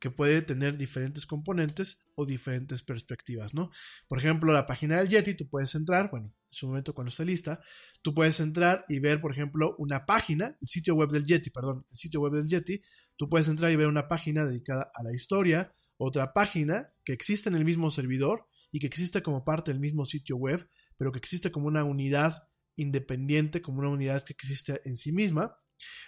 que 0.00 0.10
puede 0.10 0.42
tener 0.42 0.76
diferentes 0.76 1.26
componentes 1.26 2.08
o 2.14 2.26
diferentes 2.26 2.82
perspectivas, 2.82 3.54
¿no? 3.54 3.70
Por 4.08 4.18
ejemplo, 4.18 4.52
la 4.52 4.66
página 4.66 4.98
del 4.98 5.08
Yeti, 5.08 5.34
tú 5.34 5.48
puedes 5.48 5.74
entrar, 5.74 6.10
bueno, 6.10 6.26
en 6.26 6.32
su 6.50 6.66
momento 6.66 6.94
cuando 6.94 7.10
esté 7.10 7.24
lista, 7.24 7.60
tú 8.02 8.14
puedes 8.14 8.38
entrar 8.40 8.84
y 8.88 8.98
ver, 8.98 9.20
por 9.20 9.32
ejemplo, 9.32 9.74
una 9.78 10.06
página, 10.06 10.56
el 10.60 10.68
sitio 10.68 10.94
web 10.94 11.10
del 11.10 11.24
Yeti, 11.24 11.50
perdón, 11.50 11.84
el 11.90 11.96
sitio 11.96 12.20
web 12.20 12.32
del 12.32 12.48
Yeti, 12.48 12.80
tú 13.16 13.28
puedes 13.28 13.48
entrar 13.48 13.72
y 13.72 13.76
ver 13.76 13.88
una 13.88 14.08
página 14.08 14.44
dedicada 14.44 14.90
a 14.94 15.02
la 15.02 15.12
historia, 15.12 15.72
otra 15.96 16.32
página 16.32 16.92
que 17.04 17.12
existe 17.12 17.48
en 17.48 17.56
el 17.56 17.64
mismo 17.64 17.90
servidor 17.90 18.46
y 18.70 18.80
que 18.80 18.86
existe 18.86 19.22
como 19.22 19.44
parte 19.44 19.70
del 19.70 19.80
mismo 19.80 20.04
sitio 20.04 20.36
web, 20.36 20.68
pero 20.96 21.12
que 21.12 21.18
existe 21.18 21.50
como 21.50 21.66
una 21.66 21.84
unidad 21.84 22.48
independiente, 22.76 23.62
como 23.62 23.80
una 23.80 23.88
unidad 23.88 24.24
que 24.24 24.32
existe 24.32 24.80
en 24.84 24.96
sí 24.96 25.12
misma, 25.12 25.56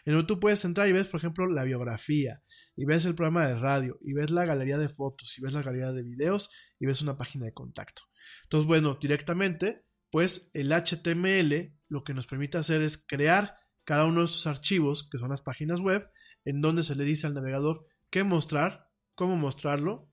en 0.04 0.14
donde 0.14 0.26
tú 0.26 0.40
puedes 0.40 0.64
entrar 0.64 0.88
y 0.88 0.92
ves, 0.92 1.08
por 1.08 1.20
ejemplo, 1.20 1.46
la 1.46 1.64
biografía, 1.64 2.42
y 2.76 2.84
ves 2.84 3.04
el 3.04 3.14
programa 3.14 3.46
de 3.46 3.58
radio, 3.58 3.98
y 4.00 4.12
ves 4.12 4.30
la 4.30 4.44
galería 4.44 4.78
de 4.78 4.88
fotos, 4.88 5.36
y 5.38 5.42
ves 5.42 5.52
la 5.52 5.62
galería 5.62 5.92
de 5.92 6.02
videos, 6.02 6.50
y 6.78 6.86
ves 6.86 7.02
una 7.02 7.16
página 7.16 7.46
de 7.46 7.52
contacto. 7.52 8.02
Entonces, 8.44 8.66
bueno, 8.66 8.98
directamente, 9.00 9.84
pues 10.10 10.50
el 10.54 10.72
HTML 10.72 11.76
lo 11.88 12.04
que 12.04 12.14
nos 12.14 12.26
permite 12.26 12.58
hacer 12.58 12.82
es 12.82 12.98
crear 12.98 13.56
cada 13.84 14.04
uno 14.04 14.20
de 14.20 14.26
estos 14.26 14.46
archivos, 14.46 15.08
que 15.10 15.18
son 15.18 15.30
las 15.30 15.42
páginas 15.42 15.80
web, 15.80 16.08
en 16.44 16.60
donde 16.60 16.82
se 16.82 16.94
le 16.94 17.04
dice 17.04 17.26
al 17.26 17.34
navegador 17.34 17.86
qué 18.10 18.24
mostrar, 18.24 18.88
cómo 19.14 19.36
mostrarlo, 19.36 20.10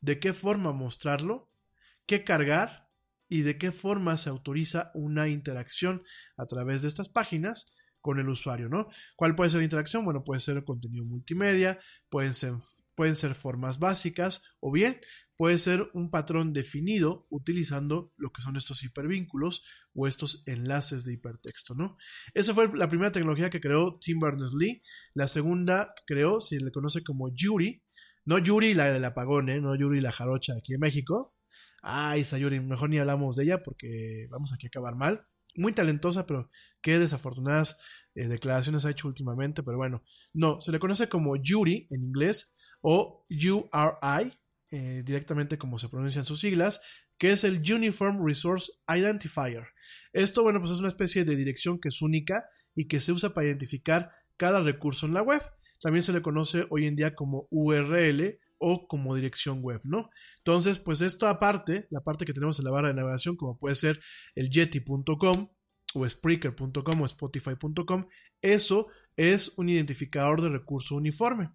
de 0.00 0.18
qué 0.18 0.32
forma 0.32 0.72
mostrarlo, 0.72 1.49
qué 2.10 2.24
cargar 2.24 2.90
y 3.28 3.42
de 3.42 3.56
qué 3.56 3.70
forma 3.70 4.16
se 4.16 4.30
autoriza 4.30 4.90
una 4.94 5.28
interacción 5.28 6.02
a 6.36 6.46
través 6.46 6.82
de 6.82 6.88
estas 6.88 7.08
páginas 7.08 7.76
con 8.00 8.18
el 8.18 8.28
usuario, 8.28 8.68
¿no? 8.68 8.88
¿Cuál 9.14 9.36
puede 9.36 9.50
ser 9.50 9.58
la 9.58 9.64
interacción? 9.66 10.04
Bueno, 10.04 10.24
puede 10.24 10.40
ser 10.40 10.64
contenido 10.64 11.04
multimedia, 11.04 11.78
pueden 12.08 12.34
ser, 12.34 12.54
pueden 12.96 13.14
ser 13.14 13.36
formas 13.36 13.78
básicas 13.78 14.42
o 14.58 14.72
bien 14.72 15.00
puede 15.36 15.60
ser 15.60 15.88
un 15.94 16.10
patrón 16.10 16.52
definido 16.52 17.28
utilizando 17.30 18.12
lo 18.16 18.32
que 18.32 18.42
son 18.42 18.56
estos 18.56 18.82
hipervínculos 18.82 19.62
o 19.94 20.08
estos 20.08 20.42
enlaces 20.48 21.04
de 21.04 21.12
hipertexto, 21.12 21.76
¿no? 21.76 21.96
Esa 22.34 22.54
fue 22.54 22.76
la 22.76 22.88
primera 22.88 23.12
tecnología 23.12 23.50
que 23.50 23.60
creó 23.60 24.00
Tim 24.00 24.18
Berners-Lee. 24.18 24.82
La 25.14 25.28
segunda 25.28 25.94
que 25.94 26.14
creó, 26.14 26.40
se 26.40 26.58
le 26.58 26.72
conoce 26.72 27.04
como 27.04 27.32
Yuri. 27.32 27.84
No 28.24 28.38
Yuri 28.38 28.74
la 28.74 28.90
del 28.90 29.04
apagón, 29.04 29.48
¿eh? 29.48 29.60
No 29.60 29.76
Yuri 29.76 30.00
la 30.00 30.10
jarocha 30.10 30.54
aquí 30.58 30.74
en 30.74 30.80
México. 30.80 31.36
Ay, 31.82 32.24
Sayuri, 32.24 32.60
mejor 32.60 32.90
ni 32.90 32.98
hablamos 32.98 33.36
de 33.36 33.44
ella 33.44 33.62
porque 33.62 34.26
vamos 34.30 34.52
aquí 34.52 34.66
a 34.66 34.68
acabar 34.68 34.96
mal 34.96 35.26
muy 35.56 35.72
talentosa, 35.72 36.26
pero 36.26 36.50
qué 36.80 36.98
desafortunadas 36.98 37.78
eh, 38.14 38.28
declaraciones 38.28 38.84
ha 38.84 38.90
hecho 38.90 39.08
últimamente. 39.08 39.62
Pero 39.62 39.76
bueno, 39.76 40.02
no, 40.32 40.60
se 40.60 40.72
le 40.72 40.78
conoce 40.78 41.08
como 41.08 41.36
Yuri 41.36 41.86
en 41.90 42.04
inglés 42.04 42.54
o 42.80 43.26
URI, 43.28 44.32
eh, 44.70 45.02
directamente 45.04 45.58
como 45.58 45.78
se 45.78 45.88
pronuncian 45.88 46.24
sus 46.24 46.40
siglas, 46.40 46.80
que 47.18 47.30
es 47.30 47.44
el 47.44 47.60
Uniform 47.60 48.24
Resource 48.24 48.72
Identifier. 48.88 49.66
Esto, 50.12 50.42
bueno, 50.42 50.60
pues 50.60 50.72
es 50.72 50.78
una 50.78 50.88
especie 50.88 51.24
de 51.24 51.36
dirección 51.36 51.78
que 51.80 51.88
es 51.88 52.00
única 52.00 52.44
y 52.74 52.86
que 52.86 53.00
se 53.00 53.12
usa 53.12 53.34
para 53.34 53.48
identificar 53.48 54.12
cada 54.36 54.60
recurso 54.62 55.06
en 55.06 55.14
la 55.14 55.22
web. 55.22 55.42
También 55.82 56.02
se 56.02 56.12
le 56.12 56.22
conoce 56.22 56.66
hoy 56.70 56.86
en 56.86 56.96
día 56.96 57.14
como 57.14 57.46
URL 57.50 58.38
o 58.60 58.86
como 58.86 59.16
dirección 59.16 59.62
web, 59.62 59.80
¿no? 59.84 60.10
Entonces, 60.38 60.78
pues 60.78 61.00
esto 61.00 61.26
aparte, 61.26 61.88
la 61.90 62.02
parte 62.02 62.24
que 62.24 62.34
tenemos 62.34 62.58
en 62.58 62.66
la 62.66 62.70
barra 62.70 62.88
de 62.88 62.94
navegación, 62.94 63.34
como 63.36 63.58
puede 63.58 63.74
ser 63.74 64.00
el 64.34 64.50
yeti.com 64.50 65.48
o 65.94 66.08
spreaker.com 66.08 67.00
o 67.00 67.06
spotify.com, 67.06 68.06
eso 68.42 68.86
es 69.16 69.58
un 69.58 69.70
identificador 69.70 70.42
de 70.42 70.50
recurso 70.50 70.94
uniforme. 70.94 71.50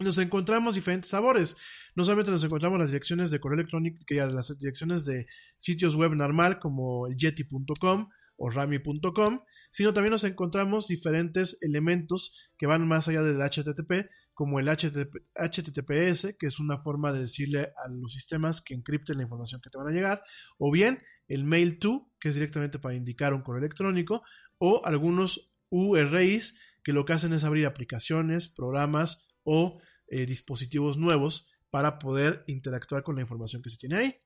Nos 0.00 0.18
encontramos 0.18 0.74
diferentes 0.74 1.10
sabores. 1.10 1.56
No 1.94 2.04
solamente 2.04 2.32
nos 2.32 2.42
encontramos 2.42 2.78
las 2.78 2.90
direcciones 2.90 3.30
de 3.30 3.38
correo 3.38 3.60
electrónico, 3.60 4.04
que 4.06 4.16
ya 4.16 4.26
las 4.26 4.58
direcciones 4.58 5.04
de 5.04 5.26
sitios 5.56 5.94
web 5.94 6.14
normal 6.14 6.58
como 6.58 7.06
el 7.06 7.16
yeti.com 7.16 8.08
o 8.36 8.50
rami.com, 8.50 9.40
sino 9.70 9.92
también 9.92 10.10
nos 10.10 10.24
encontramos 10.24 10.88
diferentes 10.88 11.58
elementos 11.62 12.50
que 12.58 12.66
van 12.66 12.88
más 12.88 13.06
allá 13.06 13.22
del 13.22 13.40
HTTP, 13.40 14.08
como 14.34 14.58
el 14.60 14.68
HTTPS, 14.68 16.34
que 16.38 16.46
es 16.46 16.58
una 16.58 16.78
forma 16.78 17.12
de 17.12 17.20
decirle 17.20 17.72
a 17.76 17.88
los 17.88 18.12
sistemas 18.12 18.60
que 18.60 18.74
encripten 18.74 19.18
la 19.18 19.24
información 19.24 19.60
que 19.60 19.70
te 19.70 19.78
van 19.78 19.88
a 19.88 19.92
llegar, 19.92 20.22
o 20.58 20.70
bien 20.70 21.02
el 21.28 21.44
mail 21.44 21.78
to, 21.78 22.10
que 22.18 22.30
es 22.30 22.34
directamente 22.34 22.78
para 22.78 22.94
indicar 22.94 23.34
un 23.34 23.42
correo 23.42 23.60
electrónico, 23.60 24.22
o 24.58 24.84
algunos 24.84 25.52
URIs, 25.70 26.58
que 26.82 26.92
lo 26.92 27.04
que 27.04 27.12
hacen 27.12 27.32
es 27.32 27.44
abrir 27.44 27.66
aplicaciones, 27.66 28.48
programas 28.48 29.28
o 29.44 29.80
eh, 30.08 30.26
dispositivos 30.26 30.98
nuevos 30.98 31.50
para 31.70 31.98
poder 31.98 32.44
interactuar 32.46 33.02
con 33.02 33.16
la 33.16 33.22
información 33.22 33.62
que 33.62 33.70
se 33.70 33.78
tiene 33.78 33.96
ahí. 33.96 34.16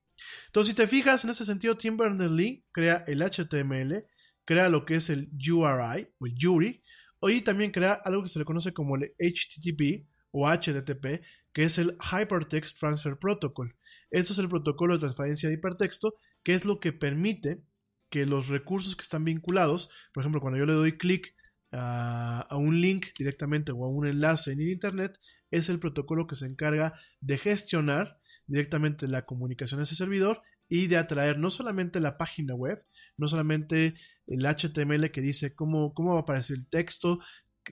Entonces, 0.47 0.73
si 0.73 0.77
te 0.77 0.87
fijas, 0.87 1.25
en 1.25 1.31
ese 1.31 1.45
sentido, 1.45 1.77
Tim 1.77 1.97
Berners-Lee 1.97 2.65
crea 2.73 3.05
el 3.07 3.23
HTML, 3.23 4.07
crea 4.45 4.69
lo 4.69 4.85
que 4.85 4.95
es 4.95 5.11
el 5.11 5.31
URI 5.33 6.09
o 6.19 6.27
el 6.27 6.47
URI, 6.47 6.83
Hoy 7.21 7.43
también 7.43 7.71
crea 7.71 7.95
algo 7.95 8.23
que 8.23 8.29
se 8.29 8.39
le 8.39 8.45
conoce 8.45 8.73
como 8.73 8.97
el 8.97 9.15
HTTP 9.19 10.07
o 10.31 10.49
HTTP, 10.49 11.23
que 11.53 11.65
es 11.65 11.79
el 11.79 11.97
Hypertext 12.13 12.79
Transfer 12.79 13.19
Protocol. 13.19 13.75
Esto 14.11 14.33
es 14.33 14.39
el 14.39 14.49
protocolo 14.49 14.95
de 14.95 15.01
transferencia 15.01 15.49
de 15.49 15.55
hipertexto, 15.55 16.15
que 16.43 16.55
es 16.55 16.65
lo 16.65 16.79
que 16.79 16.93
permite 16.93 17.63
que 18.11 18.27
los 18.27 18.49
recursos 18.49 18.95
que 18.95 19.03
están 19.03 19.25
vinculados, 19.25 19.91
por 20.13 20.23
ejemplo, 20.23 20.41
cuando 20.41 20.59
yo 20.59 20.67
le 20.67 20.75
doy 20.75 20.99
clic 20.99 21.35
a, 21.73 22.41
a, 22.41 22.57
un 22.57 22.81
link 22.81 23.07
directamente 23.19 23.73
o 23.73 23.85
a 23.85 23.89
un 23.89 24.07
enlace 24.07 24.53
en 24.53 24.61
Internet, 24.61 25.19
es 25.51 25.69
el 25.69 25.79
protocolo 25.79 26.27
que 26.27 26.37
se 26.37 26.47
encarga 26.47 26.95
de 27.21 27.39
gestionar 27.39 28.21
directamente 28.47 29.09
la 29.09 29.25
comunicación 29.25 29.81
a 29.81 29.83
ese 29.85 29.97
servidor 29.97 30.43
y 30.69 30.87
de 30.89 30.97
atraer 30.97 31.39
no 31.39 31.51
solamente 31.51 32.01
la 32.01 32.19
página 32.19 32.55
web, 32.55 32.85
no 33.17 33.29
solamente 33.29 33.95
el 34.27 34.45
HTML 34.45 35.11
que 35.11 35.21
dice 35.21 35.55
cómo, 35.55 35.95
cómo 35.95 36.13
va 36.13 36.19
a 36.19 36.23
aparecer 36.23 36.57
el 36.57 36.69
texto, 36.69 37.21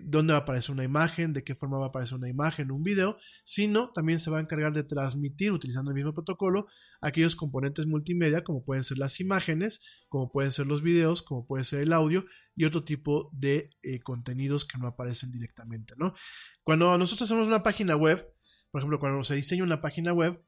dónde 0.01 0.33
va 0.33 0.41
a 0.41 0.43
aparecer 0.43 0.73
una 0.73 0.85
imagen, 0.85 1.33
de 1.33 1.45
qué 1.45 1.55
forma 1.55 1.79
va 1.79 1.87
a 1.87 1.89
aparecer 1.89 2.17
una 2.17 2.29
imagen, 2.29 2.71
un 2.71 2.83
video, 2.83 3.17
sino 3.45 3.91
también 3.93 4.19
se 4.19 4.31
va 4.31 4.39
a 4.39 4.41
encargar 4.41 4.73
de 4.73 4.85
transmitir 4.85 5.53
utilizando 5.53 5.91
el 5.91 5.95
mismo 5.95 6.15
protocolo 6.15 6.67
aquellos 7.01 7.37
componentes 7.37 7.87
multimedia 7.87 8.43
como 8.45 8.65
pueden 8.65 8.85
ser 8.85 8.99
las 8.99 9.21
imágenes, 9.21 9.83
como 10.09 10.31
pueden 10.31 10.53
ser 10.53 10.67
los 10.67 10.83
videos, 10.83 11.23
como 11.23 11.47
puede 11.47 11.65
ser 11.65 11.81
el 11.81 11.93
audio 11.93 12.25
y 12.57 12.65
otro 12.65 12.85
tipo 12.85 13.31
de 13.33 13.71
eh, 13.83 14.01
contenidos 14.01 14.65
que 14.65 14.79
no 14.79 14.87
aparecen 14.89 15.31
directamente, 15.31 15.95
¿no? 15.97 16.15
Cuando 16.63 16.97
nosotros 16.99 17.23
hacemos 17.23 17.49
una 17.49 17.63
página 17.63 17.97
web, 17.97 18.29
por 18.71 18.81
ejemplo, 18.81 18.99
cuando 18.99 19.23
se 19.23 19.37
diseña 19.37 19.63
una 19.63 19.81
página 19.81 20.13
web, 20.13 20.43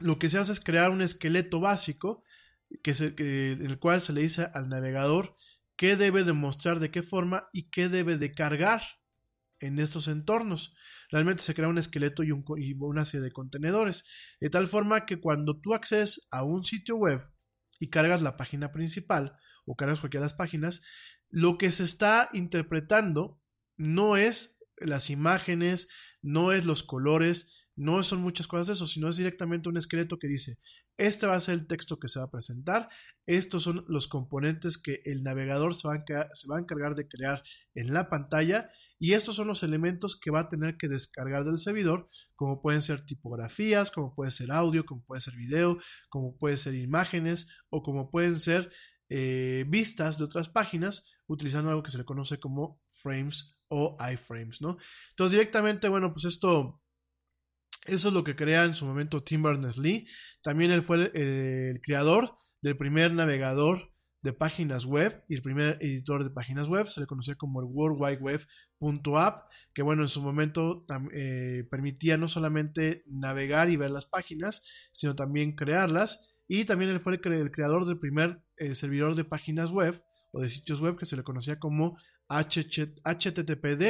lo 0.00 0.18
que 0.18 0.28
se 0.28 0.38
hace 0.38 0.52
es 0.52 0.60
crear 0.60 0.90
un 0.90 1.02
esqueleto 1.02 1.60
básico 1.60 2.24
que, 2.82 2.92
en 2.92 3.66
el 3.66 3.78
cual 3.78 4.00
se 4.00 4.12
le 4.12 4.22
dice 4.22 4.48
al 4.54 4.68
navegador 4.68 5.36
qué 5.76 5.96
debe 5.96 6.24
de 6.24 6.32
mostrar, 6.32 6.78
de 6.78 6.90
qué 6.90 7.02
forma 7.02 7.48
y 7.52 7.70
qué 7.70 7.88
debe 7.88 8.18
de 8.18 8.32
cargar 8.32 8.82
en 9.60 9.78
estos 9.78 10.08
entornos. 10.08 10.74
Realmente 11.10 11.42
se 11.42 11.54
crea 11.54 11.68
un 11.68 11.78
esqueleto 11.78 12.22
y, 12.22 12.32
una 12.32 13.04
serie 13.04 13.24
de 13.24 13.32
contenedores, 13.32 14.06
de 14.40 14.50
tal 14.50 14.66
forma 14.66 15.06
que 15.06 15.20
cuando 15.20 15.60
tú 15.60 15.74
accedes 15.74 16.28
a 16.30 16.44
un 16.44 16.64
sitio 16.64 16.96
web 16.96 17.26
y 17.78 17.88
cargas 17.88 18.22
la 18.22 18.36
página 18.36 18.72
principal 18.72 19.36
o 19.66 19.76
cargas 19.76 20.00
cualquiera 20.00 20.22
de 20.22 20.30
las 20.30 20.36
páginas, 20.36 20.82
lo 21.28 21.58
que 21.58 21.70
se 21.70 21.84
está 21.84 22.30
interpretando 22.32 23.40
no 23.76 24.16
es 24.16 24.58
las 24.76 25.10
imágenes, 25.10 25.88
no 26.22 26.52
es 26.52 26.66
los 26.66 26.82
colores, 26.82 27.59
no 27.76 28.02
son 28.02 28.20
muchas 28.20 28.46
cosas 28.46 28.76
eso, 28.76 28.86
sino 28.86 29.08
es 29.08 29.16
directamente 29.16 29.68
un 29.68 29.76
esqueleto 29.76 30.18
que 30.18 30.28
dice, 30.28 30.58
este 30.96 31.26
va 31.26 31.36
a 31.36 31.40
ser 31.40 31.54
el 31.54 31.66
texto 31.66 31.98
que 31.98 32.08
se 32.08 32.18
va 32.18 32.26
a 32.26 32.30
presentar, 32.30 32.88
estos 33.26 33.62
son 33.62 33.84
los 33.88 34.08
componentes 34.08 34.76
que 34.76 35.02
el 35.04 35.22
navegador 35.22 35.74
se 35.74 35.88
va, 35.88 35.94
a, 35.94 36.28
se 36.34 36.48
va 36.48 36.56
a 36.56 36.60
encargar 36.60 36.94
de 36.94 37.08
crear 37.08 37.42
en 37.74 37.94
la 37.94 38.08
pantalla 38.08 38.70
y 38.98 39.14
estos 39.14 39.36
son 39.36 39.48
los 39.48 39.62
elementos 39.62 40.20
que 40.20 40.30
va 40.30 40.40
a 40.40 40.48
tener 40.48 40.76
que 40.76 40.88
descargar 40.88 41.44
del 41.44 41.58
servidor, 41.58 42.06
como 42.36 42.60
pueden 42.60 42.82
ser 42.82 43.06
tipografías, 43.06 43.90
como 43.90 44.14
puede 44.14 44.30
ser 44.30 44.52
audio, 44.52 44.84
como 44.84 45.02
puede 45.04 45.22
ser 45.22 45.36
video, 45.36 45.78
como 46.10 46.36
puede 46.36 46.58
ser 46.58 46.74
imágenes 46.74 47.48
o 47.70 47.82
como 47.82 48.10
pueden 48.10 48.36
ser 48.36 48.70
eh, 49.08 49.64
vistas 49.68 50.18
de 50.18 50.24
otras 50.24 50.50
páginas 50.50 51.06
utilizando 51.26 51.70
algo 51.70 51.82
que 51.82 51.90
se 51.90 51.98
le 51.98 52.04
conoce 52.04 52.38
como 52.38 52.80
frames 52.92 53.62
o 53.68 53.96
iframes, 54.12 54.60
¿no? 54.60 54.76
Entonces 55.10 55.32
directamente, 55.32 55.88
bueno, 55.88 56.12
pues 56.12 56.26
esto 56.26 56.80
eso 57.86 58.08
es 58.08 58.14
lo 58.14 58.24
que 58.24 58.36
crea 58.36 58.64
en 58.64 58.74
su 58.74 58.84
momento 58.84 59.22
Tim 59.22 59.42
Berners-Lee. 59.42 60.06
También 60.42 60.70
él 60.70 60.82
fue 60.82 61.10
el, 61.14 61.80
creador 61.80 62.34
del 62.62 62.76
primer 62.76 63.12
navegador 63.12 63.92
de 64.22 64.34
páginas 64.34 64.84
web 64.84 65.24
y 65.28 65.34
el 65.34 65.42
primer 65.42 65.78
editor 65.80 66.22
de 66.24 66.30
páginas 66.30 66.68
web. 66.68 66.86
Se 66.86 67.00
le 67.00 67.06
conocía 67.06 67.36
como 67.36 67.60
el 67.60 67.66
World 67.66 67.96
Wide 67.98 68.18
Web.app, 68.18 69.50
que 69.72 69.82
bueno, 69.82 70.02
en 70.02 70.08
su 70.08 70.20
momento 70.20 70.84
eh, 71.12 71.64
permitía 71.70 72.18
no 72.18 72.28
solamente 72.28 73.02
navegar 73.06 73.70
y 73.70 73.76
ver 73.76 73.90
las 73.90 74.04
páginas, 74.04 74.62
sino 74.92 75.16
también 75.16 75.56
crearlas. 75.56 76.36
Y 76.46 76.66
también 76.66 76.90
él 76.90 77.00
fue 77.00 77.14
el, 77.14 77.50
creador 77.50 77.86
del 77.86 77.98
primer 77.98 78.42
eh, 78.58 78.74
servidor 78.74 79.14
de 79.14 79.24
páginas 79.24 79.70
web 79.70 80.02
o 80.32 80.42
de 80.42 80.50
sitios 80.50 80.80
web 80.80 80.98
que 80.98 81.06
se 81.06 81.16
le 81.16 81.22
conocía 81.22 81.58
como 81.58 81.96
HTTPD. 82.28 83.82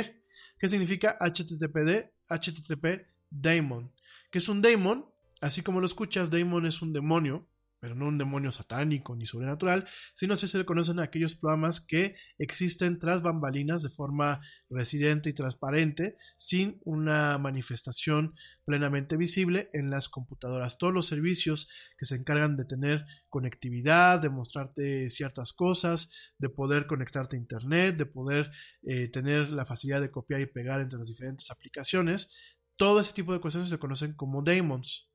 ¿Qué 0.59 0.69
significa 0.69 1.17
HTTPD? 1.21 2.11
HTTP 2.29 3.10
Daemon. 3.31 3.93
que 4.31 4.39
es 4.39 4.49
un 4.49 4.63
daemon? 4.63 5.07
Así 5.41 5.63
como 5.63 5.81
lo 5.81 5.87
escuchas, 5.87 6.31
daemon 6.31 6.67
es 6.67 6.83
un 6.83 6.93
demonio, 6.93 7.49
pero 7.81 7.95
no 7.95 8.07
un 8.09 8.19
demonio 8.19 8.51
satánico 8.51 9.17
ni 9.17 9.25
sobrenatural, 9.25 9.89
sino 10.15 10.37
si 10.37 10.47
se 10.47 10.59
le 10.59 10.67
conocen 10.67 11.01
aquellos 11.01 11.35
programas 11.35 11.81
que 11.81 12.15
existen 12.39 12.99
tras 12.99 13.23
bambalinas 13.23 13.83
de 13.83 13.89
forma 13.89 14.43
residente 14.69 15.31
y 15.31 15.33
transparente, 15.33 16.17
sin 16.37 16.79
una 16.85 17.39
manifestación 17.39 18.35
plenamente 18.67 19.17
visible 19.17 19.71
en 19.73 19.89
las 19.89 20.11
computadoras. 20.11 20.77
Todos 20.77 20.93
los 20.93 21.07
servicios 21.07 21.71
que 21.97 22.05
se 22.05 22.17
encargan 22.17 22.59
de 22.59 22.67
tener 22.67 23.07
conectividad, 23.31 24.21
de 24.21 24.29
mostrarte 24.29 25.09
ciertas 25.09 25.55
cosas, 25.55 26.13
de 26.39 26.51
poder 26.51 26.87
conectarte 26.87 27.37
a 27.37 27.41
Internet, 27.41 27.97
de 27.97 28.07
poder 28.07 28.51
eh, 28.83 29.09
tener 29.09 29.49
la 29.49 29.65
facilidad 29.65 30.03
de 30.03 30.11
copiar 30.11 30.43
y 30.43 30.47
pegar 30.47 30.83
entre 30.83 30.99
las 30.99 31.09
diferentes 31.09 31.51
aplicaciones, 31.51 32.31
todo 32.81 32.99
ese 32.99 33.13
tipo 33.13 33.35
de 33.35 33.41
cuestiones 33.41 33.69
se 33.69 33.79
conocen 33.79 34.15
como 34.15 34.41
daemons 34.41 35.13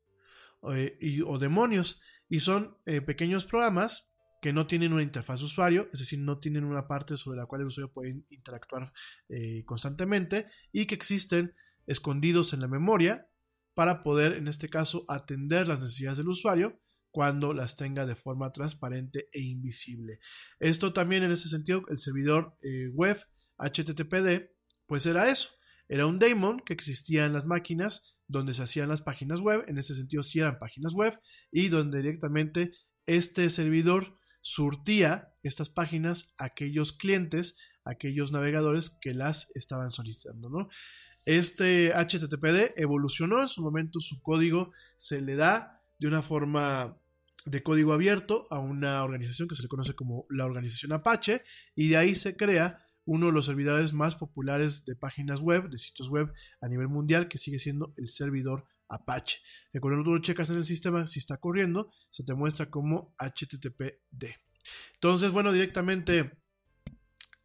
eh, 0.71 0.99
o 1.25 1.39
demonios 1.39 1.99
y 2.29 2.41
son 2.41 2.77
eh, 2.85 3.01
pequeños 3.01 3.47
programas 3.47 4.13
que 4.39 4.53
no 4.53 4.67
tienen 4.67 4.93
una 4.93 5.01
interfaz 5.01 5.39
de 5.39 5.47
usuario, 5.47 5.89
es 5.91 5.97
decir, 5.97 6.19
no 6.19 6.37
tienen 6.37 6.63
una 6.63 6.87
parte 6.87 7.17
sobre 7.17 7.39
la 7.39 7.47
cual 7.47 7.61
el 7.61 7.67
usuario 7.67 7.91
puede 7.91 8.23
interactuar 8.29 8.93
eh, 9.29 9.63
constantemente 9.65 10.45
y 10.71 10.85
que 10.85 10.93
existen 10.93 11.55
escondidos 11.87 12.53
en 12.53 12.61
la 12.61 12.67
memoria 12.67 13.31
para 13.73 14.03
poder, 14.03 14.33
en 14.33 14.47
este 14.47 14.69
caso, 14.69 15.03
atender 15.07 15.67
las 15.67 15.79
necesidades 15.79 16.19
del 16.19 16.29
usuario 16.29 16.79
cuando 17.09 17.51
las 17.51 17.77
tenga 17.77 18.05
de 18.05 18.15
forma 18.15 18.51
transparente 18.51 19.27
e 19.33 19.41
invisible. 19.41 20.19
Esto 20.59 20.93
también 20.93 21.23
en 21.23 21.31
ese 21.31 21.49
sentido, 21.49 21.81
el 21.89 21.97
servidor 21.97 22.55
web 22.93 23.17
HTTPD, 23.57 24.51
pues 24.85 25.07
era 25.07 25.31
eso, 25.31 25.49
era 25.87 26.05
un 26.05 26.19
daemon 26.19 26.59
que 26.59 26.73
existía 26.73 27.25
en 27.25 27.33
las 27.33 27.45
máquinas 27.45 28.15
donde 28.27 28.53
se 28.53 28.63
hacían 28.63 28.89
las 28.89 29.01
páginas 29.01 29.39
web, 29.39 29.63
en 29.67 29.77
ese 29.77 29.95
sentido 29.95 30.23
sí 30.23 30.39
eran 30.39 30.59
páginas 30.59 30.93
web, 30.93 31.19
y 31.51 31.67
donde 31.67 31.99
directamente 31.99 32.71
este 33.05 33.49
servidor 33.49 34.17
surtía 34.41 35.33
estas 35.43 35.69
páginas 35.69 36.33
a 36.37 36.45
aquellos 36.45 36.93
clientes, 36.93 37.57
a 37.83 37.91
aquellos 37.91 38.31
navegadores 38.31 38.89
que 38.89 39.13
las 39.13 39.51
estaban 39.55 39.89
solicitando, 39.89 40.49
¿no? 40.49 40.69
Este 41.25 41.91
HTTPD 41.93 42.79
evolucionó 42.79 43.41
en 43.41 43.47
su 43.47 43.63
momento, 43.63 43.99
su 43.99 44.21
código 44.21 44.71
se 44.97 45.21
le 45.21 45.35
da 45.35 45.81
de 45.97 46.07
una 46.07 46.21
forma 46.21 46.97
de 47.45 47.63
código 47.63 47.93
abierto 47.93 48.47
a 48.51 48.59
una 48.59 49.03
organización 49.03 49.47
que 49.47 49.55
se 49.55 49.63
le 49.63 49.67
conoce 49.67 49.93
como 49.93 50.25
la 50.29 50.45
organización 50.45 50.91
Apache 50.93 51.43
y 51.75 51.89
de 51.89 51.97
ahí 51.97 52.15
se 52.15 52.35
crea 52.35 52.84
uno 53.05 53.27
de 53.27 53.31
los 53.31 53.45
servidores 53.45 53.93
más 53.93 54.15
populares 54.15 54.85
de 54.85 54.95
páginas 54.95 55.39
web, 55.39 55.69
de 55.69 55.77
sitios 55.77 56.09
web 56.09 56.33
a 56.61 56.67
nivel 56.67 56.87
mundial, 56.87 57.27
que 57.27 57.37
sigue 57.37 57.59
siendo 57.59 57.93
el 57.97 58.09
servidor 58.09 58.67
Apache. 58.87 59.39
Que 59.71 59.79
cuando 59.79 60.03
tú 60.03 60.13
lo 60.13 60.21
checas 60.21 60.49
en 60.49 60.57
el 60.57 60.65
sistema, 60.65 61.07
si 61.07 61.19
está 61.19 61.37
corriendo, 61.37 61.91
se 62.09 62.23
te 62.23 62.33
muestra 62.33 62.69
como 62.69 63.15
HTTPD. 63.17 64.25
Entonces, 64.95 65.31
bueno, 65.31 65.51
directamente 65.51 66.31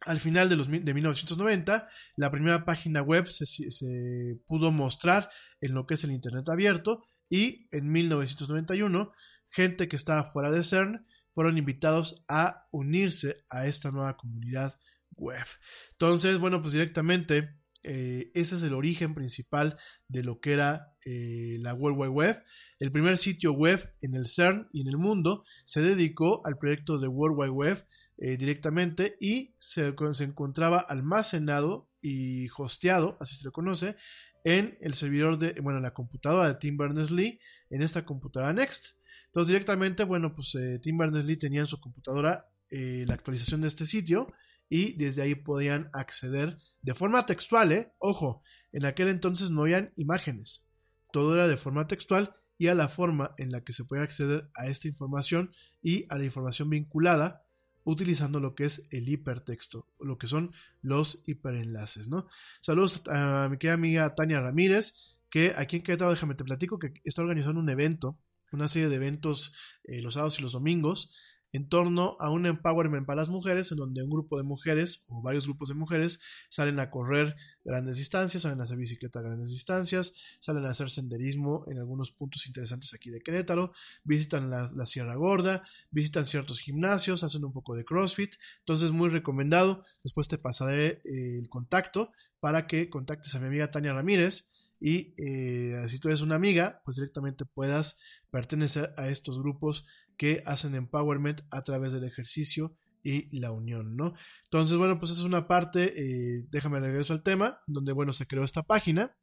al 0.01 0.19
final 0.19 0.49
de, 0.49 0.55
los, 0.55 0.69
de 0.69 0.93
1990, 0.93 1.87
la 2.15 2.31
primera 2.31 2.65
página 2.65 3.01
web 3.01 3.27
se, 3.27 3.45
se, 3.45 4.39
pudo 4.47 4.71
mostrar 4.71 5.29
en 5.59 5.73
lo 5.73 5.85
que 5.85 5.93
es 5.93 6.03
el 6.03 6.11
Internet 6.11 6.49
abierto 6.49 7.03
y 7.29 7.67
en 7.71 7.91
1991, 7.91 9.11
gente 9.49 9.87
que 9.87 9.95
estaba 9.95 10.23
fuera 10.23 10.49
de 10.49 10.63
CERN 10.63 11.05
fueron 11.33 11.57
invitados 11.57 12.23
a 12.27 12.67
unirse 12.71 13.45
a 13.49 13.67
esta 13.67 13.91
nueva 13.91 14.17
comunidad 14.17 14.77
web. 15.21 15.45
Entonces, 15.91 16.39
bueno, 16.39 16.61
pues 16.61 16.73
directamente 16.73 17.61
eh, 17.83 18.31
ese 18.35 18.55
es 18.55 18.63
el 18.63 18.73
origen 18.73 19.15
principal 19.15 19.77
de 20.07 20.23
lo 20.23 20.39
que 20.39 20.53
era 20.53 20.93
eh, 21.05 21.57
la 21.59 21.73
World 21.73 21.99
Wide 21.99 22.09
Web. 22.09 22.43
El 22.79 22.91
primer 22.91 23.17
sitio 23.17 23.53
web 23.53 23.89
en 24.01 24.13
el 24.13 24.27
CERN 24.27 24.69
y 24.71 24.81
en 24.81 24.87
el 24.87 24.97
mundo 24.97 25.43
se 25.65 25.81
dedicó 25.81 26.45
al 26.45 26.57
proyecto 26.57 26.99
de 26.99 27.07
World 27.07 27.37
Wide 27.37 27.51
Web 27.51 27.85
eh, 28.17 28.37
directamente 28.37 29.15
y 29.19 29.55
se, 29.57 29.93
se, 30.13 30.23
encontraba 30.23 30.79
almacenado 30.79 31.89
y 32.01 32.49
hosteado, 32.57 33.17
así 33.19 33.35
se 33.35 33.45
le 33.45 33.51
conoce, 33.51 33.95
en 34.43 34.77
el 34.81 34.93
servidor 34.93 35.37
de, 35.37 35.59
bueno, 35.61 35.77
en 35.77 35.83
la 35.83 35.93
computadora 35.93 36.47
de 36.47 36.55
Tim 36.55 36.77
Berners-Lee, 36.77 37.39
en 37.69 37.81
esta 37.81 38.05
computadora 38.05 38.53
Next. 38.53 38.99
Entonces 39.27 39.49
directamente, 39.49 40.03
bueno, 40.03 40.33
pues 40.33 40.57
Tim 40.81 40.97
Berners-Lee 40.97 41.37
tenía 41.37 41.61
en 41.61 41.67
su 41.67 41.79
computadora 41.79 42.47
la 42.69 43.13
actualización 43.13 43.61
de 43.61 43.67
este 43.67 43.85
sitio 43.85 44.27
y 44.71 44.93
desde 44.93 45.21
ahí 45.21 45.35
podían 45.35 45.89
acceder 45.91 46.57
de 46.81 46.93
forma 46.93 47.25
textual, 47.25 47.73
¿eh? 47.73 47.91
Ojo, 47.99 48.41
en 48.71 48.85
aquel 48.85 49.09
entonces 49.09 49.51
no 49.51 49.63
habían 49.63 49.91
imágenes, 49.97 50.69
todo 51.11 51.35
era 51.35 51.49
de 51.49 51.57
forma 51.57 51.87
textual 51.87 52.33
y 52.57 52.67
a 52.67 52.73
la 52.73 52.87
forma 52.87 53.35
en 53.37 53.51
la 53.51 53.65
que 53.65 53.73
se 53.73 53.83
podía 53.83 54.03
acceder 54.03 54.49
a 54.55 54.67
esta 54.67 54.87
información 54.87 55.51
y 55.81 56.05
a 56.07 56.17
la 56.17 56.23
información 56.23 56.69
vinculada 56.69 57.43
utilizando 57.83 58.39
lo 58.39 58.55
que 58.55 58.63
es 58.63 58.87
el 58.91 59.09
hipertexto, 59.09 59.87
lo 59.99 60.17
que 60.17 60.27
son 60.27 60.53
los 60.81 61.21
hiperenlaces, 61.27 62.07
¿no? 62.07 62.27
Saludos 62.61 63.03
a 63.09 63.49
mi 63.51 63.57
querida 63.57 63.73
amiga 63.73 64.15
Tania 64.15 64.39
Ramírez, 64.39 65.17
que 65.29 65.53
aquí 65.57 65.75
en 65.75 65.83
Querétaro, 65.83 66.11
déjame 66.11 66.35
te 66.35 66.45
platico, 66.45 66.79
que 66.79 66.93
está 67.03 67.21
organizando 67.21 67.59
un 67.59 67.69
evento, 67.69 68.17
una 68.53 68.69
serie 68.69 68.87
de 68.87 68.95
eventos 68.95 69.53
eh, 69.83 70.01
los 70.01 70.13
sábados 70.13 70.39
y 70.39 70.41
los 70.41 70.53
domingos, 70.53 71.13
en 71.53 71.67
torno 71.67 72.15
a 72.19 72.29
un 72.29 72.45
empowerment 72.45 73.05
para 73.05 73.21
las 73.21 73.29
mujeres, 73.29 73.71
en 73.71 73.77
donde 73.77 74.03
un 74.03 74.09
grupo 74.09 74.37
de 74.37 74.43
mujeres 74.43 75.05
o 75.09 75.21
varios 75.21 75.45
grupos 75.45 75.69
de 75.69 75.75
mujeres 75.75 76.21
salen 76.49 76.79
a 76.79 76.89
correr 76.89 77.35
grandes 77.65 77.97
distancias, 77.97 78.43
salen 78.43 78.59
a 78.61 78.63
hacer 78.63 78.77
bicicleta 78.77 79.19
a 79.19 79.23
grandes 79.23 79.49
distancias, 79.49 80.15
salen 80.39 80.65
a 80.65 80.69
hacer 80.69 80.89
senderismo 80.89 81.65
en 81.67 81.79
algunos 81.79 82.11
puntos 82.11 82.47
interesantes 82.47 82.93
aquí 82.93 83.09
de 83.09 83.21
Querétaro, 83.21 83.73
visitan 84.03 84.49
la, 84.49 84.85
Sierra 84.85 85.15
Gorda, 85.15 85.63
visitan 85.89 86.25
ciertos 86.25 86.59
gimnasios, 86.59 87.23
hacen 87.23 87.43
un 87.43 87.53
poco 87.53 87.75
de 87.75 87.85
CrossFit, 87.85 88.35
entonces 88.59 88.91
muy 88.91 89.09
recomendado. 89.09 89.83
Después 90.03 90.27
te 90.27 90.37
pasaré 90.37 91.01
eh, 91.03 91.37
el 91.39 91.49
contacto 91.49 92.11
para 92.39 92.67
que 92.67 92.89
contactes 92.89 93.35
a 93.35 93.39
mi 93.39 93.47
amiga 93.47 93.69
Tania 93.69 93.93
Ramírez 93.93 94.49
y 94.81 95.13
eh, 95.17 95.85
si 95.87 95.99
tú 95.99 96.07
eres 96.07 96.21
una 96.21 96.33
amiga, 96.33 96.81
pues 96.83 96.97
directamente 96.97 97.45
puedas 97.45 97.99
pertenecer 98.31 98.95
a 98.97 99.09
estos 99.09 99.37
grupos 99.37 99.85
que 100.21 100.43
hacen 100.45 100.75
empowerment 100.75 101.41
a 101.49 101.63
través 101.63 101.93
del 101.93 102.03
ejercicio 102.03 102.77
y 103.01 103.39
la 103.39 103.51
unión, 103.51 103.95
¿no? 103.95 104.13
Entonces, 104.43 104.77
bueno, 104.77 104.99
pues 104.99 105.11
es 105.11 105.21
una 105.21 105.47
parte, 105.47 105.95
eh, 105.97 106.45
déjame 106.51 106.79
regreso 106.79 107.13
al 107.13 107.23
tema, 107.23 107.59
donde, 107.65 107.91
bueno, 107.91 108.13
se 108.13 108.27
creó 108.27 108.43
esta 108.43 108.61
página, 108.61 109.17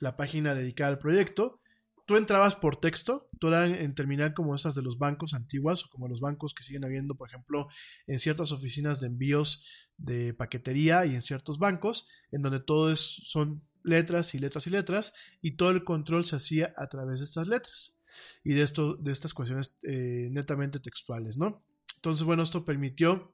la 0.00 0.16
página 0.16 0.52
dedicada 0.56 0.90
al 0.90 0.98
proyecto. 0.98 1.60
Tú 2.06 2.16
entrabas 2.16 2.56
por 2.56 2.74
texto, 2.74 3.30
tú 3.38 3.46
eras 3.46 3.70
en 3.70 3.94
terminal 3.94 4.34
como 4.34 4.56
esas 4.56 4.74
de 4.74 4.82
los 4.82 4.98
bancos 4.98 5.32
antiguas 5.32 5.84
o 5.84 5.88
como 5.90 6.08
los 6.08 6.20
bancos 6.20 6.54
que 6.54 6.64
siguen 6.64 6.84
habiendo, 6.84 7.14
por 7.14 7.28
ejemplo, 7.28 7.68
en 8.08 8.18
ciertas 8.18 8.50
oficinas 8.50 8.98
de 8.98 9.06
envíos 9.06 9.64
de 9.96 10.34
paquetería 10.34 11.06
y 11.06 11.14
en 11.14 11.20
ciertos 11.20 11.60
bancos, 11.60 12.08
en 12.32 12.42
donde 12.42 12.58
todo 12.58 12.90
es, 12.90 12.98
son 12.98 13.62
letras 13.84 14.34
y 14.34 14.40
letras 14.40 14.66
y 14.66 14.70
letras, 14.70 15.14
y 15.40 15.52
todo 15.52 15.70
el 15.70 15.84
control 15.84 16.24
se 16.24 16.34
hacía 16.34 16.74
a 16.76 16.88
través 16.88 17.20
de 17.20 17.26
estas 17.26 17.46
letras 17.46 18.01
y 18.44 18.54
de, 18.54 18.62
esto, 18.62 18.94
de 18.96 19.12
estas 19.12 19.34
cuestiones 19.34 19.76
eh, 19.82 20.28
netamente 20.30 20.80
textuales, 20.80 21.36
¿no? 21.36 21.64
Entonces, 21.96 22.24
bueno, 22.24 22.42
esto 22.42 22.64
permitió 22.64 23.32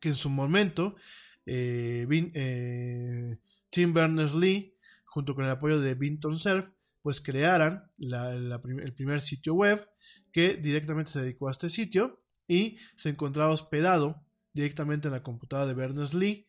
que 0.00 0.08
en 0.08 0.14
su 0.14 0.30
momento 0.30 0.96
eh, 1.46 2.06
eh, 2.34 3.38
Tim 3.70 3.92
Berners-Lee, 3.92 4.76
junto 5.04 5.34
con 5.34 5.44
el 5.44 5.50
apoyo 5.50 5.80
de 5.80 5.94
Vinton 5.94 6.38
Cerf, 6.38 6.68
pues 7.02 7.20
crearan 7.20 7.90
el 7.98 8.94
primer 8.94 9.20
sitio 9.20 9.54
web 9.54 9.88
que 10.32 10.54
directamente 10.54 11.12
se 11.12 11.20
dedicó 11.20 11.48
a 11.48 11.52
este 11.52 11.70
sitio 11.70 12.20
y 12.48 12.78
se 12.96 13.10
encontraba 13.10 13.52
hospedado 13.52 14.24
directamente 14.52 15.06
en 15.08 15.12
la 15.12 15.22
computadora 15.22 15.68
de 15.68 15.74
Berners-Lee 15.74 16.46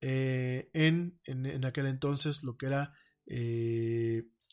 en, 0.00 1.18
en, 1.24 1.64
aquel 1.64 1.86
entonces 1.86 2.44
lo 2.44 2.56
que 2.56 2.66
era 2.66 2.94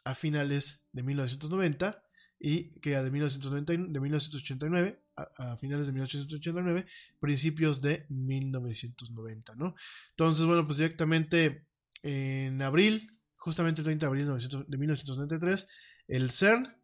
a 0.06 0.16
finales 0.16 0.88
de 0.92 1.04
1990 1.04 2.04
y 2.46 2.78
que 2.82 2.90
de, 2.90 3.10
1990, 3.10 3.72
de 3.72 4.00
1989 4.02 5.00
a, 5.16 5.56
finales 5.56 5.88
de 5.88 5.94
1989, 5.94 6.86
principios 7.18 7.82
de 7.82 8.06
1990, 8.10 9.56
¿no? 9.56 9.76
Entonces, 10.10 10.46
bueno, 10.46 10.66
pues 10.66 10.78
directamente 10.78 11.66
en 12.02 12.62
abril, 12.62 13.10
justamente 13.38 13.80
el 13.80 13.86
30 13.86 14.06
de 14.06 14.08
abril 14.08 14.26
de 14.68 14.78
1993, 14.78 15.70
el 16.10 16.32
CERN 16.32 16.76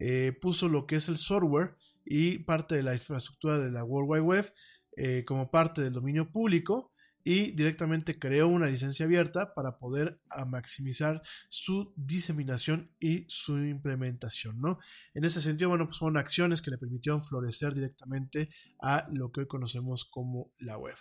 eh, 0.00 0.32
puso 0.40 0.68
lo 0.68 0.84
que 0.84 0.96
es 0.96 1.08
el 1.08 1.18
software 1.18 1.76
y 2.04 2.38
parte 2.38 2.74
de 2.74 2.82
la 2.82 2.94
infraestructura 2.94 3.60
de 3.60 3.70
la 3.70 3.84
World 3.84 4.10
Wide 4.10 4.22
Web 4.22 4.52
eh, 4.96 5.24
como 5.24 5.48
parte 5.48 5.80
del 5.80 5.92
dominio 5.92 6.32
público 6.32 6.92
y 7.24 7.52
directamente 7.52 8.18
creó 8.18 8.48
una 8.48 8.66
licencia 8.66 9.06
abierta 9.06 9.54
para 9.54 9.78
poder 9.78 10.20
maximizar 10.46 11.22
su 11.48 11.94
diseminación 11.96 12.94
y 13.00 13.24
su 13.28 13.58
implementación, 13.58 14.60
¿no? 14.60 14.78
En 15.14 15.24
ese 15.24 15.40
sentido, 15.40 15.70
bueno, 15.70 15.86
pues 15.86 15.98
fueron 15.98 16.18
acciones 16.18 16.60
que 16.60 16.70
le 16.70 16.78
permitieron 16.78 17.24
florecer 17.24 17.72
directamente 17.72 18.50
a 18.80 19.06
lo 19.10 19.32
que 19.32 19.40
hoy 19.40 19.46
conocemos 19.46 20.04
como 20.04 20.52
la 20.58 20.76
web. 20.76 20.96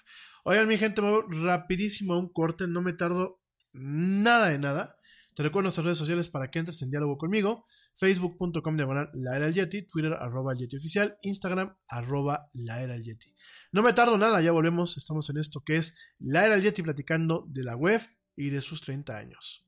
Oigan, 0.46 0.68
mi 0.68 0.78
gente, 0.78 1.02
me 1.02 1.10
voy 1.12 1.24
rapidísimo 1.44 2.14
a 2.14 2.20
un 2.20 2.32
corte, 2.32 2.68
no 2.68 2.82
me 2.82 2.94
tardo 2.94 3.42
nada 3.74 4.50
de 4.50 4.60
nada. 4.60 4.98
Te 5.36 5.42
recuerdo 5.42 5.64
nuestras 5.64 5.86
redes 5.86 5.98
sociales 5.98 6.30
para 6.30 6.52
que 6.52 6.60
entres 6.60 6.82
en 6.82 6.92
diálogo 6.92 7.18
conmigo. 7.18 7.66
Facebook.com 7.96 8.76
diagonal 8.76 9.10
la 9.14 9.36
era 9.36 9.50
Yeti, 9.50 9.88
Twitter 9.88 10.14
arroba 10.14 10.54
el 10.54 10.60
Yeti 10.60 10.78
oficial, 10.78 11.18
Instagram 11.22 11.76
arroba 11.88 12.50
la 12.54 12.84
era 12.84 12.98
Yeti. 12.98 13.36
No 13.72 13.82
me 13.82 13.94
tardo 13.94 14.18
nada, 14.18 14.42
ya 14.42 14.52
volvemos, 14.52 14.98
estamos 14.98 15.30
en 15.32 15.38
esto 15.38 15.62
que 15.66 15.78
es 15.78 15.98
la 16.20 16.46
era 16.46 16.56
el 16.56 16.62
Yeti 16.62 16.84
platicando 16.84 17.46
de 17.48 17.64
la 17.64 17.76
web 17.76 18.02
y 18.36 18.52
de 18.52 18.62
sus 18.62 18.82
30 18.82 19.18
años. 19.18 19.68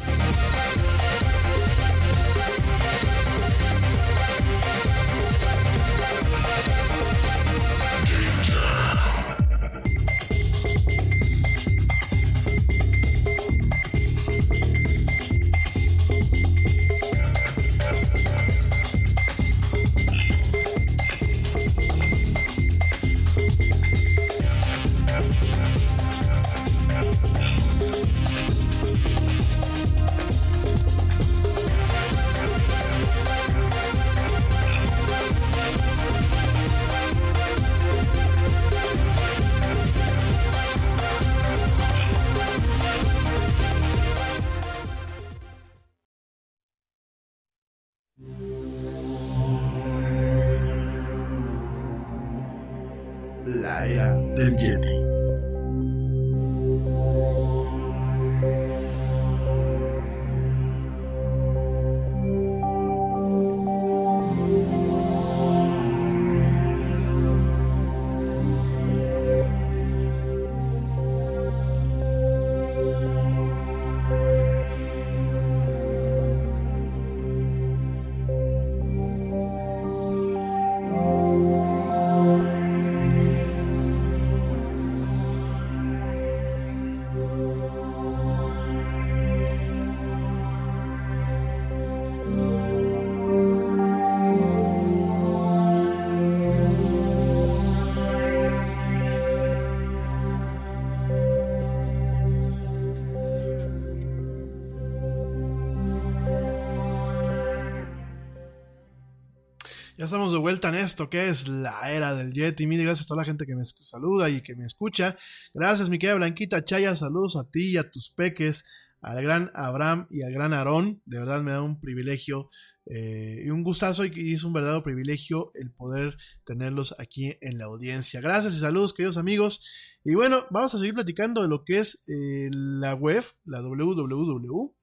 Estamos 110.11 110.33
de 110.33 110.39
vuelta 110.39 110.67
en 110.67 110.75
esto 110.75 111.09
que 111.09 111.29
es 111.29 111.47
la 111.47 111.89
era 111.89 112.13
del 112.13 112.33
Yeti. 112.33 112.67
Mil 112.67 112.81
gracias 112.81 113.05
a 113.05 113.07
toda 113.07 113.21
la 113.21 113.25
gente 113.25 113.45
que 113.45 113.55
me 113.55 113.63
saluda 113.63 114.29
y 114.29 114.41
que 114.41 114.57
me 114.57 114.65
escucha. 114.65 115.15
Gracias, 115.53 115.89
mi 115.89 115.99
querida 115.99 116.15
Blanquita 116.15 116.65
Chaya. 116.65 116.97
Saludos 116.97 117.37
a 117.37 117.49
ti 117.49 117.69
y 117.69 117.77
a 117.77 117.89
tus 117.89 118.09
peques, 118.09 118.65
al 118.99 119.23
gran 119.23 119.51
Abraham 119.55 120.07
y 120.09 120.23
al 120.23 120.33
gran 120.33 120.51
Aarón. 120.51 121.01
De 121.05 121.17
verdad 121.17 121.41
me 121.41 121.51
da 121.51 121.61
un 121.61 121.79
privilegio 121.79 122.49
eh, 122.87 123.43
y 123.45 123.49
un 123.51 123.63
gustazo 123.63 124.03
y 124.03 124.33
es 124.33 124.43
un 124.43 124.51
verdadero 124.51 124.83
privilegio 124.83 125.53
el 125.55 125.71
poder 125.71 126.17
tenerlos 126.43 126.93
aquí 126.99 127.37
en 127.39 127.57
la 127.57 127.67
audiencia. 127.67 128.19
Gracias 128.19 128.53
y 128.55 128.59
saludos, 128.59 128.93
queridos 128.93 129.15
amigos. 129.15 129.65
Y 130.03 130.15
bueno, 130.15 130.45
vamos 130.49 130.75
a 130.75 130.77
seguir 130.77 130.93
platicando 130.93 131.41
de 131.41 131.47
lo 131.47 131.63
que 131.63 131.77
es 131.79 132.03
eh, 132.09 132.49
la 132.51 132.95
web, 132.95 133.23
la 133.45 133.61
www. 133.61 134.75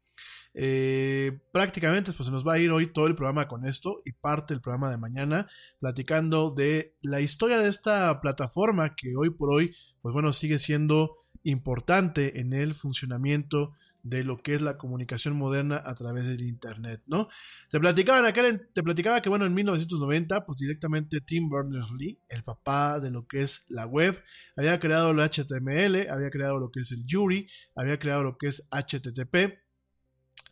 Eh, 0.55 1.41
prácticamente 1.53 2.12
pues 2.12 2.27
se 2.27 2.33
nos 2.33 2.47
va 2.47 2.55
a 2.55 2.59
ir 2.59 2.70
hoy 2.70 2.93
todo 2.93 3.07
el 3.07 3.15
programa 3.15 3.47
con 3.47 3.65
esto 3.65 4.03
y 4.05 4.12
parte 4.12 4.55
del 4.55 4.61
programa 4.61 4.91
de 4.91 4.97
mañana 4.97 5.47
platicando 5.79 6.51
de 6.51 6.97
la 7.03 7.20
historia 7.20 7.59
de 7.59 7.69
esta 7.69 8.20
plataforma 8.20 8.97
que 8.97 9.15
hoy 9.15 9.31
por 9.31 9.51
hoy 9.51 9.75
pues 10.01 10.15
bueno 10.15 10.33
sigue 10.33 10.59
siendo 10.59 11.19
importante 11.43 12.41
en 12.41 12.53
el 12.53 12.75
funcionamiento 12.75 13.75
de 14.03 14.25
lo 14.25 14.37
que 14.37 14.55
es 14.55 14.62
la 14.62 14.79
comunicación 14.79 15.37
moderna 15.37 15.83
a 15.85 15.95
través 15.95 16.27
del 16.27 16.43
internet, 16.43 17.03
¿no? 17.07 17.29
Te 17.70 17.79
platicaba, 17.79 18.20
en 18.20 18.27
aquel, 18.27 18.69
te 18.73 18.83
platicaba 18.83 19.20
que 19.20 19.29
bueno, 19.29 19.45
en 19.45 19.55
1990, 19.55 20.47
pues 20.47 20.59
directamente 20.59 21.20
Tim 21.20 21.49
Berners-Lee, 21.49 22.20
el 22.29 22.43
papá 22.43 23.01
de 23.01 23.11
lo 23.11 23.27
que 23.27 23.43
es 23.43 23.66
la 23.69 23.87
web, 23.87 24.23
había 24.57 24.79
creado 24.81 25.11
el 25.11 25.19
HTML, 25.19 26.09
había 26.11 26.31
creado 26.31 26.59
lo 26.59 26.70
que 26.70 26.81
es 26.81 26.93
el 26.93 27.05
Yuri, 27.05 27.49
había 27.75 27.99
creado 27.99 28.23
lo 28.23 28.39
que 28.39 28.47
es 28.49 28.66
HTTP, 28.70 29.59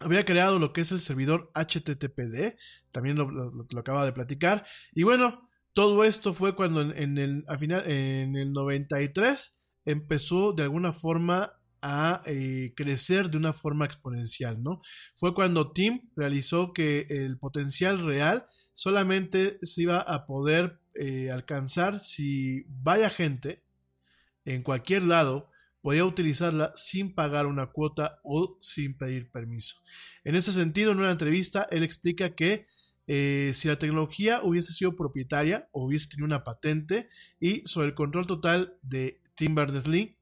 había 0.00 0.24
creado 0.24 0.58
lo 0.58 0.72
que 0.72 0.82
es 0.82 0.92
el 0.92 1.00
servidor 1.00 1.50
HTTPD, 1.54 2.56
también 2.90 3.16
lo, 3.16 3.30
lo, 3.30 3.80
acaba 3.80 4.04
de 4.04 4.12
platicar. 4.12 4.66
Y 4.92 5.02
bueno, 5.02 5.48
todo 5.72 6.04
esto 6.04 6.34
fue 6.34 6.54
cuando 6.54 6.82
en, 6.82 6.96
en 6.96 7.18
el, 7.18 7.44
final, 7.58 7.90
en 7.90 8.36
el 8.36 8.52
93 8.52 9.60
empezó 9.84 10.52
de 10.52 10.64
alguna 10.64 10.92
forma 10.92 11.52
a 11.82 12.22
eh, 12.26 12.72
crecer 12.74 13.30
de 13.30 13.36
una 13.36 13.52
forma 13.52 13.84
exponencial, 13.84 14.62
¿no? 14.62 14.80
Fue 15.14 15.34
cuando 15.34 15.72
Tim 15.72 16.08
realizó 16.16 16.72
que 16.72 17.06
el 17.08 17.38
potencial 17.38 18.04
real 18.04 18.46
solamente 18.72 19.58
se 19.62 19.82
iba 19.82 20.00
a 20.00 20.26
poder 20.26 20.80
eh, 20.94 21.30
alcanzar 21.30 22.00
si 22.00 22.64
vaya 22.68 23.10
gente 23.10 23.62
en 24.44 24.62
cualquier 24.62 25.02
lado 25.02 25.50
podía 25.80 26.04
utilizarla 26.04 26.72
sin 26.76 27.14
pagar 27.14 27.46
una 27.46 27.66
cuota 27.66 28.18
o 28.24 28.58
sin 28.60 28.96
pedir 28.96 29.30
permiso. 29.30 29.76
En 30.24 30.34
ese 30.34 30.52
sentido, 30.52 30.92
en 30.92 30.98
una 30.98 31.12
entrevista, 31.12 31.66
él 31.70 31.82
explica 31.82 32.34
que 32.34 32.66
eh, 33.06 33.52
si 33.54 33.68
la 33.68 33.78
tecnología 33.78 34.40
hubiese 34.42 34.72
sido 34.72 34.96
propietaria 34.96 35.68
o 35.70 35.84
hubiese 35.84 36.08
tenido 36.08 36.26
una 36.26 36.42
patente 36.42 37.08
y 37.38 37.62
sobre 37.66 37.88
el 37.88 37.94
control 37.94 38.26
total 38.26 38.78
de 38.82 39.20
Tim 39.36 39.54
Berners-Lee, 39.54 40.16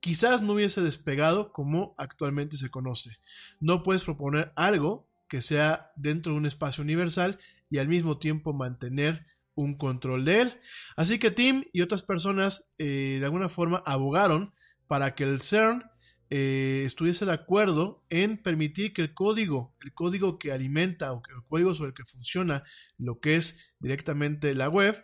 quizás 0.00 0.40
no 0.40 0.54
hubiese 0.54 0.80
despegado 0.80 1.52
como 1.52 1.94
actualmente 1.98 2.56
se 2.56 2.70
conoce. 2.70 3.18
No 3.60 3.82
puedes 3.82 4.04
proponer 4.04 4.52
algo 4.56 5.06
que 5.28 5.42
sea 5.42 5.92
dentro 5.96 6.32
de 6.32 6.38
un 6.38 6.46
espacio 6.46 6.82
universal 6.82 7.38
y 7.68 7.78
al 7.78 7.88
mismo 7.88 8.18
tiempo 8.18 8.52
mantener 8.52 9.26
un 9.54 9.76
control 9.76 10.24
de 10.24 10.40
él. 10.40 10.60
Así 10.96 11.18
que 11.18 11.30
Tim 11.30 11.64
y 11.72 11.82
otras 11.82 12.02
personas 12.02 12.72
eh, 12.78 13.18
de 13.20 13.24
alguna 13.24 13.48
forma 13.48 13.82
abogaron 13.84 14.54
para 14.90 15.14
que 15.14 15.22
el 15.22 15.40
CERN 15.40 15.84
eh, 16.30 16.82
estuviese 16.84 17.24
de 17.24 17.30
acuerdo 17.30 18.04
en 18.10 18.42
permitir 18.42 18.92
que 18.92 19.02
el 19.02 19.14
código, 19.14 19.72
el 19.84 19.94
código 19.94 20.36
que 20.36 20.50
alimenta 20.50 21.12
o 21.12 21.22
que 21.22 21.30
el 21.30 21.44
código 21.46 21.74
sobre 21.74 21.90
el 21.90 21.94
que 21.94 22.04
funciona 22.04 22.64
lo 22.98 23.20
que 23.20 23.36
es 23.36 23.72
directamente 23.78 24.52
la 24.52 24.68
web, 24.68 25.00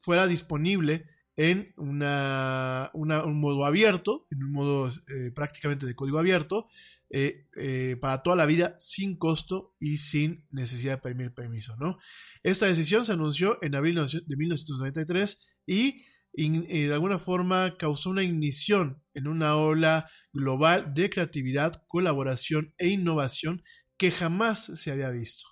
fuera 0.00 0.26
disponible 0.26 1.06
en 1.36 1.72
una, 1.76 2.90
un 2.94 3.38
modo 3.38 3.64
abierto, 3.64 4.26
en 4.32 4.42
un 4.42 4.50
modo 4.50 4.88
eh, 4.88 5.30
prácticamente 5.32 5.86
de 5.86 5.94
código 5.94 6.18
abierto, 6.18 6.66
eh, 7.08 7.96
para 8.00 8.24
toda 8.24 8.34
la 8.34 8.44
vida 8.44 8.74
sin 8.80 9.16
costo 9.16 9.76
y 9.78 9.98
sin 9.98 10.48
necesidad 10.50 11.00
de 11.00 11.14
pedir 11.14 11.32
permiso. 11.32 11.76
¿no? 11.76 11.98
Esta 12.42 12.66
decisión 12.66 13.04
se 13.04 13.12
anunció 13.12 13.62
en 13.62 13.76
abril 13.76 13.94
de 13.94 14.36
1993 14.36 15.54
y 15.64 16.02
de 16.46 16.92
alguna 16.92 17.18
forma 17.18 17.76
causó 17.76 18.10
una 18.10 18.22
ignición 18.22 19.02
en 19.14 19.26
una 19.26 19.56
ola 19.56 20.08
global 20.32 20.94
de 20.94 21.10
creatividad, 21.10 21.82
colaboración 21.88 22.72
e 22.78 22.88
innovación 22.88 23.62
que 23.96 24.12
jamás 24.12 24.64
se 24.80 24.92
había 24.92 25.10
visto. 25.10 25.48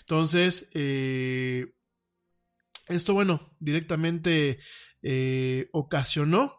Entonces, 0.00 0.70
eh, 0.74 1.66
esto, 2.88 3.12
bueno, 3.12 3.54
directamente 3.60 4.58
eh, 5.02 5.68
ocasionó, 5.72 6.54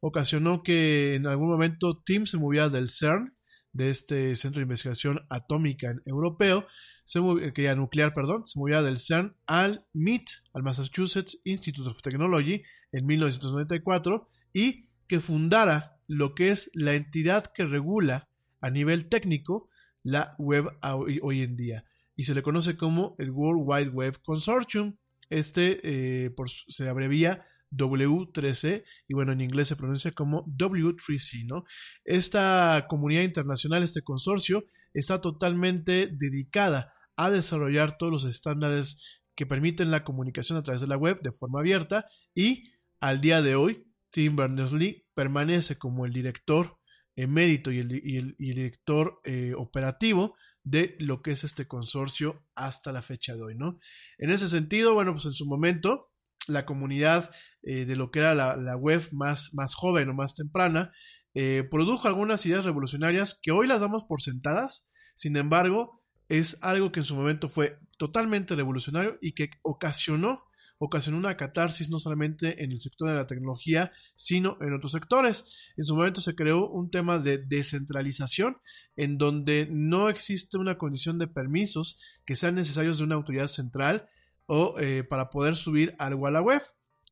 ocasionó 0.00 0.62
que 0.62 1.14
en 1.14 1.26
algún 1.26 1.50
momento 1.50 2.02
Tim 2.04 2.24
se 2.24 2.38
moviera 2.38 2.70
del 2.70 2.88
CERN, 2.88 3.36
de 3.72 3.90
este 3.90 4.36
Centro 4.36 4.60
de 4.60 4.64
Investigación 4.64 5.26
Atómica 5.28 5.94
Europeo, 6.06 6.66
se 7.04 7.20
movía, 7.20 7.74
nuclear, 7.74 8.12
perdón, 8.14 8.46
se 8.46 8.58
movía 8.58 8.82
del 8.82 8.98
CERN 8.98 9.36
al 9.46 9.86
MIT, 9.92 10.30
al 10.52 10.62
Massachusetts 10.62 11.40
Institute 11.44 11.88
of 11.88 12.02
Technology, 12.02 12.62
en 12.92 13.06
1994, 13.06 14.28
y 14.52 14.88
que 15.06 15.20
fundara 15.20 15.98
lo 16.06 16.34
que 16.34 16.50
es 16.50 16.70
la 16.74 16.94
entidad 16.94 17.46
que 17.52 17.64
regula 17.66 18.28
a 18.60 18.70
nivel 18.70 19.08
técnico 19.08 19.68
la 20.02 20.34
web 20.38 20.66
hoy, 20.82 21.42
en 21.42 21.56
día. 21.56 21.84
Y 22.16 22.24
se 22.24 22.34
le 22.34 22.42
conoce 22.42 22.76
como 22.76 23.16
el 23.18 23.30
World 23.30 23.62
Wide 23.64 23.88
Web 23.90 24.20
Consortium. 24.22 24.96
Este 25.30 25.80
eh, 26.24 26.30
por, 26.30 26.50
se 26.50 26.88
abrevia 26.88 27.46
W3C 27.72 28.84
y 29.08 29.14
bueno, 29.14 29.32
en 29.32 29.40
inglés 29.40 29.68
se 29.68 29.76
pronuncia 29.76 30.12
como 30.12 30.44
W3C, 30.46 31.46
¿no? 31.46 31.64
Esta 32.04 32.86
comunidad 32.88 33.22
internacional, 33.22 33.82
este 33.82 34.02
consorcio, 34.02 34.66
está 34.94 35.20
totalmente 35.20 36.08
dedicada 36.10 36.94
a 37.16 37.30
desarrollar 37.30 37.98
todos 37.98 38.12
los 38.12 38.24
estándares 38.24 39.22
que 39.36 39.46
permiten 39.46 39.90
la 39.90 40.04
comunicación 40.04 40.58
a 40.58 40.62
través 40.62 40.80
de 40.80 40.86
la 40.86 40.96
web 40.96 41.20
de 41.22 41.32
forma 41.32 41.60
abierta 41.60 42.06
y 42.34 42.72
al 43.00 43.20
día 43.20 43.42
de 43.42 43.56
hoy 43.56 43.84
Tim 44.10 44.36
Berners-Lee 44.36 45.06
permanece 45.12 45.76
como 45.76 46.06
el 46.06 46.12
director 46.12 46.78
emérito 47.16 47.70
y 47.70 47.80
el, 47.80 48.34
director 48.36 49.20
eh, 49.24 49.54
operativo 49.56 50.36
de 50.62 50.96
lo 50.98 51.22
que 51.22 51.32
es 51.32 51.44
este 51.44 51.66
consorcio 51.68 52.46
hasta 52.54 52.92
la 52.92 53.02
fecha 53.02 53.34
de 53.34 53.42
hoy, 53.42 53.54
¿no? 53.54 53.78
En 54.18 54.30
ese 54.30 54.48
sentido, 54.48 54.94
bueno, 54.94 55.12
pues 55.12 55.26
en 55.26 55.34
su 55.34 55.46
momento 55.46 56.10
la 56.48 56.64
comunidad 56.64 57.30
eh, 57.62 57.84
de 57.84 57.96
lo 57.96 58.10
que 58.10 58.20
era 58.20 58.34
la, 58.34 58.76
web 58.76 59.08
más, 59.12 59.52
más, 59.54 59.74
joven 59.74 60.08
o 60.08 60.14
más 60.14 60.34
temprana 60.34 60.92
eh, 61.34 61.66
produjo 61.70 62.08
algunas 62.08 62.44
ideas 62.46 62.64
revolucionarias 62.64 63.38
que 63.42 63.50
hoy 63.50 63.66
las 63.66 63.80
damos 63.80 64.04
por 64.04 64.22
sentadas, 64.22 64.88
sin 65.14 65.36
embargo, 65.36 66.02
es 66.28 66.58
algo 66.62 66.90
que 66.90 67.00
en 67.00 67.04
su 67.04 67.14
momento 67.14 67.48
fue 67.48 67.78
totalmente 67.98 68.54
revolucionario 68.54 69.18
y 69.20 69.32
que 69.32 69.50
ocasionó 69.62 70.44
ocasionó 70.78 71.18
una 71.18 71.36
catarsis 71.36 71.90
no 71.90 71.98
solamente 71.98 72.62
en 72.62 72.72
el 72.72 72.80
sector 72.80 73.08
de 73.08 73.14
la 73.14 73.26
tecnología, 73.26 73.92
sino 74.14 74.56
en 74.60 74.74
otros 74.74 74.92
sectores. 74.92 75.72
En 75.76 75.84
su 75.84 75.96
momento 75.96 76.20
se 76.20 76.34
creó 76.34 76.68
un 76.68 76.90
tema 76.90 77.18
de 77.18 77.38
descentralización 77.38 78.58
en 78.96 79.18
donde 79.18 79.68
no 79.70 80.08
existe 80.08 80.58
una 80.58 80.78
condición 80.78 81.18
de 81.18 81.28
permisos 81.28 82.00
que 82.24 82.36
sean 82.36 82.54
necesarios 82.54 82.98
de 82.98 83.04
una 83.04 83.14
autoridad 83.14 83.46
central 83.46 84.08
o 84.46 84.76
eh, 84.78 85.04
para 85.04 85.30
poder 85.30 85.56
subir 85.56 85.94
algo 85.98 86.26
a 86.26 86.30
la 86.30 86.42
web. 86.42 86.62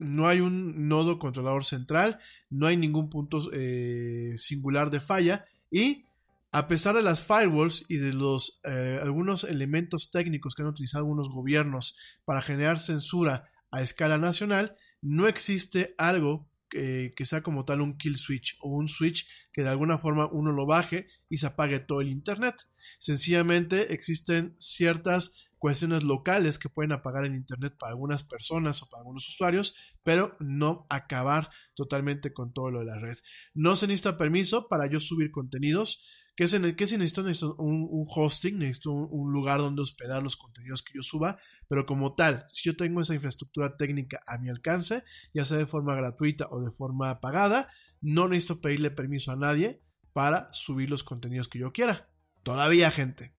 No 0.03 0.29
hay 0.29 0.41
un 0.41 0.89
nodo 0.89 1.19
controlador 1.19 1.65
central, 1.65 2.19
no 2.51 2.67
hay 2.67 2.77
ningún 2.77 3.09
punto 3.09 3.39
eh, 3.53 4.35
singular 4.37 4.91
de 4.91 5.01
falla 5.01 5.45
y 5.71 6.05
a 6.53 6.69
pesar 6.69 6.95
de 6.95 7.03
las 7.03 7.23
firewalls 7.23 7.87
y 7.89 7.97
de 7.97 8.13
los 8.13 8.61
eh, 8.65 9.01
algunos 9.03 9.45
elementos 9.45 10.11
técnicos 10.11 10.55
que 10.55 10.63
han 10.63 10.69
utilizado 10.69 11.05
algunos 11.05 11.31
gobiernos 11.31 11.97
para 12.25 12.43
generar 12.43 12.79
censura 12.79 13.49
a 13.71 13.81
escala 13.81 14.19
nacional, 14.19 14.77
no 15.01 15.29
existe 15.29 15.95
algo 15.97 16.47
que 16.73 17.27
sea 17.27 17.43
como 17.43 17.65
tal 17.65 17.83
un 17.83 17.99
kill 17.99 18.17
switch 18.17 18.57
o 18.61 18.71
un 18.71 18.89
switch 18.89 19.27
que 19.53 19.63
de 19.63 19.69
alguna 19.69 19.99
forma 19.99 20.27
uno 20.33 20.53
lo 20.53 20.67
baje 20.67 21.07
y 21.29 21.37
se 21.37 21.47
apague 21.47 21.81
todo 21.81 22.01
el 22.01 22.09
internet. 22.09 22.57
Sencillamente 22.99 23.93
existen 23.93 24.55
ciertas 24.59 25.51
cuestiones 25.59 26.03
locales 26.03 26.59
que 26.59 26.69
pueden 26.69 26.91
apagar 26.91 27.25
el 27.25 27.37
internet 27.37 27.77
para 27.79 27.93
algunas 27.93 28.25
personas 28.25 28.83
o 28.83 28.89
para 28.89 29.03
algunos 29.03 29.29
usuarios, 29.29 29.77
pero 30.03 30.37
no 30.41 30.87
acabar 30.89 31.51
totalmente 31.77 32.33
con 32.33 32.53
todo 32.53 32.71
lo 32.71 32.81
de 32.81 32.87
la 32.87 32.99
red. 32.99 33.17
No 33.55 33.77
se 33.77 33.87
necesita 33.87 34.17
permiso 34.17 34.67
para 34.67 34.87
yo 34.87 34.99
subir 34.99 35.31
contenidos 35.31 36.05
¿Qué, 36.35 36.45
es 36.45 36.55
en 36.55 36.65
el, 36.65 36.77
si 36.79 36.97
necesito? 36.97 37.23
Necesito 37.23 37.57
un, 37.57 38.07
hosting, 38.09 38.59
necesito 38.59 38.93
un, 38.93 39.33
lugar 39.33 39.61
donde 39.61 39.83
hospedar 39.83 40.23
los 40.23 40.37
contenidos 40.37 40.83
que 40.83 40.95
yo 40.95 41.03
suba, 41.03 41.39
pero 41.69 41.85
como 41.85 42.15
tal, 42.15 42.45
si 42.49 42.63
yo 42.65 42.77
tengo 42.77 43.01
esa 43.01 43.15
infraestructura 43.15 43.77
técnica 43.77 44.23
a 44.27 44.39
mi 44.39 44.49
alcance, 44.49 45.05
ya 45.35 45.45
sea 45.45 45.59
de 45.59 45.67
forma 45.67 45.95
gratuita 45.95 46.49
o 46.51 46.61
de 46.61 46.71
forma 46.71 47.21
pagada, 47.21 47.69
no 48.01 48.29
necesito 48.29 48.61
pedirle 48.61 48.91
permiso 48.91 49.31
a 49.33 49.37
nadie 49.37 49.83
para 50.13 50.49
subir 50.53 50.89
los 50.89 51.03
contenidos 51.03 51.49
que 51.49 51.59
yo 51.59 51.73
quiera. 51.73 52.09
Todavía, 52.43 52.91
gente. 52.91 53.35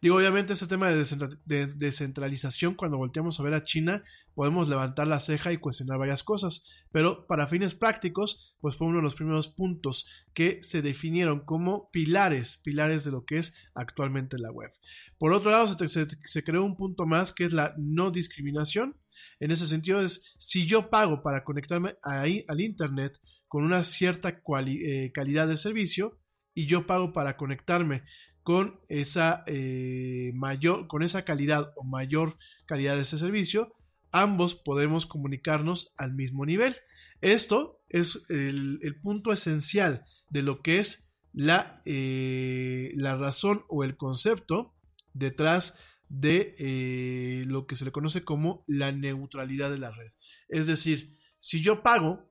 Digo, 0.00 0.16
obviamente 0.16 0.52
ese 0.52 0.66
tema 0.66 0.90
de 0.90 1.66
descentralización, 1.66 2.74
cuando 2.74 2.98
volteamos 2.98 3.40
a 3.40 3.42
ver 3.42 3.54
a 3.54 3.62
China, 3.62 4.02
podemos 4.34 4.68
levantar 4.68 5.06
la 5.06 5.20
ceja 5.20 5.52
y 5.52 5.56
cuestionar 5.56 5.98
varias 5.98 6.22
cosas, 6.22 6.66
pero 6.92 7.26
para 7.26 7.46
fines 7.46 7.74
prácticos, 7.74 8.54
pues 8.60 8.76
fue 8.76 8.86
uno 8.86 8.98
de 8.98 9.02
los 9.02 9.14
primeros 9.14 9.48
puntos 9.48 10.26
que 10.34 10.58
se 10.62 10.82
definieron 10.82 11.46
como 11.46 11.90
pilares, 11.90 12.60
pilares 12.62 13.04
de 13.04 13.12
lo 13.12 13.24
que 13.24 13.38
es 13.38 13.54
actualmente 13.74 14.38
la 14.38 14.52
web. 14.52 14.70
Por 15.18 15.32
otro 15.32 15.50
lado, 15.50 15.66
se, 15.88 16.44
creó 16.44 16.62
un 16.62 16.76
punto 16.76 17.06
más 17.06 17.32
que 17.32 17.44
es 17.44 17.54
la 17.54 17.74
no 17.78 18.10
discriminación. 18.10 19.00
En 19.40 19.50
ese 19.50 19.66
sentido 19.66 20.00
es, 20.00 20.34
si 20.38 20.66
yo 20.66 20.90
pago 20.90 21.22
para 21.22 21.42
conectarme 21.42 21.96
ahí 22.02 22.44
al 22.48 22.60
Internet 22.60 23.18
con 23.48 23.64
una 23.64 23.82
cierta 23.82 24.42
eh, 24.66 25.10
calidad 25.14 25.48
de 25.48 25.56
servicio, 25.56 26.20
y 26.56 26.66
yo 26.66 26.86
pago 26.86 27.12
para 27.12 27.36
conectarme 27.36 28.02
con 28.46 28.78
esa 28.86 29.42
eh, 29.48 30.30
mayor, 30.32 30.86
con 30.86 31.02
esa 31.02 31.24
calidad 31.24 31.72
o 31.74 31.82
mayor 31.82 32.38
calidad 32.64 32.94
de 32.94 33.02
ese 33.02 33.18
servicio, 33.18 33.74
ambos 34.12 34.54
podemos 34.54 35.04
comunicarnos 35.04 35.92
al 35.96 36.14
mismo 36.14 36.46
nivel. 36.46 36.76
Esto 37.20 37.82
es 37.88 38.22
el, 38.28 39.00
punto 39.02 39.32
esencial 39.32 40.04
de 40.30 40.42
lo 40.42 40.62
que 40.62 40.78
es 40.78 41.12
la, 41.32 41.82
eh, 41.86 42.92
la 42.94 43.16
razón 43.16 43.64
o 43.68 43.82
el 43.82 43.96
concepto 43.96 44.76
detrás 45.12 45.76
de 46.08 46.54
eh, 46.60 47.46
lo 47.48 47.66
que 47.66 47.74
se 47.74 47.84
le 47.84 47.90
conoce 47.90 48.22
como 48.22 48.62
la 48.68 48.92
neutralidad 48.92 49.72
de 49.72 49.78
la 49.78 49.90
red. 49.90 50.12
Es 50.48 50.68
decir, 50.68 51.10
si 51.40 51.62
yo 51.62 51.82
pago 51.82 52.30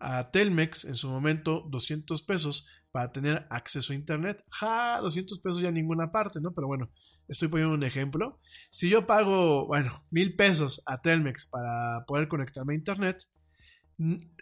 a 0.00 0.32
Telmex 0.32 0.86
en 0.86 0.96
su 0.96 1.08
momento 1.08 1.68
200 1.70 2.20
pesos 2.24 2.66
para 2.92 3.10
tener 3.10 3.46
acceso 3.50 3.92
a 3.92 3.96
Internet. 3.96 4.44
Ja, 4.50 5.00
200 5.00 5.40
pesos 5.40 5.60
ya 5.60 5.68
en 5.68 5.74
ninguna 5.74 6.10
parte, 6.10 6.40
¿no? 6.40 6.52
Pero 6.52 6.66
bueno, 6.68 6.90
estoy 7.26 7.48
poniendo 7.48 7.74
un 7.74 7.82
ejemplo. 7.82 8.40
Si 8.70 8.88
yo 8.88 9.06
pago, 9.06 9.66
bueno, 9.66 10.04
mil 10.10 10.36
pesos 10.36 10.82
a 10.86 11.00
Telmex 11.00 11.46
para 11.46 12.04
poder 12.06 12.28
conectarme 12.28 12.74
a 12.74 12.76
Internet, 12.76 13.28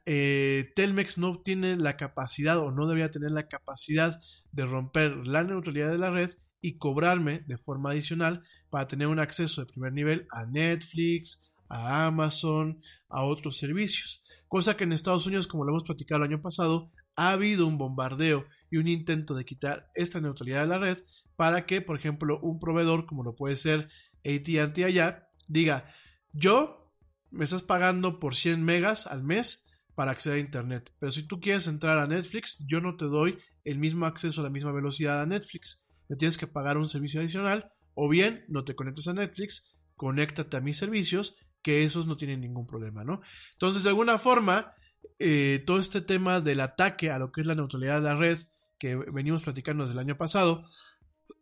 eh, 0.06 0.72
Telmex 0.74 1.18
no 1.18 1.40
tiene 1.42 1.76
la 1.76 1.96
capacidad 1.96 2.58
o 2.58 2.70
no 2.70 2.86
debería 2.86 3.10
tener 3.10 3.30
la 3.30 3.48
capacidad 3.48 4.18
de 4.52 4.66
romper 4.66 5.26
la 5.26 5.44
neutralidad 5.44 5.90
de 5.90 5.98
la 5.98 6.10
red 6.10 6.30
y 6.60 6.78
cobrarme 6.78 7.40
de 7.46 7.58
forma 7.58 7.90
adicional 7.90 8.42
para 8.68 8.86
tener 8.86 9.06
un 9.06 9.18
acceso 9.18 9.60
de 9.60 9.72
primer 9.72 9.92
nivel 9.92 10.26
a 10.30 10.44
Netflix, 10.46 11.50
a 11.68 12.06
Amazon, 12.06 12.80
a 13.08 13.24
otros 13.24 13.56
servicios. 13.56 14.22
Cosa 14.48 14.76
que 14.76 14.84
en 14.84 14.92
Estados 14.92 15.26
Unidos, 15.26 15.46
como 15.46 15.64
lo 15.64 15.70
hemos 15.70 15.84
platicado 15.84 16.22
el 16.24 16.30
año 16.30 16.42
pasado, 16.42 16.90
ha 17.20 17.32
habido 17.32 17.66
un 17.66 17.76
bombardeo 17.76 18.46
y 18.70 18.78
un 18.78 18.88
intento 18.88 19.34
de 19.34 19.44
quitar 19.44 19.90
esta 19.94 20.22
neutralidad 20.22 20.62
de 20.62 20.68
la 20.68 20.78
red 20.78 20.98
para 21.36 21.66
que, 21.66 21.82
por 21.82 21.98
ejemplo, 21.98 22.40
un 22.40 22.58
proveedor 22.58 23.04
como 23.04 23.22
lo 23.22 23.36
puede 23.36 23.56
ser 23.56 23.90
ATT 24.24 24.78
allá, 24.78 25.28
diga, 25.46 25.92
yo 26.32 26.90
me 27.30 27.44
estás 27.44 27.62
pagando 27.62 28.20
por 28.20 28.34
100 28.34 28.64
megas 28.64 29.06
al 29.06 29.22
mes 29.22 29.66
para 29.94 30.12
acceder 30.12 30.38
a 30.38 30.40
Internet, 30.40 30.94
pero 30.98 31.12
si 31.12 31.26
tú 31.26 31.40
quieres 31.40 31.66
entrar 31.66 31.98
a 31.98 32.06
Netflix, 32.06 32.56
yo 32.66 32.80
no 32.80 32.96
te 32.96 33.04
doy 33.04 33.36
el 33.64 33.78
mismo 33.78 34.06
acceso 34.06 34.40
a 34.40 34.44
la 34.44 34.50
misma 34.50 34.72
velocidad 34.72 35.20
a 35.20 35.26
Netflix. 35.26 35.86
Me 36.08 36.16
tienes 36.16 36.38
que 36.38 36.46
pagar 36.46 36.78
un 36.78 36.88
servicio 36.88 37.20
adicional 37.20 37.70
o 37.92 38.08
bien 38.08 38.46
no 38.48 38.64
te 38.64 38.74
conectes 38.74 39.08
a 39.08 39.12
Netflix, 39.12 39.74
conéctate 39.94 40.56
a 40.56 40.62
mis 40.62 40.78
servicios, 40.78 41.36
que 41.60 41.84
esos 41.84 42.06
no 42.06 42.16
tienen 42.16 42.40
ningún 42.40 42.66
problema, 42.66 43.04
¿no? 43.04 43.20
Entonces, 43.52 43.82
de 43.82 43.90
alguna 43.90 44.16
forma, 44.16 44.72
eh, 45.18 45.62
todo 45.66 45.78
este 45.78 46.00
tema 46.00 46.40
del 46.40 46.60
ataque 46.60 47.10
a 47.10 47.18
lo 47.18 47.32
que 47.32 47.40
es 47.40 47.46
la 47.46 47.54
neutralidad 47.54 47.96
de 47.96 48.08
la 48.08 48.16
red 48.16 48.38
que 48.78 48.96
venimos 48.96 49.42
platicando 49.42 49.84
desde 49.84 49.92
el 49.92 49.98
año 49.98 50.16
pasado, 50.16 50.64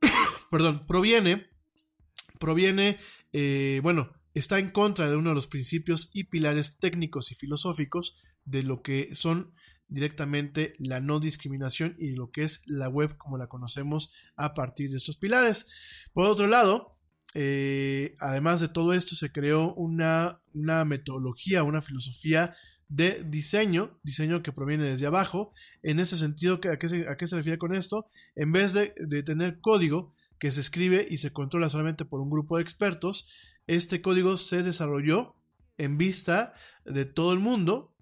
perdón, 0.50 0.84
proviene, 0.86 1.46
proviene, 2.40 2.98
eh, 3.32 3.80
bueno, 3.82 4.12
está 4.34 4.58
en 4.58 4.70
contra 4.70 5.08
de 5.08 5.16
uno 5.16 5.30
de 5.30 5.36
los 5.36 5.46
principios 5.46 6.10
y 6.12 6.24
pilares 6.24 6.78
técnicos 6.78 7.30
y 7.30 7.36
filosóficos 7.36 8.16
de 8.44 8.64
lo 8.64 8.82
que 8.82 9.14
son 9.14 9.52
directamente 9.86 10.74
la 10.78 11.00
no 11.00 11.20
discriminación 11.20 11.96
y 11.98 12.10
lo 12.10 12.30
que 12.30 12.42
es 12.42 12.62
la 12.66 12.88
web 12.88 13.16
como 13.16 13.38
la 13.38 13.46
conocemos 13.46 14.12
a 14.36 14.54
partir 14.54 14.90
de 14.90 14.96
estos 14.96 15.16
pilares. 15.16 16.08
Por 16.12 16.26
otro 16.26 16.46
lado, 16.46 16.98
eh, 17.34 18.14
además 18.20 18.60
de 18.60 18.68
todo 18.68 18.92
esto, 18.92 19.14
se 19.14 19.32
creó 19.32 19.74
una, 19.74 20.38
una 20.52 20.84
metodología, 20.84 21.62
una 21.62 21.80
filosofía 21.80 22.54
de 22.88 23.22
diseño, 23.24 23.98
diseño 24.02 24.42
que 24.42 24.52
proviene 24.52 24.88
desde 24.88 25.06
abajo. 25.06 25.52
En 25.82 26.00
ese 26.00 26.16
sentido, 26.16 26.60
¿a 26.72 26.78
qué 26.78 26.88
se, 26.88 27.08
a 27.08 27.16
qué 27.16 27.26
se 27.26 27.36
refiere 27.36 27.58
con 27.58 27.74
esto? 27.74 28.06
En 28.34 28.52
vez 28.52 28.72
de, 28.72 28.92
tener 29.22 29.60
código 29.60 30.14
que 30.38 30.50
se 30.50 30.60
escribe 30.60 31.06
y 31.08 31.18
se 31.18 31.32
controla 31.32 31.68
solamente 31.68 32.04
por 32.04 32.20
un 32.20 32.30
grupo 32.30 32.56
de 32.56 32.62
expertos, 32.62 33.28
este 33.66 34.00
código 34.00 34.36
se 34.36 34.62
desarrolló 34.62 35.34
en 35.76 35.98
vista 35.98 36.54
de 36.84 37.04
todo 37.04 37.32
el 37.32 37.40
mundo, 37.40 37.94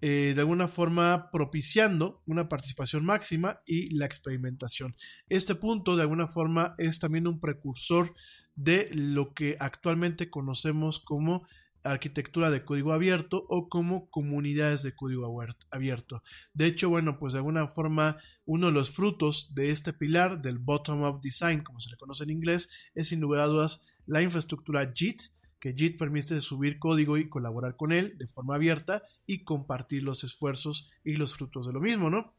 eh, 0.00 0.32
de 0.34 0.40
alguna 0.40 0.66
forma 0.66 1.28
propiciando 1.30 2.22
una 2.24 2.48
participación 2.48 3.04
máxima 3.04 3.60
y 3.66 3.94
la 3.94 4.06
experimentación. 4.06 4.94
Este 5.28 5.54
punto, 5.54 5.94
de 5.94 6.02
alguna 6.02 6.26
forma, 6.26 6.74
es 6.78 6.98
también 6.98 7.26
un 7.26 7.38
precursor 7.38 8.14
de 8.54 8.90
lo 8.94 9.34
que 9.34 9.56
actualmente 9.60 10.30
conocemos 10.30 10.98
como 10.98 11.46
arquitectura 11.82 12.50
de 12.50 12.64
código 12.64 12.92
abierto 12.92 13.44
o 13.48 13.68
como 13.68 14.08
comunidades 14.10 14.82
de 14.82 14.94
código 14.94 15.42
abierto. 15.70 16.22
De 16.52 16.66
hecho, 16.66 16.88
bueno, 16.88 17.18
pues 17.18 17.32
de 17.32 17.38
alguna 17.38 17.68
forma 17.68 18.18
uno 18.44 18.66
de 18.66 18.72
los 18.72 18.90
frutos 18.90 19.54
de 19.54 19.70
este 19.70 19.92
pilar 19.92 20.42
del 20.42 20.58
bottom-up 20.58 21.20
design, 21.20 21.62
como 21.62 21.80
se 21.80 21.90
le 21.90 21.96
conoce 21.96 22.24
en 22.24 22.30
inglés, 22.30 22.70
es 22.94 23.08
sin 23.08 23.20
lugar 23.20 23.40
a 23.40 23.46
dudas 23.46 23.86
la 24.06 24.22
infraestructura 24.22 24.92
JIT, 24.92 25.22
que 25.58 25.74
JIT 25.74 25.98
permite 25.98 26.40
subir 26.40 26.78
código 26.78 27.18
y 27.18 27.28
colaborar 27.28 27.76
con 27.76 27.92
él 27.92 28.16
de 28.18 28.26
forma 28.26 28.54
abierta 28.54 29.02
y 29.26 29.44
compartir 29.44 30.02
los 30.02 30.24
esfuerzos 30.24 30.90
y 31.04 31.16
los 31.16 31.34
frutos 31.34 31.66
de 31.66 31.72
lo 31.72 31.80
mismo, 31.80 32.10
¿no? 32.10 32.34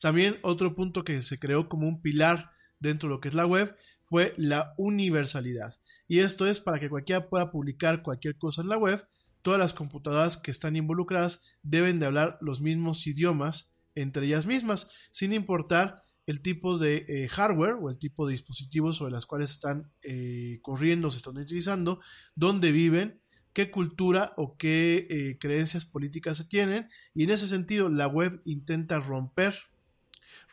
También 0.00 0.36
otro 0.42 0.74
punto 0.74 1.04
que 1.04 1.20
se 1.22 1.38
creó 1.38 1.68
como 1.68 1.88
un 1.88 2.00
pilar 2.00 2.50
dentro 2.78 3.08
de 3.08 3.14
lo 3.14 3.20
que 3.20 3.28
es 3.28 3.34
la 3.34 3.46
web 3.46 3.76
fue 4.02 4.34
la 4.36 4.74
universalidad. 4.76 5.74
Y 6.10 6.18
esto 6.18 6.48
es 6.48 6.58
para 6.58 6.80
que 6.80 6.88
cualquiera 6.88 7.28
pueda 7.28 7.52
publicar 7.52 8.02
cualquier 8.02 8.36
cosa 8.36 8.62
en 8.62 8.68
la 8.68 8.76
web. 8.76 9.06
Todas 9.42 9.60
las 9.60 9.72
computadoras 9.72 10.36
que 10.36 10.50
están 10.50 10.74
involucradas 10.74 11.44
deben 11.62 12.00
de 12.00 12.06
hablar 12.06 12.36
los 12.40 12.60
mismos 12.60 13.06
idiomas 13.06 13.76
entre 13.94 14.26
ellas 14.26 14.44
mismas, 14.44 14.90
sin 15.12 15.32
importar 15.32 16.02
el 16.26 16.42
tipo 16.42 16.78
de 16.78 17.04
eh, 17.06 17.28
hardware 17.28 17.74
o 17.80 17.90
el 17.90 17.98
tipo 17.98 18.26
de 18.26 18.32
dispositivos 18.32 18.96
sobre 18.96 19.12
las 19.12 19.24
cuales 19.24 19.52
están 19.52 19.92
eh, 20.02 20.58
corriendo, 20.62 21.12
se 21.12 21.18
están 21.18 21.38
utilizando, 21.38 22.00
dónde 22.34 22.72
viven, 22.72 23.20
qué 23.52 23.70
cultura 23.70 24.32
o 24.36 24.56
qué 24.56 25.06
eh, 25.10 25.38
creencias 25.38 25.86
políticas 25.86 26.38
se 26.38 26.44
tienen. 26.44 26.88
Y 27.14 27.22
en 27.22 27.30
ese 27.30 27.46
sentido, 27.46 27.88
la 27.88 28.08
web 28.08 28.42
intenta 28.44 28.98
romper 28.98 29.54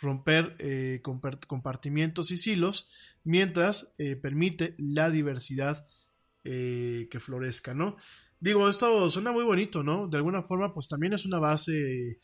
romper 0.02 0.56
eh, 0.60 1.02
compartimientos 1.48 2.32
y 2.32 2.38
silos, 2.38 2.90
mientras 3.28 3.94
eh, 3.98 4.16
permite 4.16 4.74
la 4.78 5.10
diversidad 5.10 5.86
eh, 6.46 7.08
que 7.12 7.20
florezca, 7.20 7.74
¿no? 7.74 7.98
Digo, 8.40 8.70
esto 8.70 9.10
suena 9.10 9.32
muy 9.32 9.44
bonito, 9.44 9.84
¿no? 9.84 10.08
De 10.08 10.18
alguna 10.18 10.42
forma, 10.44 10.72
pues 10.72 10.88
también 10.88 11.14
es 11.14 11.26
una 11.26 11.40
base 11.40 12.20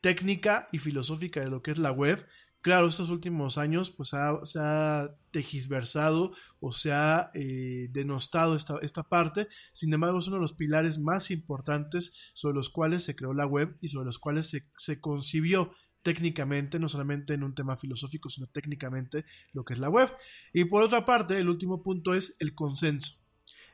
técnica 0.00 0.68
y 0.72 0.78
filosófica 0.78 1.40
de 1.40 1.48
lo 1.48 1.62
que 1.62 1.70
es 1.70 1.78
la 1.78 1.92
web. 1.92 2.26
Claro, 2.60 2.88
estos 2.88 3.10
últimos 3.10 3.56
años, 3.56 3.90
pues 3.90 4.10
se 4.10 4.58
ha 4.60 5.14
tegisversado 5.30 6.32
o 6.60 6.72
se 6.72 6.92
ha 6.92 7.30
denostado 7.34 8.56
esta, 8.56 8.78
esta 8.82 9.04
parte. 9.04 9.48
Sin 9.72 9.94
embargo, 9.94 10.18
es 10.18 10.26
uno 10.26 10.36
de 10.36 10.42
los 10.42 10.54
pilares 10.54 10.98
más 10.98 11.30
importantes 11.30 12.32
sobre 12.34 12.56
los 12.56 12.68
cuales 12.68 13.04
se 13.04 13.14
creó 13.14 13.32
la 13.32 13.46
web 13.46 13.78
y 13.80 13.88
sobre 13.88 14.06
los 14.06 14.18
cuales 14.18 14.48
se, 14.48 14.68
se 14.76 15.00
concibió 15.00 15.72
técnicamente, 16.02 16.78
no 16.78 16.88
solamente 16.88 17.34
en 17.34 17.42
un 17.42 17.54
tema 17.54 17.76
filosófico, 17.76 18.28
sino 18.28 18.46
técnicamente 18.46 19.24
lo 19.52 19.64
que 19.64 19.74
es 19.74 19.78
la 19.78 19.88
web. 19.88 20.10
Y 20.52 20.64
por 20.64 20.82
otra 20.82 21.04
parte, 21.04 21.38
el 21.38 21.48
último 21.48 21.82
punto 21.82 22.14
es 22.14 22.36
el 22.40 22.54
consenso. 22.54 23.20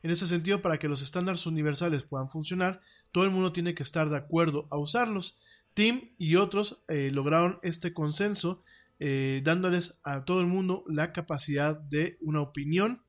En 0.03 0.11
ese 0.11 0.27
sentido, 0.27 0.63
para 0.63 0.79
que 0.79 0.89
los 0.89 1.03
estándares 1.03 1.47
universales 1.47 2.05
puedan 2.05 2.29
funcionar, 2.29 2.81
todo 3.13 3.25
el 3.25 3.31
mundo 3.31 3.53
tiene 3.53 3.75
que 3.75 3.83
estar 3.83 4.09
de 4.09 4.17
acuerdo 4.17 4.69
a 4.71 4.79
usarlos. 4.79 5.41
Tim 5.75 6.11
y 6.19 6.37
otros 6.37 6.83
eh, 6.89 7.11
lograron 7.13 7.59
este 7.63 7.93
consenso 7.93 8.63
eh, 9.01 9.43
dándoles 9.45 10.01
a 10.03 10.25
todo 10.25 10.41
el 10.41 10.47
mundo 10.47 10.85
la 10.89 11.13
capacidad 11.13 11.79
de 11.79 12.19
una 12.21 12.41
opinión 12.41 13.03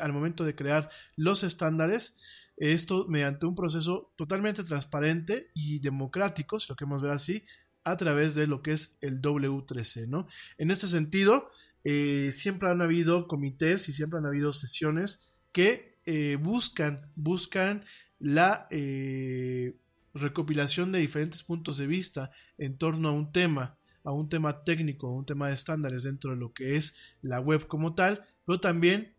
al 0.00 0.12
momento 0.12 0.44
de 0.44 0.56
crear 0.56 0.90
los 1.16 1.44
estándares. 1.44 2.18
Esto 2.56 3.06
mediante 3.08 3.46
un 3.46 3.54
proceso 3.54 4.12
totalmente 4.16 4.64
transparente 4.64 5.50
y 5.54 5.78
democrático, 5.78 6.58
si 6.58 6.68
lo 6.68 6.76
queremos 6.76 7.00
ver 7.00 7.12
así, 7.12 7.44
a 7.84 7.96
través 7.96 8.34
de 8.34 8.46
lo 8.46 8.62
que 8.62 8.72
es 8.72 8.96
el 9.00 9.20
W3C, 9.20 10.08
¿no? 10.08 10.26
En 10.58 10.70
este 10.70 10.86
sentido, 10.86 11.48
eh, 11.84 12.30
siempre 12.32 12.68
han 12.68 12.80
habido 12.80 13.26
comités 13.26 13.88
y 13.88 13.92
siempre 13.92 14.18
han 14.18 14.26
habido 14.26 14.52
sesiones 14.52 15.28
que 15.50 15.98
eh, 16.04 16.36
buscan, 16.40 17.10
buscan 17.16 17.84
la 18.18 18.66
eh, 18.70 19.76
recopilación 20.14 20.92
de 20.92 21.00
diferentes 21.00 21.42
puntos 21.42 21.78
de 21.78 21.86
vista 21.86 22.30
en 22.56 22.78
torno 22.78 23.08
a 23.08 23.12
un 23.12 23.32
tema, 23.32 23.78
a 24.04 24.12
un 24.12 24.28
tema 24.28 24.62
técnico, 24.62 25.08
a 25.08 25.14
un 25.14 25.26
tema 25.26 25.48
de 25.48 25.54
estándares 25.54 26.04
dentro 26.04 26.30
de 26.30 26.36
lo 26.36 26.52
que 26.52 26.76
es 26.76 26.96
la 27.20 27.40
web 27.40 27.66
como 27.66 27.94
tal, 27.94 28.24
pero 28.46 28.60
también 28.60 29.14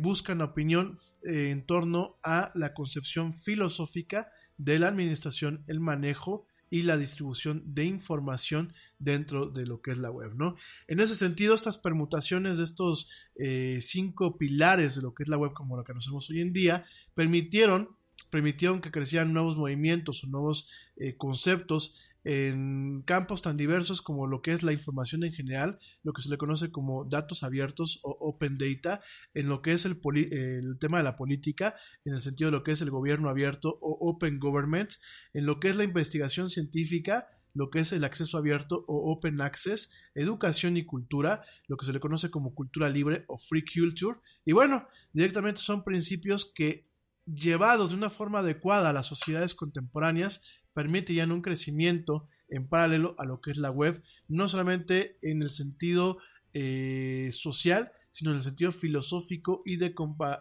buscan 0.00 0.42
opinión 0.42 0.98
en 1.22 1.64
torno 1.64 2.18
a 2.22 2.52
la 2.54 2.74
concepción 2.74 3.32
filosófica 3.32 4.30
de 4.58 4.78
la 4.78 4.88
administración, 4.88 5.64
el 5.66 5.80
manejo 5.80 6.46
y 6.70 6.82
la 6.82 6.96
distribución 6.96 7.62
de 7.66 7.84
información 7.84 8.72
dentro 8.98 9.46
de 9.46 9.66
lo 9.66 9.80
que 9.80 9.90
es 9.92 9.98
la 9.98 10.10
web, 10.10 10.34
¿no? 10.34 10.56
En 10.88 11.00
ese 11.00 11.14
sentido, 11.14 11.54
estas 11.54 11.78
permutaciones 11.78 12.58
de 12.58 12.64
estos 12.64 13.10
eh, 13.36 13.78
cinco 13.80 14.36
pilares 14.36 14.96
de 14.96 15.02
lo 15.02 15.14
que 15.14 15.22
es 15.22 15.28
la 15.28 15.38
web 15.38 15.52
como 15.52 15.76
la 15.76 15.82
que 15.84 15.92
conocemos 15.92 16.28
hoy 16.30 16.40
en 16.40 16.52
día, 16.52 16.84
permitieron 17.14 17.96
permitieron 18.30 18.80
que 18.80 18.90
crecieran 18.90 19.32
nuevos 19.32 19.56
movimientos 19.56 20.24
o 20.24 20.26
nuevos 20.26 20.68
eh, 20.96 21.16
conceptos 21.16 22.08
en 22.28 23.02
campos 23.02 23.40
tan 23.40 23.56
diversos 23.56 24.02
como 24.02 24.26
lo 24.26 24.42
que 24.42 24.50
es 24.50 24.64
la 24.64 24.72
información 24.72 25.22
en 25.22 25.32
general, 25.32 25.78
lo 26.02 26.12
que 26.12 26.22
se 26.22 26.28
le 26.28 26.36
conoce 26.36 26.72
como 26.72 27.04
datos 27.04 27.44
abiertos 27.44 28.00
o 28.02 28.16
open 28.18 28.58
data, 28.58 29.00
en 29.32 29.48
lo 29.48 29.62
que 29.62 29.70
es 29.70 29.84
el, 29.84 30.00
el, 30.32 30.76
tema 30.80 30.98
de 30.98 31.04
la 31.04 31.14
política, 31.14 31.76
en 32.04 32.14
el 32.14 32.20
sentido 32.20 32.50
de 32.50 32.56
lo 32.56 32.64
que 32.64 32.72
es 32.72 32.82
el 32.82 32.90
gobierno 32.90 33.28
abierto 33.28 33.78
o 33.80 34.10
open 34.10 34.40
government, 34.40 34.90
en 35.34 35.46
lo 35.46 35.60
que 35.60 35.68
es 35.68 35.76
la 35.76 35.84
investigación 35.84 36.48
científica, 36.48 37.28
lo 37.54 37.70
que 37.70 37.78
es 37.78 37.92
el 37.92 38.02
acceso 38.02 38.38
abierto 38.38 38.84
o 38.88 39.12
open 39.12 39.40
access, 39.40 39.92
educación 40.16 40.76
y 40.76 40.84
cultura, 40.84 41.44
lo 41.68 41.76
que 41.76 41.86
se 41.86 41.92
le 41.92 42.00
conoce 42.00 42.32
como 42.32 42.56
cultura 42.56 42.88
libre 42.88 43.24
o 43.28 43.38
free 43.38 43.64
culture. 43.64 44.18
Y 44.44 44.50
bueno, 44.50 44.88
directamente 45.12 45.60
son 45.60 45.84
principios 45.84 46.52
que 46.52 46.88
llevados 47.24 47.90
de 47.90 47.96
una 47.96 48.10
forma 48.10 48.40
adecuada 48.40 48.90
a 48.90 48.92
las 48.92 49.06
sociedades 49.06 49.54
contemporáneas 49.54 50.42
permite 50.76 51.14
ya 51.14 51.24
un 51.24 51.40
crecimiento 51.40 52.28
en 52.50 52.68
paralelo 52.68 53.14
a 53.18 53.24
lo 53.24 53.40
que 53.40 53.50
es 53.50 53.56
la 53.56 53.70
web, 53.70 54.02
no 54.28 54.46
solamente 54.46 55.16
en 55.22 55.40
el 55.40 55.48
sentido 55.48 56.18
eh, 56.52 57.30
social, 57.32 57.92
sino 58.10 58.30
en 58.32 58.36
el 58.36 58.42
sentido 58.42 58.72
filosófico 58.72 59.62
y 59.64 59.76
de, 59.76 59.94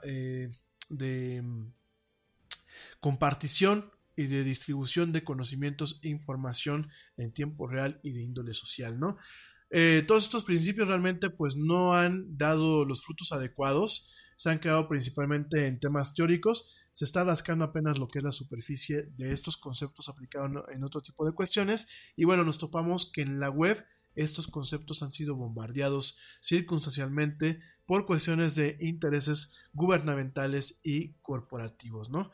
eh, 0.04 0.50
de 0.90 1.42
mm, 1.42 1.72
compartición 3.00 3.92
y 4.18 4.28
de 4.28 4.44
distribución 4.44 5.14
de 5.14 5.24
conocimientos 5.24 6.02
e 6.04 6.10
información 6.10 6.90
en 7.16 7.32
tiempo 7.32 7.66
real 7.66 8.02
y 8.04 8.12
de 8.12 8.22
índole 8.22 8.54
social, 8.54 9.00
¿no? 9.00 9.16
Eh, 9.72 10.04
todos 10.08 10.26
estos 10.26 10.44
principios 10.44 10.88
realmente 10.88 11.30
pues 11.30 11.56
no 11.56 11.94
han 11.94 12.38
dado 12.38 12.86
los 12.86 13.04
frutos 13.04 13.32
adecuados, 13.32 14.14
se 14.36 14.50
han 14.50 14.60
quedado 14.60 14.88
principalmente 14.88 15.68
en 15.68 15.80
temas 15.80 16.14
teóricos, 16.14 16.78
se 16.92 17.06
está 17.06 17.24
rascando 17.24 17.66
apenas 17.66 17.98
lo 17.98 18.08
que 18.08 18.20
es 18.20 18.24
la 18.24 18.32
superficie 18.32 19.10
de 19.18 19.32
estos 19.32 19.58
conceptos 19.58 20.10
aplicados 20.10 20.52
en 20.72 20.84
otro 20.84 21.02
tipo 21.02 21.26
de 21.26 21.34
cuestiones. 21.34 21.88
Y 22.16 22.26
bueno, 22.26 22.44
nos 22.44 22.58
topamos 22.58 23.12
que 23.12 23.22
en 23.22 23.40
la 23.40 23.50
web 23.50 23.86
estos 24.16 24.48
conceptos 24.48 25.04
han 25.04 25.12
sido 25.12 25.36
bombardeados 25.36 26.18
circunstancialmente 26.42 27.60
por 27.86 28.06
cuestiones 28.06 28.56
de 28.56 28.78
intereses 28.80 29.54
gubernamentales 29.74 30.80
y 30.84 31.14
corporativos, 31.22 32.10
¿no? 32.10 32.32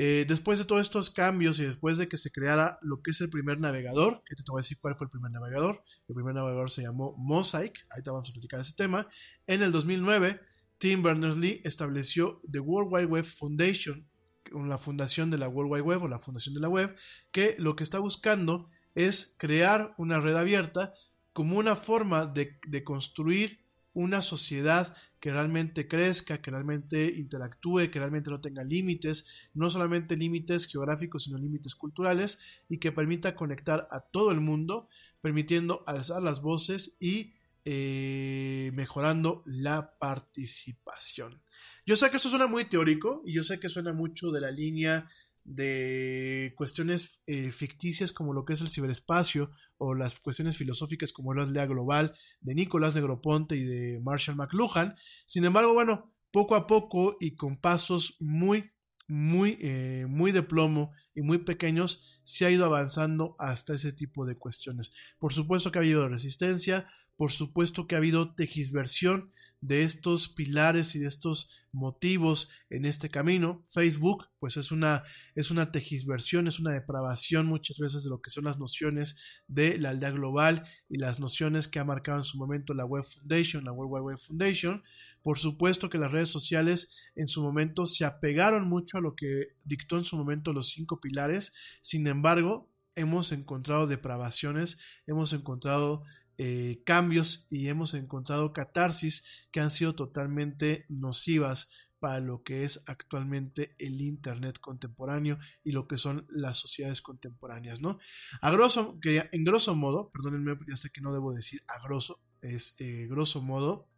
Eh, 0.00 0.26
después 0.28 0.60
de 0.60 0.64
todos 0.64 0.80
estos 0.80 1.10
cambios 1.10 1.58
y 1.58 1.64
después 1.64 1.98
de 1.98 2.08
que 2.08 2.16
se 2.16 2.30
creara 2.30 2.78
lo 2.82 3.02
que 3.02 3.10
es 3.10 3.20
el 3.20 3.30
primer 3.30 3.58
navegador, 3.58 4.22
que 4.24 4.36
te 4.36 4.44
voy 4.48 4.60
a 4.60 4.62
decir 4.62 4.78
cuál 4.80 4.94
fue 4.94 5.06
el 5.06 5.10
primer 5.10 5.32
navegador, 5.32 5.82
el 6.06 6.14
primer 6.14 6.36
navegador 6.36 6.70
se 6.70 6.82
llamó 6.82 7.16
Mosaic, 7.18 7.84
ahí 7.90 8.00
te 8.00 8.08
vamos 8.08 8.30
a 8.30 8.32
platicar 8.32 8.60
ese 8.60 8.76
tema, 8.76 9.08
en 9.48 9.60
el 9.60 9.72
2009 9.72 10.40
Tim 10.78 11.02
Berners-Lee 11.02 11.62
estableció 11.64 12.40
The 12.48 12.60
World 12.60 12.92
Wide 12.92 13.06
Web 13.06 13.24
Foundation, 13.24 14.08
la 14.52 14.78
fundación 14.78 15.30
de 15.30 15.38
la 15.38 15.48
World 15.48 15.72
Wide 15.72 15.82
Web 15.82 16.04
o 16.04 16.08
la 16.08 16.20
fundación 16.20 16.54
de 16.54 16.60
la 16.60 16.68
web, 16.68 16.94
que 17.32 17.56
lo 17.58 17.74
que 17.74 17.82
está 17.82 17.98
buscando 17.98 18.70
es 18.94 19.34
crear 19.36 19.96
una 19.98 20.20
red 20.20 20.36
abierta 20.36 20.94
como 21.32 21.58
una 21.58 21.74
forma 21.74 22.24
de, 22.24 22.60
de 22.68 22.84
construir 22.84 23.66
una 23.98 24.22
sociedad 24.22 24.94
que 25.18 25.32
realmente 25.32 25.88
crezca, 25.88 26.40
que 26.40 26.52
realmente 26.52 27.12
interactúe, 27.16 27.90
que 27.90 27.98
realmente 27.98 28.30
no 28.30 28.40
tenga 28.40 28.62
límites, 28.62 29.26
no 29.54 29.70
solamente 29.70 30.16
límites 30.16 30.66
geográficos, 30.66 31.24
sino 31.24 31.36
límites 31.36 31.74
culturales, 31.74 32.40
y 32.68 32.78
que 32.78 32.92
permita 32.92 33.34
conectar 33.34 33.88
a 33.90 34.00
todo 34.00 34.30
el 34.30 34.40
mundo, 34.40 34.88
permitiendo 35.20 35.82
alzar 35.84 36.22
las 36.22 36.40
voces 36.40 36.96
y 37.00 37.34
eh, 37.64 38.70
mejorando 38.74 39.42
la 39.46 39.98
participación. 39.98 41.42
Yo 41.84 41.96
sé 41.96 42.08
que 42.10 42.18
eso 42.18 42.30
suena 42.30 42.46
muy 42.46 42.66
teórico 42.66 43.22
y 43.26 43.34
yo 43.34 43.42
sé 43.42 43.58
que 43.58 43.68
suena 43.68 43.92
mucho 43.92 44.30
de 44.30 44.40
la 44.40 44.52
línea 44.52 45.10
de 45.48 46.52
cuestiones 46.56 47.20
eh, 47.26 47.50
ficticias 47.50 48.12
como 48.12 48.34
lo 48.34 48.44
que 48.44 48.52
es 48.52 48.60
el 48.60 48.68
ciberespacio 48.68 49.50
o 49.78 49.94
las 49.94 50.18
cuestiones 50.18 50.58
filosóficas 50.58 51.12
como 51.12 51.32
la 51.32 51.44
aldea 51.44 51.64
global 51.64 52.14
de 52.40 52.54
Nicolás 52.54 52.94
Negroponte 52.94 53.56
y 53.56 53.64
de 53.64 54.00
Marshall 54.00 54.36
McLuhan. 54.36 54.94
Sin 55.26 55.46
embargo, 55.46 55.72
bueno, 55.72 56.12
poco 56.30 56.54
a 56.54 56.66
poco 56.66 57.16
y 57.18 57.34
con 57.34 57.56
pasos 57.56 58.16
muy, 58.20 58.72
muy, 59.06 59.56
eh, 59.62 60.04
muy 60.06 60.32
de 60.32 60.42
plomo 60.42 60.92
y 61.14 61.22
muy 61.22 61.38
pequeños, 61.38 62.20
se 62.24 62.44
ha 62.44 62.50
ido 62.50 62.66
avanzando 62.66 63.34
hasta 63.38 63.74
ese 63.74 63.92
tipo 63.92 64.26
de 64.26 64.36
cuestiones. 64.36 64.92
Por 65.18 65.32
supuesto 65.32 65.72
que 65.72 65.78
ha 65.78 65.82
habido 65.82 66.08
resistencia, 66.08 66.90
por 67.16 67.32
supuesto 67.32 67.86
que 67.86 67.94
ha 67.94 67.98
habido 67.98 68.34
tegisversión 68.34 69.32
de 69.60 69.82
estos 69.82 70.28
pilares 70.28 70.94
y 70.94 71.00
de 71.00 71.08
estos 71.08 71.50
motivos 71.72 72.50
en 72.70 72.84
este 72.84 73.10
camino. 73.10 73.64
Facebook, 73.66 74.26
pues 74.38 74.56
es 74.56 74.70
una, 74.70 75.04
es 75.34 75.50
una 75.50 75.70
es 75.72 76.58
una 76.58 76.72
depravación 76.72 77.46
muchas 77.46 77.78
veces 77.78 78.04
de 78.04 78.10
lo 78.10 78.20
que 78.20 78.30
son 78.30 78.44
las 78.44 78.58
nociones 78.58 79.16
de 79.46 79.78
la 79.78 79.90
aldea 79.90 80.10
global 80.10 80.64
y 80.88 80.98
las 80.98 81.20
nociones 81.20 81.68
que 81.68 81.78
ha 81.78 81.84
marcado 81.84 82.18
en 82.18 82.24
su 82.24 82.38
momento 82.38 82.74
la 82.74 82.84
Web 82.84 83.04
Foundation, 83.04 83.64
la 83.64 83.72
World 83.72 83.92
Wide 83.92 84.04
Web 84.04 84.18
Foundation. 84.18 84.82
Por 85.22 85.38
supuesto 85.38 85.90
que 85.90 85.98
las 85.98 86.12
redes 86.12 86.28
sociales 86.28 87.10
en 87.14 87.26
su 87.26 87.42
momento 87.42 87.86
se 87.86 88.04
apegaron 88.04 88.68
mucho 88.68 88.98
a 88.98 89.00
lo 89.00 89.14
que 89.14 89.48
dictó 89.64 89.96
en 89.98 90.04
su 90.04 90.16
momento 90.16 90.52
los 90.52 90.68
cinco 90.68 91.00
pilares. 91.00 91.52
Sin 91.82 92.06
embargo, 92.06 92.70
hemos 92.98 93.30
encontrado 93.32 93.86
depravaciones, 93.86 94.80
hemos 95.06 95.32
encontrado 95.32 96.02
eh, 96.38 96.82
cambios 96.84 97.46
y 97.50 97.68
hemos 97.68 97.94
encontrado 97.94 98.52
catarsis 98.52 99.48
que 99.50 99.58
han 99.58 99.72
sido 99.72 99.96
totalmente 99.96 100.86
nocivas 100.88 101.68
para 101.98 102.20
lo 102.20 102.44
que 102.44 102.64
es 102.64 102.84
actualmente 102.86 103.74
el 103.78 104.00
Internet 104.00 104.60
contemporáneo 104.60 105.38
y 105.64 105.72
lo 105.72 105.88
que 105.88 105.98
son 105.98 106.26
las 106.30 106.56
sociedades 106.56 107.02
contemporáneas, 107.02 107.80
¿no? 107.80 107.98
A 108.40 108.50
grosso, 108.50 108.98
que 109.00 109.28
en 109.32 109.44
grosso 109.44 109.74
modo, 109.74 110.10
perdónenme, 110.10 110.56
ya 110.68 110.76
sé 110.76 110.90
que 110.90 111.00
no 111.00 111.12
debo 111.12 111.32
decir 111.32 111.64
a 111.66 111.82
grosso, 111.82 112.20
es 112.40 112.76
eh, 112.78 113.08
grosso 113.10 113.42
modo, 113.42 113.88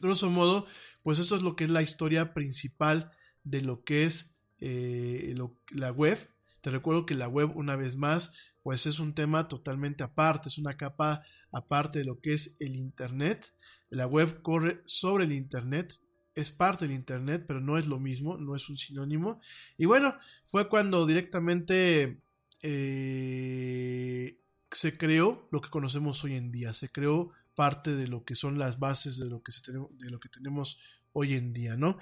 grosso 0.00 0.30
modo, 0.30 0.66
pues 1.02 1.18
esto 1.18 1.36
es 1.36 1.42
lo 1.42 1.56
que 1.56 1.64
es 1.64 1.70
la 1.70 1.82
historia 1.82 2.34
principal 2.34 3.10
de 3.44 3.62
lo 3.62 3.84
que 3.84 4.04
es 4.04 4.38
eh, 4.60 5.34
la 5.70 5.92
web. 5.92 6.18
Te 6.60 6.70
recuerdo 6.70 7.06
que 7.06 7.14
la 7.14 7.28
web, 7.28 7.56
una 7.56 7.76
vez 7.76 7.96
más, 7.96 8.34
pues 8.62 8.86
es 8.86 8.98
un 8.98 9.14
tema 9.14 9.48
totalmente 9.48 10.04
aparte, 10.04 10.48
es 10.48 10.58
una 10.58 10.76
capa 10.76 11.22
aparte 11.52 12.00
de 12.00 12.04
lo 12.04 12.20
que 12.20 12.32
es 12.32 12.56
el 12.60 12.76
Internet. 12.76 13.54
La 13.90 14.06
web 14.06 14.42
corre 14.42 14.82
sobre 14.84 15.24
el 15.24 15.32
Internet, 15.32 16.00
es 16.34 16.50
parte 16.50 16.86
del 16.86 16.94
Internet, 16.94 17.44
pero 17.46 17.60
no 17.60 17.78
es 17.78 17.86
lo 17.86 17.98
mismo, 17.98 18.36
no 18.36 18.54
es 18.54 18.68
un 18.68 18.76
sinónimo. 18.76 19.40
Y 19.76 19.86
bueno, 19.86 20.14
fue 20.46 20.68
cuando 20.68 21.06
directamente 21.06 22.20
eh, 22.62 24.38
se 24.70 24.96
creó 24.96 25.48
lo 25.50 25.60
que 25.60 25.70
conocemos 25.70 26.22
hoy 26.24 26.34
en 26.34 26.52
día, 26.52 26.74
se 26.74 26.90
creó 26.90 27.32
parte 27.54 27.96
de 27.96 28.06
lo 28.06 28.24
que 28.24 28.34
son 28.34 28.58
las 28.58 28.78
bases 28.78 29.18
de 29.18 29.26
lo 29.26 29.42
que, 29.42 29.52
se 29.52 29.72
de 29.72 30.10
lo 30.10 30.20
que 30.20 30.28
tenemos 30.28 30.78
hoy 31.12 31.34
en 31.34 31.52
día, 31.52 31.76
¿no? 31.76 31.98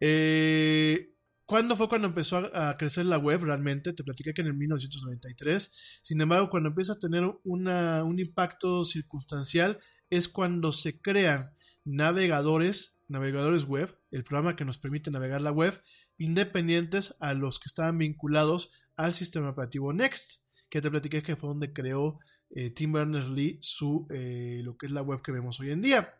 Eh, 0.00 1.15
¿Cuándo 1.46 1.76
fue 1.76 1.88
cuando 1.88 2.08
empezó 2.08 2.50
a, 2.52 2.76
crecer 2.76 3.06
la 3.06 3.18
web 3.18 3.44
realmente? 3.44 3.92
Te 3.92 4.02
platiqué 4.02 4.34
que 4.34 4.40
en 4.40 4.48
el 4.48 4.54
1993. 4.54 6.00
Sin 6.02 6.20
embargo, 6.20 6.50
cuando 6.50 6.70
empieza 6.70 6.94
a 6.94 6.98
tener 6.98 7.22
un 7.44 8.18
impacto 8.18 8.84
circunstancial 8.84 9.78
es 10.10 10.28
cuando 10.28 10.72
se 10.72 11.00
crean 11.00 11.54
navegadores, 11.84 13.00
navegadores 13.06 13.64
web, 13.64 13.96
el 14.10 14.24
programa 14.24 14.56
que 14.56 14.64
nos 14.64 14.78
permite 14.78 15.12
navegar 15.12 15.40
la 15.40 15.52
web, 15.52 15.80
independientes 16.18 17.16
a 17.20 17.34
los 17.34 17.60
que 17.60 17.68
estaban 17.68 17.98
vinculados 17.98 18.72
al 18.96 19.14
sistema 19.14 19.50
operativo 19.50 19.92
Next, 19.92 20.42
que 20.68 20.82
te 20.82 20.90
platiqué 20.90 21.22
que 21.22 21.36
fue 21.36 21.48
donde 21.48 21.72
creó 21.72 22.18
eh, 22.50 22.70
Tim 22.70 22.92
Berners-Lee 22.92 23.58
su, 23.60 24.06
eh, 24.10 24.62
lo 24.64 24.76
que 24.76 24.86
es 24.86 24.92
la 24.92 25.02
web 25.02 25.22
que 25.22 25.32
vemos 25.32 25.60
hoy 25.60 25.70
en 25.70 25.82
día. 25.82 26.14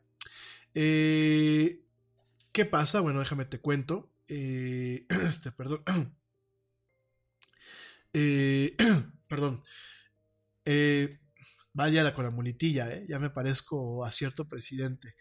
Eh, 0.75 1.83
¿Qué 2.53 2.65
pasa? 2.65 3.01
Bueno, 3.01 3.19
déjame 3.19 3.45
te 3.45 3.59
cuento. 3.59 4.11
Eh, 4.29 5.07
este, 5.25 5.53
perdón. 5.53 5.83
Eh, 8.19 8.75
perdón. 9.29 9.63
Eh, 10.65 11.19
vaya 11.75 12.15
con 12.15 12.25
la 12.25 12.31
mulitilla, 12.31 12.91
¿eh? 12.91 13.05
ya 13.07 13.19
me 13.19 13.29
parezco 13.29 14.07
a 14.07 14.11
cierto 14.11 14.49
presidente. 14.49 15.17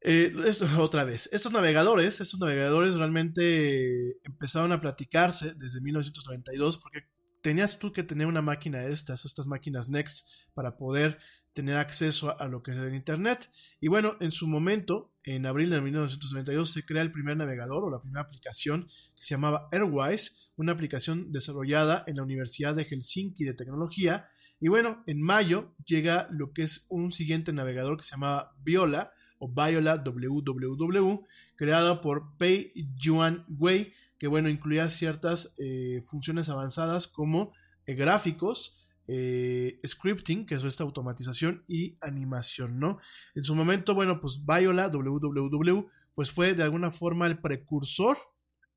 esto, 0.00 0.66
otra 0.82 1.04
vez, 1.04 1.28
estos 1.32 1.52
navegadores, 1.52 2.20
estos 2.20 2.40
navegadores 2.40 2.96
realmente 2.96 4.18
empezaron 4.24 4.72
a 4.72 4.80
platicarse 4.80 5.54
desde 5.54 5.80
1992 5.80 6.78
porque 6.78 7.06
tenías 7.40 7.78
tú 7.78 7.92
que 7.92 8.02
tener 8.02 8.26
una 8.26 8.42
máquina 8.42 8.80
de 8.80 8.92
estas, 8.92 9.24
estas 9.24 9.46
máquinas 9.46 9.88
Next, 9.88 10.28
para 10.54 10.76
poder 10.76 11.20
tener 11.54 11.76
acceso 11.76 12.38
a, 12.38 12.48
lo 12.48 12.62
que 12.62 12.72
es 12.72 12.76
el 12.76 12.94
Internet. 12.94 13.50
Y 13.80 13.88
bueno, 13.88 14.16
en 14.20 14.30
su 14.32 14.48
momento, 14.48 15.12
en 15.22 15.46
abril 15.46 15.70
de 15.70 15.80
1992, 15.80 16.70
se 16.70 16.84
crea 16.84 17.00
el 17.00 17.12
primer 17.12 17.36
navegador 17.36 17.84
o 17.84 17.90
la 17.90 18.00
primera 18.00 18.22
aplicación 18.22 18.88
que 19.16 19.22
se 19.22 19.34
llamaba 19.34 19.68
Airwise, 19.72 20.50
una 20.56 20.72
aplicación 20.72 21.32
desarrollada 21.32 22.04
en 22.06 22.16
la 22.16 22.24
Universidad 22.24 22.74
de 22.74 22.84
Helsinki 22.84 23.44
de 23.44 23.54
Tecnología. 23.54 24.28
Y 24.60 24.68
bueno, 24.68 25.04
en 25.06 25.22
mayo 25.22 25.74
llega 25.86 26.28
lo 26.30 26.52
que 26.52 26.62
es 26.62 26.86
un 26.88 27.12
siguiente 27.12 27.52
navegador 27.52 27.96
que 27.96 28.04
se 28.04 28.12
llamaba 28.12 28.52
Viola 28.62 29.12
o 29.38 29.48
Viola 29.48 30.02
www, 30.04 31.24
creado 31.56 32.00
por 32.00 32.36
Pei 32.36 32.72
Yuan 32.96 33.44
Wei, 33.48 33.92
que 34.18 34.26
bueno, 34.26 34.48
incluía 34.48 34.90
ciertas 34.90 35.54
eh, 35.58 36.02
funciones 36.06 36.48
avanzadas 36.48 37.06
como 37.06 37.52
eh, 37.86 37.94
gráficos, 37.94 38.83
eh, 39.06 39.80
scripting, 39.86 40.46
que 40.46 40.54
es 40.54 40.64
esta 40.64 40.84
automatización 40.84 41.64
y 41.66 41.96
animación, 42.00 42.78
¿no? 42.78 42.98
En 43.34 43.44
su 43.44 43.54
momento, 43.54 43.94
bueno, 43.94 44.20
pues 44.20 44.44
Viola, 44.46 44.88
www, 44.88 45.88
pues 46.14 46.30
fue 46.30 46.54
de 46.54 46.62
alguna 46.62 46.90
forma 46.90 47.26
el 47.26 47.38
precursor 47.38 48.16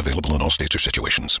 available 0.00 0.34
in 0.34 0.42
all 0.42 0.50
states 0.50 0.74
or 0.74 0.78
situations. 0.78 1.40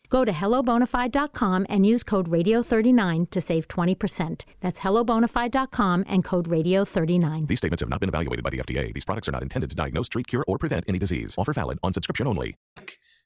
Go 0.11 0.25
to 0.25 0.31
hellobonafide.com 0.31 1.65
and 1.69 1.85
use 1.85 2.03
code 2.03 2.29
radio39 2.29 3.31
to 3.31 3.41
save 3.41 3.67
20%. 3.69 4.41
That's 4.59 4.81
hellobonafide.com 4.81 6.03
and 6.07 6.23
code 6.23 6.49
radio39. 6.49 7.47
These 7.47 7.59
statements 7.59 7.81
have 7.81 7.89
not 7.89 8.01
been 8.01 8.09
evaluated 8.09 8.43
by 8.43 8.49
the 8.49 8.57
FDA. 8.57 8.93
These 8.93 9.05
products 9.05 9.29
are 9.29 9.31
not 9.31 9.41
intended 9.41 9.69
to 9.69 9.75
diagnose, 9.75 10.09
treat, 10.09 10.27
cure, 10.27 10.43
or 10.49 10.57
prevent 10.57 10.83
any 10.89 10.99
disease. 10.99 11.33
Offer 11.37 11.53
valid 11.53 11.79
on 11.81 11.93
subscription 11.93 12.27
only. 12.27 12.57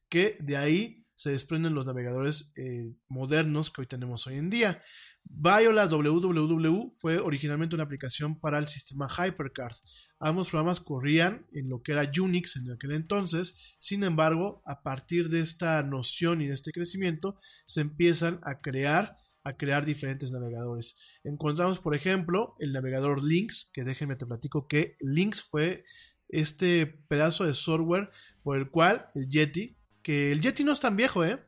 Que 0.08 0.36
de 0.40 0.56
ahí 0.56 1.02
se 1.16 1.30
desprenden 1.30 1.74
los 1.74 1.86
navegadores 1.86 2.52
eh, 2.56 2.92
modernos 3.10 3.70
que 3.70 3.82
hoy 3.82 3.86
tenemos 3.86 4.26
hoy 4.28 4.38
en 4.38 4.50
día. 4.50 4.80
Viola 5.28 5.86
www 5.86 6.94
fue 6.96 7.18
originalmente 7.18 7.74
una 7.74 7.84
aplicación 7.84 8.38
para 8.40 8.58
el 8.58 8.66
sistema 8.66 9.08
HyperCard. 9.08 9.76
Ambos 10.18 10.48
programas 10.48 10.80
corrían 10.80 11.46
en 11.52 11.68
lo 11.68 11.82
que 11.82 11.92
era 11.92 12.10
Unix 12.18 12.56
en 12.56 12.70
aquel 12.70 12.92
entonces. 12.92 13.76
Sin 13.78 14.02
embargo, 14.04 14.62
a 14.64 14.82
partir 14.82 15.28
de 15.28 15.40
esta 15.40 15.82
noción 15.82 16.40
y 16.40 16.46
de 16.46 16.54
este 16.54 16.72
crecimiento, 16.72 17.38
se 17.66 17.82
empiezan 17.82 18.40
a 18.42 18.60
crear 18.60 19.16
a 19.46 19.56
crear 19.56 19.84
diferentes 19.84 20.32
navegadores. 20.32 20.98
Encontramos, 21.22 21.78
por 21.78 21.94
ejemplo, 21.94 22.56
el 22.58 22.72
navegador 22.72 23.22
Lynx, 23.22 23.70
que 23.72 23.84
déjenme 23.84 24.16
te 24.16 24.26
platico 24.26 24.66
que 24.66 24.96
Lynx 24.98 25.40
fue 25.40 25.84
este 26.28 26.86
pedazo 26.86 27.44
de 27.44 27.54
software 27.54 28.10
por 28.42 28.56
el 28.56 28.70
cual 28.70 29.06
el 29.14 29.28
Yeti, 29.28 29.76
que 30.02 30.32
el 30.32 30.40
Yeti 30.40 30.64
no 30.64 30.72
es 30.72 30.80
tan 30.80 30.96
viejo, 30.96 31.24
¿eh? 31.24 31.38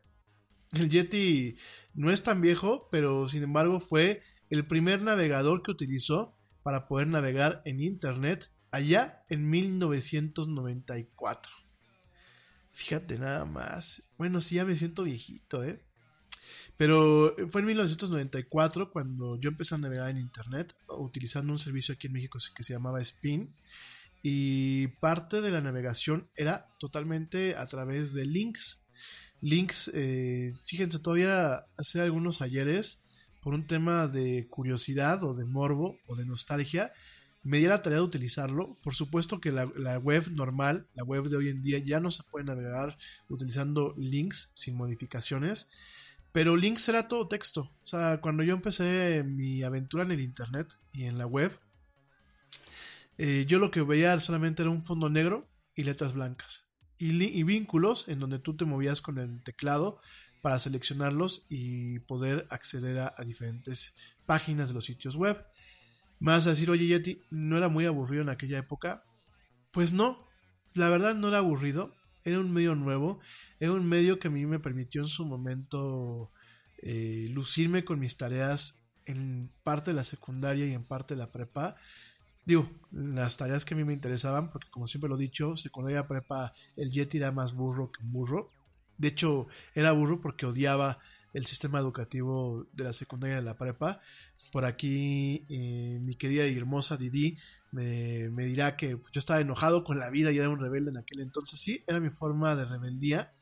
El 0.73 0.91
Yeti 0.91 1.57
no 1.99 2.11
es 2.13 2.23
tan 2.23 2.41
viejo, 2.41 2.89
pero 2.93 3.27
sin 3.27 3.43
embargo 3.43 3.81
fue 3.81 4.23
el 4.51 4.65
primer 4.67 5.03
navegador 5.03 5.65
que 5.65 5.73
utilizó 5.73 6.37
para 6.63 6.87
poder 6.87 7.09
navegar 7.09 7.61
en 7.65 7.81
Internet 7.81 8.53
allá 8.71 9.25
en 9.29 9.51
1994. 9.51 11.53
Fíjate 12.71 13.19
nada 13.19 13.45
más. 13.45 14.05
Bueno, 14.17 14.41
sí, 14.41 14.55
ya 14.55 14.65
me 14.65 14.77
siento 14.77 15.03
viejito, 15.03 15.65
¿eh? 15.65 15.85
Pero 16.77 17.35
fue 17.51 17.63
en 17.63 17.67
1994 17.67 18.93
cuando 18.93 19.35
yo 19.41 19.51
empecé 19.51 19.75
a 19.75 19.79
navegar 19.79 20.11
en 20.11 20.19
Internet 20.19 20.77
utilizando 20.87 21.53
un 21.53 21.59
servicio 21.59 21.95
aquí 21.95 22.07
en 22.07 22.13
México 22.13 22.39
que 22.55 22.63
se 22.63 22.75
llamaba 22.75 23.01
Spin. 23.01 23.53
Y 24.23 24.87
parte 25.01 25.41
de 25.41 25.51
la 25.51 25.61
navegación 25.61 26.31
era 26.37 26.69
totalmente 26.79 27.57
a 27.57 27.67
través 27.67 28.13
de 28.13 28.25
links. 28.25 28.85
Links, 29.41 29.91
eh, 29.95 30.53
fíjense, 30.65 30.99
todavía 30.99 31.65
hace 31.77 32.01
algunos 32.01 32.43
ayeres, 32.43 33.05
por 33.41 33.55
un 33.55 33.67
tema 33.67 34.09
de 34.09 34.49
curiosidad 34.49 35.23
o 35.23 35.35
de 35.35 35.45
morbo 35.45 35.97
o 36.07 36.17
de 36.17 36.27
nostalgia, 36.27 36.93
me 37.45 37.59
di 37.59 37.67
la 37.67 37.83
tarea 37.83 37.99
de 37.99 38.05
utilizarlo. 38.05 38.77
Por 38.83 38.95
supuesto 38.95 39.41
que 39.41 39.53
la, 39.53 39.65
web 39.99 40.31
normal, 40.33 40.89
la 40.95 41.05
web 41.05 41.29
de 41.29 41.37
hoy 41.37 41.49
en 41.49 41.63
día, 41.63 41.79
ya 41.79 42.01
no 42.01 42.11
se 42.11 42.25
puede 42.25 42.45
navegar 42.45 42.99
utilizando 43.29 43.95
links 43.97 44.51
sin 44.55 44.77
modificaciones. 44.77 45.71
Pero 46.33 46.57
links 46.57 46.89
era 46.89 47.09
todo 47.09 47.29
texto. 47.29 47.73
O 47.83 47.87
sea, 47.87 48.21
cuando 48.21 48.43
yo 48.43 48.55
empecé 48.55 49.25
mi 49.25 49.63
aventura 49.63 50.05
en 50.05 50.11
el 50.11 50.21
internet 50.21 50.77
y 50.93 51.05
en 51.05 51.17
la 51.17 51.27
web, 51.27 51.59
eh, 53.17 53.47
yo 53.49 53.59
lo 53.59 53.71
que 53.71 53.83
veía 53.83 54.19
solamente 54.21 54.63
era 54.63 54.71
un 54.71 54.85
fondo 54.85 55.09
negro 55.09 55.49
y 55.75 55.85
letras 55.85 56.13
blancas. 56.13 56.68
Y, 56.99 57.43
vínculos 57.45 58.09
en 58.09 58.19
donde 58.19 58.39
tú 58.39 58.57
te 58.57 58.65
movías 58.65 59.01
con 59.01 59.19
el 59.19 59.43
teclado 59.43 60.01
para 60.43 60.59
seleccionarlos 60.59 61.47
y 61.49 62.01
poder 62.01 62.47
acceder 62.51 62.99
a, 62.99 63.15
diferentes 63.25 63.95
páginas 64.27 64.69
de 64.69 64.75
los 64.75 64.85
sitios 64.85 65.17
web. 65.17 65.45
Más 66.19 66.47
a 66.47 66.51
decir, 66.51 66.71
oye 66.71 66.87
Yeti, 66.87 67.23
¿no 67.31 67.57
era 67.57 67.69
muy 67.69 67.87
aburrido 67.87 68.23
en 68.23 68.29
aquella 68.29 68.59
época? 68.59 69.05
Pues 69.71 69.93
no, 69.93 70.27
la 70.75 70.89
verdad 70.89 71.15
no 71.15 71.29
era 71.29 71.39
aburrido 71.39 71.95
era 72.29 72.41
un 72.41 72.53
medio 72.53 72.75
nuevo, 72.75 73.21
era 73.59 73.73
un 73.73 73.87
medio 73.87 74.19
que 74.19 74.29
a 74.29 74.31
mí 74.31 74.47
me 74.47 74.59
permitió 74.59 75.03
en 75.03 75.09
su 75.09 75.25
momento 75.25 76.31
eh, 76.83 77.29
lucirme 77.33 77.85
con 77.85 77.99
mis 77.99 78.17
tareas 78.17 78.85
en 79.07 79.51
parte 79.65 79.91
de 79.91 79.97
la 79.97 80.05
secundaria 80.05 80.67
y 80.67 80.75
en 80.75 80.85
parte 80.85 81.15
de 81.15 81.19
la 81.19 81.33
prepa. 81.33 81.77
Digo, 82.49 82.67
las 82.93 83.37
tareas 83.37 83.67
que 83.67 83.75
a 83.75 83.77
mí 83.77 83.85
me 83.85 83.93
interesaban, 83.93 84.51
porque 84.51 84.71
como 84.71 84.87
siempre 84.87 85.11
lo 85.11 85.17
he 85.17 85.21
dicho, 85.21 85.55
secundaria 85.55 86.09
prepa, 86.09 86.55
el 86.77 86.91
Yeti 86.91 87.19
era 87.19 87.31
más 87.31 87.53
burro 87.53 87.93
que 87.93 88.01
burro. 88.03 88.51
De 88.97 89.09
hecho, 89.09 89.49
era 89.75 89.93
burro 89.93 90.23
porque 90.23 90.47
odiaba 90.47 90.99
el 91.35 91.45
sistema 91.45 91.79
educativo 91.79 92.67
de 92.73 92.85
la 92.85 92.95
secundaria 92.95 93.37
de 93.37 93.43
la 93.43 93.59
prepa. 93.59 94.01
Por 94.51 94.65
aquí 94.65 95.45
eh, 95.51 95.99
mi 96.01 96.15
querida 96.15 96.47
y 96.47 96.57
hermosa 96.57 96.97
Didi 96.97 97.37
me, 97.71 98.31
me, 98.31 98.47
dirá 98.47 98.77
que 98.77 98.99
yo 99.13 99.19
estaba 99.19 99.43
enojado 99.43 99.85
con 99.85 99.99
la 99.99 100.09
vida 100.09 100.33
y 100.33 100.39
era 100.39 100.49
un 100.49 100.59
rebelde 100.59 100.89
en 100.89 100.97
aquel 100.97 101.21
entonces. 101.21 101.61
Sí, 101.61 101.85
era 101.87 102.01
mi 102.01 102.09
forma 102.09 102.57
de 102.57 102.65
rebeldía 102.65 103.35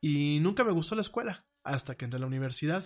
y 0.00 0.38
nunca 0.40 0.62
me 0.62 0.70
gustó 0.70 0.94
la 0.94 1.00
escuela 1.00 1.44
hasta 1.64 1.96
que 1.96 2.04
entré 2.04 2.18
a 2.18 2.20
la 2.20 2.28
universidad. 2.28 2.84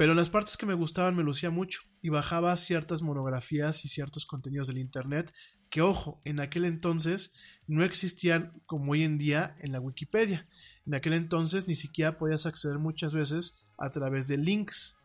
Pero 0.00 0.12
en 0.12 0.16
las 0.16 0.30
partes 0.30 0.56
que 0.56 0.64
me 0.64 0.72
gustaban 0.72 1.14
me 1.14 1.22
lucía 1.22 1.50
mucho 1.50 1.82
y 2.00 2.08
bajaba 2.08 2.56
ciertas 2.56 3.02
monografías 3.02 3.84
y 3.84 3.88
ciertos 3.88 4.24
contenidos 4.24 4.66
del 4.66 4.78
Internet 4.78 5.30
que, 5.68 5.82
ojo, 5.82 6.22
en 6.24 6.40
aquel 6.40 6.64
entonces 6.64 7.34
no 7.66 7.84
existían 7.84 8.62
como 8.64 8.92
hoy 8.92 9.02
en 9.02 9.18
día 9.18 9.58
en 9.60 9.72
la 9.72 9.80
Wikipedia. 9.80 10.48
En 10.86 10.94
aquel 10.94 11.12
entonces 11.12 11.68
ni 11.68 11.74
siquiera 11.74 12.16
podías 12.16 12.46
acceder 12.46 12.78
muchas 12.78 13.12
veces 13.12 13.66
a 13.76 13.90
través 13.90 14.26
de 14.26 14.38
links, 14.38 14.96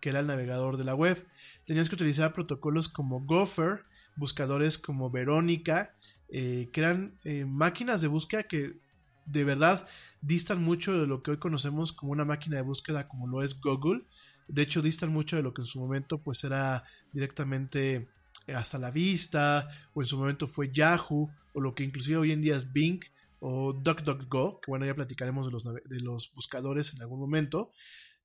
que 0.00 0.10
era 0.10 0.20
el 0.20 0.28
navegador 0.28 0.76
de 0.76 0.84
la 0.84 0.94
web. 0.94 1.26
Tenías 1.64 1.88
que 1.88 1.96
utilizar 1.96 2.32
protocolos 2.32 2.88
como 2.88 3.26
Gopher, 3.26 3.82
buscadores 4.14 4.78
como 4.78 5.10
Verónica, 5.10 5.96
eh, 6.28 6.68
que 6.72 6.82
eran 6.82 7.18
eh, 7.24 7.46
máquinas 7.46 8.00
de 8.00 8.06
búsqueda 8.06 8.44
que 8.44 8.78
de 9.24 9.42
verdad 9.42 9.88
distan 10.20 10.62
mucho 10.62 10.98
de 11.00 11.08
lo 11.08 11.24
que 11.24 11.32
hoy 11.32 11.38
conocemos 11.38 11.92
como 11.92 12.12
una 12.12 12.24
máquina 12.24 12.56
de 12.56 12.62
búsqueda 12.62 13.08
como 13.08 13.26
lo 13.26 13.42
es 13.42 13.60
Google. 13.60 14.04
De 14.48 14.62
hecho, 14.62 14.82
distan 14.82 15.12
mucho 15.12 15.36
de 15.36 15.42
lo 15.42 15.52
que 15.52 15.62
en 15.62 15.66
su 15.66 15.80
momento 15.80 16.22
pues 16.22 16.44
era 16.44 16.84
directamente 17.12 18.08
hasta 18.54 18.78
la 18.78 18.90
vista, 18.90 19.68
o 19.92 20.02
en 20.02 20.06
su 20.06 20.18
momento 20.18 20.46
fue 20.46 20.70
Yahoo, 20.72 21.30
o 21.52 21.60
lo 21.60 21.74
que 21.74 21.84
inclusive 21.84 22.18
hoy 22.18 22.32
en 22.32 22.42
día 22.42 22.56
es 22.56 22.72
Bing 22.72 23.00
o 23.40 23.72
DuckDuckGo, 23.72 24.60
que 24.60 24.70
bueno, 24.70 24.86
ya 24.86 24.94
platicaremos 24.94 25.46
de 25.46 25.52
los, 25.52 25.64
de 25.64 26.00
los 26.00 26.32
buscadores 26.34 26.94
en 26.94 27.02
algún 27.02 27.20
momento. 27.20 27.72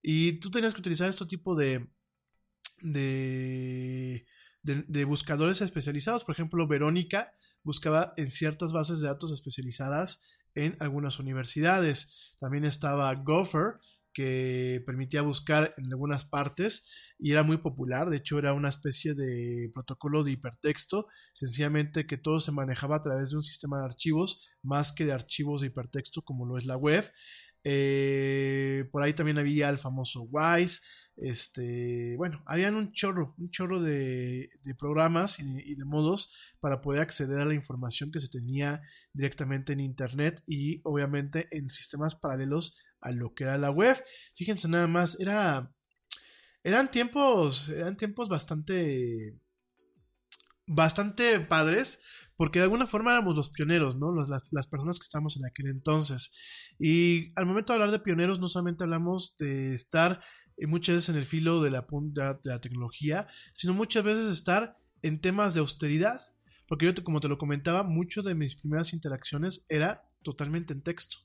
Y 0.02 0.34
tú 0.34 0.50
tenías 0.52 0.74
que 0.74 0.80
utilizar 0.80 1.10
este 1.10 1.26
tipo 1.26 1.56
de, 1.56 1.88
de, 2.82 4.26
de, 4.64 5.06
buscadores 5.06 5.62
especializados. 5.62 6.24
Por 6.24 6.34
ejemplo, 6.34 6.68
Verónica 6.68 7.34
buscaba 7.64 8.14
en 8.18 8.32
ciertas 8.32 8.74
bases 8.74 9.02
de 9.02 9.08
datos 9.08 9.32
especializadas 9.32 10.24
en 10.56 10.76
algunas 10.80 11.20
universidades. 11.20 12.36
También 12.40 12.66
estaba 12.66 13.14
Gopher, 13.16 13.76
que 14.14 14.84
permitía 14.86 15.22
buscar 15.22 15.74
en 15.78 15.88
algunas 15.88 16.26
partes 16.26 16.90
y 17.18 17.32
era 17.32 17.44
muy 17.44 17.58
popular, 17.58 18.10
de 18.10 18.18
hecho 18.18 18.40
era 18.40 18.54
una 18.54 18.70
especie 18.70 19.14
de 19.14 19.70
protocolo 19.74 20.24
de 20.24 20.32
hipertexto, 20.32 21.08
sencillamente 21.34 22.06
que 22.06 22.18
todo 22.18 22.40
se 22.40 22.52
manejaba 22.52 22.98
a 22.98 23.02
través 23.02 23.30
de 23.30 23.38
un 23.38 23.44
sistema 23.44 23.80
de 23.80 23.86
archivos 23.86 24.52
más 24.62 24.92
que 24.92 25.06
de 25.06 25.14
archivos 25.14 25.62
de 25.62 25.68
hipertexto 25.68 26.24
como 26.24 26.46
lo 26.46 26.58
es 26.58 26.66
la 26.66 26.78
web 26.78 27.12
eh, 27.64 28.90
por 28.92 29.04
ahí 29.04 29.14
también 29.14 29.38
había 29.38 29.70
el 29.70 29.78
famoso 29.78 30.24
Wise. 30.24 30.82
Este, 31.18 32.16
bueno, 32.18 32.42
habían 32.48 32.76
un 32.76 32.92
chorro, 32.92 33.36
un 33.38 33.52
chorro 33.52 33.80
de, 33.82 34.50
programas 34.80 35.40
y, 35.40 35.76
de 35.76 35.86
modos 35.86 36.34
para 36.60 36.82
poder 36.82 37.02
acceder 37.02 37.40
a 37.40 37.46
la 37.46 37.54
información 37.54 38.12
que 38.12 38.20
se 38.20 38.30
tenía 38.30 38.82
directamente 39.14 39.74
en 39.74 39.82
Internet 39.82 40.42
y 40.48 40.82
obviamente 40.84 41.48
en 41.52 41.70
sistemas 41.70 42.16
paralelos 42.16 42.78
a 43.02 43.12
lo 43.12 43.34
que 43.34 43.44
era 43.44 43.58
la 43.58 43.72
web. 43.72 44.02
Fíjense 44.36 44.68
nada 44.68 44.88
más, 44.88 45.20
era, 45.20 45.72
eran 46.64 46.92
tiempos, 46.92 47.70
eran 47.70 47.98
tiempos 47.98 48.30
bastante, 48.30 49.38
bastante 50.66 51.40
padres 51.40 52.02
porque 52.42 52.58
de 52.58 52.64
alguna 52.64 52.88
forma 52.88 53.12
éramos 53.12 53.36
los 53.36 53.52
pioneros, 53.52 53.98
¿no? 53.98 54.16
las, 54.16 54.50
las, 54.52 54.68
personas 54.68 54.98
que 54.98 55.04
estábamos 55.04 55.38
en 55.38 55.46
aquel 55.46 55.68
entonces. 55.68 56.34
Y 56.80 57.32
al 57.36 57.46
momento 57.46 57.72
de 57.72 57.76
hablar 57.76 57.92
de 57.92 58.00
pioneros, 58.00 58.40
no 58.40 58.48
solamente 58.48 58.84
hablamos 58.84 59.36
de 59.38 59.76
estar 59.76 60.24
eh, 60.58 60.66
muchas 60.66 60.96
veces 60.96 61.10
en 61.10 61.18
el 61.18 61.26
filo 61.26 61.62
de 61.62 61.70
la 61.70 61.86
punta 61.86 62.34
de 62.44 62.50
la 62.50 62.60
tecnología, 62.60 63.28
sino 63.54 63.76
muchas 63.76 64.04
veces 64.04 64.26
estar 64.26 64.76
en 65.04 65.22
temas 65.22 65.54
de 65.54 65.60
austeridad. 65.60 66.20
Porque 66.68 66.88
yo, 66.88 67.04
como 67.04 67.20
te 67.20 67.28
lo 67.28 67.38
comentaba, 67.38 67.84
mucho 67.84 68.24
de 68.24 68.34
mis 68.34 68.56
primeras 68.56 68.92
interacciones 68.94 69.68
era 69.70 70.10
totalmente 70.24 70.74
en 70.74 70.82
texto. 70.82 71.18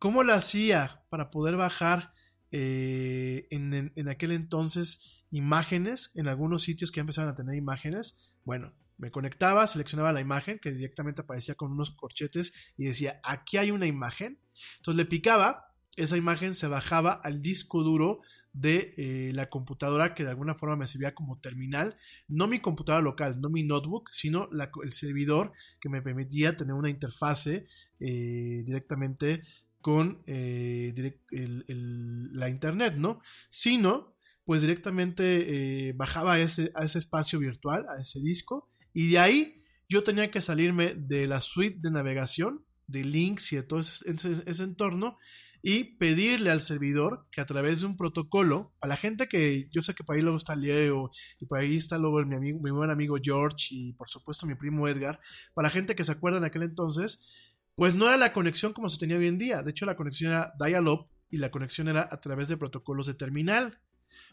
¿Cómo 0.00 0.24
lo 0.24 0.32
hacía 0.32 1.04
para 1.10 1.30
poder 1.30 1.56
bajar 1.56 2.14
eh, 2.52 3.46
en, 3.50 4.08
aquel 4.08 4.32
entonces 4.32 5.26
imágenes 5.30 6.10
en 6.14 6.26
algunos 6.26 6.62
sitios 6.62 6.90
que 6.90 6.96
ya 6.96 7.02
empezaron 7.02 7.30
a 7.30 7.36
tener 7.36 7.54
imágenes? 7.54 8.32
Bueno, 8.42 8.72
me 8.96 9.10
conectaba, 9.10 9.66
seleccionaba 9.66 10.14
la 10.14 10.22
imagen 10.22 10.58
que 10.58 10.72
directamente 10.72 11.20
aparecía 11.20 11.54
con 11.54 11.70
unos 11.70 11.90
corchetes 11.90 12.54
y 12.78 12.86
decía, 12.86 13.20
aquí 13.22 13.58
hay 13.58 13.72
una 13.72 13.86
imagen. 13.86 14.40
Entonces 14.78 14.96
le 14.96 15.04
picaba, 15.04 15.66
esa 15.96 16.16
imagen 16.16 16.54
se 16.54 16.66
bajaba 16.66 17.12
al 17.12 17.42
disco 17.42 17.82
duro 17.82 18.20
de 18.54 18.94
eh, 18.96 19.32
la 19.34 19.50
computadora 19.50 20.14
que 20.14 20.24
de 20.24 20.30
alguna 20.30 20.54
forma 20.54 20.76
me 20.76 20.86
servía 20.86 21.14
como 21.14 21.40
terminal, 21.40 21.98
no 22.26 22.48
mi 22.48 22.60
computadora 22.60 23.04
local, 23.04 23.38
no 23.38 23.50
mi 23.50 23.64
notebook, 23.64 24.08
sino 24.08 24.48
el 24.82 24.92
servidor 24.94 25.52
que 25.78 25.90
me 25.90 26.00
permitía 26.00 26.56
tener 26.56 26.72
una 26.72 26.88
interfase 26.88 27.66
eh, 27.98 28.62
directamente 28.64 29.42
con 29.80 30.22
eh, 30.26 30.92
la 31.30 32.48
internet, 32.48 32.94
¿no? 32.96 33.20
Sino, 33.48 34.16
pues 34.44 34.62
directamente 34.62 35.92
bajaba 35.96 36.38
ese, 36.40 36.72
a 36.74 36.84
ese 36.84 36.98
espacio 36.98 37.38
virtual, 37.38 37.86
a 37.88 38.00
ese 38.00 38.20
disco, 38.20 38.70
y 38.92 39.10
de 39.10 39.18
ahí 39.18 39.60
yo 39.90 40.04
tenía 40.04 40.30
que 40.30 40.40
salirme 40.40 40.94
de 40.94 41.26
la 41.26 41.40
suite 41.40 41.78
de 41.80 41.90
navegación, 41.90 42.64
de 42.86 43.02
links 43.02 43.52
y 43.52 43.56
de 43.56 43.64
todo 43.64 43.80
ese, 43.80 44.62
entorno, 44.62 45.18
y 45.62 45.96
pedirle 45.98 46.50
al 46.50 46.60
servidor 46.60 47.26
que 47.32 47.40
a 47.40 47.46
través 47.46 47.80
de 47.80 47.86
un 47.86 47.96
protocolo, 47.96 48.72
a 48.80 48.86
la 48.86 48.96
gente 48.96 49.28
que 49.28 49.68
yo 49.72 49.82
sé 49.82 49.94
que 49.94 50.04
por 50.04 50.14
ahí 50.14 50.22
luego 50.22 50.36
está 50.36 50.54
Leo, 50.54 51.10
y 51.40 51.46
por 51.46 51.58
ahí 51.58 51.76
está 51.76 51.98
luego 51.98 52.24
mi, 52.24 52.36
amigo, 52.36 52.60
mi 52.60 52.70
buen 52.70 52.90
amigo 52.90 53.16
George, 53.20 53.66
y 53.70 53.92
por 53.94 54.08
supuesto 54.08 54.46
mi 54.46 54.54
primo 54.54 54.86
Edgar, 54.86 55.20
para 55.54 55.66
la 55.66 55.72
gente 55.72 55.96
que 55.96 56.04
se 56.04 56.12
acuerda 56.12 56.38
en 56.38 56.44
aquel 56.44 56.62
entonces, 56.62 57.28
pues 57.80 57.94
no 57.94 58.08
era 58.08 58.18
la 58.18 58.34
conexión 58.34 58.74
como 58.74 58.90
se 58.90 58.98
tenía 58.98 59.16
hoy 59.16 59.26
en 59.26 59.38
día. 59.38 59.62
De 59.62 59.70
hecho, 59.70 59.86
la 59.86 59.96
conexión 59.96 60.32
era 60.32 60.52
dial-up 60.62 61.08
y 61.30 61.38
la 61.38 61.50
conexión 61.50 61.88
era 61.88 62.06
a 62.12 62.20
través 62.20 62.48
de 62.48 62.58
protocolos 62.58 63.06
de 63.06 63.14
terminal 63.14 63.80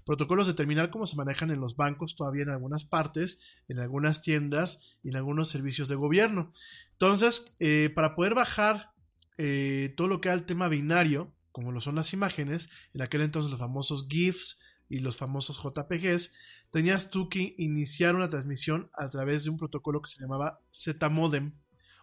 protocolos 0.03 0.47
de 0.47 0.53
terminal 0.53 0.89
como 0.89 1.05
se 1.05 1.15
manejan 1.15 1.51
en 1.51 1.61
los 1.61 1.77
bancos 1.77 2.17
todavía 2.17 2.43
en 2.43 2.49
algunas 2.49 2.83
partes, 2.83 3.41
en 3.69 3.79
algunas 3.79 4.21
tiendas 4.21 4.97
y 5.01 5.09
en 5.09 5.15
algunos 5.15 5.47
servicios 5.47 5.87
de 5.87 5.95
gobierno. 5.95 6.51
Entonces, 6.91 7.55
eh, 7.59 7.89
para 7.95 8.15
poder 8.15 8.33
bajar 8.33 8.91
eh, 9.37 9.93
todo 9.95 10.09
lo 10.09 10.19
que 10.19 10.27
era 10.27 10.35
el 10.35 10.45
tema 10.45 10.67
binario, 10.67 11.33
como 11.53 11.71
lo 11.71 11.79
son 11.79 11.95
las 11.95 12.11
imágenes, 12.11 12.69
en 12.93 13.01
aquel 13.01 13.21
entonces 13.21 13.49
los 13.49 13.61
famosos 13.61 14.09
GIFs, 14.09 14.59
y 14.89 14.99
los 14.99 15.17
famosos 15.17 15.61
JPGs, 15.61 16.33
tenías 16.71 17.09
tú 17.09 17.29
que 17.29 17.55
iniciar 17.57 18.15
una 18.15 18.29
transmisión 18.29 18.89
a 18.93 19.09
través 19.09 19.43
de 19.43 19.49
un 19.49 19.57
protocolo 19.57 20.01
que 20.01 20.09
se 20.09 20.21
llamaba 20.21 20.59
Z-Modem 20.69 21.53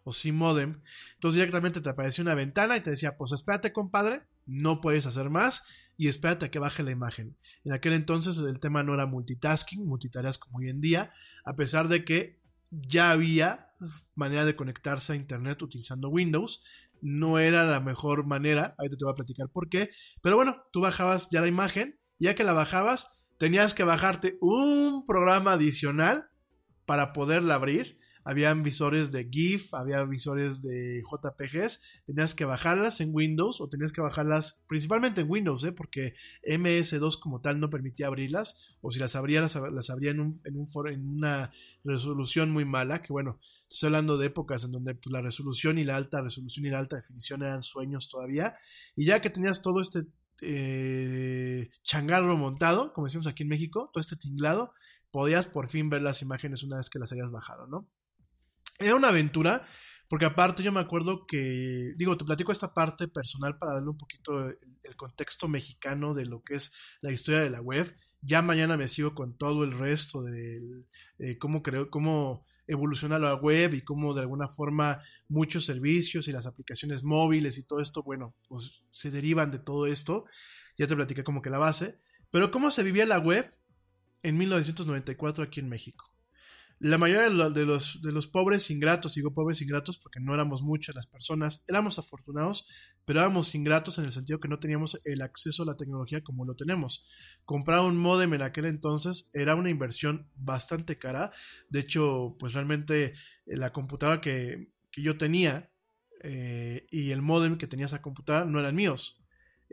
o 0.04 0.12
C-Modem. 0.12 0.82
Entonces 1.14 1.36
directamente 1.36 1.80
te 1.80 1.88
aparecía 1.88 2.22
una 2.22 2.34
ventana 2.34 2.76
y 2.76 2.80
te 2.82 2.90
decía, 2.90 3.16
pues 3.16 3.32
espérate 3.32 3.72
compadre, 3.72 4.22
no 4.46 4.80
puedes 4.80 5.06
hacer 5.06 5.30
más 5.30 5.64
y 5.96 6.08
espérate 6.08 6.46
a 6.46 6.50
que 6.50 6.58
baje 6.58 6.82
la 6.82 6.90
imagen. 6.90 7.36
En 7.64 7.72
aquel 7.72 7.94
entonces 7.94 8.38
el 8.38 8.60
tema 8.60 8.82
no 8.82 8.94
era 8.94 9.06
multitasking, 9.06 9.86
multitareas 9.86 10.38
como 10.38 10.58
hoy 10.58 10.68
en 10.68 10.80
día, 10.80 11.12
a 11.44 11.56
pesar 11.56 11.88
de 11.88 12.04
que 12.04 12.40
ya 12.70 13.10
había 13.10 13.72
manera 14.14 14.44
de 14.44 14.56
conectarse 14.56 15.12
a 15.12 15.16
internet 15.16 15.62
utilizando 15.62 16.08
Windows. 16.08 16.62
No 17.00 17.38
era 17.38 17.64
la 17.64 17.80
mejor 17.80 18.26
manera, 18.26 18.74
ahorita 18.78 18.96
te 18.96 19.04
voy 19.04 19.12
a 19.12 19.16
platicar 19.16 19.48
por 19.50 19.68
qué, 19.68 19.90
pero 20.22 20.36
bueno, 20.36 20.64
tú 20.72 20.80
bajabas 20.80 21.28
ya 21.30 21.42
la 21.42 21.48
imagen, 21.48 21.98
ya 22.18 22.34
que 22.34 22.44
la 22.44 22.54
bajabas, 22.54 23.20
tenías 23.38 23.74
que 23.74 23.84
bajarte 23.84 24.38
un 24.40 25.04
programa 25.04 25.52
adicional 25.52 26.28
para 26.86 27.12
poderla 27.12 27.56
abrir 27.56 27.98
había 28.24 28.52
visores 28.54 29.12
de 29.12 29.28
GIF, 29.30 29.74
había 29.74 30.02
visores 30.04 30.62
de 30.62 31.02
JPGs, 31.02 31.82
tenías 32.06 32.34
que 32.34 32.46
bajarlas 32.46 33.00
en 33.00 33.10
Windows 33.12 33.60
o 33.60 33.68
tenías 33.68 33.92
que 33.92 34.00
bajarlas 34.00 34.64
principalmente 34.66 35.20
en 35.20 35.30
Windows, 35.30 35.62
¿eh? 35.64 35.72
porque 35.72 36.14
MS2 36.46 37.20
como 37.20 37.40
tal 37.40 37.60
no 37.60 37.70
permitía 37.70 38.06
abrirlas, 38.06 38.76
o 38.80 38.90
si 38.90 38.98
las 38.98 39.14
abría, 39.14 39.42
las, 39.42 39.90
abría 39.90 40.10
en, 40.10 40.20
un, 40.20 40.40
en, 40.44 40.56
un 40.56 40.68
en 40.88 41.08
una 41.08 41.52
resolución 41.84 42.50
muy 42.50 42.64
mala, 42.64 43.02
que 43.02 43.12
bueno, 43.12 43.38
estoy 43.68 43.88
hablando 43.88 44.16
de 44.16 44.26
épocas 44.26 44.64
en 44.64 44.72
donde 44.72 44.94
pues, 44.94 45.12
la 45.12 45.20
resolución 45.20 45.78
y 45.78 45.84
la 45.84 45.96
alta 45.96 46.22
resolución 46.22 46.64
y 46.66 46.70
la 46.70 46.78
alta 46.78 46.96
definición 46.96 47.42
eran 47.42 47.62
sueños 47.62 48.08
todavía, 48.08 48.56
y 48.96 49.04
ya 49.04 49.20
que 49.20 49.30
tenías 49.30 49.62
todo 49.62 49.80
este 49.80 50.06
eh, 50.40 51.70
changarro 51.82 52.36
montado, 52.36 52.92
como 52.92 53.06
decimos 53.06 53.26
aquí 53.26 53.42
en 53.42 53.50
México, 53.50 53.90
todo 53.92 54.00
este 54.00 54.16
tinglado, 54.16 54.72
podías 55.10 55.46
por 55.46 55.68
fin 55.68 55.90
ver 55.90 56.02
las 56.02 56.22
imágenes 56.22 56.62
una 56.62 56.78
vez 56.78 56.90
que 56.90 56.98
las 56.98 57.12
hayas 57.12 57.30
bajado, 57.30 57.66
¿no? 57.66 57.86
Era 58.78 58.96
una 58.96 59.08
aventura, 59.08 59.64
porque 60.08 60.24
aparte 60.24 60.62
yo 60.62 60.72
me 60.72 60.80
acuerdo 60.80 61.26
que, 61.26 61.94
digo, 61.96 62.16
te 62.16 62.24
platico 62.24 62.52
esta 62.52 62.74
parte 62.74 63.08
personal 63.08 63.58
para 63.58 63.74
darle 63.74 63.90
un 63.90 63.98
poquito 63.98 64.48
el, 64.48 64.96
contexto 64.96 65.48
mexicano 65.48 66.14
de 66.14 66.26
lo 66.26 66.42
que 66.42 66.54
es 66.54 66.72
la 67.00 67.10
historia 67.10 67.40
de 67.40 67.50
la 67.50 67.60
web. 67.60 67.96
Ya 68.20 68.42
mañana 68.42 68.76
me 68.76 68.88
sigo 68.88 69.14
con 69.14 69.36
todo 69.36 69.64
el 69.64 69.72
resto 69.72 70.22
de 70.22 70.60
eh, 71.18 71.36
cómo 71.38 71.62
creo, 71.62 71.90
cómo 71.90 72.46
evoluciona 72.66 73.18
la 73.18 73.34
web 73.34 73.74
y 73.74 73.82
cómo 73.82 74.14
de 74.14 74.22
alguna 74.22 74.48
forma 74.48 75.02
muchos 75.28 75.66
servicios 75.66 76.28
y 76.28 76.32
las 76.32 76.46
aplicaciones 76.46 77.04
móviles 77.04 77.58
y 77.58 77.66
todo 77.66 77.80
esto, 77.80 78.02
bueno, 78.02 78.34
pues 78.48 78.82
se 78.90 79.10
derivan 79.10 79.50
de 79.50 79.58
todo 79.58 79.86
esto. 79.86 80.24
Ya 80.78 80.86
te 80.86 80.96
platiqué 80.96 81.24
como 81.24 81.42
que 81.42 81.50
la 81.50 81.58
base. 81.58 82.00
Pero 82.30 82.50
cómo 82.50 82.70
se 82.70 82.82
vivía 82.82 83.06
la 83.06 83.18
web 83.18 83.50
en 84.22 84.38
1994 84.38 85.44
aquí 85.44 85.60
en 85.60 85.68
México. 85.68 86.13
La 86.84 86.98
mayoría 86.98 87.48
de 87.48 87.64
los, 87.64 88.02
de 88.02 88.12
los 88.12 88.26
pobres 88.26 88.70
ingratos, 88.70 89.14
digo 89.14 89.32
pobres 89.32 89.62
ingratos 89.62 89.98
porque 89.98 90.20
no 90.20 90.34
éramos 90.34 90.62
muchas 90.62 90.94
las 90.94 91.06
personas, 91.06 91.64
éramos 91.66 91.98
afortunados, 91.98 92.68
pero 93.06 93.20
éramos 93.20 93.54
ingratos 93.54 93.96
en 93.96 94.04
el 94.04 94.12
sentido 94.12 94.38
que 94.38 94.48
no 94.48 94.58
teníamos 94.58 95.00
el 95.06 95.22
acceso 95.22 95.62
a 95.62 95.66
la 95.66 95.78
tecnología 95.78 96.22
como 96.22 96.44
lo 96.44 96.56
tenemos. 96.56 97.08
Comprar 97.46 97.80
un 97.80 97.96
modem 97.96 98.34
en 98.34 98.42
aquel 98.42 98.66
entonces 98.66 99.30
era 99.32 99.54
una 99.54 99.70
inversión 99.70 100.28
bastante 100.36 100.98
cara. 100.98 101.32
De 101.70 101.80
hecho, 101.80 102.36
pues 102.38 102.52
realmente 102.52 103.14
eh, 103.46 103.56
la 103.56 103.72
computadora 103.72 104.20
que, 104.20 104.68
yo 104.94 105.16
tenía 105.16 105.70
eh, 106.22 106.86
y 106.90 107.12
el 107.12 107.22
modem 107.22 107.56
que 107.56 107.66
tenía 107.66 107.86
esa 107.86 108.02
computadora 108.02 108.44
no 108.44 108.60
eran 108.60 108.74
míos 108.74 109.23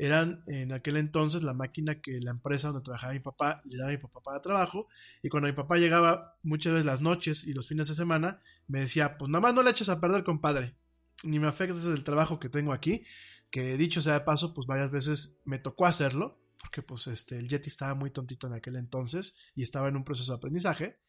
eran 0.02 0.41
en 0.48 0.72
aquel 0.72 0.98
entonces 0.98 1.44
la 1.44 1.53
máquina 1.53 2.02
que 2.02 2.19
la 2.22 2.32
empresa 2.32 2.69
donde 2.69 2.82
trabajaba 2.82 3.14
mi 3.14 3.19
papá 3.19 3.61
le 3.65 3.78
daba 3.78 3.90
a 3.90 3.91
mi 3.91 3.99
papá 3.99 4.19
para 4.23 4.41
trabajo. 4.41 4.88
Y 5.22 5.30
cuando 5.30 5.48
mi 5.48 5.53
papá 5.53 5.78
llegaba 5.78 6.40
muchas 6.41 6.73
veces 6.73 6.88
las 6.88 7.02
noches 7.02 7.44
y 7.44 7.53
los 7.53 7.68
fines 7.68 7.88
de 7.88 7.94
semana, 7.94 8.41
me 8.68 8.80
decía, 8.80 9.15
pues 9.19 9.30
nada 9.30 9.41
más 9.44 9.53
no 9.53 9.61
le 9.61 9.69
eches 9.69 9.90
a 9.90 10.02
perder, 10.02 10.23
compadre. 10.23 10.76
Ni 11.23 11.38
me 11.38 11.48
afectes 11.48 11.86
el 11.86 12.03
trabajo 12.03 12.40
que 12.40 12.49
tengo 12.49 12.73
aquí. 12.73 13.03
Que 13.52 13.78
dicho 13.78 14.02
sea 14.02 14.14
de 14.14 14.22
paso, 14.22 14.56
pues 14.56 14.65
varias 14.65 14.90
veces 14.90 15.40
me 15.45 15.60
tocó 15.60 15.86
hacerlo. 15.86 16.41
Porque 16.60 16.82
pues 16.82 17.06
este, 17.06 17.38
el 17.38 17.48
Yeti 17.48 17.69
estaba 17.69 17.94
muy 17.94 18.10
tontito 18.10 18.48
en 18.48 18.53
aquel 18.53 18.78
entonces 18.78 19.36
y 19.53 19.61
estaba 19.61 19.88
en 19.88 19.98
un 19.98 20.03
proceso 20.03 20.32
de 20.32 20.38
aprendizaje. 20.38 20.99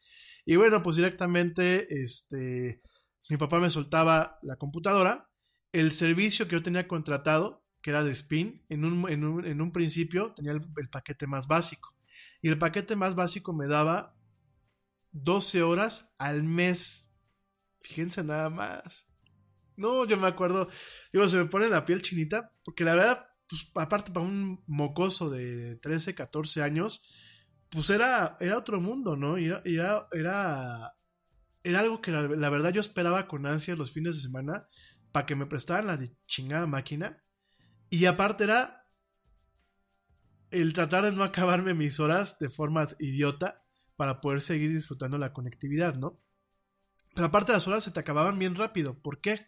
Y 0.45 0.55
bueno, 0.55 0.83
pues 0.83 0.97
directamente, 0.97 1.87
este, 1.99 2.83
mi 3.27 3.37
papá 3.37 3.59
me 3.59 3.71
soltaba 3.71 4.37
la 4.43 4.57
computadora. 4.57 5.31
El 5.71 5.93
servicio 5.93 6.47
que 6.47 6.57
yo 6.57 6.61
tenía 6.61 6.87
contratado 6.87 7.62
que 7.83 7.89
era 7.89 8.03
de 8.03 8.11
Spin, 8.11 8.63
en 8.69 8.85
un, 8.85 9.09
en 9.45 9.61
un, 9.61 9.71
principio 9.73 10.33
tenía 10.33 10.53
el, 10.53 10.89
paquete 10.89 11.27
más 11.27 11.47
básico. 11.47 11.93
Y 12.41 12.47
el 12.47 12.57
paquete 12.57 12.95
más 12.95 13.13
básico 13.13 13.51
me 13.51 13.67
daba 13.67 14.15
12 15.11 15.63
horas 15.63 16.15
al 16.17 16.43
mes. 16.43 17.11
Fíjense 17.81 18.23
nada 18.23 18.49
más. 18.49 19.05
No, 19.75 20.05
yo 20.05 20.15
me 20.15 20.27
acuerdo, 20.27 20.69
digo, 21.11 21.27
se 21.27 21.35
me 21.35 21.45
pone 21.45 21.67
la 21.67 21.83
piel 21.83 22.01
chinita, 22.01 22.53
porque 22.63 22.85
la 22.85 22.95
verdad, 22.95 23.27
pues 23.49 23.69
aparte 23.75 24.13
para 24.13 24.25
un 24.25 24.63
mocoso 24.65 25.29
de 25.29 25.75
13, 25.75 26.15
14 26.15 26.63
años, 26.63 27.03
pues 27.67 27.89
era, 27.89 28.37
era 28.39 28.57
otro 28.57 28.79
mundo, 28.79 29.17
¿no? 29.17 29.35
Era, 29.35 29.61
era, 29.65 30.07
era, 30.13 30.93
era 31.63 31.79
algo 31.81 31.99
que 31.99 32.11
la, 32.11 32.21
la, 32.29 32.49
verdad 32.49 32.71
yo 32.71 32.79
esperaba 32.79 33.27
con 33.27 33.45
ansia 33.45 33.75
los 33.75 33.91
fines 33.91 34.15
de 34.15 34.21
semana 34.21 34.69
para 35.11 35.25
que 35.25 35.35
me 35.35 35.47
prestaran 35.47 35.87
la 35.87 35.99
chingada 36.27 36.65
máquina 36.65 37.23
y 37.93 38.07
aparte 38.07 38.45
era 38.45 38.87
el 40.49 40.73
tratar 40.73 41.03
de 41.03 41.11
no 41.11 41.23
acabarme 41.23 41.75
mis 41.75 41.99
horas 41.99 42.39
de 42.39 42.49
forma 42.49 42.87
idiota 42.97 43.63
para 43.95 44.19
poder 44.19 44.41
seguir 44.41 44.73
disfrutando 44.73 45.19
la 45.19 45.31
conectividad, 45.31 45.93
¿no? 45.93 46.19
Pero 47.13 47.27
aparte 47.27 47.51
las 47.51 47.67
horas 47.67 47.83
se 47.83 47.91
te 47.91 47.99
acababan 47.99 48.39
bien 48.39 48.55
rápido. 48.55 48.99
¿Por 48.99 49.21
qué? 49.21 49.45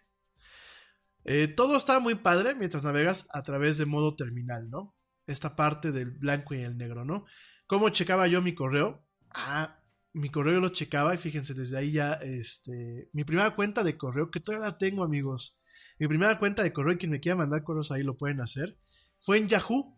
Eh, 1.24 1.48
todo 1.48 1.76
estaba 1.76 2.00
muy 2.00 2.14
padre 2.14 2.54
mientras 2.54 2.84
navegas 2.84 3.28
a 3.34 3.42
través 3.42 3.80
de 3.80 3.88
modo 3.88 4.16
terminal, 4.16 4.70
¿no? 4.70 4.96
Esta 5.26 5.56
parte 5.56 5.92
del 5.92 6.12
blanco 6.12 6.54
y 6.54 6.62
el 6.62 6.78
negro, 6.78 7.04
¿no? 7.04 7.26
¿Cómo 7.66 7.90
checaba 7.90 8.28
yo 8.28 8.44
mi 8.44 8.54
correo? 8.54 9.08
Ah, 9.32 9.82
mi 10.14 10.30
correo 10.30 10.60
lo 10.60 10.70
checaba 10.70 11.16
y 11.16 11.18
fíjense, 11.18 11.56
desde 11.56 11.80
ahí 11.80 11.94
ya, 11.94 12.14
este, 12.14 13.10
mi 13.12 13.24
primera 13.24 13.56
cuenta 13.56 13.84
de 13.84 13.98
correo, 13.98 14.30
que 14.30 14.40
todavía 14.40 14.68
la 14.68 14.78
tengo, 14.78 15.04
amigos, 15.04 15.60
mi 16.00 16.08
primera 16.08 16.40
cuenta 16.40 16.64
de 16.64 16.74
correo, 16.74 16.94
y 16.94 16.98
quien 16.98 17.12
me 17.12 17.20
quiera 17.20 17.36
mandar 17.36 17.64
correos 17.64 17.92
ahí 17.92 18.04
lo 18.04 18.18
pueden 18.18 18.42
hacer, 18.42 18.78
fue 19.18 19.38
en 19.38 19.48
Yahoo. 19.48 19.98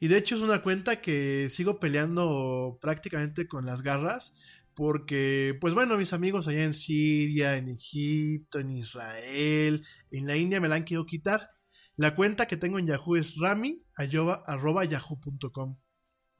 Y 0.00 0.08
de 0.08 0.18
hecho 0.18 0.34
es 0.34 0.42
una 0.42 0.62
cuenta 0.62 1.00
que 1.00 1.48
sigo 1.48 1.80
peleando 1.80 2.78
prácticamente 2.80 3.46
con 3.48 3.64
las 3.66 3.82
garras. 3.82 4.36
Porque, 4.74 5.56
pues 5.60 5.72
bueno, 5.72 5.96
mis 5.96 6.12
amigos 6.12 6.48
allá 6.48 6.64
en 6.64 6.74
Siria, 6.74 7.56
en 7.56 7.68
Egipto, 7.68 8.58
en 8.58 8.70
Israel, 8.72 9.86
en 10.10 10.26
la 10.26 10.36
India 10.36 10.60
me 10.60 10.68
la 10.68 10.74
han 10.74 10.84
querido 10.84 11.06
quitar. 11.06 11.50
La 11.96 12.16
cuenta 12.16 12.46
que 12.46 12.56
tengo 12.56 12.80
en 12.80 12.88
Yahoo 12.88 13.14
es 13.16 13.36
rami.yahoo.com. 13.36 13.86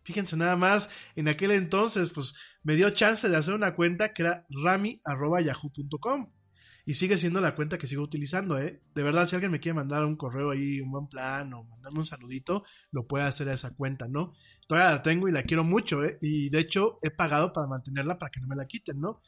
Fíjense 0.02 0.36
nada 0.36 0.56
más, 0.56 0.90
en 1.14 1.28
aquel 1.28 1.52
entonces, 1.52 2.10
pues 2.10 2.34
me 2.62 2.74
dio 2.74 2.90
chance 2.90 3.28
de 3.28 3.36
hacer 3.36 3.54
una 3.54 3.76
cuenta 3.76 4.12
que 4.12 4.24
era 4.24 4.44
rami.yahoo.com. 4.50 6.33
Y 6.86 6.94
sigue 6.94 7.16
siendo 7.16 7.40
la 7.40 7.54
cuenta 7.54 7.78
que 7.78 7.86
sigo 7.86 8.02
utilizando, 8.02 8.58
¿eh? 8.58 8.82
De 8.94 9.02
verdad, 9.02 9.26
si 9.26 9.34
alguien 9.36 9.52
me 9.52 9.60
quiere 9.60 9.74
mandar 9.74 10.04
un 10.04 10.16
correo 10.16 10.50
ahí, 10.50 10.80
un 10.80 10.90
buen 10.90 11.06
plan 11.06 11.52
o 11.54 11.64
mandarme 11.64 12.00
un 12.00 12.06
saludito, 12.06 12.64
lo 12.90 13.06
puede 13.06 13.24
hacer 13.24 13.48
a 13.48 13.54
esa 13.54 13.74
cuenta, 13.74 14.06
¿no? 14.06 14.34
Todavía 14.66 14.90
la 14.90 15.02
tengo 15.02 15.28
y 15.28 15.32
la 15.32 15.44
quiero 15.44 15.64
mucho, 15.64 16.04
¿eh? 16.04 16.18
Y 16.20 16.50
de 16.50 16.58
hecho 16.58 16.98
he 17.02 17.10
pagado 17.10 17.52
para 17.52 17.66
mantenerla 17.66 18.18
para 18.18 18.30
que 18.30 18.40
no 18.40 18.46
me 18.46 18.56
la 18.56 18.66
quiten, 18.66 19.00
¿no? 19.00 19.22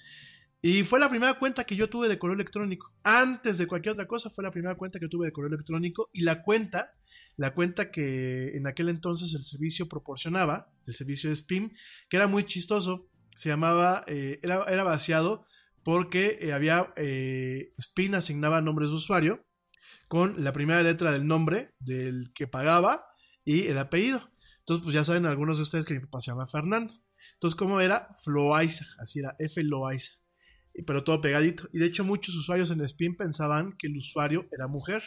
Y 0.63 0.83
fue 0.83 0.99
la 0.99 1.09
primera 1.09 1.39
cuenta 1.39 1.65
que 1.65 1.77
yo 1.77 1.89
tuve 1.89 2.09
de 2.09 2.19
correo 2.19 2.35
electrónico. 2.35 2.93
Antes 3.05 3.57
de 3.59 3.67
cualquier 3.67 3.93
otra 3.93 4.07
cosa, 4.07 4.31
fue 4.31 4.43
la 4.43 4.51
primera 4.51 4.75
cuenta 4.77 4.99
que 4.99 5.09
tuve 5.09 5.27
de 5.27 5.33
correo 5.33 5.49
electrónico. 5.49 6.11
Y 6.13 6.23
la 6.23 6.43
cuenta, 6.43 6.95
la 7.37 7.55
cuenta 7.55 7.91
que 7.91 8.49
en 8.57 8.67
aquel 8.67 8.89
entonces 8.89 9.33
el 9.35 9.45
servicio 9.45 9.89
proporcionaba, 9.89 10.73
el 10.87 10.95
servicio 10.95 11.31
de 11.31 11.37
SPIM, 11.37 11.71
que 12.09 12.17
era 12.17 12.27
muy 12.27 12.45
chistoso, 12.47 13.09
se 13.35 13.49
llamaba, 13.49 14.03
eh, 14.09 14.41
era, 14.43 14.65
era 14.65 14.83
vaciado 14.83 15.47
porque 15.87 16.39
eh, 16.41 16.53
había 16.53 16.93
eh, 16.97 17.73
Spin 17.79 18.17
asignaba 18.17 18.61
nombres 18.61 18.91
de 18.91 18.97
usuario 18.97 19.47
con 20.09 20.43
la 20.43 20.53
primera 20.53 20.83
letra 20.83 21.13
del 21.13 21.29
nombre 21.29 21.77
del 21.79 22.33
que 22.35 22.49
pagaba 22.49 23.07
y 23.45 23.69
el 23.69 23.79
apellido. 23.79 24.29
Entonces, 24.59 24.83
pues 24.83 24.95
ya 24.95 25.05
saben 25.05 25.27
algunos 25.27 25.59
de 25.59 25.63
ustedes 25.63 25.85
que 25.85 25.95
mi 25.95 26.01
papá 26.01 26.21
se 26.21 26.33
llama 26.33 26.49
Fernando. 26.49 26.93
Entonces, 27.35 27.57
¿cómo 27.57 27.81
era? 27.81 28.09
Floaiza, 28.25 28.85
así 28.99 29.21
era, 29.21 29.37
F 29.39 29.63
Loaiza. 29.63 30.15
Pero 30.85 31.05
todo 31.05 31.21
pegadito. 31.21 31.69
Y 31.73 31.79
de 31.79 31.87
hecho, 31.87 32.03
muchos 32.03 32.35
usuarios 32.35 32.73
en 32.73 32.81
Spin 32.81 33.17
pensaban 33.17 33.77
que 33.79 33.87
el 33.87 33.97
usuario 33.97 34.49
era 34.51 34.67
mujer 34.67 35.05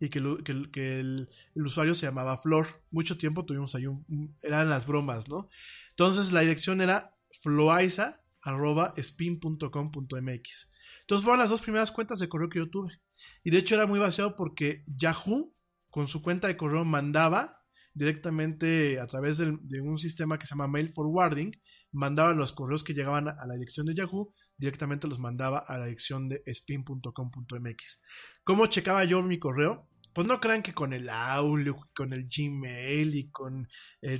y 0.00 0.08
que, 0.08 0.20
el, 0.20 1.28
usuario 1.54 1.94
se 1.94 2.06
llamaba 2.06 2.38
Flor. 2.38 2.66
Mucho 2.90 3.18
tiempo 3.18 3.44
tuvimos 3.44 3.74
ahí 3.74 3.86
un, 3.88 4.38
eran 4.40 4.70
las 4.70 4.86
bromas, 4.86 5.28
¿no? 5.28 5.50
Entonces, 5.90 6.32
la 6.32 6.40
dirección 6.40 6.80
era 6.80 7.14
floaiza 7.42 8.23
arroba 8.44 8.94
spin.com.mx. 8.96 10.70
Entonces 11.00 11.24
fueron 11.24 11.40
las 11.40 11.50
dos 11.50 11.60
primeras 11.60 11.90
cuentas 11.90 12.18
de 12.18 12.28
correo 12.28 12.48
que 12.48 12.60
yo 12.60 12.70
tuve. 12.70 13.00
Y 13.42 13.50
de 13.50 13.58
hecho 13.58 13.74
era 13.74 13.86
muy 13.86 13.98
vaciado 13.98 14.36
porque 14.36 14.84
Yahoo, 14.86 15.54
con 15.90 16.08
su 16.08 16.22
cuenta 16.22 16.46
de 16.48 16.56
correo, 16.56 16.84
mandaba 16.84 17.60
directamente 17.94 18.98
a 19.00 19.06
través 19.06 19.38
de 19.38 19.80
un 19.80 19.98
sistema 19.98 20.38
que 20.38 20.46
se 20.46 20.54
llama 20.54 20.68
Mail 20.68 20.92
Forwarding, 20.92 21.52
mandaba 21.92 22.34
los 22.34 22.52
correos 22.52 22.82
que 22.82 22.92
llegaban 22.92 23.28
a 23.28 23.46
la 23.46 23.54
dirección 23.54 23.86
de 23.86 23.94
Yahoo, 23.94 24.34
directamente 24.56 25.06
los 25.06 25.20
mandaba 25.20 25.58
a 25.58 25.78
la 25.78 25.84
dirección 25.86 26.28
de 26.28 26.42
spin.com.mx. 26.46 28.02
¿Cómo 28.42 28.66
checaba 28.66 29.04
yo 29.04 29.22
mi 29.22 29.38
correo? 29.38 29.88
Pues 30.12 30.26
no 30.26 30.40
crean 30.40 30.62
que 30.62 30.74
con 30.74 30.92
el 30.92 31.08
Outlook, 31.08 31.92
con 31.94 32.12
el 32.12 32.28
Gmail 32.28 33.14
y 33.14 33.30
con 33.30 33.68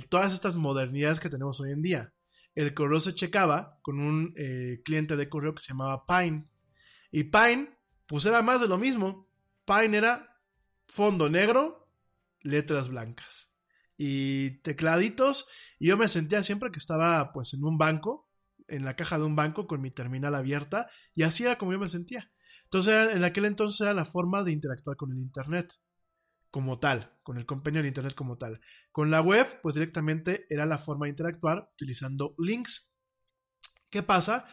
todas 0.09 0.33
estas 0.33 0.55
modernidades 0.55 1.19
que 1.19 1.29
tenemos 1.29 1.59
hoy 1.59 1.71
en 1.71 1.81
día. 1.81 2.13
El 2.55 2.73
correo 2.73 2.99
se 2.99 3.13
checaba 3.13 3.79
con 3.81 3.99
un 3.99 4.33
eh, 4.37 4.81
cliente 4.83 5.15
de 5.15 5.29
correo 5.29 5.53
que 5.53 5.61
se 5.61 5.69
llamaba 5.69 6.05
Pine. 6.05 6.47
Y 7.11 7.25
Pine, 7.25 7.77
pues 8.07 8.25
era 8.25 8.41
más 8.41 8.61
de 8.61 8.67
lo 8.67 8.77
mismo. 8.77 9.29
Pine 9.65 9.97
era 9.97 10.39
fondo 10.87 11.29
negro, 11.29 11.89
letras 12.41 12.89
blancas 12.89 13.53
y 13.97 14.61
tecladitos. 14.61 15.47
Y 15.79 15.87
yo 15.87 15.97
me 15.97 16.07
sentía 16.07 16.43
siempre 16.43 16.71
que 16.71 16.79
estaba 16.79 17.31
pues 17.33 17.53
en 17.53 17.63
un 17.63 17.77
banco, 17.77 18.29
en 18.67 18.85
la 18.85 18.95
caja 18.95 19.17
de 19.17 19.25
un 19.25 19.35
banco 19.35 19.67
con 19.67 19.81
mi 19.81 19.91
terminal 19.91 20.35
abierta. 20.35 20.89
Y 21.13 21.23
así 21.23 21.43
era 21.43 21.57
como 21.57 21.73
yo 21.73 21.79
me 21.79 21.89
sentía. 21.89 22.31
Entonces 22.63 23.13
en 23.13 23.23
aquel 23.23 23.45
entonces 23.45 23.81
era 23.81 23.93
la 23.93 24.05
forma 24.05 24.43
de 24.43 24.51
interactuar 24.51 24.97
con 24.97 25.11
el 25.11 25.17
Internet 25.17 25.75
como 26.55 26.79
tal, 26.79 27.11
con 27.21 27.37
el 27.37 27.45
compendio 27.45 27.81
de 27.81 27.89
Internet 27.89 28.13
como 28.13 28.37
tal. 28.37 28.61
Con 28.93 29.11
la 29.11 29.19
web, 29.19 29.59
pues 29.61 29.75
directamente 29.75 30.45
era 30.49 30.65
la 30.65 30.77
forma 30.77 31.05
de 31.05 31.09
interactuar 31.09 31.69
utilizando 31.73 32.33
links. 32.37 32.95
¿Qué 33.89 34.01
pasa? 34.03 34.45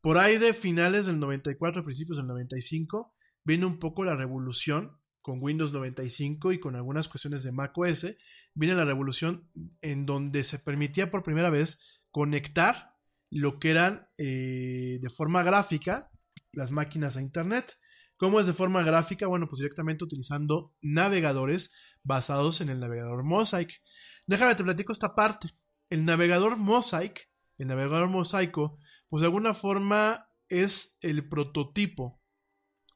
Por 0.00 0.18
ahí 0.18 0.38
de 0.38 0.54
finales 0.54 1.06
del 1.06 1.18
94, 1.18 1.82
principios 1.82 2.18
del 2.18 2.28
95, 2.28 3.12
viene 3.42 3.66
un 3.66 3.80
poco 3.80 4.04
la 4.04 4.14
revolución 4.14 5.00
con 5.20 5.42
Windows 5.42 5.72
95 5.72 6.52
y 6.52 6.60
con 6.60 6.76
algunas 6.76 7.08
cuestiones 7.08 7.42
de 7.42 7.50
Mac 7.50 7.76
OS, 7.76 8.06
viene 8.54 8.76
la 8.76 8.84
revolución 8.84 9.50
en 9.80 10.06
donde 10.06 10.44
se 10.44 10.60
permitía 10.60 11.10
por 11.10 11.24
primera 11.24 11.50
vez 11.50 12.00
conectar 12.12 12.94
lo 13.30 13.58
que 13.58 13.72
eran 13.72 14.06
eh, 14.16 15.00
de 15.02 15.10
forma 15.10 15.42
gráfica 15.42 16.12
las 16.52 16.70
máquinas 16.70 17.16
a 17.16 17.20
Internet. 17.20 17.80
¿Cómo 18.18 18.40
es 18.40 18.46
de 18.46 18.52
forma 18.52 18.82
gráfica? 18.82 19.26
Bueno, 19.26 19.46
pues 19.48 19.60
directamente 19.60 20.04
utilizando 20.04 20.74
navegadores 20.82 21.72
basados 22.02 22.60
en 22.60 22.68
el 22.68 22.80
navegador 22.80 23.22
Mosaic. 23.24 23.80
Déjame 24.26 24.56
te 24.56 24.64
platico 24.64 24.92
esta 24.92 25.14
parte. 25.14 25.50
El 25.88 26.04
navegador 26.04 26.56
Mosaic, 26.56 27.30
el 27.58 27.68
navegador 27.68 28.08
mosaico, 28.08 28.78
pues 29.08 29.20
de 29.20 29.26
alguna 29.26 29.54
forma 29.54 30.28
es 30.48 30.96
el 31.00 31.28
prototipo 31.28 32.20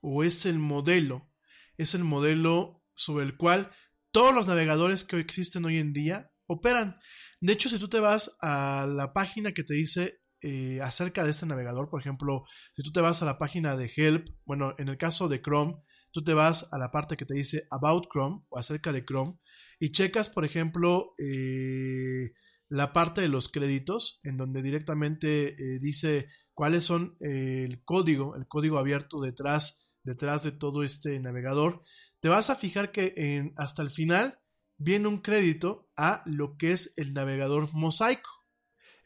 o 0.00 0.24
es 0.24 0.44
el 0.46 0.58
modelo, 0.58 1.30
es 1.76 1.94
el 1.94 2.04
modelo 2.04 2.82
sobre 2.94 3.24
el 3.24 3.36
cual 3.36 3.70
todos 4.10 4.34
los 4.34 4.46
navegadores 4.46 5.04
que 5.04 5.18
existen 5.18 5.64
hoy 5.64 5.78
en 5.78 5.92
día 5.92 6.32
operan. 6.46 6.98
De 7.40 7.52
hecho, 7.52 7.68
si 7.68 7.78
tú 7.78 7.88
te 7.88 8.00
vas 8.00 8.36
a 8.40 8.86
la 8.88 9.12
página 9.12 9.52
que 9.52 9.64
te 9.64 9.74
dice 9.74 10.21
eh, 10.42 10.80
acerca 10.82 11.24
de 11.24 11.30
este 11.30 11.46
navegador, 11.46 11.88
por 11.88 12.00
ejemplo, 12.00 12.44
si 12.74 12.82
tú 12.82 12.92
te 12.92 13.00
vas 13.00 13.22
a 13.22 13.26
la 13.26 13.38
página 13.38 13.76
de 13.76 13.90
Help, 13.94 14.28
bueno, 14.44 14.74
en 14.78 14.88
el 14.88 14.98
caso 14.98 15.28
de 15.28 15.40
Chrome, 15.40 15.76
tú 16.10 16.22
te 16.22 16.34
vas 16.34 16.72
a 16.72 16.78
la 16.78 16.90
parte 16.90 17.16
que 17.16 17.24
te 17.24 17.34
dice 17.34 17.66
About 17.70 18.08
Chrome 18.12 18.44
o 18.48 18.58
acerca 18.58 18.92
de 18.92 19.04
Chrome 19.04 19.38
y 19.78 19.92
checas, 19.92 20.28
por 20.28 20.44
ejemplo, 20.44 21.14
eh, 21.18 22.32
la 22.68 22.92
parte 22.92 23.20
de 23.20 23.28
los 23.28 23.48
créditos, 23.48 24.20
en 24.22 24.36
donde 24.36 24.62
directamente 24.62 25.48
eh, 25.48 25.78
dice 25.80 26.28
cuáles 26.54 26.84
son 26.84 27.16
el 27.20 27.82
código, 27.84 28.36
el 28.36 28.46
código 28.46 28.78
abierto 28.78 29.20
detrás, 29.20 29.96
detrás 30.02 30.42
de 30.42 30.52
todo 30.52 30.82
este 30.82 31.18
navegador 31.20 31.82
te 32.22 32.28
vas 32.28 32.50
a 32.50 32.56
fijar 32.56 32.92
que 32.92 33.14
en, 33.16 33.52
hasta 33.56 33.82
el 33.82 33.90
final 33.90 34.38
viene 34.78 35.08
un 35.08 35.18
crédito 35.18 35.90
a 35.96 36.22
lo 36.24 36.56
que 36.56 36.70
es 36.70 36.94
el 36.96 37.12
navegador 37.14 37.74
mosaico. 37.74 38.41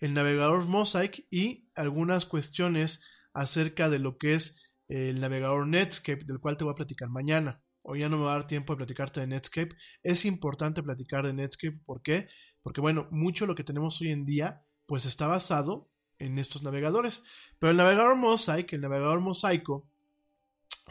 El 0.00 0.14
navegador 0.14 0.64
Mosaic 0.66 1.26
y 1.30 1.70
algunas 1.74 2.26
cuestiones 2.26 3.02
acerca 3.32 3.88
de 3.88 3.98
lo 3.98 4.18
que 4.18 4.34
es 4.34 4.62
el 4.88 5.20
navegador 5.20 5.66
Netscape, 5.66 6.24
del 6.24 6.40
cual 6.40 6.56
te 6.56 6.64
voy 6.64 6.72
a 6.72 6.76
platicar 6.76 7.08
mañana. 7.08 7.62
Hoy 7.82 8.00
ya 8.00 8.08
no 8.08 8.16
me 8.18 8.24
va 8.24 8.32
a 8.32 8.38
dar 8.38 8.46
tiempo 8.46 8.72
de 8.72 8.78
platicarte 8.78 9.20
de 9.20 9.26
Netscape. 9.26 9.76
Es 10.02 10.24
importante 10.24 10.82
platicar 10.82 11.26
de 11.26 11.32
Netscape. 11.32 11.78
¿Por 11.84 12.02
qué? 12.02 12.28
Porque, 12.62 12.80
bueno, 12.80 13.06
mucho 13.10 13.46
lo 13.46 13.54
que 13.54 13.64
tenemos 13.64 14.00
hoy 14.00 14.10
en 14.10 14.26
día, 14.26 14.64
pues 14.86 15.06
está 15.06 15.26
basado 15.26 15.88
en 16.18 16.38
estos 16.38 16.62
navegadores. 16.62 17.24
Pero 17.58 17.70
el 17.70 17.76
navegador 17.76 18.16
Mosaic, 18.16 18.72
el 18.72 18.80
navegador 18.80 19.20
mosaico, 19.20 19.88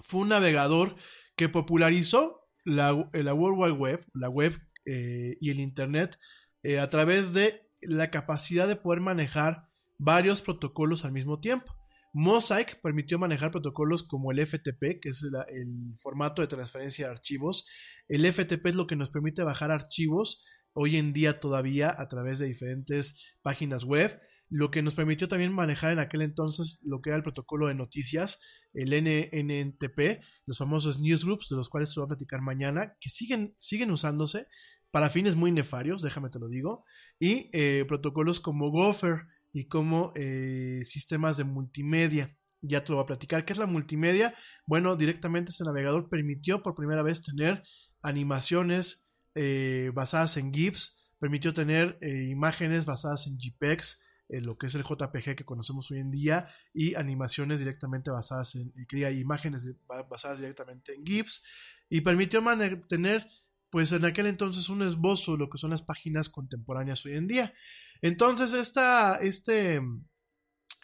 fue 0.02 0.22
un 0.22 0.30
navegador 0.30 0.96
que 1.36 1.50
popularizó 1.50 2.48
la, 2.64 2.94
World 2.94 3.58
Wide 3.60 3.72
Web, 3.74 4.06
la 4.14 4.30
web 4.30 4.60
eh, 4.86 5.38
y 5.40 5.50
el 5.50 5.60
Internet 5.60 6.18
eh, 6.64 6.80
a 6.80 6.90
través 6.90 7.34
de 7.34 7.65
la 7.82 8.12
capacidad 8.12 8.68
de 8.68 8.76
poder 8.76 9.02
manejar 9.02 9.68
varios 9.98 10.42
protocolos 10.42 11.06
al 11.06 11.12
mismo 11.12 11.40
tiempo. 11.40 11.76
Mosaic 12.14 12.80
permitió 12.82 13.20
manejar 13.20 13.52
protocolos 13.52 14.04
como 14.04 14.32
el 14.32 14.46
FTP, 14.46 15.02
que 15.02 15.10
es 15.10 15.24
el 15.50 15.98
formato 16.00 16.42
de 16.42 16.48
transferencia 16.48 17.06
de 17.06 17.12
archivos. 17.12 17.68
El 18.08 18.26
FTP 18.32 18.68
es 18.68 18.76
lo 18.76 18.88
que 18.88 18.96
nos 18.96 19.12
permite 19.12 19.44
bajar 19.44 19.72
archivos 19.72 20.46
hoy 20.74 20.96
en 20.96 21.14
día 21.14 21.40
todavía 21.40 21.94
a 21.98 22.08
través 22.08 22.40
de 22.40 22.48
diferentes 22.48 23.36
páginas 23.42 23.84
web 23.84 24.20
lo 24.50 24.72
que 24.72 24.82
nos 24.82 24.94
permitió 24.94 25.28
también 25.28 25.54
manejar 25.54 25.92
en 25.92 26.00
aquel 26.00 26.22
entonces 26.22 26.82
lo 26.86 27.02
que 27.02 27.10
era 27.10 27.18
el 27.18 27.24
protocolo 27.24 27.68
de 27.68 27.76
noticias, 27.76 28.40
el 28.74 28.92
NNTP, 28.92 30.24
los 30.46 30.58
famosos 30.58 31.00
newsgroups, 31.00 31.50
de 31.50 31.56
los 31.56 31.70
cuales 31.70 31.94
te 31.94 32.00
voy 32.00 32.06
a 32.06 32.10
platicar 32.10 32.42
mañana, 32.42 32.96
que 33.00 33.10
siguen, 33.10 33.56
siguen 33.58 33.92
usándose 33.92 34.48
para 34.96 35.10
fines 35.10 35.36
muy 35.36 35.52
nefarios, 35.52 36.02
déjame 36.02 36.30
te 36.30 36.40
lo 36.40 36.48
digo, 36.48 36.86
y 37.20 37.50
eh, 37.52 37.84
protocolos 37.86 38.40
como 38.40 38.72
Gopher 38.72 39.28
y 39.52 39.66
como 39.66 40.14
eh, 40.16 40.84
sistemas 40.86 41.36
de 41.36 41.44
multimedia. 41.44 42.38
Ya 42.62 42.82
te 42.82 42.94
lo 42.94 42.96
voy 42.96 43.04
a 43.04 43.08
platicar. 43.08 43.44
¿Qué 43.44 43.52
es 43.52 43.60
la 43.60 43.66
multimedia? 43.66 44.34
Bueno, 44.66 44.96
directamente 44.96 45.52
este 45.52 45.66
navegador 45.66 46.08
permitió 46.08 46.64
por 46.64 46.76
primera 46.76 47.04
vez 47.04 47.22
tener 47.22 47.62
animaciones 48.04 49.14
eh, 49.36 49.92
basadas 49.94 50.38
en 50.38 50.54
GIFs, 50.54 51.12
permitió 51.20 51.54
tener 51.54 51.98
imágenes 52.02 52.86
basadas 52.86 53.28
en 53.28 53.38
JPEGs, 53.38 54.02
lo 54.30 54.58
que 54.58 54.68
es 54.68 54.76
el 54.76 54.84
JPG 54.84 55.36
que 55.36 55.44
conocemos 55.44 55.92
hoy 55.92 56.00
en 56.00 56.10
día 56.10 56.48
y 56.74 56.96
animaciones 56.96 57.60
directamente 57.60 58.12
basadas 58.12 58.56
en, 58.56 58.72
cría 58.88 59.12
imágenes 59.12 59.70
basadas 60.10 60.40
directamente 60.40 60.94
en 60.94 61.06
GIFs 61.06 61.44
y 61.90 62.00
permitió 62.00 62.42
tener 62.88 63.28
pues 63.70 63.92
en 63.92 64.06
aquel 64.06 64.28
entonces 64.28 64.70
un 64.70 64.82
esbozo 64.82 65.34
de 65.34 65.40
lo 65.40 65.50
que 65.50 65.58
son 65.58 65.72
las 65.72 65.82
páginas 65.82 66.30
contemporáneas 66.30 67.06
hoy 67.06 67.14
en 67.14 67.28
día. 67.28 67.54
Entonces 68.02 68.54
esta, 68.54 69.16
este, 69.18 69.82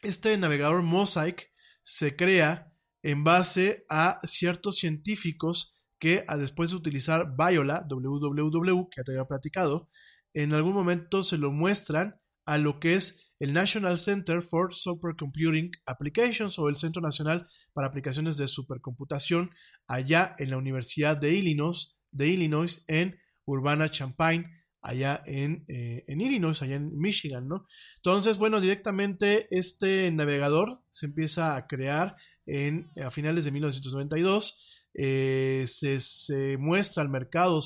este 0.01 0.37
navegador 0.37 0.83
Mosaic 0.83 1.51
se 1.81 2.15
crea 2.15 2.71
en 3.03 3.23
base 3.23 3.83
a 3.89 4.19
ciertos 4.23 4.77
científicos 4.77 5.83
que 5.99 6.25
después 6.37 6.71
de 6.71 6.77
utilizar 6.77 7.35
Viola, 7.37 7.85
www, 7.87 8.89
que 8.89 8.97
ya 8.97 9.03
te 9.03 9.11
había 9.11 9.25
platicado, 9.25 9.89
en 10.33 10.53
algún 10.53 10.73
momento 10.73 11.23
se 11.23 11.37
lo 11.37 11.51
muestran 11.51 12.19
a 12.45 12.57
lo 12.57 12.79
que 12.79 12.95
es 12.95 13.31
el 13.39 13.53
National 13.53 13.99
Center 13.99 14.41
for 14.41 14.73
Supercomputing 14.73 15.71
Applications 15.85 16.57
o 16.59 16.69
el 16.69 16.75
Centro 16.75 17.01
Nacional 17.01 17.47
para 17.73 17.87
Aplicaciones 17.87 18.37
de 18.37 18.47
Supercomputación 18.47 19.51
allá 19.87 20.35
en 20.37 20.49
la 20.49 20.57
Universidad 20.57 21.17
de 21.17 21.33
Illinois, 21.35 21.97
de 22.11 22.27
Illinois 22.27 22.83
en 22.87 23.19
Urbana-Champaign, 23.45 24.45
allá 24.81 25.21
en, 25.25 25.63
eh, 25.67 26.03
en, 26.07 26.21
Illinois, 26.21 26.61
allá 26.61 26.75
en 26.75 26.97
Michigan, 26.97 27.47
¿no? 27.47 27.67
Entonces, 27.97 28.37
bueno, 28.37 28.59
directamente 28.59 29.47
este 29.51 30.11
navegador 30.11 30.81
se 30.91 31.07
empieza 31.07 31.55
a 31.55 31.67
crear 31.67 32.15
en, 32.45 32.91
a 33.03 33.11
finales 33.11 33.45
de 33.45 33.51
1992, 33.51 34.87
eh, 34.93 35.65
se, 35.67 35.99
se, 36.01 36.57
muestra 36.57 37.03
al 37.03 37.09
mercado 37.09 37.61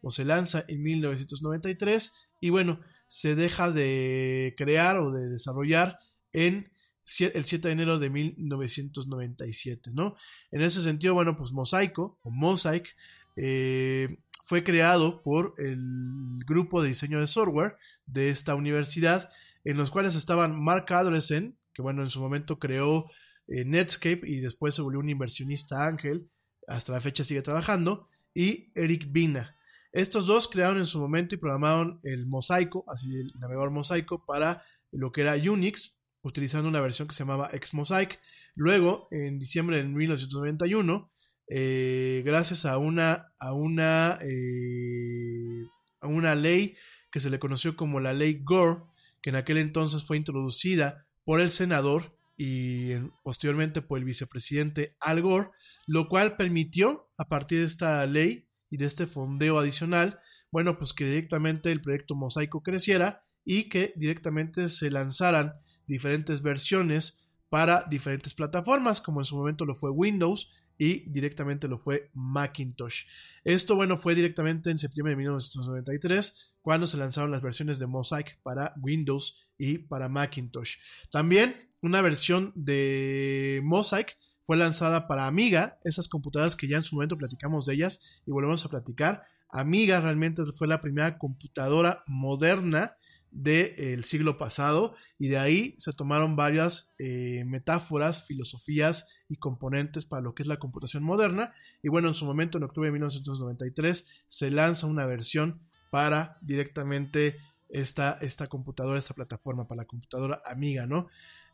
o 0.00 0.10
se 0.10 0.24
lanza 0.24 0.64
en 0.66 0.82
1993 0.82 2.12
y 2.40 2.50
bueno, 2.50 2.80
se 3.06 3.34
deja 3.34 3.70
de 3.70 4.54
crear 4.56 4.98
o 4.98 5.12
de 5.12 5.28
desarrollar 5.28 5.98
en 6.32 6.70
el 7.18 7.44
7 7.44 7.68
de 7.68 7.72
enero 7.72 7.98
de 7.98 8.10
1997, 8.10 9.90
¿no? 9.94 10.16
En 10.50 10.60
ese 10.60 10.82
sentido, 10.82 11.14
bueno, 11.14 11.36
pues 11.36 11.52
Mosaico 11.52 12.18
o 12.22 12.30
Mosaic 12.30 12.94
eh, 13.40 14.18
fue 14.44 14.64
creado 14.64 15.22
por 15.22 15.54
el 15.58 16.40
grupo 16.46 16.82
de 16.82 16.88
diseño 16.88 17.20
de 17.20 17.26
software 17.26 17.76
de 18.06 18.30
esta 18.30 18.54
universidad, 18.54 19.30
en 19.64 19.76
los 19.76 19.90
cuales 19.90 20.14
estaban 20.14 20.58
Mark 20.58 20.92
Adresen, 20.92 21.56
que 21.72 21.82
bueno, 21.82 22.02
en 22.02 22.08
su 22.08 22.20
momento 22.20 22.58
creó 22.58 23.06
eh, 23.46 23.64
Netscape 23.64 24.22
y 24.24 24.40
después 24.40 24.74
se 24.74 24.82
volvió 24.82 25.00
un 25.00 25.10
inversionista 25.10 25.86
ángel, 25.86 26.28
hasta 26.66 26.92
la 26.92 27.00
fecha 27.00 27.24
sigue 27.24 27.42
trabajando, 27.42 28.08
y 28.34 28.72
Eric 28.74 29.12
Bina, 29.12 29.56
estos 29.92 30.26
dos 30.26 30.48
crearon 30.48 30.78
en 30.78 30.86
su 30.86 30.98
momento 30.98 31.34
y 31.34 31.38
programaron 31.38 31.98
el 32.02 32.26
mosaico, 32.26 32.84
así 32.88 33.14
el 33.16 33.32
navegador 33.38 33.70
mosaico, 33.70 34.24
para 34.26 34.64
lo 34.92 35.12
que 35.12 35.22
era 35.22 35.34
Unix, 35.34 36.00
utilizando 36.22 36.68
una 36.68 36.80
versión 36.80 37.08
que 37.08 37.14
se 37.14 37.20
llamaba 37.20 37.50
Xmosaic. 37.50 38.20
Luego, 38.54 39.08
en 39.10 39.38
diciembre 39.38 39.78
de 39.78 39.84
1991, 39.84 41.10
eh, 41.50 42.22
gracias 42.24 42.66
a 42.66 42.78
una, 42.78 43.32
a 43.38 43.52
una, 43.52 44.18
eh, 44.22 45.66
una 46.02 46.34
ley 46.34 46.76
que 47.10 47.20
se 47.20 47.30
le 47.30 47.38
conoció 47.38 47.76
como 47.76 48.00
la 48.00 48.12
ley 48.12 48.40
Gore, 48.42 48.82
que 49.22 49.30
en 49.30 49.36
aquel 49.36 49.58
entonces 49.58 50.04
fue 50.04 50.16
introducida 50.16 51.06
por 51.24 51.40
el 51.40 51.50
senador 51.50 52.16
y 52.36 52.94
posteriormente 53.22 53.82
por 53.82 53.98
el 53.98 54.04
vicepresidente 54.04 54.96
Al 55.00 55.22
Gore, 55.22 55.50
lo 55.86 56.08
cual 56.08 56.36
permitió, 56.36 57.08
a 57.16 57.28
partir 57.28 57.60
de 57.60 57.66
esta 57.66 58.06
ley 58.06 58.46
y 58.70 58.76
de 58.76 58.86
este 58.86 59.06
fondeo 59.06 59.58
adicional, 59.58 60.20
bueno, 60.52 60.78
pues 60.78 60.92
que 60.92 61.06
directamente 61.06 61.72
el 61.72 61.80
proyecto 61.80 62.14
Mosaico 62.14 62.62
creciera 62.62 63.24
y 63.44 63.68
que 63.68 63.92
directamente 63.96 64.68
se 64.68 64.90
lanzaran 64.90 65.54
diferentes 65.86 66.42
versiones 66.42 67.30
para 67.48 67.84
diferentes 67.84 68.34
plataformas, 68.34 69.00
como 69.00 69.20
en 69.20 69.24
su 69.24 69.36
momento 69.36 69.64
lo 69.64 69.74
fue 69.74 69.90
Windows 69.90 70.52
y 70.78 71.10
directamente 71.10 71.68
lo 71.68 71.76
fue 71.76 72.10
Macintosh. 72.14 73.06
Esto, 73.44 73.74
bueno, 73.74 73.98
fue 73.98 74.14
directamente 74.14 74.70
en 74.70 74.78
septiembre 74.78 75.12
de 75.12 75.16
1993, 75.16 76.54
cuando 76.62 76.86
se 76.86 76.96
lanzaron 76.96 77.30
las 77.30 77.42
versiones 77.42 77.78
de 77.78 77.86
Mosaic 77.86 78.40
para 78.42 78.72
Windows 78.80 79.48
y 79.58 79.78
para 79.78 80.08
Macintosh. 80.08 80.76
También 81.10 81.56
una 81.82 82.00
versión 82.00 82.52
de 82.54 83.60
Mosaic 83.64 84.16
fue 84.44 84.56
lanzada 84.56 85.06
para 85.08 85.26
Amiga, 85.26 85.78
esas 85.84 86.08
computadoras 86.08 86.56
que 86.56 86.68
ya 86.68 86.76
en 86.76 86.82
su 86.82 86.94
momento 86.94 87.18
platicamos 87.18 87.66
de 87.66 87.74
ellas 87.74 88.22
y 88.24 88.30
volvemos 88.30 88.64
a 88.64 88.70
platicar. 88.70 89.24
Amiga 89.50 90.00
realmente 90.00 90.42
fue 90.56 90.68
la 90.68 90.80
primera 90.80 91.18
computadora 91.18 92.04
moderna 92.06 92.96
del 93.30 94.04
siglo 94.04 94.38
pasado 94.38 94.94
y 95.18 95.28
de 95.28 95.38
ahí 95.38 95.74
se 95.78 95.92
tomaron 95.92 96.36
varias 96.36 96.94
eh, 96.98 97.44
metáforas, 97.46 98.26
filosofías 98.26 99.08
y 99.28 99.36
componentes 99.36 100.06
para 100.06 100.22
lo 100.22 100.34
que 100.34 100.42
es 100.42 100.48
la 100.48 100.58
computación 100.58 101.02
moderna 101.02 101.52
y 101.82 101.88
bueno 101.88 102.08
en 102.08 102.14
su 102.14 102.24
momento 102.24 102.58
en 102.58 102.64
octubre 102.64 102.88
de 102.88 102.92
1993 102.92 104.24
se 104.26 104.50
lanza 104.50 104.86
una 104.86 105.06
versión 105.06 105.60
para 105.90 106.38
directamente 106.40 107.36
esta, 107.68 108.18
esta 108.20 108.46
computadora, 108.46 108.98
esta 108.98 109.14
plataforma 109.14 109.68
para 109.68 109.82
la 109.82 109.86
computadora 109.86 110.40
amiga, 110.44 110.86
¿no? 110.86 111.08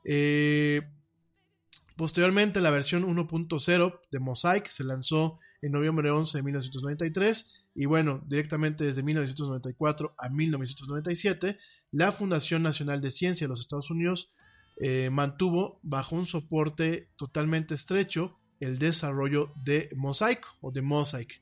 Eh, 0.05 0.82
posteriormente 1.96 2.60
la 2.60 2.70
versión 2.70 3.05
1.0 3.05 4.01
de 4.10 4.18
Mosaic 4.20 4.68
se 4.68 4.84
lanzó 4.84 5.38
en 5.65 5.73
noviembre 5.73 6.11
11 6.11 6.39
de 6.39 6.43
1993 6.43 7.65
y 7.74 7.86
bueno, 7.86 8.23
directamente 8.27 8.85
desde 8.85 9.03
1994 9.03 10.15
a 10.19 10.28
1997, 10.28 11.59
la 11.91 12.12
Fundación 12.12 12.62
Nacional 12.62 13.01
de 13.01 13.11
Ciencia 13.11 13.47
de 13.47 13.49
los 13.49 13.62
Estados 13.62 13.91
Unidos 13.91 14.35
eh, 14.77 15.09
mantuvo 15.11 15.81
bajo 15.82 16.16
un 16.16 16.27
soporte 16.27 17.09
totalmente 17.16 17.74
estrecho 17.74 18.39
el 18.61 18.78
desarrollo 18.78 19.55
de 19.57 19.89
Mosaic 19.97 20.45
o 20.61 20.70
de 20.70 20.82
Mosaic. 20.82 21.41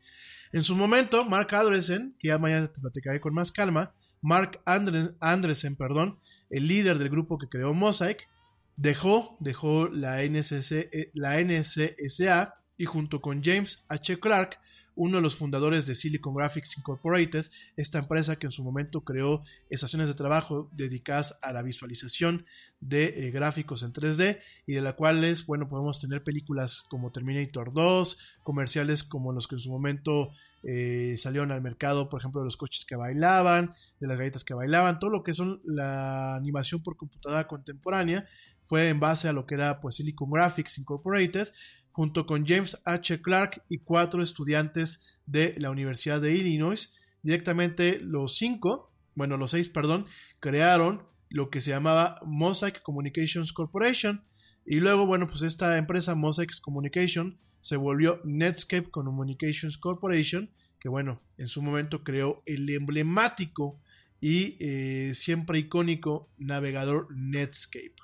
En 0.53 0.63
su 0.63 0.77
momento, 0.77 1.25
Mark 1.25 1.53
Andresen, 1.53 2.15
que 2.21 2.29
ya 2.29 2.39
mañana 2.39 2.69
te 2.69 2.81
platicaré 2.81 3.21
con 3.21 3.35
más 3.35 3.51
calma, 3.51 3.93
Mark 4.21 4.61
Andresen, 4.65 5.77
perdón, 5.77 6.21
el 6.49 6.69
líder 6.69 6.99
del 6.99 7.11
grupo 7.11 7.39
que 7.39 7.49
creó 7.49 7.75
Mosaic, 7.75 8.29
dejó, 8.77 9.37
dejó 9.41 9.89
la, 9.89 10.23
eh, 10.23 11.11
la 11.13 11.41
NCSA 11.41 12.62
y 12.77 12.85
junto 12.85 13.21
con 13.21 13.43
James 13.43 13.85
H. 13.89 14.19
Clark, 14.19 14.59
uno 14.95 15.17
de 15.17 15.23
los 15.23 15.37
fundadores 15.37 15.87
de 15.87 15.95
Silicon 15.95 16.35
Graphics 16.35 16.77
Incorporated, 16.77 17.47
esta 17.77 17.99
empresa 17.99 18.37
que 18.37 18.47
en 18.47 18.53
su 18.53 18.63
momento 18.63 19.03
creó 19.03 19.43
estaciones 19.71 20.09
de 20.09 20.15
trabajo 20.15 20.69
dedicadas 20.73 21.39
a 21.43 21.53
la 21.53 21.63
visualización 21.63 22.45
de 22.81 23.27
eh, 23.27 23.31
gráficos 23.31 23.83
en 23.83 23.93
3D 23.93 24.41
y 24.67 24.75
de 24.75 24.81
la 24.83 24.95
cuales, 24.95 25.47
bueno, 25.47 25.69
podemos 25.69 26.01
tener 26.01 26.23
películas 26.23 26.85
como 26.91 27.11
Terminator 27.11 27.73
2, 27.73 28.19
comerciales 28.43 29.03
como 29.03 29.33
los 29.33 29.49
que 29.49 29.55
en 29.55 29.61
su 29.61 29.71
momento 29.71 30.31
eh, 30.63 31.17
salieron 31.17 31.53
al 31.53 31.63
mercado, 31.63 32.09
por 32.09 32.21
ejemplo, 32.21 32.41
de 32.41 32.47
los 32.47 32.57
coches 32.57 32.85
que 32.85 32.97
bailaban, 32.97 33.73
de 33.99 34.07
las 34.07 34.19
galletas 34.19 34.45
que 34.45 34.55
bailaban, 34.55 34.99
todo 34.99 35.11
lo 35.11 35.23
que 35.23 35.33
son 35.33 35.61
la 35.65 36.35
animación 36.35 36.83
por 36.83 36.97
computadora 36.97 37.47
contemporánea 37.47 38.27
fue 38.63 38.89
en 38.89 39.01
base 39.01 39.29
a 39.29 39.33
lo 39.33 39.45
que 39.47 39.57
era 39.57 39.81
pues 39.81 39.97
Silicon 39.97 40.31
Graphics 40.31 40.79
Incorporated 40.79 41.49
junto 41.93 42.27
con 42.27 42.47
James 42.47 42.81
H. 42.85 43.21
Clark 43.21 43.63
y 43.69 43.79
cuatro 43.79 44.23
estudiantes 44.23 45.19
de 45.27 45.55
la 45.59 45.71
Universidad 45.71 46.21
de 46.21 46.35
Illinois. 46.35 46.99
Directamente 47.23 48.01
los 48.01 48.37
cinco, 48.37 48.93
bueno, 49.15 49.37
los 49.37 49.53
seis, 49.53 49.69
perdón, 49.69 50.07
crearon 50.41 51.07
lo 51.31 51.51
que 51.51 51.61
se 51.61 51.71
llamaba 51.71 52.19
Mosaic 52.25 52.83
Communications 52.83 53.53
Corporation. 53.53 54.25
Y 54.65 54.77
luego, 54.77 55.07
bueno, 55.07 55.27
pues 55.27 55.43
esta 55.43 55.77
empresa 55.77 56.15
Mosaic 56.15 56.61
Communication 56.61 57.39
se 57.61 57.77
volvió 57.77 58.21
Netscape 58.25 58.91
Communications 58.91 59.79
Corporation, 59.79 60.51
que 60.81 60.89
bueno, 60.89 61.23
en 61.39 61.47
su 61.47 61.63
momento 61.63 62.03
creó 62.03 62.43
el 62.47 62.69
emblemático 62.71 63.81
y 64.21 64.57
eh, 64.61 65.15
siempre 65.15 65.59
icónico 65.59 66.31
navegador 66.39 67.09
Netscape. 67.15 67.95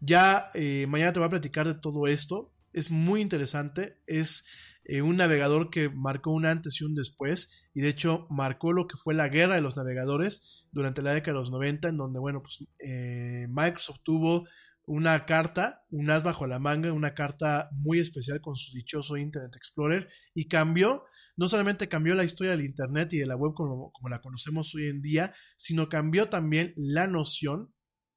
Ya 0.00 0.50
eh, 0.54 0.86
mañana 0.88 1.12
te 1.12 1.20
voy 1.20 1.26
a 1.26 1.30
platicar 1.30 1.66
de 1.66 1.74
todo 1.74 2.06
esto 2.06 2.51
es 2.72 2.90
muy 2.90 3.20
interesante, 3.20 4.00
es 4.06 4.46
eh, 4.84 5.02
un 5.02 5.16
navegador 5.16 5.70
que 5.70 5.88
marcó 5.88 6.32
un 6.32 6.44
antes 6.44 6.80
y 6.80 6.84
un 6.84 6.94
después, 6.94 7.68
y 7.72 7.80
de 7.80 7.88
hecho 7.88 8.26
marcó 8.30 8.72
lo 8.72 8.88
que 8.88 8.96
fue 8.96 9.14
la 9.14 9.28
guerra 9.28 9.54
de 9.54 9.60
los 9.60 9.76
navegadores 9.76 10.66
durante 10.72 11.02
la 11.02 11.14
década 11.14 11.34
de 11.34 11.40
los 11.40 11.50
90, 11.52 11.88
en 11.88 11.96
donde, 11.96 12.18
bueno, 12.18 12.42
pues 12.42 12.64
eh, 12.78 13.46
Microsoft 13.48 14.00
tuvo 14.02 14.44
una 14.84 15.24
carta, 15.24 15.84
un 15.90 16.10
as 16.10 16.24
bajo 16.24 16.46
la 16.48 16.58
manga, 16.58 16.92
una 16.92 17.14
carta 17.14 17.70
muy 17.72 18.00
especial 18.00 18.40
con 18.40 18.56
su 18.56 18.74
dichoso 18.74 19.16
Internet 19.16 19.54
Explorer, 19.54 20.08
y 20.34 20.48
cambió, 20.48 21.04
no 21.36 21.46
solamente 21.46 21.88
cambió 21.88 22.14
la 22.16 22.24
historia 22.24 22.52
del 22.52 22.64
Internet 22.64 23.12
y 23.12 23.18
de 23.18 23.26
la 23.26 23.36
web 23.36 23.54
como, 23.54 23.92
la 24.10 24.20
conocemos 24.20 24.74
hoy 24.74 24.88
en 24.88 25.00
día, 25.00 25.32
sino 25.56 25.88
cambió 25.88 26.28
también 26.28 26.72
la 26.76 27.06
noción 27.06 27.72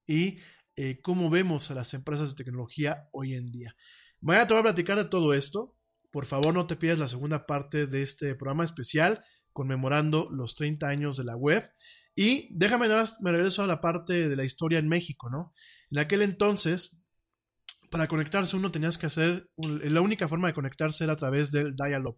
y 0.08 0.40
eh, 0.76 1.00
cómo 1.02 1.30
vemos 1.30 1.70
a 1.70 1.76
las 1.76 1.94
empresas 1.94 2.32
de 2.32 2.44
tecnología 2.44 3.08
hoy 3.12 3.36
en 3.36 3.52
día. 3.52 3.76
Mañana 4.26 4.48
te 4.48 4.56
voy 4.56 4.62
a 4.62 4.64
platicar 4.64 4.98
de 4.98 5.06
todo 5.06 5.36
esto. 5.36 5.78
Por 6.10 6.26
favor, 6.26 6.52
no 6.52 6.66
te 6.66 6.76
pierdas 6.76 6.98
la 6.98 7.08
segunda 7.08 7.46
parte 7.46 7.86
de 7.86 8.02
este 8.02 8.34
programa 8.34 8.64
especial 8.64 9.24
conmemorando 9.54 10.30
los 10.32 10.56
30 10.56 10.88
años 10.88 11.16
de 11.16 11.26
la 11.26 11.36
web. 11.36 11.72
Y 12.16 12.48
déjame 12.50 12.88
nada 12.88 13.02
más, 13.02 13.22
me 13.22 13.32
regreso 13.32 13.62
a 13.62 13.68
la 13.68 13.82
parte 13.82 14.28
de 14.28 14.36
la 14.36 14.44
historia 14.44 14.80
en 14.80 14.88
México, 14.88 15.30
¿no? 15.30 15.54
En 15.92 16.00
aquel 16.00 16.24
entonces, 16.24 17.04
para 17.92 18.08
conectarse 18.08 18.58
uno 18.58 18.72
tenías 18.72 18.98
que 18.98 19.06
hacer, 19.06 19.52
la 19.58 20.02
única 20.02 20.28
forma 20.28 20.48
de 20.48 20.56
conectarse 20.56 21.04
era 21.04 21.14
a 21.14 21.18
través 21.18 21.52
del 21.52 21.76
dial-up. 21.76 22.18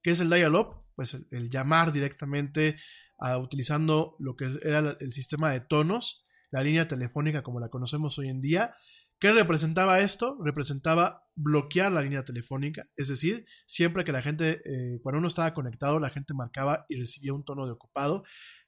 ¿Qué 0.00 0.12
es 0.12 0.20
el 0.20 0.30
dial-up? 0.30 0.84
Pues 0.94 1.14
el, 1.14 1.50
llamar 1.50 1.92
directamente 1.92 2.76
a, 3.18 3.36
utilizando 3.36 4.14
lo 4.20 4.36
que 4.36 4.48
era 4.62 4.96
el 5.00 5.12
sistema 5.12 5.50
de 5.50 5.62
tonos, 5.62 6.24
la 6.52 6.62
línea 6.62 6.86
telefónica 6.86 7.42
como 7.42 7.58
la 7.58 7.68
conocemos 7.68 8.16
hoy 8.20 8.28
en 8.28 8.40
día, 8.40 8.76
¿Qué 9.20 9.32
representaba 9.32 9.98
esto? 9.98 10.38
Representaba 10.44 11.24
bloquear 11.34 11.90
la 11.90 12.02
línea 12.02 12.24
telefónica, 12.24 12.84
es 12.96 13.08
decir, 13.08 13.46
siempre 13.66 14.04
que 14.04 14.12
la 14.12 14.22
gente, 14.22 14.60
eh, 14.64 15.00
cuando 15.02 15.18
uno 15.18 15.28
estaba 15.28 15.54
conectado, 15.54 15.98
la 15.98 16.10
gente 16.10 16.34
marcaba 16.34 16.84
y 16.88 16.96
recibía 16.96 17.32
un 17.32 17.44
tono 17.44 17.66
de 17.66 17.72
ocupado. 17.72 18.22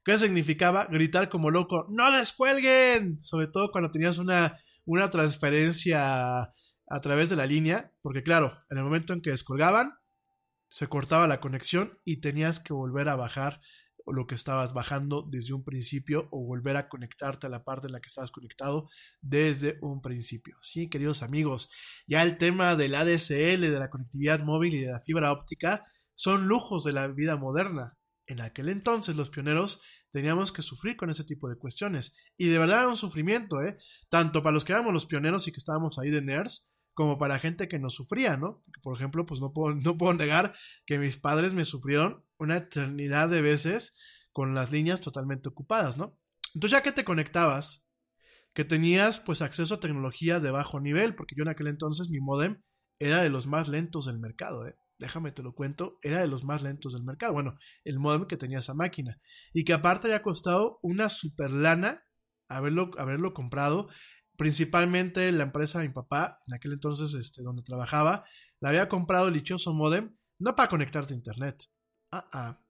¿Qué 0.04 0.18
significaba? 0.18 0.86
Gritar 0.86 1.28
como 1.28 1.50
loco, 1.50 1.86
¡no 1.90 2.10
descuelguen! 2.10 3.20
Sobre 3.20 3.46
todo 3.46 3.70
cuando 3.70 3.90
tenías 3.90 4.18
una, 4.18 4.58
una 4.84 5.10
transferencia 5.10 6.42
a 6.42 7.00
través 7.00 7.30
de 7.30 7.36
la 7.36 7.46
línea, 7.46 7.92
porque 8.02 8.24
claro, 8.24 8.58
en 8.70 8.78
el 8.78 8.84
momento 8.84 9.12
en 9.12 9.20
que 9.20 9.30
descolgaban, 9.30 9.92
se 10.68 10.88
cortaba 10.88 11.28
la 11.28 11.40
conexión 11.40 11.98
y 12.04 12.20
tenías 12.20 12.60
que 12.60 12.72
volver 12.72 13.08
a 13.08 13.16
bajar 13.16 13.60
lo 14.12 14.26
que 14.26 14.34
estabas 14.34 14.74
bajando 14.74 15.26
desde 15.30 15.54
un 15.54 15.64
principio 15.64 16.28
o 16.30 16.44
volver 16.44 16.76
a 16.76 16.88
conectarte 16.88 17.46
a 17.46 17.50
la 17.50 17.64
parte 17.64 17.86
en 17.86 17.92
la 17.92 18.00
que 18.00 18.08
estabas 18.08 18.30
conectado 18.30 18.88
desde 19.20 19.78
un 19.80 20.00
principio. 20.02 20.56
Sí, 20.60 20.88
queridos 20.88 21.22
amigos, 21.22 21.70
ya 22.06 22.22
el 22.22 22.38
tema 22.38 22.76
del 22.76 22.94
ADSL, 22.94 23.60
de 23.60 23.78
la 23.78 23.90
conectividad 23.90 24.40
móvil 24.40 24.74
y 24.74 24.80
de 24.80 24.92
la 24.92 25.00
fibra 25.00 25.32
óptica 25.32 25.84
son 26.14 26.48
lujos 26.48 26.84
de 26.84 26.92
la 26.92 27.08
vida 27.08 27.36
moderna. 27.36 27.96
En 28.26 28.40
aquel 28.40 28.68
entonces 28.68 29.16
los 29.16 29.30
pioneros 29.30 29.80
teníamos 30.10 30.52
que 30.52 30.62
sufrir 30.62 30.96
con 30.96 31.10
ese 31.10 31.24
tipo 31.24 31.48
de 31.48 31.56
cuestiones. 31.56 32.16
Y 32.36 32.48
de 32.48 32.58
verdad 32.58 32.80
era 32.80 32.88
un 32.88 32.96
sufrimiento, 32.96 33.62
¿eh? 33.62 33.78
Tanto 34.08 34.42
para 34.42 34.54
los 34.54 34.64
que 34.64 34.72
éramos 34.72 34.92
los 34.92 35.06
pioneros 35.06 35.48
y 35.48 35.52
que 35.52 35.58
estábamos 35.58 35.98
ahí 35.98 36.10
de 36.10 36.22
nerds, 36.22 36.69
como 36.94 37.18
para 37.18 37.38
gente 37.38 37.68
que 37.68 37.78
nos 37.78 37.94
sufría, 37.94 38.36
¿no? 38.36 38.62
Por 38.82 38.96
ejemplo, 38.96 39.26
pues 39.26 39.40
no 39.40 39.52
puedo, 39.52 39.74
no 39.84 39.96
puedo 39.96 40.14
negar 40.14 40.54
que 40.86 40.98
mis 40.98 41.16
padres 41.16 41.54
me 41.54 41.64
sufrieron 41.64 42.24
una 42.38 42.58
eternidad 42.58 43.28
de 43.28 43.42
veces 43.42 43.96
con 44.32 44.54
las 44.54 44.70
líneas 44.70 45.00
totalmente 45.00 45.48
ocupadas, 45.48 45.98
¿no? 45.98 46.18
Entonces 46.54 46.78
ya 46.78 46.82
que 46.82 46.92
te 46.92 47.04
conectabas, 47.04 47.86
que 48.54 48.64
tenías 48.64 49.20
pues 49.20 49.42
acceso 49.42 49.74
a 49.74 49.80
tecnología 49.80 50.40
de 50.40 50.50
bajo 50.50 50.80
nivel, 50.80 51.14
porque 51.14 51.34
yo 51.36 51.42
en 51.42 51.48
aquel 51.48 51.68
entonces 51.68 52.10
mi 52.10 52.20
modem 52.20 52.62
era 52.98 53.22
de 53.22 53.30
los 53.30 53.46
más 53.46 53.68
lentos 53.68 54.06
del 54.06 54.18
mercado, 54.18 54.66
¿eh? 54.66 54.76
déjame 55.00 55.32
te 55.32 55.42
lo 55.42 55.54
cuento, 55.54 55.98
era 56.02 56.20
de 56.20 56.28
los 56.28 56.44
más 56.44 56.62
lentos 56.62 56.92
del 56.92 57.02
mercado. 57.02 57.32
Bueno, 57.32 57.56
el 57.84 57.98
modem 57.98 58.26
que 58.26 58.36
tenía 58.36 58.58
esa 58.58 58.74
máquina. 58.74 59.18
Y 59.52 59.64
que 59.64 59.72
aparte 59.72 60.06
había 60.06 60.22
costado 60.22 60.78
una 60.82 61.08
super 61.08 61.50
lana 61.50 62.04
haberlo, 62.48 62.90
haberlo 62.98 63.32
comprado 63.32 63.88
principalmente 64.40 65.30
la 65.32 65.42
empresa 65.42 65.80
de 65.80 65.88
mi 65.88 65.92
papá, 65.92 66.40
en 66.46 66.54
aquel 66.54 66.72
entonces 66.72 67.12
este, 67.12 67.42
donde 67.42 67.62
trabajaba, 67.62 68.24
le 68.62 68.68
había 68.68 68.88
comprado 68.88 69.28
el 69.28 69.34
dichoso 69.34 69.74
modem, 69.74 70.16
no 70.38 70.56
para 70.56 70.70
conectarte 70.70 71.12
a 71.12 71.16
internet, 71.18 71.64
ah, 72.10 72.26
ah, 72.32 72.64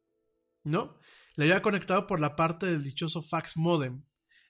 no, 0.65 0.99
le 1.37 1.45
había 1.45 1.63
conectado 1.63 2.09
por 2.09 2.19
la 2.19 2.35
parte 2.35 2.67
del 2.67 2.83
dichoso 2.83 3.23
fax 3.23 3.57
modem, 3.57 4.03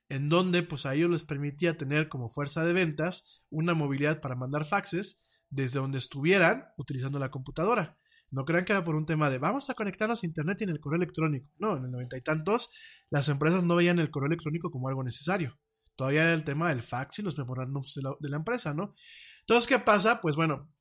en 0.08 0.30
donde 0.30 0.62
pues 0.62 0.86
a 0.86 0.94
ellos 0.94 1.10
les 1.10 1.22
permitía 1.22 1.76
tener 1.76 2.08
como 2.08 2.30
fuerza 2.30 2.64
de 2.64 2.72
ventas 2.72 3.42
una 3.50 3.74
movilidad 3.74 4.22
para 4.22 4.34
mandar 4.34 4.64
faxes 4.64 5.22
desde 5.50 5.78
donde 5.78 5.98
estuvieran 5.98 6.68
utilizando 6.78 7.18
la 7.18 7.30
computadora. 7.30 7.98
No 8.30 8.46
crean 8.46 8.64
que 8.64 8.72
era 8.72 8.82
por 8.82 8.96
un 8.96 9.04
tema 9.04 9.28
de 9.28 9.36
vamos 9.36 9.68
a 9.68 9.74
conectarnos 9.74 10.22
a 10.22 10.26
internet 10.26 10.62
y 10.62 10.64
en 10.64 10.70
el 10.70 10.80
correo 10.80 10.96
electrónico. 10.96 11.50
No, 11.58 11.76
en 11.76 11.84
el 11.84 11.90
noventa 11.90 12.16
y 12.16 12.22
tantos 12.22 12.70
las 13.10 13.28
empresas 13.28 13.62
no 13.62 13.76
veían 13.76 13.98
el 13.98 14.10
correo 14.10 14.28
electrónico 14.28 14.70
como 14.70 14.88
algo 14.88 15.04
necesario. 15.04 15.60
Todavía 16.00 16.22
era 16.22 16.32
el 16.32 16.44
tema 16.44 16.70
del 16.70 16.82
fax 16.82 17.18
y 17.18 17.22
los 17.22 17.36
memorándums 17.36 17.92
de 17.94 18.30
la, 18.30 18.36
empresa, 18.38 18.72
¿no? 18.72 18.94
Entonces, 19.40 19.68
¿qué 19.68 19.78
pasa? 19.78 20.22
Pues 20.22 20.34
bueno, 20.34 20.72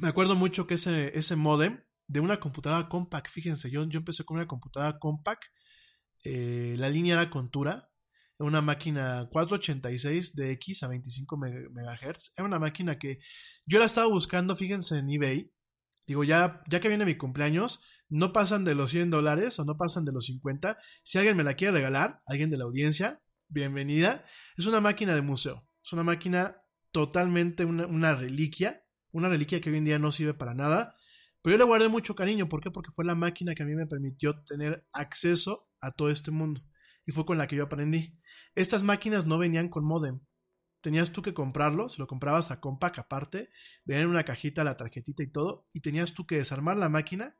me 0.00 0.08
acuerdo 0.08 0.34
mucho 0.34 0.66
que 0.66 0.74
ese, 0.74 1.16
ese 1.16 1.36
modem 1.36 1.84
de 2.08 2.18
una 2.18 2.40
computadora 2.40 2.88
compact, 2.88 3.28
fíjense, 3.28 3.70
yo, 3.70 3.84
yo 3.88 4.00
empecé 4.00 4.24
con 4.24 4.38
una 4.38 4.48
computadora 4.48 4.98
compact, 4.98 5.44
eh, 6.24 6.74
la 6.78 6.88
línea 6.88 7.14
era 7.14 7.30
Contura, 7.30 7.92
una 8.38 8.60
máquina 8.60 9.28
486 9.30 10.34
de 10.34 10.50
X 10.50 10.82
a 10.82 10.88
25 10.88 11.36
MHz, 11.36 12.32
era 12.36 12.44
una 12.44 12.58
máquina 12.58 12.98
que 12.98 13.20
yo 13.66 13.78
la 13.78 13.84
estaba 13.84 14.08
buscando, 14.08 14.56
fíjense, 14.56 14.98
en 14.98 15.10
eBay, 15.10 15.52
digo, 16.08 16.24
ya, 16.24 16.60
ya 16.68 16.80
que 16.80 16.88
viene 16.88 17.04
mi 17.04 17.16
cumpleaños, 17.16 17.78
no 18.08 18.32
pasan 18.32 18.64
de 18.64 18.74
los 18.74 18.90
100 18.90 19.10
dólares 19.10 19.60
o 19.60 19.64
no 19.64 19.76
pasan 19.76 20.04
de 20.04 20.10
los 20.10 20.24
50, 20.24 20.76
si 21.04 21.18
alguien 21.18 21.36
me 21.36 21.44
la 21.44 21.54
quiere 21.54 21.74
regalar, 21.74 22.20
alguien 22.26 22.50
de 22.50 22.58
la 22.58 22.64
audiencia, 22.64 23.22
bienvenida, 23.50 24.24
es 24.56 24.66
una 24.66 24.80
máquina 24.80 25.14
de 25.14 25.22
museo, 25.22 25.68
es 25.82 25.92
una 25.92 26.04
máquina 26.04 26.62
totalmente 26.92 27.64
una, 27.64 28.14
reliquia, 28.14 28.84
una 29.12 29.28
reliquia 29.28 29.60
que 29.60 29.70
hoy 29.70 29.78
en 29.78 29.84
día 29.84 29.98
no 29.98 30.12
sirve 30.12 30.34
para 30.34 30.54
nada, 30.54 30.96
pero 31.42 31.54
yo 31.54 31.58
le 31.58 31.64
guardé 31.64 31.88
mucho 31.88 32.14
cariño, 32.14 32.48
¿por 32.48 32.60
qué? 32.60 32.70
Porque 32.70 32.92
fue 32.92 33.04
la 33.04 33.14
máquina 33.14 33.54
que 33.54 33.62
a 33.62 33.66
mí 33.66 33.74
me 33.74 33.86
permitió 33.86 34.42
tener 34.44 34.86
acceso 34.92 35.68
a 35.80 35.90
todo 35.90 36.10
este 36.10 36.30
mundo. 36.30 36.62
Y 37.06 37.12
fue 37.12 37.24
con 37.24 37.38
la 37.38 37.46
que 37.46 37.56
yo 37.56 37.64
aprendí. 37.64 38.20
Estas 38.54 38.82
máquinas 38.82 39.26
no 39.26 39.38
venían 39.38 39.68
con 39.68 39.84
modem. 39.84 40.20
Tenías 40.82 41.12
tú 41.12 41.22
que 41.22 41.34
comprarlo, 41.34 41.88
se 41.88 41.98
lo 41.98 42.06
comprabas 42.06 42.50
a 42.50 42.60
Compaq 42.60 42.98
aparte, 42.98 43.50
venía 43.84 44.02
en 44.02 44.08
una 44.08 44.24
cajita 44.24 44.64
la 44.64 44.76
tarjetita 44.76 45.22
y 45.22 45.30
todo, 45.30 45.66
y 45.72 45.80
tenías 45.80 46.14
tú 46.14 46.26
que 46.26 46.36
desarmar 46.36 46.76
la 46.76 46.88
máquina 46.88 47.36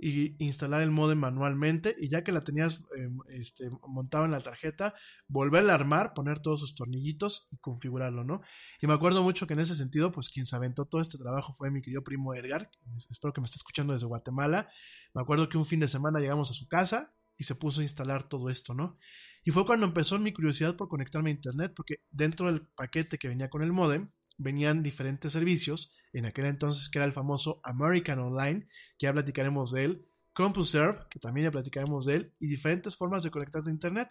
y 0.00 0.34
instalar 0.42 0.82
el 0.82 0.90
modem 0.90 1.18
manualmente 1.18 1.94
y 1.98 2.08
ya 2.08 2.24
que 2.24 2.32
la 2.32 2.40
tenías 2.40 2.84
eh, 2.96 3.10
este, 3.28 3.68
montado 3.86 4.24
en 4.24 4.30
la 4.30 4.40
tarjeta, 4.40 4.94
volverla 5.28 5.72
a 5.72 5.76
armar, 5.76 6.14
poner 6.14 6.40
todos 6.40 6.60
sus 6.60 6.74
tornillitos 6.74 7.48
y 7.50 7.58
configurarlo, 7.58 8.24
¿no? 8.24 8.40
Y 8.80 8.86
me 8.86 8.94
acuerdo 8.94 9.22
mucho 9.22 9.46
que 9.46 9.54
en 9.54 9.60
ese 9.60 9.74
sentido, 9.74 10.10
pues 10.10 10.30
quien 10.30 10.46
se 10.46 10.56
aventó 10.56 10.86
todo 10.86 11.00
este 11.00 11.18
trabajo 11.18 11.52
fue 11.54 11.70
mi 11.70 11.82
querido 11.82 12.02
primo 12.02 12.34
Edgar, 12.34 12.70
espero 13.10 13.32
que 13.32 13.40
me 13.40 13.44
esté 13.44 13.56
escuchando 13.56 13.92
desde 13.92 14.06
Guatemala. 14.06 14.68
Me 15.14 15.20
acuerdo 15.20 15.48
que 15.48 15.58
un 15.58 15.66
fin 15.66 15.80
de 15.80 15.88
semana 15.88 16.20
llegamos 16.20 16.50
a 16.50 16.54
su 16.54 16.66
casa 16.66 17.14
y 17.36 17.44
se 17.44 17.54
puso 17.54 17.80
a 17.80 17.84
instalar 17.84 18.28
todo 18.28 18.48
esto, 18.48 18.74
¿no? 18.74 18.98
Y 19.44 19.50
fue 19.50 19.64
cuando 19.64 19.86
empezó 19.86 20.18
mi 20.18 20.32
curiosidad 20.32 20.76
por 20.76 20.88
conectarme 20.88 21.30
a 21.30 21.34
internet, 21.34 21.72
porque 21.74 22.02
dentro 22.10 22.46
del 22.46 22.66
paquete 22.66 23.18
que 23.18 23.28
venía 23.28 23.48
con 23.48 23.62
el 23.62 23.72
modem, 23.72 24.08
venían 24.40 24.82
diferentes 24.82 25.32
servicios, 25.32 25.94
en 26.12 26.24
aquel 26.26 26.46
entonces 26.46 26.88
que 26.88 26.98
era 26.98 27.06
el 27.06 27.12
famoso 27.12 27.60
American 27.62 28.18
Online, 28.18 28.66
que 28.98 29.06
ya 29.06 29.12
platicaremos 29.12 29.72
de 29.72 29.84
él, 29.84 30.06
CompuServe, 30.32 31.00
que 31.10 31.18
también 31.18 31.46
ya 31.46 31.50
platicaremos 31.50 32.06
de 32.06 32.16
él, 32.16 32.34
y 32.40 32.48
diferentes 32.48 32.96
formas 32.96 33.22
de 33.22 33.30
conectarte 33.30 33.68
a 33.68 33.72
Internet. 33.72 34.08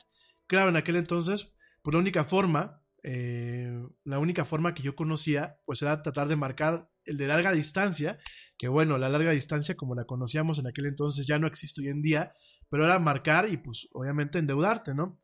Claro, 0.48 0.69
en 0.69 0.75
aquel 0.75 0.98
entonces, 0.98 1.56
pues 1.82 1.93
la 1.93 1.99
única 1.99 2.24
forma, 2.24 2.83
eh, 3.03 3.72
la 4.03 4.19
única 4.19 4.45
forma 4.45 4.74
que 4.74 4.83
yo 4.83 4.95
conocía, 4.95 5.58
pues 5.66 5.82
era 5.82 6.01
tratar 6.01 6.27
de 6.27 6.35
marcar 6.35 6.90
el 7.06 7.17
de 7.17 7.27
larga 7.27 7.51
distancia, 7.51 8.19
que 8.58 8.67
bueno, 8.67 8.98
la 8.98 9.09
larga 9.09 9.32
distancia 9.32 9.75
como 9.75 9.95
la 9.95 10.06
conocíamos 10.06 10.59
en 10.59 10.67
aquel 10.67 10.85
entonces 10.85 11.25
ya 11.25 11.40
no 11.40 11.48
existe 11.48 11.82
hoy 11.82 11.88
en 11.88 12.01
día, 12.01 12.33
pero 12.69 12.85
era 12.85 12.99
marcar 12.99 13.49
y 13.49 13.58
pues 13.58 13.88
obviamente 13.93 14.38
endeudarte, 14.38 14.93
¿no? 14.93 15.19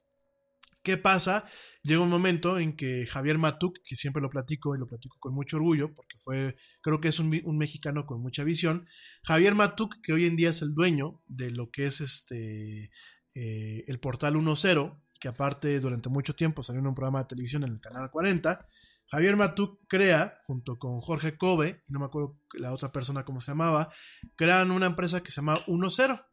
¿Qué 0.85 0.97
pasa? 0.97 1.45
Llega 1.81 2.03
un 2.03 2.11
momento 2.11 2.59
en 2.59 2.75
que 2.75 3.07
Javier 3.07 3.39
Matuk, 3.39 3.79
que 3.83 3.95
siempre 3.95 4.21
lo 4.21 4.29
platico 4.29 4.75
y 4.75 4.79
lo 4.79 4.85
platico 4.85 5.17
con 5.19 5.33
mucho 5.33 5.57
orgullo, 5.57 5.91
porque 5.95 6.15
fue, 6.19 6.57
creo 6.81 7.01
que 7.01 7.07
es 7.07 7.19
un, 7.19 7.57
mexicano 7.57 8.05
con 8.05 8.21
mucha 8.21 8.43
visión, 8.43 8.85
Javier 9.23 9.55
Matuk, 9.55 9.95
que 10.03 10.13
hoy 10.13 10.25
en 10.25 10.35
día 10.35 10.51
es 10.51 10.61
el 10.61 10.75
dueño 10.75 11.23
de 11.25 11.49
lo 11.49 11.71
que 11.71 11.87
es 11.87 12.01
este, 12.01 12.91
eh, 13.33 13.83
el 13.87 13.99
portal 13.99 14.35
1.0, 14.35 15.01
que 15.19 15.27
aparte 15.27 15.79
durante 15.79 16.09
mucho 16.09 16.35
tiempo 16.35 16.61
salió 16.61 16.81
en 16.81 16.87
un 16.87 16.93
programa 16.93 17.23
de 17.23 17.29
televisión 17.29 17.63
en 17.63 17.71
el 17.71 17.81
canal 17.81 18.11
40, 18.11 18.69
Javier 19.07 19.37
Matuk 19.37 19.87
crea, 19.87 20.37
junto 20.45 20.77
con 20.77 20.99
Jorge 20.99 21.35
Kobe, 21.35 21.81
no 21.87 21.97
me 21.97 22.05
acuerdo 22.05 22.39
la 22.53 22.71
otra 22.71 22.91
persona 22.91 23.25
cómo 23.25 23.41
se 23.41 23.53
llamaba, 23.53 23.91
crean 24.35 24.69
una 24.69 24.85
empresa 24.85 25.23
que 25.23 25.31
se 25.31 25.37
llama 25.37 25.65
1.0 25.65 26.23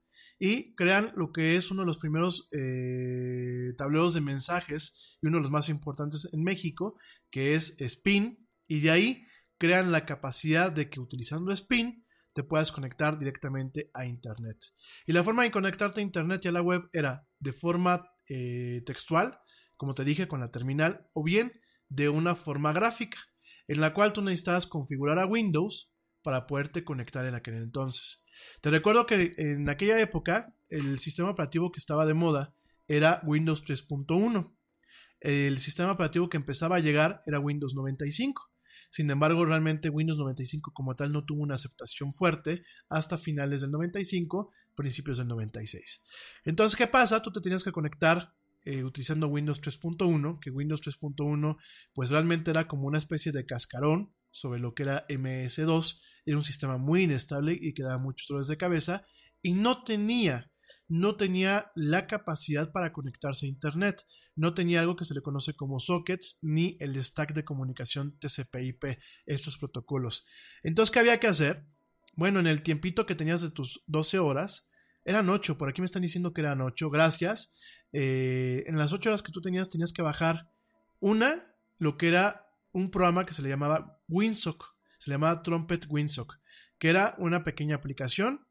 y 0.45 0.75
crean 0.75 1.13
lo 1.15 1.31
que 1.31 1.55
es 1.55 1.71
uno 1.71 1.83
de 1.83 1.87
los 1.87 1.99
primeros 1.99 2.49
eh, 2.51 3.75
tableros 3.79 4.13
de 4.13 4.21
mensajes 4.21 5.17
y 5.23 5.29
uno 5.29 5.37
de 5.37 5.43
los 5.43 5.53
más 5.53 5.69
importantes 5.69 6.29
en 6.33 6.43
México, 6.43 6.99
que 7.31 7.55
es 7.55 7.81
Spin, 7.81 8.45
y 8.67 8.81
de 8.81 8.91
ahí 8.91 9.27
crean 9.57 9.93
la 9.93 10.05
capacidad 10.05 10.73
de 10.73 10.91
que 10.91 10.99
utilizando 10.99 11.53
Spin 11.53 12.05
te 12.33 12.43
puedas 12.43 12.73
conectar 12.73 13.21
directamente 13.21 13.93
a 13.95 14.05
Internet. 14.05 14.59
Y 15.07 15.13
la 15.13 15.23
forma 15.23 15.45
de 15.45 15.53
conectarte 15.53 16.01
a 16.01 16.03
Internet 16.03 16.45
y 16.45 16.49
a 16.49 16.53
la 16.53 16.63
web 16.63 16.89
era 16.93 17.25
de 17.39 17.53
forma 17.53 18.11
eh, 18.29 18.83
textual, 18.85 19.39
como 19.77 19.95
te 19.95 20.03
dije, 20.03 20.27
con 20.27 20.41
la 20.41 20.49
terminal, 20.49 21.07
o 21.13 21.23
bien 21.23 21.53
de 21.89 22.09
una 22.09 22.35
forma 22.35 22.73
gráfica, 22.73 23.19
en 23.69 23.81
la 23.81 23.95
cual 23.95 24.13
tú 24.13 24.23
necesitabas 24.23 24.67
configurar 24.67 25.21
a 25.21 25.27
Windows 25.27 25.95
para 26.21 26.49
poderte 26.49 26.83
conectar 26.83 27.25
en 27.27 27.37
aquel 27.37 27.55
entonces. 27.55 28.22
Te 28.61 28.71
recuerdo 28.71 29.07
que 29.07 29.35
en 29.37 29.69
aquella 29.69 30.01
época 30.01 30.55
el 30.69 30.99
sistema 30.99 31.31
operativo 31.31 31.73
que 31.73 31.79
estaba 31.79 32.07
de 32.07 32.15
moda 32.15 32.55
era 32.89 33.21
Windows 33.25 33.65
3.1. 33.65 34.55
El 35.21 35.59
sistema 35.59 35.93
operativo 35.93 36.29
que 36.29 36.37
empezaba 36.37 36.77
a 36.77 36.81
llegar 36.81 37.23
era 37.27 37.39
Windows 37.39 37.75
95. 37.75 38.51
Sin 38.91 39.11
embargo, 39.11 39.45
realmente 39.47 39.89
Windows 39.89 40.19
95 40.19 40.73
como 40.75 40.95
tal 40.95 41.13
no 41.13 41.25
tuvo 41.25 41.43
una 41.43 41.55
aceptación 41.55 42.13
fuerte 42.13 42.63
hasta 42.91 43.17
finales 43.17 43.63
del 43.63 43.71
95, 43.71 44.53
principios 44.75 45.17
del 45.17 45.29
96. 45.29 46.05
Entonces, 46.45 46.77
¿qué 46.77 46.87
pasa? 46.87 47.23
Tú 47.23 47.33
te 47.33 47.41
tenías 47.41 47.65
que 47.65 47.73
conectar 47.73 48.35
eh, 48.65 48.85
utilizando 48.85 49.27
Windows 49.27 49.61
3.1, 49.61 50.39
que 50.41 50.51
Windows 50.51 50.83
3.1 50.83 51.57
pues 51.95 52.11
realmente 52.11 52.51
era 52.51 52.69
como 52.69 52.87
una 52.87 52.99
especie 52.99 53.33
de 53.33 53.47
cascarón 53.47 54.15
sobre 54.31 54.61
lo 54.61 54.75
que 54.75 54.85
era 54.85 55.07
MS2, 55.09 56.01
era 56.25 56.37
un 56.37 56.45
sistema 56.45 56.79
muy 56.79 57.03
inestable 57.03 57.57
y 57.61 57.75
que 57.75 57.83
daba 57.83 57.99
muchos 57.99 58.29
dolores 58.29 58.49
de 58.49 58.57
cabeza 58.57 59.07
y 59.43 59.55
no 59.55 59.83
tenía 59.85 60.53
no 60.89 61.17
tenía 61.17 61.73
la 61.75 62.07
capacidad 62.07 62.71
para 62.71 62.93
conectarse 62.93 63.47
a 63.47 63.49
Internet, 63.49 64.05
no 64.37 64.53
tenía 64.53 64.81
algo 64.81 64.95
que 64.95 65.07
se 65.07 65.15
le 65.15 65.23
conoce 65.23 65.55
como 65.55 65.81
sockets 65.81 66.39
ni 66.43 66.77
el 66.81 67.03
stack 67.03 67.33
de 67.33 67.45
comunicación 67.45 68.19
TCP/IP, 68.19 68.99
estos 69.25 69.57
protocolos. 69.57 70.27
Entonces, 70.63 70.93
¿qué 70.93 70.99
había 70.99 71.19
que 71.19 71.29
hacer? 71.29 71.65
Bueno, 72.15 72.41
en 72.41 72.47
el 72.47 72.63
tiempito 72.63 73.07
que 73.07 73.15
tenías 73.15 73.41
de 73.41 73.51
tus 73.51 73.83
12 73.87 74.19
horas, 74.19 74.69
eran 75.05 75.29
8, 75.29 75.59
por 75.59 75.69
aquí 75.69 75.81
me 75.81 75.87
están 75.87 76.03
diciendo 76.03 76.33
que 76.33 76.41
eran 76.41 76.61
8, 76.61 76.91
gracias. 76.91 77.59
Eh, 77.93 78.65
en 78.67 78.79
las 78.79 78.93
8 78.93 79.11
horas 79.11 79.23
que 79.23 79.33
tú 79.33 79.41
tenías, 79.41 79.71
tenías 79.71 79.93
que 79.93 80.03
bajar 80.03 80.51
una, 81.01 81.55
lo 81.79 81.97
que 81.97 82.09
era 82.09 82.47
un 82.73 82.91
programa 82.91 83.27
que 83.27 83.35
se 83.35 83.43
le 83.43 83.49
llamaba 83.49 84.01
Winsock, 84.09 84.65
se 84.99 85.11
le 85.11 85.15
llamaba 85.15 85.43
Trumpet 85.43 85.87
Winsock, 85.89 86.39
que 86.79 86.89
era 86.89 87.15
una 87.19 87.43
pequeña 87.45 87.77
aplicación 87.77 88.47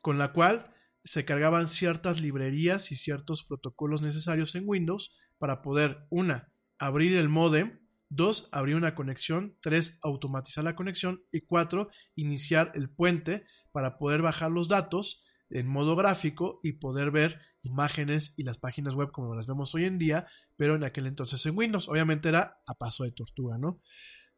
con 0.00 0.18
la 0.18 0.32
cual 0.32 0.74
se 1.04 1.24
cargaban 1.24 1.68
ciertas 1.68 2.20
librerías 2.20 2.92
y 2.92 2.96
ciertos 2.96 3.44
protocolos 3.44 4.02
necesarios 4.02 4.54
en 4.54 4.64
Windows 4.66 5.16
para 5.38 5.62
poder, 5.62 6.06
una, 6.10 6.52
abrir 6.78 7.16
el 7.16 7.28
modem, 7.28 7.80
dos, 8.08 8.48
abrir 8.52 8.76
una 8.76 8.94
conexión, 8.94 9.56
tres, 9.60 9.98
automatizar 10.02 10.64
la 10.64 10.76
conexión 10.76 11.22
y 11.30 11.42
cuatro, 11.42 11.88
iniciar 12.14 12.72
el 12.74 12.90
puente 12.90 13.44
para 13.72 13.98
poder 13.98 14.22
bajar 14.22 14.50
los 14.50 14.68
datos 14.68 15.24
en 15.50 15.66
modo 15.66 15.96
gráfico 15.96 16.60
y 16.62 16.74
poder 16.74 17.10
ver 17.10 17.40
imágenes 17.62 18.34
y 18.36 18.44
las 18.44 18.58
páginas 18.58 18.94
web 18.94 19.10
como 19.10 19.34
las 19.34 19.46
vemos 19.46 19.74
hoy 19.74 19.84
en 19.84 19.98
día, 19.98 20.26
pero 20.56 20.76
en 20.76 20.84
aquel 20.84 21.06
entonces 21.06 21.44
en 21.46 21.56
Windows. 21.56 21.88
Obviamente 21.88 22.28
era 22.28 22.60
a 22.66 22.74
paso 22.74 23.04
de 23.04 23.12
tortuga, 23.12 23.58
¿no? 23.58 23.80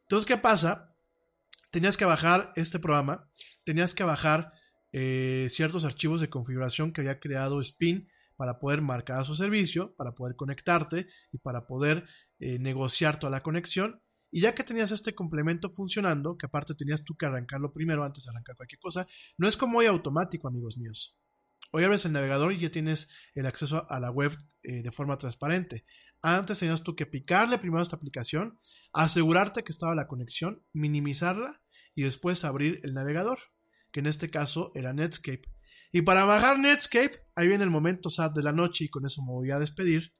Entonces, 0.03 0.27
¿qué 0.27 0.37
pasa? 0.37 0.95
Tenías 1.71 1.97
que 1.97 2.05
bajar 2.05 2.53
este 2.57 2.79
programa, 2.79 3.31
tenías 3.65 3.95
que 3.95 4.05
bajar 4.05 4.53
eh, 4.93 5.47
ciertos 5.51 5.85
archivos 5.85 6.21
de 6.21 6.29
configuración 6.29 6.93
que 6.93 7.01
había 7.01 7.21
creado 7.21 7.61
Spin 7.61 8.09
para 8.37 8.59
poder 8.59 8.81
marcar 8.81 9.21
a 9.21 9.25
su 9.25 9.35
servicio, 9.35 9.95
para 9.97 10.15
poder 10.15 10.35
conectarte 10.35 11.07
y 11.31 11.39
para 11.39 11.67
poder 11.67 12.07
eh, 12.39 12.59
negociar 12.59 13.19
toda 13.19 13.31
la 13.31 13.43
conexión. 13.43 14.03
Y 14.31 14.41
ya 14.43 14.55
que 14.55 14.65
tenías 14.65 14.93
este 14.93 15.15
complemento 15.15 15.71
funcionando, 15.71 16.37
que 16.37 16.47
aparte 16.47 16.75
tenías 16.75 17.03
tú 17.03 17.17
que 17.17 17.27
arrancarlo 17.27 17.73
primero 17.73 18.05
antes 18.05 18.25
de 18.25 18.31
arrancar 18.31 18.57
cualquier 18.57 18.79
cosa, 18.79 19.07
no 19.37 19.49
es 19.49 19.57
como 19.57 19.79
hoy 19.79 19.87
automático, 19.87 20.47
amigos 20.47 20.79
míos. 20.79 21.19
Hoy 21.73 21.85
abres 21.85 22.05
el 22.05 22.13
navegador 22.13 22.53
y 22.53 22.59
ya 22.59 22.71
tienes 22.71 23.11
el 23.35 23.47
acceso 23.47 23.91
a 23.91 24.01
la 24.01 24.11
web 24.11 24.37
eh, 24.63 24.83
de 24.83 24.93
forma 24.93 25.19
transparente. 25.19 25.85
Antes 26.23 26.59
tenías 26.59 26.83
tú 26.83 26.95
que 26.95 27.07
picarle 27.07 27.59
primero 27.59 27.79
a 27.79 27.83
esta 27.83 27.97
aplicación, 27.97 28.59
asegurarte 28.93 29.65
que 29.65 29.73
estaba 29.73 29.95
la 29.95 30.07
conexión, 30.07 30.65
minimizarla 30.73 31.63
y 31.95 32.03
después 32.03 32.45
abrir 32.45 32.81
el 32.83 32.93
navegador, 32.93 33.39
que 33.91 34.01
en 34.01 34.07
este 34.07 34.31
caso 34.31 34.71
era 34.75 34.93
Netscape. 34.93 35.43
Y 35.93 36.03
para 36.03 36.25
bajar 36.25 36.59
Netscape, 36.59 37.17
ahí 37.35 37.49
viene 37.49 37.65
el 37.65 37.71
momento 37.71 38.11
sad 38.11 38.33
de 38.33 38.43
la 38.43 38.53
noche 38.53 38.85
y 38.85 38.89
con 38.89 39.07
eso 39.07 39.23
me 39.23 39.33
voy 39.33 39.51
a 39.51 39.59
despedir. 39.59 40.13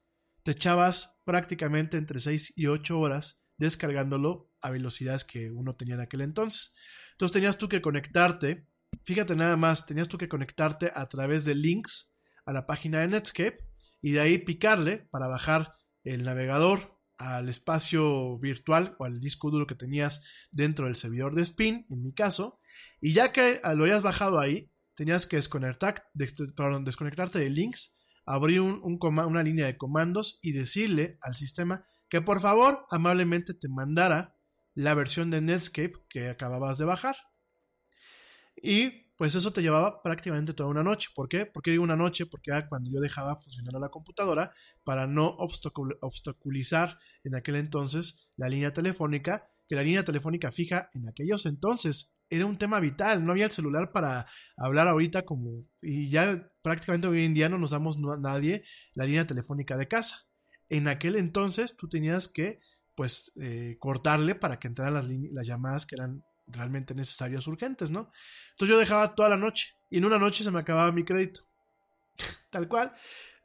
Te 0.43 0.53
echabas 0.53 1.21
prácticamente 1.25 1.97
entre 1.97 2.19
6 2.19 2.55
y 2.57 2.67
8 2.67 2.99
horas 2.99 3.45
descargándolo 3.61 4.51
a 4.61 4.71
velocidades 4.71 5.25
que 5.25 5.51
uno 5.51 5.77
tenía 5.77 5.95
en 5.95 6.01
aquel 6.01 6.23
entonces. 6.23 6.75
Entonces 7.13 7.35
tenías 7.35 7.59
tú 7.59 7.69
que 7.69 7.83
conectarte, 7.83 8.67
fíjate 9.05 9.37
nada 9.37 9.57
más, 9.57 9.87
tenías 9.87 10.09
tú 10.09 10.19
que 10.19 10.29
conectarte 10.29 10.91
a 10.95 11.07
través 11.09 11.45
de 11.45 11.55
links 11.55 12.13
a 12.47 12.53
la 12.53 12.67
página 12.67 13.01
de 13.01 13.09
Netscape 13.09 13.59
y 14.01 14.13
de 14.13 14.21
ahí 14.21 14.39
picarle 14.39 15.07
para 15.11 15.29
bajar 15.29 15.75
el 16.03 16.25
navegador 16.25 16.99
al 17.19 17.51
espacio 17.51 18.39
virtual 18.39 18.97
o 18.99 19.05
al 19.05 19.21
disco 19.21 19.51
duro 19.51 19.67
que 19.67 19.75
tenías 19.75 20.25
dentro 20.51 20.87
del 20.87 20.97
servidor 20.97 21.35
de 21.35 21.43
Spin, 21.43 21.87
en 21.91 22.03
mi 22.03 22.15
caso, 22.15 22.59
y 22.99 23.13
ya 23.13 23.31
que 23.31 23.61
lo 23.77 23.85
hayas 23.85 24.01
bajado 24.01 24.41
ahí, 24.41 24.73
tenías 24.95 25.27
que 25.27 25.37
desconectar, 25.37 26.09
desconectarte 26.15 27.39
de 27.39 27.51
links, 27.51 27.99
abrir 28.25 28.63
un, 28.63 28.99
una 29.03 29.43
línea 29.43 29.67
de 29.67 29.77
comandos 29.77 30.39
y 30.41 30.53
decirle 30.53 31.19
al 31.21 31.37
sistema 31.37 31.85
que 32.11 32.21
por 32.21 32.41
favor 32.41 32.87
amablemente 32.91 33.55
te 33.55 33.69
mandara 33.69 34.37
la 34.75 34.95
versión 34.95 35.31
de 35.31 35.41
Netscape 35.41 35.95
que 36.09 36.29
acababas 36.29 36.77
de 36.79 36.85
bajar. 36.85 37.17
Y 38.63 39.11
pues 39.17 39.35
eso 39.35 39.53
te 39.53 39.63
llevaba 39.63 40.03
prácticamente 40.03 40.55
toda 40.55 40.69
una 40.69 40.83
noche. 40.83 41.11
¿Por 41.15 41.29
qué? 41.29 41.47
Porque 41.47 41.71
digo 41.71 41.85
una 41.85 41.97
noche, 41.97 42.27
porque 42.27 42.51
era 42.51 42.69
cuando 42.69 42.91
yo 42.91 43.01
dejaba 43.01 43.37
funcionar 43.37 43.75
la 43.81 43.91
computadora 43.91 44.53
para 44.83 45.07
no 45.07 45.37
obstaculizar 45.37 46.99
en 47.23 47.35
aquel 47.35 47.57
entonces 47.57 48.33
la 48.37 48.49
línea 48.49 48.73
telefónica, 48.73 49.49
que 49.69 49.77
la 49.77 49.83
línea 49.83 50.05
telefónica 50.05 50.51
fija 50.51 50.89
en 50.95 51.09
aquellos 51.09 51.47
entonces 51.47 52.17
era 52.31 52.47
un 52.47 52.59
tema 52.59 52.81
vital, 52.81 53.25
no 53.25 53.33
había 53.33 53.47
el 53.47 53.51
celular 53.51 53.93
para 53.93 54.27
hablar 54.57 54.89
ahorita 54.89 55.25
como, 55.25 55.67
y 55.83 56.09
ya 56.09 56.51
prácticamente 56.63 57.09
hoy 57.09 57.25
en 57.25 57.35
día 57.35 57.49
no 57.49 57.59
nos 57.59 57.71
damos 57.71 57.99
nadie 57.99 58.63
la 58.95 59.05
línea 59.05 59.27
telefónica 59.27 59.77
de 59.77 59.89
casa. 59.89 60.30
En 60.71 60.89
aquel 60.89 61.17
entonces 61.17 61.77
tú 61.77 61.89
tenías 61.89 62.29
que 62.29 62.61
pues 62.95 63.33
eh, 63.41 63.77
cortarle 63.79 64.35
para 64.35 64.59
que 64.59 64.69
entraran 64.69 64.95
las, 64.95 65.07
las 65.09 65.47
llamadas 65.47 65.87
que 65.87 65.97
eran 65.97 66.25
realmente 66.47 66.95
necesarias, 66.95 67.47
urgentes, 67.47 67.91
¿no? 67.91 68.11
Entonces 68.51 68.75
yo 68.75 68.79
dejaba 68.79 69.15
toda 69.15 69.29
la 69.29 69.37
noche 69.37 69.75
y 69.89 69.99
en 69.99 70.05
una 70.05 70.19
noche 70.19 70.45
se 70.45 70.51
me 70.51 70.61
acababa 70.61 70.93
mi 70.93 71.05
crédito. 71.05 71.43
Tal 72.51 72.69
cual. 72.69 72.93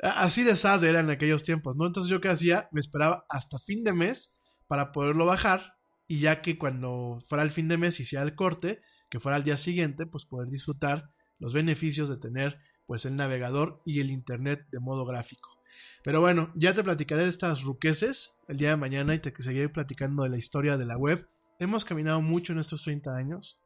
Así 0.02 0.44
de 0.44 0.56
sad 0.56 0.84
era 0.84 1.00
en 1.00 1.10
aquellos 1.10 1.44
tiempos, 1.44 1.76
¿no? 1.78 1.86
Entonces 1.86 2.10
yo 2.10 2.20
qué 2.20 2.30
hacía, 2.30 2.68
me 2.72 2.82
esperaba 2.82 3.26
hasta 3.30 3.60
fin 3.60 3.84
de 3.84 3.94
mes 3.94 4.38
para 4.68 4.92
poderlo 4.92 5.26
bajar 5.26 5.76
y 6.08 6.20
ya 6.20 6.42
que 6.42 6.58
cuando 6.58 7.20
fuera 7.28 7.44
el 7.44 7.50
fin 7.50 7.68
de 7.68 7.78
mes 7.78 7.96
sea 7.96 8.24
el 8.24 8.36
corte, 8.36 8.82
que 9.10 9.20
fuera 9.20 9.38
al 9.38 9.44
día 9.44 9.58
siguiente, 9.58 10.06
pues 10.06 10.26
poder 10.26 10.50
disfrutar 10.50 11.10
los 11.40 11.54
beneficios 11.54 12.10
de 12.10 12.18
tener 12.18 12.60
pues 12.86 13.06
el 13.06 13.16
navegador 13.16 13.82
y 13.86 14.00
el 14.00 14.12
internet 14.12 14.68
de 14.70 14.80
modo 14.80 15.06
gráfico. 15.06 15.55
Pero 16.04 16.22
bueno, 16.22 16.52
ya 16.56 16.74
te 16.74 16.84
platicaré 16.84 17.24
de 17.24 17.30
estas 17.30 17.64
ruqueces 17.64 18.38
el 18.48 18.58
día 18.58 18.70
de 18.70 18.78
mañana 18.78 19.16
y 19.16 19.20
te 19.20 19.34
seguiré 19.42 19.70
platicando 19.70 20.24
de 20.24 20.30
la 20.30 20.38
historia 20.38 20.78
de 20.78 20.86
la 20.86 20.98
web 20.98 21.28
hemos 21.60 21.86
caminado 21.86 22.22
mucho 22.22 22.54
en 22.54 22.60
estos 22.60 22.84
30 22.84 23.16
años, 23.16 23.60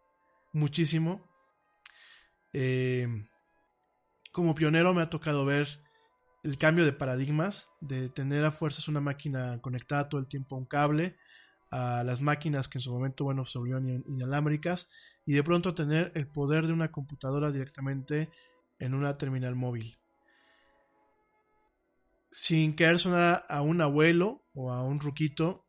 muchísimo. 0.53 1.27
Eh, 2.53 3.07
como 4.31 4.55
pionero 4.55 4.93
me 4.93 5.01
ha 5.01 5.09
tocado 5.09 5.45
ver 5.45 5.67
el 6.43 6.57
cambio 6.57 6.85
de 6.85 6.93
paradigmas, 6.93 7.69
de 7.81 8.09
tener 8.09 8.45
a 8.45 8.51
fuerzas 8.51 8.87
una 8.87 9.01
máquina 9.01 9.59
conectada 9.61 10.09
todo 10.09 10.21
el 10.21 10.27
tiempo 10.27 10.55
a 10.55 10.59
un 10.59 10.65
cable, 10.65 11.17
a 11.71 12.03
las 12.03 12.21
máquinas 12.21 12.67
que 12.67 12.77
en 12.77 12.81
su 12.81 12.91
momento, 12.91 13.23
bueno, 13.23 13.45
se 13.45 13.59
volvieron 13.59 14.03
inalámbricas, 14.07 14.89
y 15.25 15.33
de 15.33 15.43
pronto 15.43 15.75
tener 15.75 16.11
el 16.15 16.27
poder 16.27 16.65
de 16.65 16.73
una 16.73 16.91
computadora 16.91 17.51
directamente 17.51 18.31
en 18.79 18.93
una 18.93 19.17
terminal 19.17 19.55
móvil. 19.55 19.99
Sin 22.31 22.75
querer 22.75 22.99
sonar 22.99 23.45
a 23.49 23.61
un 23.61 23.81
abuelo 23.81 24.45
o 24.53 24.71
a 24.71 24.83
un 24.83 24.99
ruquito, 24.99 25.65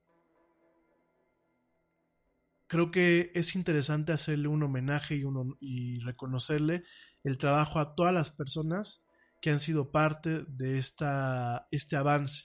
creo 2.71 2.93
que 2.93 3.33
es 3.35 3.57
interesante 3.57 4.13
hacerle 4.13 4.47
un 4.47 4.63
homenaje 4.63 5.21
y, 5.61 5.99
reconocerle 6.01 6.85
el 7.25 7.37
trabajo 7.37 7.81
a 7.81 7.97
todas 7.97 8.15
las 8.15 8.31
personas 8.31 9.05
que 9.41 9.51
han 9.51 9.59
sido 9.59 9.91
parte 9.91 10.45
de 10.47 10.79
esta, 10.79 11.67
este 11.73 11.97
avance. 11.97 12.45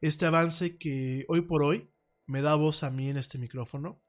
Este 0.00 0.26
avance 0.26 0.78
que 0.78 1.24
hoy 1.26 1.40
por 1.40 1.64
hoy 1.64 1.90
me 2.24 2.40
da 2.40 2.54
voz 2.54 2.84
a 2.84 2.90
mí 2.90 3.08
en 3.08 3.16
este 3.16 3.36
micrófono, 3.36 4.00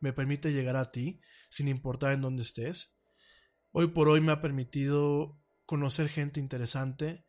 me 0.00 0.14
permite 0.14 0.52
llegar 0.52 0.76
a 0.76 0.90
ti 0.90 1.20
sin 1.50 1.68
importar 1.68 2.12
en 2.12 2.22
dónde 2.22 2.42
estés. 2.42 2.98
Hoy 3.72 3.88
por 3.88 4.08
hoy 4.08 4.22
me 4.22 4.32
ha 4.32 4.40
permitido 4.40 5.38
conocer 5.66 6.08
gente 6.08 6.40
interesante, 6.40 7.25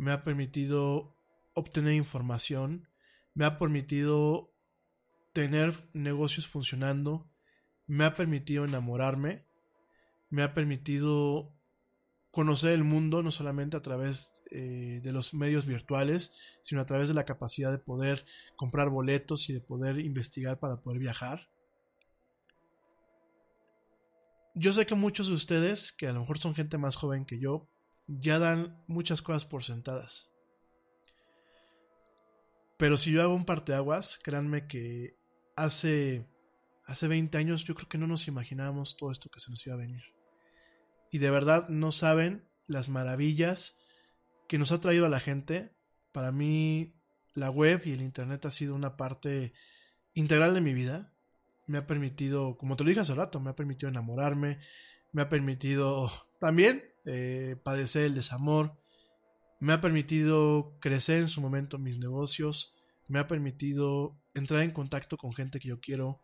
me 0.00 0.12
ha 0.12 0.24
permitido 0.24 1.16
obtener 1.54 1.94
información, 1.94 2.88
me 3.34 3.44
ha 3.44 3.58
permitido 3.58 4.52
tener 5.32 5.74
negocios 5.94 6.46
funcionando 6.46 7.30
me 7.90 8.04
ha 8.04 8.14
permitido 8.14 8.64
enamorarme, 8.64 9.44
me 10.28 10.44
ha 10.44 10.54
permitido 10.54 11.52
conocer 12.30 12.70
el 12.70 12.84
mundo 12.84 13.20
no 13.24 13.32
solamente 13.32 13.76
a 13.76 13.82
través 13.82 14.32
eh, 14.52 15.00
de 15.02 15.10
los 15.10 15.34
medios 15.34 15.66
virtuales, 15.66 16.38
sino 16.62 16.80
a 16.80 16.86
través 16.86 17.08
de 17.08 17.14
la 17.14 17.24
capacidad 17.24 17.72
de 17.72 17.78
poder 17.78 18.24
comprar 18.54 18.90
boletos 18.90 19.50
y 19.50 19.54
de 19.54 19.60
poder 19.60 19.98
investigar 19.98 20.60
para 20.60 20.80
poder 20.80 21.00
viajar. 21.00 21.50
Yo 24.54 24.72
sé 24.72 24.86
que 24.86 24.94
muchos 24.94 25.26
de 25.26 25.34
ustedes, 25.34 25.90
que 25.90 26.06
a 26.06 26.12
lo 26.12 26.20
mejor 26.20 26.38
son 26.38 26.54
gente 26.54 26.78
más 26.78 26.94
joven 26.94 27.24
que 27.24 27.40
yo, 27.40 27.68
ya 28.18 28.38
dan 28.38 28.82
muchas 28.88 29.22
cosas 29.22 29.44
por 29.44 29.62
sentadas. 29.62 30.30
Pero 32.76 32.96
si 32.96 33.12
yo 33.12 33.22
hago 33.22 33.34
un 33.34 33.44
parteaguas, 33.44 34.18
créanme 34.22 34.66
que 34.66 35.16
hace, 35.54 36.26
hace 36.86 37.08
20 37.08 37.36
años 37.38 37.64
yo 37.64 37.74
creo 37.74 37.88
que 37.88 37.98
no 37.98 38.06
nos 38.06 38.26
imaginábamos 38.26 38.96
todo 38.96 39.12
esto 39.12 39.30
que 39.30 39.40
se 39.40 39.50
nos 39.50 39.64
iba 39.66 39.74
a 39.74 39.78
venir. 39.78 40.02
Y 41.12 41.18
de 41.18 41.30
verdad 41.30 41.68
no 41.68 41.92
saben 41.92 42.48
las 42.66 42.88
maravillas 42.88 43.80
que 44.48 44.58
nos 44.58 44.72
ha 44.72 44.80
traído 44.80 45.06
a 45.06 45.10
la 45.10 45.20
gente. 45.20 45.72
Para 46.12 46.32
mí 46.32 46.94
la 47.34 47.50
web 47.50 47.82
y 47.84 47.92
el 47.92 48.00
internet 48.00 48.46
ha 48.46 48.50
sido 48.50 48.74
una 48.74 48.96
parte 48.96 49.52
integral 50.14 50.54
de 50.54 50.60
mi 50.60 50.72
vida. 50.72 51.12
Me 51.66 51.78
ha 51.78 51.86
permitido, 51.86 52.56
como 52.56 52.76
te 52.76 52.84
lo 52.84 52.88
dije 52.88 53.00
hace 53.00 53.14
rato, 53.14 53.40
me 53.40 53.50
ha 53.50 53.56
permitido 53.56 53.90
enamorarme, 53.90 54.58
me 55.12 55.22
ha 55.22 55.28
permitido 55.28 56.10
también 56.40 56.82
eh, 57.12 57.56
padecer 57.64 58.04
el 58.04 58.14
desamor, 58.14 58.78
me 59.58 59.72
ha 59.72 59.80
permitido 59.80 60.76
crecer 60.80 61.18
en 61.18 61.26
su 61.26 61.40
momento 61.40 61.76
mis 61.76 61.98
negocios, 61.98 62.72
me 63.08 63.18
ha 63.18 63.26
permitido 63.26 64.16
entrar 64.32 64.62
en 64.62 64.70
contacto 64.70 65.16
con 65.16 65.32
gente 65.32 65.58
que 65.58 65.68
yo 65.68 65.80
quiero, 65.80 66.20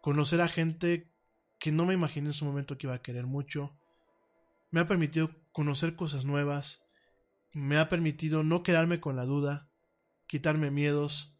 conocer 0.00 0.40
a 0.40 0.46
gente 0.46 1.10
que 1.58 1.72
no 1.72 1.86
me 1.86 1.94
imaginé 1.94 2.28
en 2.28 2.34
su 2.34 2.44
momento 2.44 2.78
que 2.78 2.86
iba 2.86 2.94
a 2.94 3.02
querer 3.02 3.26
mucho, 3.26 3.76
me 4.70 4.78
ha 4.78 4.86
permitido 4.86 5.30
conocer 5.50 5.96
cosas 5.96 6.24
nuevas, 6.24 6.88
me 7.52 7.76
ha 7.76 7.88
permitido 7.88 8.44
no 8.44 8.62
quedarme 8.62 9.00
con 9.00 9.16
la 9.16 9.24
duda, 9.24 9.68
quitarme 10.28 10.70
miedos 10.70 11.36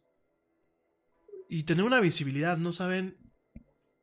y 1.47 1.63
tener 1.63 1.85
una 1.85 2.01
visibilidad, 2.01 2.57
no 2.57 2.73
saben 2.73 3.17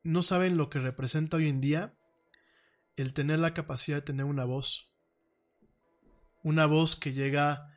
no 0.03 0.23
saben 0.23 0.57
lo 0.57 0.71
que 0.71 0.79
representa 0.79 1.37
hoy 1.37 1.49
en 1.49 1.61
día 1.61 1.95
el 2.97 3.13
tener 3.13 3.39
la 3.39 3.55
capacidad 3.55 3.99
de 3.99 4.03
tener 4.03 4.25
una 4.25 4.45
voz, 4.45 4.93
una 6.43 6.67
voz 6.67 6.97
que 6.97 7.13
llega 7.13 7.73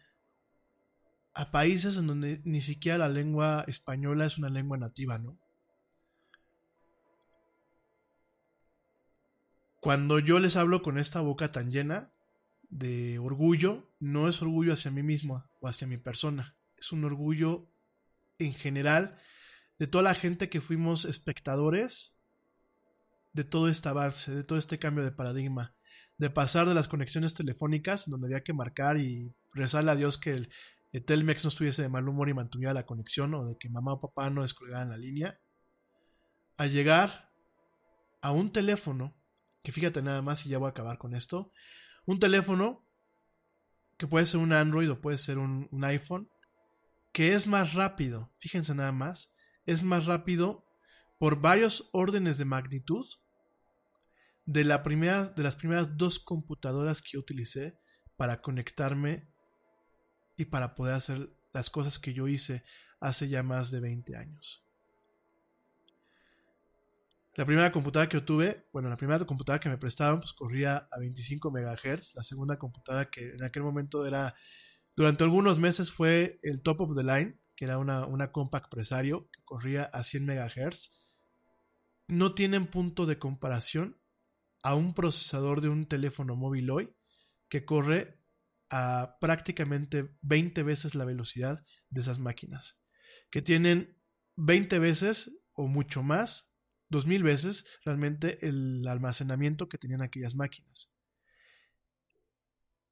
a 1.33 1.51
países 1.51 1.98
en 1.98 2.07
donde 2.07 2.41
ni 2.45 2.61
siquiera 2.61 2.98
la 2.98 3.09
lengua 3.09 3.64
española 3.67 4.25
es 4.25 4.38
una 4.38 4.49
lengua 4.49 4.77
nativa, 4.77 5.19
¿no? 5.19 5.38
Cuando 9.80 10.19
yo 10.19 10.39
les 10.39 10.57
hablo 10.57 10.81
con 10.81 10.98
esta 10.98 11.22
boca 11.22 11.51
tan 11.51 11.72
llena 11.72 12.11
de 12.69 13.17
orgullo, 13.19 13.93
no 13.99 14.27
es 14.27 14.41
orgullo 14.41 14.73
hacia 14.73 14.91
mí 14.91 15.03
mismo 15.03 15.49
o 15.61 15.67
hacia 15.67 15.88
mi 15.88 15.98
persona, 15.98 16.57
es 16.77 16.91
un 16.91 17.06
orgullo 17.06 17.72
en 18.38 18.53
general 18.53 19.17
de 19.77 19.88
toda 19.88 20.03
la 20.03 20.15
gente 20.15 20.49
que 20.49 20.61
fuimos 20.61 21.06
espectadores 21.06 22.18
de 23.33 23.43
todo 23.43 23.69
este 23.69 23.90
avance, 23.90 24.33
de 24.33 24.43
todo 24.43 24.58
este 24.58 24.80
cambio 24.80 25.03
de 25.03 25.11
paradigma, 25.11 25.75
de 26.17 26.30
pasar 26.30 26.67
de 26.67 26.74
las 26.74 26.88
conexiones 26.88 27.33
telefónicas 27.33 28.09
donde 28.09 28.27
había 28.27 28.43
que 28.43 28.53
marcar 28.53 28.99
y 28.99 29.33
rezarle 29.53 29.91
a 29.91 29.95
Dios 29.95 30.17
que 30.17 30.32
el, 30.32 30.49
Telmex 31.06 31.45
no 31.45 31.49
estuviese 31.49 31.83
de 31.83 31.90
mal 31.90 32.09
humor 32.09 32.30
y 32.30 32.33
mantuviera 32.33 32.74
la 32.74 32.85
conexión 32.85 33.33
o 33.35 33.45
de 33.45 33.58
que 33.58 33.69
mamá 33.69 33.93
o 33.93 33.99
papá 33.99 34.30
no 34.32 34.41
descolgaran 34.41 34.90
la 34.90 34.98
línea, 34.98 35.40
a 36.58 36.66
llegar 36.66 37.32
a 38.22 38.32
un 38.32 38.51
teléfono, 38.51 39.16
que 39.61 39.72
fíjate 39.72 40.01
nada 40.01 40.24
más 40.24 40.45
y 40.45 40.49
ya 40.49 40.58
voy 40.58 40.67
a 40.67 40.72
acabar 40.72 40.98
con 40.98 41.14
esto, 41.14 41.51
un 42.06 42.17
teléfono 42.17 42.88
que 43.98 44.08
puede 44.08 44.25
ser 44.25 44.40
un 44.40 44.51
Android 44.51 44.90
o 44.90 44.99
puede 44.99 45.19
ser 45.19 45.38
un 45.38 45.83
iPhone, 45.83 46.27
que 47.11 47.33
es 47.33 47.45
más 47.45 47.75
rápido, 47.75 48.33
fíjense 48.40 48.74
nada 48.74 48.91
más, 48.91 49.35
es 49.66 49.83
más 49.83 50.06
rápido 50.06 50.68
por 51.19 51.41
varios 51.41 51.89
órdenes 51.91 52.39
de 52.39 52.45
magnitud 52.45 53.06
de, 54.45 54.64
la 54.64 54.81
primera, 54.81 55.25
de 55.25 55.43
las 55.43 55.56
primeras 55.56 55.95
dos 55.98 56.17
computadoras 56.17 57.03
que 57.03 57.19
utilicé 57.19 57.77
para 58.15 58.41
conectarme 58.41 59.30
y 60.38 60.45
para 60.45 60.73
poder 60.73 60.95
hacer 60.95 61.30
las 61.53 61.69
cosas 61.69 61.99
que 61.99 62.14
yo 62.14 62.27
hice 62.27 62.64
hace 62.99 63.30
ya 63.30 63.43
más 63.43 63.69
de 63.69 63.81
20 63.81 64.15
años. 64.15 64.65
La 67.35 67.45
primera 67.45 67.72
computadora 67.72 68.09
que 68.09 68.17
yo 68.17 68.25
tuve, 68.25 68.67
bueno, 68.73 68.89
la 68.89 68.98
primera 68.98 69.23
computadora 69.25 69.59
que 69.59 69.69
me 69.69 69.77
prestaban, 69.77 70.19
pues 70.19 70.33
corría 70.33 70.89
a 70.91 70.99
25 70.99 71.51
MHz. 71.51 72.15
La 72.15 72.23
segunda 72.23 72.57
computadora 72.57 73.09
que 73.09 73.30
en 73.30 73.43
aquel 73.43 73.64
momento 73.64 74.06
era, 74.06 74.35
durante 74.95 75.23
algunos 75.23 75.59
meses 75.59 75.91
fue 75.91 76.39
el 76.43 76.61
top 76.61 76.81
of 76.81 76.95
the 76.95 77.03
line, 77.03 77.39
que 77.56 77.65
era 77.65 77.77
una, 77.77 78.06
una 78.06 78.31
compact 78.31 78.69
presario 78.69 79.30
que 79.31 79.41
corría 79.43 79.83
a 79.83 80.03
100 80.03 80.25
MHz. 80.25 80.99
No 82.09 82.33
tienen 82.33 82.65
punto 82.65 83.05
de 83.05 83.19
comparación 83.19 84.01
a 84.63 84.73
un 84.73 84.95
procesador 84.95 85.61
de 85.61 85.69
un 85.69 85.85
teléfono 85.85 86.35
móvil 86.35 86.71
hoy 86.71 86.95
que 87.49 87.65
corre 87.65 88.19
a 88.71 89.17
prácticamente 89.21 90.17
20 90.21 90.63
veces 90.63 90.95
la 90.95 91.05
velocidad 91.05 91.63
de 91.91 92.01
esas 92.01 92.17
máquinas. 92.17 92.81
Que 93.29 93.43
tienen 93.43 94.01
20 94.38 94.79
veces 94.79 95.43
o 95.53 95.67
mucho 95.67 96.01
más, 96.01 96.55
2000 96.89 97.21
veces 97.21 97.67
realmente 97.85 98.43
el 98.47 98.88
almacenamiento 98.88 99.69
que 99.69 99.77
tenían 99.77 100.01
aquellas 100.01 100.33
máquinas. 100.33 100.95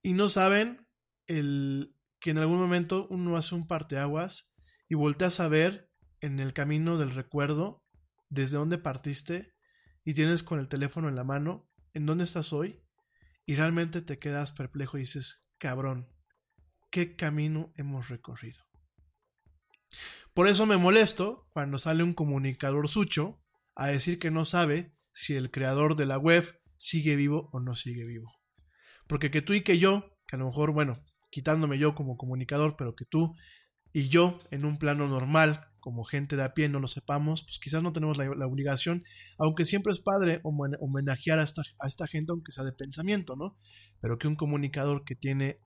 Y 0.03 0.13
no 0.13 0.29
saben 0.29 0.87
el, 1.25 1.95
que 2.19 2.29
en 2.29 2.37
algún 2.37 2.59
momento 2.59 3.07
uno 3.09 3.35
hace 3.35 3.55
un 3.55 3.65
parteaguas 3.65 4.55
y 4.87 4.93
volteas 4.93 5.39
a 5.39 5.47
ver 5.47 5.89
en 6.21 6.39
el 6.39 6.53
camino 6.53 6.99
del 6.99 7.15
recuerdo 7.15 7.83
desde 8.29 8.57
dónde 8.57 8.77
partiste 8.77 9.53
y 10.03 10.13
tienes 10.13 10.43
con 10.43 10.59
el 10.59 10.67
teléfono 10.67 11.09
en 11.09 11.15
la 11.15 11.23
mano 11.23 11.69
en 11.93 12.05
dónde 12.05 12.23
estás 12.23 12.53
hoy 12.53 12.83
y 13.45 13.55
realmente 13.55 14.01
te 14.01 14.17
quedas 14.17 14.51
perplejo 14.51 14.97
y 14.97 15.01
dices, 15.01 15.47
cabrón, 15.57 16.09
qué 16.91 17.15
camino 17.15 17.71
hemos 17.75 18.09
recorrido. 18.09 18.63
Por 20.33 20.47
eso 20.47 20.65
me 20.65 20.77
molesto 20.77 21.47
cuando 21.51 21.77
sale 21.77 22.03
un 22.03 22.13
comunicador 22.13 22.87
sucho 22.87 23.41
a 23.75 23.87
decir 23.87 24.19
que 24.19 24.31
no 24.31 24.45
sabe 24.45 24.95
si 25.11 25.33
el 25.33 25.49
creador 25.49 25.95
de 25.95 26.05
la 26.05 26.17
web 26.17 26.59
sigue 26.77 27.15
vivo 27.15 27.49
o 27.51 27.59
no 27.59 27.73
sigue 27.73 28.05
vivo. 28.05 28.31
Porque 29.07 29.31
que 29.31 29.41
tú 29.41 29.53
y 29.53 29.61
que 29.61 29.79
yo, 29.79 30.17
que 30.27 30.35
a 30.35 30.39
lo 30.39 30.45
mejor, 30.45 30.73
bueno, 30.73 31.03
quitándome 31.31 31.79
yo 31.79 31.95
como 31.95 32.17
comunicador, 32.17 32.75
pero 32.77 32.95
que 32.95 33.05
tú 33.05 33.35
y 33.93 34.09
yo 34.09 34.39
en 34.51 34.65
un 34.65 34.77
plano 34.77 35.07
normal, 35.07 35.67
como 35.87 36.03
gente 36.03 36.35
de 36.35 36.43
a 36.43 36.53
pie, 36.53 36.67
no 36.67 36.81
lo 36.81 36.87
sepamos, 36.87 37.43
pues 37.43 37.59
quizás 37.59 37.81
no 37.81 37.93
tenemos 37.93 38.17
la, 38.17 38.45
obligación, 38.45 39.05
aunque 39.37 39.63
siempre 39.63 39.93
es 39.93 39.99
padre 39.99 40.41
homenajear 40.43 41.39
a 41.39 41.43
esta, 41.43 41.61
a 41.79 41.87
esta 41.87 42.07
gente, 42.07 42.33
aunque 42.33 42.51
sea 42.51 42.65
de 42.65 42.73
pensamiento, 42.73 43.37
¿no? 43.37 43.57
Pero 44.01 44.17
que 44.17 44.27
un 44.27 44.35
comunicador 44.35 45.05
que 45.05 45.15
tiene 45.15 45.61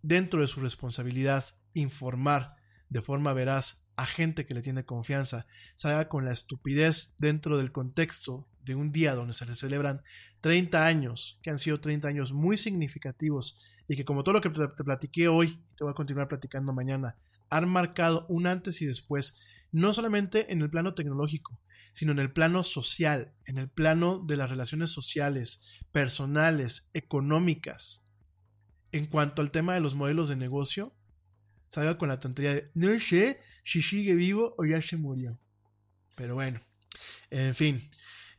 dentro 0.00 0.42
de 0.42 0.46
su 0.46 0.60
responsabilidad 0.60 1.44
informar 1.74 2.54
de 2.88 3.02
forma 3.02 3.32
veraz 3.32 3.88
a 3.96 4.06
gente 4.06 4.46
que 4.46 4.54
le 4.54 4.62
tiene 4.62 4.84
confianza, 4.84 5.48
salga 5.74 6.08
con 6.08 6.24
la 6.24 6.30
estupidez 6.30 7.16
dentro 7.18 7.58
del 7.58 7.72
contexto 7.72 8.48
de 8.60 8.76
un 8.76 8.92
día 8.92 9.16
donde 9.16 9.32
se 9.32 9.44
le 9.44 9.56
celebran 9.56 10.02
30 10.40 10.86
años, 10.86 11.40
que 11.42 11.50
han 11.50 11.58
sido 11.58 11.80
30 11.80 12.06
años 12.06 12.32
muy 12.32 12.56
significativos 12.56 13.60
y 13.88 13.96
que 13.96 14.04
como 14.04 14.22
todo 14.22 14.34
lo 14.34 14.40
que 14.40 14.50
te 14.50 14.84
platiqué 14.84 15.26
hoy 15.26 15.60
te 15.76 15.82
voy 15.82 15.90
a 15.90 15.96
continuar 15.96 16.28
platicando 16.28 16.72
mañana, 16.72 17.16
han 17.52 17.68
marcado 17.68 18.26
un 18.28 18.46
antes 18.46 18.80
y 18.82 18.86
después, 18.86 19.40
no 19.70 19.92
solamente 19.92 20.52
en 20.52 20.62
el 20.62 20.70
plano 20.70 20.94
tecnológico, 20.94 21.60
sino 21.92 22.12
en 22.12 22.18
el 22.18 22.32
plano 22.32 22.64
social, 22.64 23.34
en 23.44 23.58
el 23.58 23.68
plano 23.68 24.18
de 24.26 24.36
las 24.36 24.48
relaciones 24.48 24.90
sociales, 24.90 25.62
personales, 25.92 26.90
económicas. 26.94 28.04
En 28.90 29.06
cuanto 29.06 29.42
al 29.42 29.50
tema 29.50 29.74
de 29.74 29.80
los 29.80 29.94
modelos 29.94 30.28
de 30.28 30.36
negocio, 30.36 30.94
salga 31.68 31.98
con 31.98 32.08
la 32.08 32.20
tontería 32.20 32.54
de 32.54 32.70
no 32.74 32.98
sé 32.98 33.40
si 33.64 33.82
sigue 33.82 34.14
vivo 34.14 34.54
o 34.56 34.64
ya 34.64 34.80
se 34.80 34.96
murió. 34.96 35.38
Pero 36.16 36.34
bueno, 36.34 36.60
en 37.30 37.54
fin, 37.54 37.90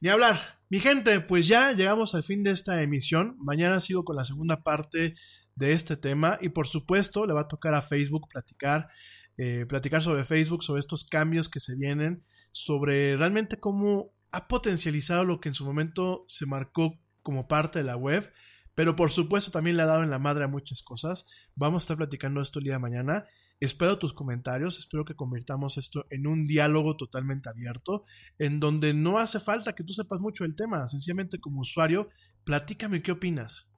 ni 0.01 0.09
hablar. 0.09 0.59
Mi 0.69 0.79
gente, 0.79 1.19
pues 1.19 1.47
ya 1.47 1.71
llegamos 1.71 2.15
al 2.15 2.23
fin 2.23 2.43
de 2.43 2.49
esta 2.49 2.81
emisión. 2.81 3.35
Mañana 3.37 3.79
sigo 3.79 4.03
con 4.03 4.15
la 4.15 4.25
segunda 4.25 4.63
parte 4.63 5.15
de 5.55 5.73
este 5.73 5.97
tema. 5.97 6.37
Y 6.41 6.49
por 6.49 6.67
supuesto 6.67 7.25
le 7.25 7.33
va 7.33 7.41
a 7.41 7.47
tocar 7.47 7.73
a 7.73 7.81
Facebook 7.81 8.27
platicar, 8.29 8.89
eh, 9.37 9.65
platicar 9.67 10.01
sobre 10.01 10.23
Facebook, 10.23 10.63
sobre 10.63 10.79
estos 10.79 11.05
cambios 11.05 11.49
que 11.49 11.59
se 11.59 11.75
vienen, 11.75 12.23
sobre 12.51 13.17
realmente 13.17 13.59
cómo 13.59 14.13
ha 14.31 14.47
potencializado 14.47 15.25
lo 15.25 15.39
que 15.39 15.49
en 15.49 15.55
su 15.55 15.65
momento 15.65 16.25
se 16.27 16.45
marcó 16.45 16.99
como 17.21 17.47
parte 17.47 17.79
de 17.79 17.85
la 17.85 17.95
web, 17.95 18.31
pero 18.75 18.95
por 18.95 19.11
supuesto 19.11 19.51
también 19.51 19.77
le 19.77 19.83
ha 19.83 19.87
dado 19.87 20.03
en 20.03 20.09
la 20.09 20.19
madre 20.19 20.43
a 20.43 20.47
muchas 20.47 20.81
cosas. 20.81 21.27
Vamos 21.55 21.83
a 21.83 21.85
estar 21.85 21.97
platicando 21.97 22.41
esto 22.41 22.59
el 22.59 22.65
día 22.65 22.73
de 22.73 22.79
mañana. 22.79 23.25
Espero 23.59 23.97
tus 23.97 24.11
comentarios, 24.11 24.77
espero 24.77 25.05
que 25.05 25.15
convirtamos 25.15 25.77
esto 25.77 26.05
en 26.09 26.27
un 26.27 26.47
diálogo 26.47 26.97
totalmente 26.97 27.49
abierto, 27.49 28.03
en 28.37 28.59
donde 28.59 28.93
no 28.93 29.19
hace 29.19 29.39
falta 29.39 29.73
que 29.73 29.83
tú 29.83 29.93
sepas 29.93 30.19
mucho 30.19 30.43
del 30.43 30.55
tema, 30.55 30.87
sencillamente 30.89 31.39
como 31.39 31.61
usuario, 31.61 32.09
platícame 32.43 33.01
qué 33.01 33.13
opinas 33.13 33.72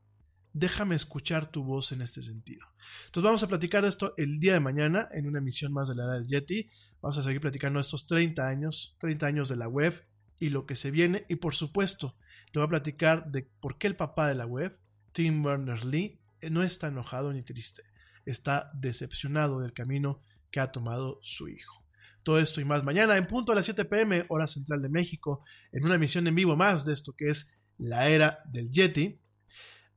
déjame 0.56 0.96
escuchar 0.96 1.52
tu 1.52 1.64
voz 1.64 1.92
en 1.92 2.02
este 2.02 2.24
sentido. 2.24 2.66
Entonces 3.08 3.26
vamos 3.26 3.44
a 3.44 3.48
platicar 3.48 3.84
esto 3.84 4.14
el 4.16 4.40
día 4.40 4.54
de 4.54 4.62
mañana 4.62 5.10
en 5.12 5.28
una 5.28 5.40
emisión 5.40 5.74
más 5.74 5.90
de 5.90 5.96
la 5.96 6.06
edad 6.06 6.14
del 6.14 6.28
Yeti. 6.28 6.70
Vamos 7.02 7.18
a 7.18 7.24
seguir 7.24 7.42
platicando 7.42 7.78
estos 7.78 8.08
30 8.08 8.48
años, 8.48 8.96
30 9.00 9.28
años 9.28 9.50
de 9.50 9.58
la 9.58 9.68
web 9.68 10.08
y 10.40 10.50
lo 10.50 10.66
que 10.66 10.76
se 10.76 10.92
viene. 10.92 11.26
Y 11.28 11.36
por 11.36 11.56
supuesto, 11.56 12.16
te 12.54 12.60
voy 12.60 12.68
a 12.68 12.70
platicar 12.70 13.30
de 13.30 13.44
por 13.60 13.78
qué 13.78 13.88
el 13.88 13.98
papá 13.98 14.30
de 14.30 14.36
la 14.36 14.46
web, 14.46 14.80
Tim 15.12 15.44
Berners-Lee, 15.44 16.22
no 16.50 16.64
está 16.64 16.88
enojado 16.88 17.34
ni 17.34 17.44
triste. 17.44 17.84
Está 18.26 18.72
decepcionado 18.76 19.60
del 19.60 19.74
camino 19.74 20.22
que 20.52 20.62
ha 20.62 20.72
tomado 20.72 21.20
su 21.22 21.50
hijo. 21.50 21.84
Todo 22.24 22.40
esto 22.40 22.62
y 22.62 22.66
más 22.66 22.86
mañana 22.86 23.18
en 23.18 23.28
punto 23.28 23.52
a 23.52 23.56
las 23.56 23.66
7 23.66 23.84
pm, 23.86 24.24
hora 24.30 24.48
central 24.48 24.82
de 24.82 24.90
México, 24.90 25.44
en 25.74 25.84
una 25.84 25.96
emisión 25.96 26.26
en 26.28 26.36
vivo 26.36 26.56
más 26.56 26.86
de 26.86 26.94
esto 26.94 27.12
que 27.12 27.28
es 27.28 27.58
la 27.78 28.08
era 28.08 28.40
del 28.46 28.72
Yeti. 28.72 29.20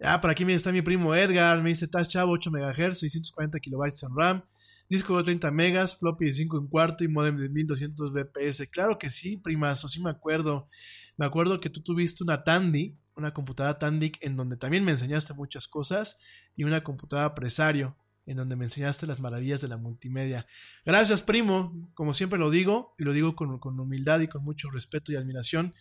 Ah, 0.01 0.20
por 0.20 0.31
aquí 0.31 0.44
me 0.44 0.55
está 0.55 0.70
mi 0.70 0.81
primo 0.81 1.12
Edgar, 1.15 1.60
me 1.60 1.70
dice 1.70 1.86
estás 1.86 2.09
Chavo 2.09 2.33
8 2.33 2.51
MHz, 2.52 3.01
640 3.01 3.59
KB 3.59 3.85
en 4.02 4.17
RAM, 4.17 4.44
disco 4.89 5.17
de 5.17 5.25
30 5.25 5.51
megas, 5.51 5.99
floppy 5.99 6.27
de 6.27 6.35
5 6.35 6.59
en 6.59 6.67
cuarto 6.68 7.02
y 7.02 7.09
modem 7.09 7.36
de 7.36 7.49
1200 7.49 8.12
bps. 8.12 8.68
Claro 8.70 8.97
que 8.97 9.10
sí, 9.10 9.39
primazo, 9.39 9.89
sí 9.89 10.01
me 10.01 10.10
acuerdo. 10.10 10.68
Me 11.17 11.27
acuerdo 11.27 11.59
que 11.59 11.68
tú 11.68 11.83
tuviste 11.83 12.23
una 12.23 12.44
Tandy, 12.44 12.97
una 13.17 13.35
computadora 13.35 13.81
Tandy 13.81 14.12
en 14.20 14.36
donde 14.36 14.57
también 14.57 14.85
me 14.85 14.93
enseñaste 14.93 15.35
muchas 15.35 15.67
cosas 15.67 16.20
y 16.55 16.62
una 16.62 16.85
computadora 16.85 17.35
Presario 17.35 17.97
en 18.25 18.36
donde 18.36 18.55
me 18.55 18.67
enseñaste 18.67 19.07
las 19.07 19.20
maravillas 19.20 19.60
de 19.62 19.68
la 19.68 19.78
multimedia. 19.78 20.47
Gracias, 20.85 21.23
primo, 21.23 21.91
como 21.94 22.12
siempre 22.12 22.39
lo 22.39 22.51
digo, 22.51 22.94
y 22.99 23.05
lo 23.05 23.12
digo 23.12 23.35
con, 23.35 23.59
con 23.59 23.81
humildad 23.81 24.20
y 24.20 24.28
con 24.28 24.44
mucho 24.44 24.70
respeto 24.70 25.10
y 25.10 25.17
admiración. 25.17 25.75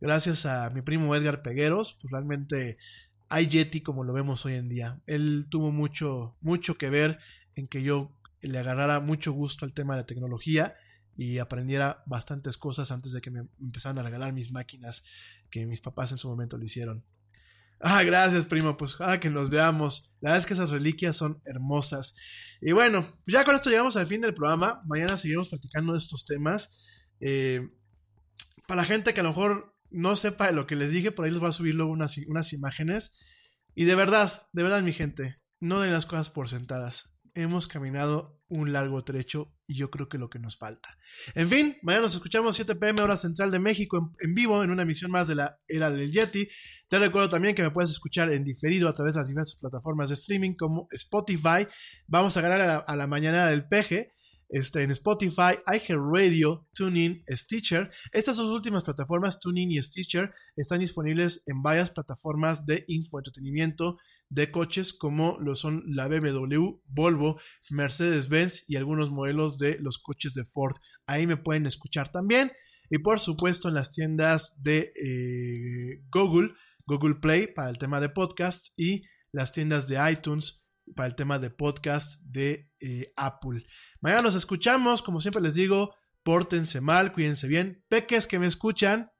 Gracias 0.00 0.46
a 0.46 0.70
mi 0.70 0.80
primo 0.80 1.14
Edgar 1.16 1.42
Pegueros, 1.42 1.98
pues 2.00 2.12
realmente 2.12 2.78
hay 3.28 3.48
Yeti 3.48 3.82
como 3.82 4.04
lo 4.04 4.12
vemos 4.12 4.44
hoy 4.46 4.54
en 4.54 4.68
día. 4.68 5.00
Él 5.06 5.46
tuvo 5.50 5.70
mucho, 5.70 6.36
mucho 6.40 6.76
que 6.78 6.90
ver 6.90 7.18
en 7.54 7.68
que 7.68 7.82
yo 7.82 8.12
le 8.40 8.58
agarrara 8.58 9.00
mucho 9.00 9.32
gusto 9.32 9.64
al 9.64 9.72
tema 9.72 9.94
de 9.94 10.02
la 10.02 10.06
tecnología 10.06 10.76
y 11.16 11.38
aprendiera 11.38 12.02
bastantes 12.06 12.56
cosas 12.56 12.90
antes 12.92 13.12
de 13.12 13.20
que 13.20 13.30
me 13.30 13.48
empezaran 13.60 13.98
a 13.98 14.02
regalar 14.02 14.32
mis 14.32 14.52
máquinas 14.52 15.04
que 15.50 15.66
mis 15.66 15.80
papás 15.80 16.12
en 16.12 16.18
su 16.18 16.28
momento 16.28 16.56
lo 16.56 16.64
hicieron. 16.64 17.04
Ah, 17.80 18.02
gracias, 18.02 18.46
primo. 18.46 18.76
Pues 18.76 18.96
ah, 19.00 19.20
que 19.20 19.30
nos 19.30 19.50
veamos. 19.50 20.14
La 20.20 20.30
verdad 20.30 20.40
es 20.40 20.46
que 20.46 20.54
esas 20.54 20.70
reliquias 20.70 21.16
son 21.16 21.40
hermosas. 21.44 22.16
Y 22.60 22.72
bueno, 22.72 23.02
pues 23.02 23.32
ya 23.32 23.44
con 23.44 23.54
esto 23.54 23.70
llegamos 23.70 23.96
al 23.96 24.06
fin 24.06 24.20
del 24.20 24.34
programa. 24.34 24.82
Mañana 24.86 25.16
seguiremos 25.16 25.48
platicando 25.48 25.92
de 25.92 25.98
estos 25.98 26.24
temas. 26.26 26.78
Eh, 27.20 27.68
para 28.66 28.82
la 28.82 28.86
gente 28.86 29.14
que 29.14 29.20
a 29.20 29.22
lo 29.22 29.30
mejor 29.30 29.74
no 29.90 30.16
sepa 30.16 30.50
lo 30.52 30.66
que 30.66 30.76
les 30.76 30.90
dije, 30.90 31.12
por 31.12 31.24
ahí 31.24 31.30
les 31.30 31.40
voy 31.40 31.48
a 31.48 31.52
subir 31.52 31.74
luego 31.74 31.92
unas, 31.92 32.16
unas 32.26 32.52
imágenes. 32.52 33.18
Y 33.74 33.84
de 33.84 33.94
verdad, 33.94 34.46
de 34.52 34.62
verdad, 34.62 34.82
mi 34.82 34.92
gente, 34.92 35.40
no 35.60 35.80
den 35.80 35.92
las 35.92 36.06
cosas 36.06 36.30
por 36.30 36.48
sentadas. 36.48 37.18
Hemos 37.34 37.66
caminado 37.66 38.40
un 38.48 38.72
largo 38.72 39.04
trecho 39.04 39.54
y 39.66 39.74
yo 39.74 39.90
creo 39.90 40.08
que 40.08 40.18
lo 40.18 40.30
que 40.30 40.38
nos 40.38 40.56
falta. 40.56 40.96
En 41.34 41.48
fin, 41.48 41.76
mañana 41.82 42.02
nos 42.02 42.14
escuchamos 42.14 42.56
7 42.56 42.74
pm 42.76 43.02
hora 43.02 43.16
central 43.16 43.50
de 43.50 43.58
México 43.58 44.10
en, 44.20 44.34
vivo 44.34 44.64
en 44.64 44.70
una 44.70 44.82
emisión 44.82 45.10
más 45.10 45.28
de 45.28 45.34
la 45.34 45.60
era 45.68 45.90
del 45.90 46.10
Yeti. 46.10 46.48
Te 46.88 46.98
recuerdo 46.98 47.28
también 47.28 47.54
que 47.54 47.62
me 47.62 47.70
puedes 47.70 47.90
escuchar 47.90 48.32
en 48.32 48.44
diferido 48.44 48.88
a 48.88 48.94
través 48.94 49.14
de 49.14 49.20
las 49.20 49.28
diversas 49.28 49.58
plataformas 49.60 50.08
de 50.08 50.14
streaming 50.14 50.54
como 50.54 50.88
Spotify. 50.90 51.68
Vamos 52.06 52.36
a 52.36 52.40
ganar 52.40 52.60
a 52.62 52.66
la, 52.66 52.76
a 52.78 52.96
la 52.96 53.06
mañana 53.06 53.46
del 53.46 53.68
peje 53.68 54.08
este, 54.48 54.82
en 54.82 54.90
Spotify, 54.90 55.58
iHeartRadio, 55.66 56.66
TuneIn, 56.74 57.22
Stitcher. 57.28 57.90
Estas 58.12 58.36
dos 58.36 58.48
últimas 58.48 58.84
plataformas, 58.84 59.40
TuneIn 59.40 59.70
y 59.72 59.82
Stitcher, 59.82 60.32
están 60.56 60.80
disponibles 60.80 61.42
en 61.46 61.62
varias 61.62 61.90
plataformas 61.90 62.66
de 62.66 62.84
infoentretenimiento 62.88 63.98
de 64.30 64.50
coches 64.50 64.92
como 64.92 65.38
lo 65.40 65.54
son 65.54 65.84
la 65.86 66.08
BMW, 66.08 66.80
Volvo, 66.86 67.40
Mercedes-Benz 67.70 68.64
y 68.68 68.76
algunos 68.76 69.10
modelos 69.10 69.58
de 69.58 69.78
los 69.80 69.98
coches 69.98 70.34
de 70.34 70.44
Ford. 70.44 70.76
Ahí 71.06 71.26
me 71.26 71.36
pueden 71.36 71.66
escuchar 71.66 72.10
también. 72.10 72.52
y 72.90 72.98
por 72.98 73.20
supuesto 73.20 73.68
en 73.68 73.74
las 73.74 73.90
tiendas 73.90 74.62
de 74.62 74.94
eh, 74.96 76.02
Google, 76.10 76.54
Google 76.86 77.16
Play 77.16 77.48
para 77.48 77.68
el 77.68 77.76
tema 77.76 78.00
de 78.00 78.08
podcast 78.08 78.72
y 78.78 79.04
las 79.30 79.52
tiendas 79.52 79.88
de 79.88 79.98
iTunes 80.10 80.67
para 80.94 81.08
el 81.08 81.14
tema 81.14 81.38
de 81.38 81.50
podcast 81.50 82.20
de 82.22 82.70
eh, 82.80 83.12
Apple. 83.16 83.64
Mañana 84.00 84.22
nos 84.22 84.34
escuchamos, 84.34 85.02
como 85.02 85.20
siempre 85.20 85.42
les 85.42 85.54
digo, 85.54 85.94
pórtense 86.22 86.80
mal, 86.80 87.12
cuídense 87.12 87.48
bien. 87.48 87.84
Peques 87.88 88.26
que 88.26 88.38
me 88.38 88.46
escuchan, 88.46 89.10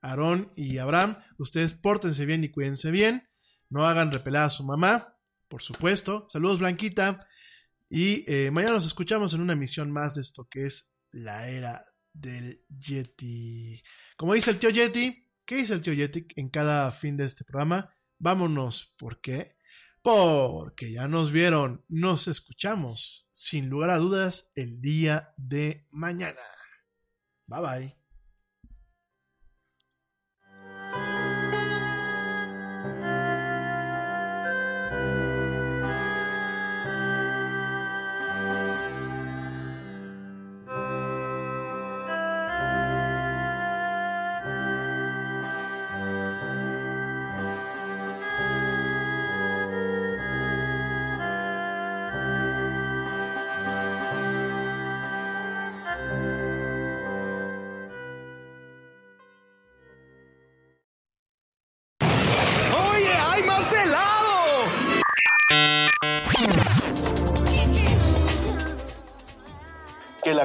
Aarón 0.00 0.52
y 0.56 0.78
Abraham, 0.78 1.18
ustedes 1.38 1.74
pórtense 1.74 2.26
bien 2.26 2.44
y 2.44 2.50
cuídense 2.50 2.90
bien. 2.90 3.28
No 3.68 3.86
hagan 3.86 4.12
repelar 4.12 4.44
a 4.44 4.50
su 4.50 4.64
mamá, 4.64 5.16
por 5.48 5.62
supuesto. 5.62 6.26
Saludos, 6.30 6.60
Blanquita. 6.60 7.20
Y 7.88 8.24
eh, 8.30 8.50
mañana 8.50 8.74
nos 8.74 8.86
escuchamos 8.86 9.34
en 9.34 9.40
una 9.40 9.52
emisión 9.52 9.90
más 9.90 10.14
de 10.14 10.22
esto 10.22 10.48
que 10.50 10.66
es 10.66 10.94
la 11.12 11.48
era 11.48 11.84
del 12.12 12.64
Yeti. 12.68 13.82
Como 14.16 14.34
dice 14.34 14.50
el 14.50 14.58
tío 14.58 14.70
Yeti, 14.70 15.28
¿qué 15.44 15.56
dice 15.56 15.74
el 15.74 15.82
tío 15.82 15.92
Yeti 15.92 16.26
en 16.36 16.48
cada 16.48 16.90
fin 16.90 17.16
de 17.16 17.24
este 17.24 17.44
programa? 17.44 17.94
Vámonos, 18.18 18.94
¿por 18.98 19.20
qué? 19.20 19.55
Porque 20.06 20.92
ya 20.92 21.08
nos 21.08 21.32
vieron, 21.32 21.84
nos 21.88 22.28
escuchamos, 22.28 23.28
sin 23.32 23.68
lugar 23.68 23.90
a 23.90 23.98
dudas, 23.98 24.52
el 24.54 24.80
día 24.80 25.34
de 25.36 25.84
mañana. 25.90 26.42
Bye 27.48 27.60
bye. 27.60 28.05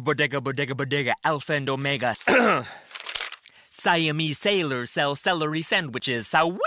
Bodega, 0.00 0.40
bodega, 0.40 0.74
bodega, 0.74 1.14
alpha 1.24 1.54
and 1.54 1.68
omega. 1.68 2.16
Siamese 3.70 4.38
sailors 4.38 4.90
sell 4.90 5.16
celery 5.16 5.62
sandwiches. 5.62 6.28
Sawing 6.28 6.58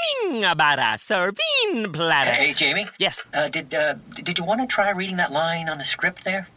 serving 0.98 1.92
platter. 1.92 2.32
Hey, 2.32 2.53
Jamie. 2.53 2.86
Yes. 2.98 3.26
Uh, 3.34 3.50
did 3.50 3.74
uh, 3.74 3.95
did 4.16 4.40
you 4.40 4.45
want 4.45 4.62
to 4.62 4.68
try 4.68 4.90
reading 4.92 5.18
that 5.18 5.32
line 5.32 5.70
on 5.70 5.78
the 5.78 5.86
script 5.86 6.24
there? 6.24 6.48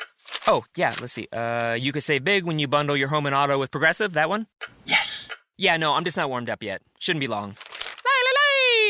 Oh, 0.46 0.64
yeah, 0.76 0.94
let's 1.00 1.12
see. 1.12 1.28
Uh, 1.32 1.76
you 1.78 1.92
could 1.92 2.02
save 2.02 2.24
big 2.24 2.44
when 2.44 2.58
you 2.58 2.68
bundle 2.68 2.96
your 2.96 3.08
home 3.08 3.26
and 3.26 3.34
auto 3.34 3.58
with 3.58 3.70
Progressive. 3.70 4.12
That 4.12 4.28
one? 4.28 4.46
Yes. 4.86 5.28
Yeah, 5.58 5.76
no, 5.76 5.94
I'm 5.94 6.05
just 6.05 6.16
not 6.16 6.28
warmed 6.30 6.48
up 6.50 6.62
yet. 6.62 6.82
Shouldn't 6.98 7.20
be 7.20 7.26
long. 7.26 7.56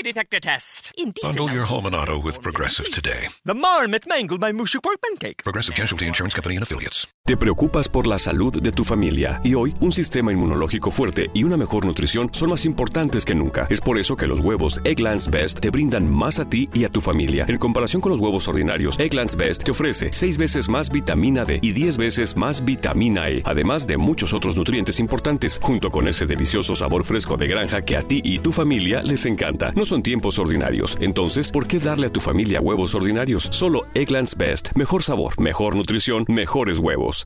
Detector 0.07 0.39
test. 0.39 0.93
Indecent. 0.97 1.37
Bundle 1.37 1.53
your 1.53 1.67
home 1.67 1.85
and 1.87 1.97
auto 1.97 2.17
with 2.17 2.41
Progressive 2.41 2.89
today. 2.91 3.27
The 3.45 3.55
marmot 3.55 4.07
mangled 4.07 4.41
my 4.41 4.53
mushy 4.53 4.79
pork 4.79 5.01
pancake. 5.01 5.43
Progressive 5.43 5.75
Casualty 5.75 6.07
Insurance 6.07 6.33
Company 6.33 6.55
and 6.55 6.63
Affiliates. 6.63 7.09
Te 7.25 7.37
preocupas 7.37 7.89
por 7.89 8.07
la 8.07 8.21
salud 8.21 8.63
de 8.63 8.71
tu 8.71 8.85
familia 8.85 9.41
y 9.43 9.55
hoy 9.55 9.75
un 9.81 9.91
sistema 9.91 10.33
inmunológico 10.33 10.93
fuerte 10.93 11.29
y 11.35 11.43
una 11.43 11.57
mejor 11.57 11.85
nutrición 11.85 12.31
son 12.33 12.51
más 12.51 12.65
importantes 12.65 13.25
que 13.25 13.35
nunca. 13.35 13.67
Es 13.69 13.81
por 13.81 13.99
eso 13.99 14.15
que 14.15 14.29
los 14.29 14.39
huevos 14.39 14.81
Egglands 14.85 15.29
Best 15.29 15.59
te 15.59 15.71
brindan 15.71 16.09
más 16.09 16.39
a 16.39 16.49
ti 16.49 16.69
y 16.73 16.85
a 16.85 16.89
tu 16.89 17.01
familia. 17.01 17.45
En 17.49 17.59
comparación 17.59 18.01
con 18.01 18.13
los 18.13 18.21
huevos 18.21 18.47
ordinarios, 18.47 18.97
Egglands 19.01 19.35
Best 19.35 19.65
te 19.65 19.73
ofrece 19.73 20.11
6 20.13 20.39
veces 20.39 20.69
más 20.69 20.89
vitamina 20.89 21.45
D 21.45 21.59
y 21.61 21.73
10 21.73 21.97
veces 21.97 22.37
más 22.37 22.65
vitamina 22.65 23.29
E, 23.29 23.43
además 23.45 23.89
de 23.89 23.97
muchos 23.97 24.33
otros 24.33 24.57
nutrientes 24.57 25.01
importantes, 25.01 25.59
junto 25.61 25.91
con 25.91 26.07
ese 26.07 26.27
delicioso 26.27 26.77
sabor 26.77 27.03
fresco 27.03 27.37
de 27.37 27.49
granja 27.49 27.83
que 27.83 27.97
a 27.97 28.03
ti 28.03 28.21
y 28.25 28.39
tu 28.39 28.53
familia 28.53 29.03
les 29.03 29.27
encanta. 29.27 29.73
No 29.75 29.85
son 29.97 30.03
tiempos 30.03 30.39
ordinarios, 30.39 30.99
entonces, 31.01 31.51
¿por 31.51 31.67
qué 31.67 31.79
darle 31.79 32.09
a 32.09 32.13
tu 32.13 32.21
familia 32.21 32.61
huevos 32.61 32.95
ordinarios? 32.95 33.49
Solo 33.51 33.87
Egglands 33.95 34.37
Best. 34.37 34.73
Mejor 34.75 35.03
sabor, 35.03 35.41
mejor 35.41 35.75
nutrición, 35.75 36.27
mejores 36.29 36.81
huevos. 36.81 37.25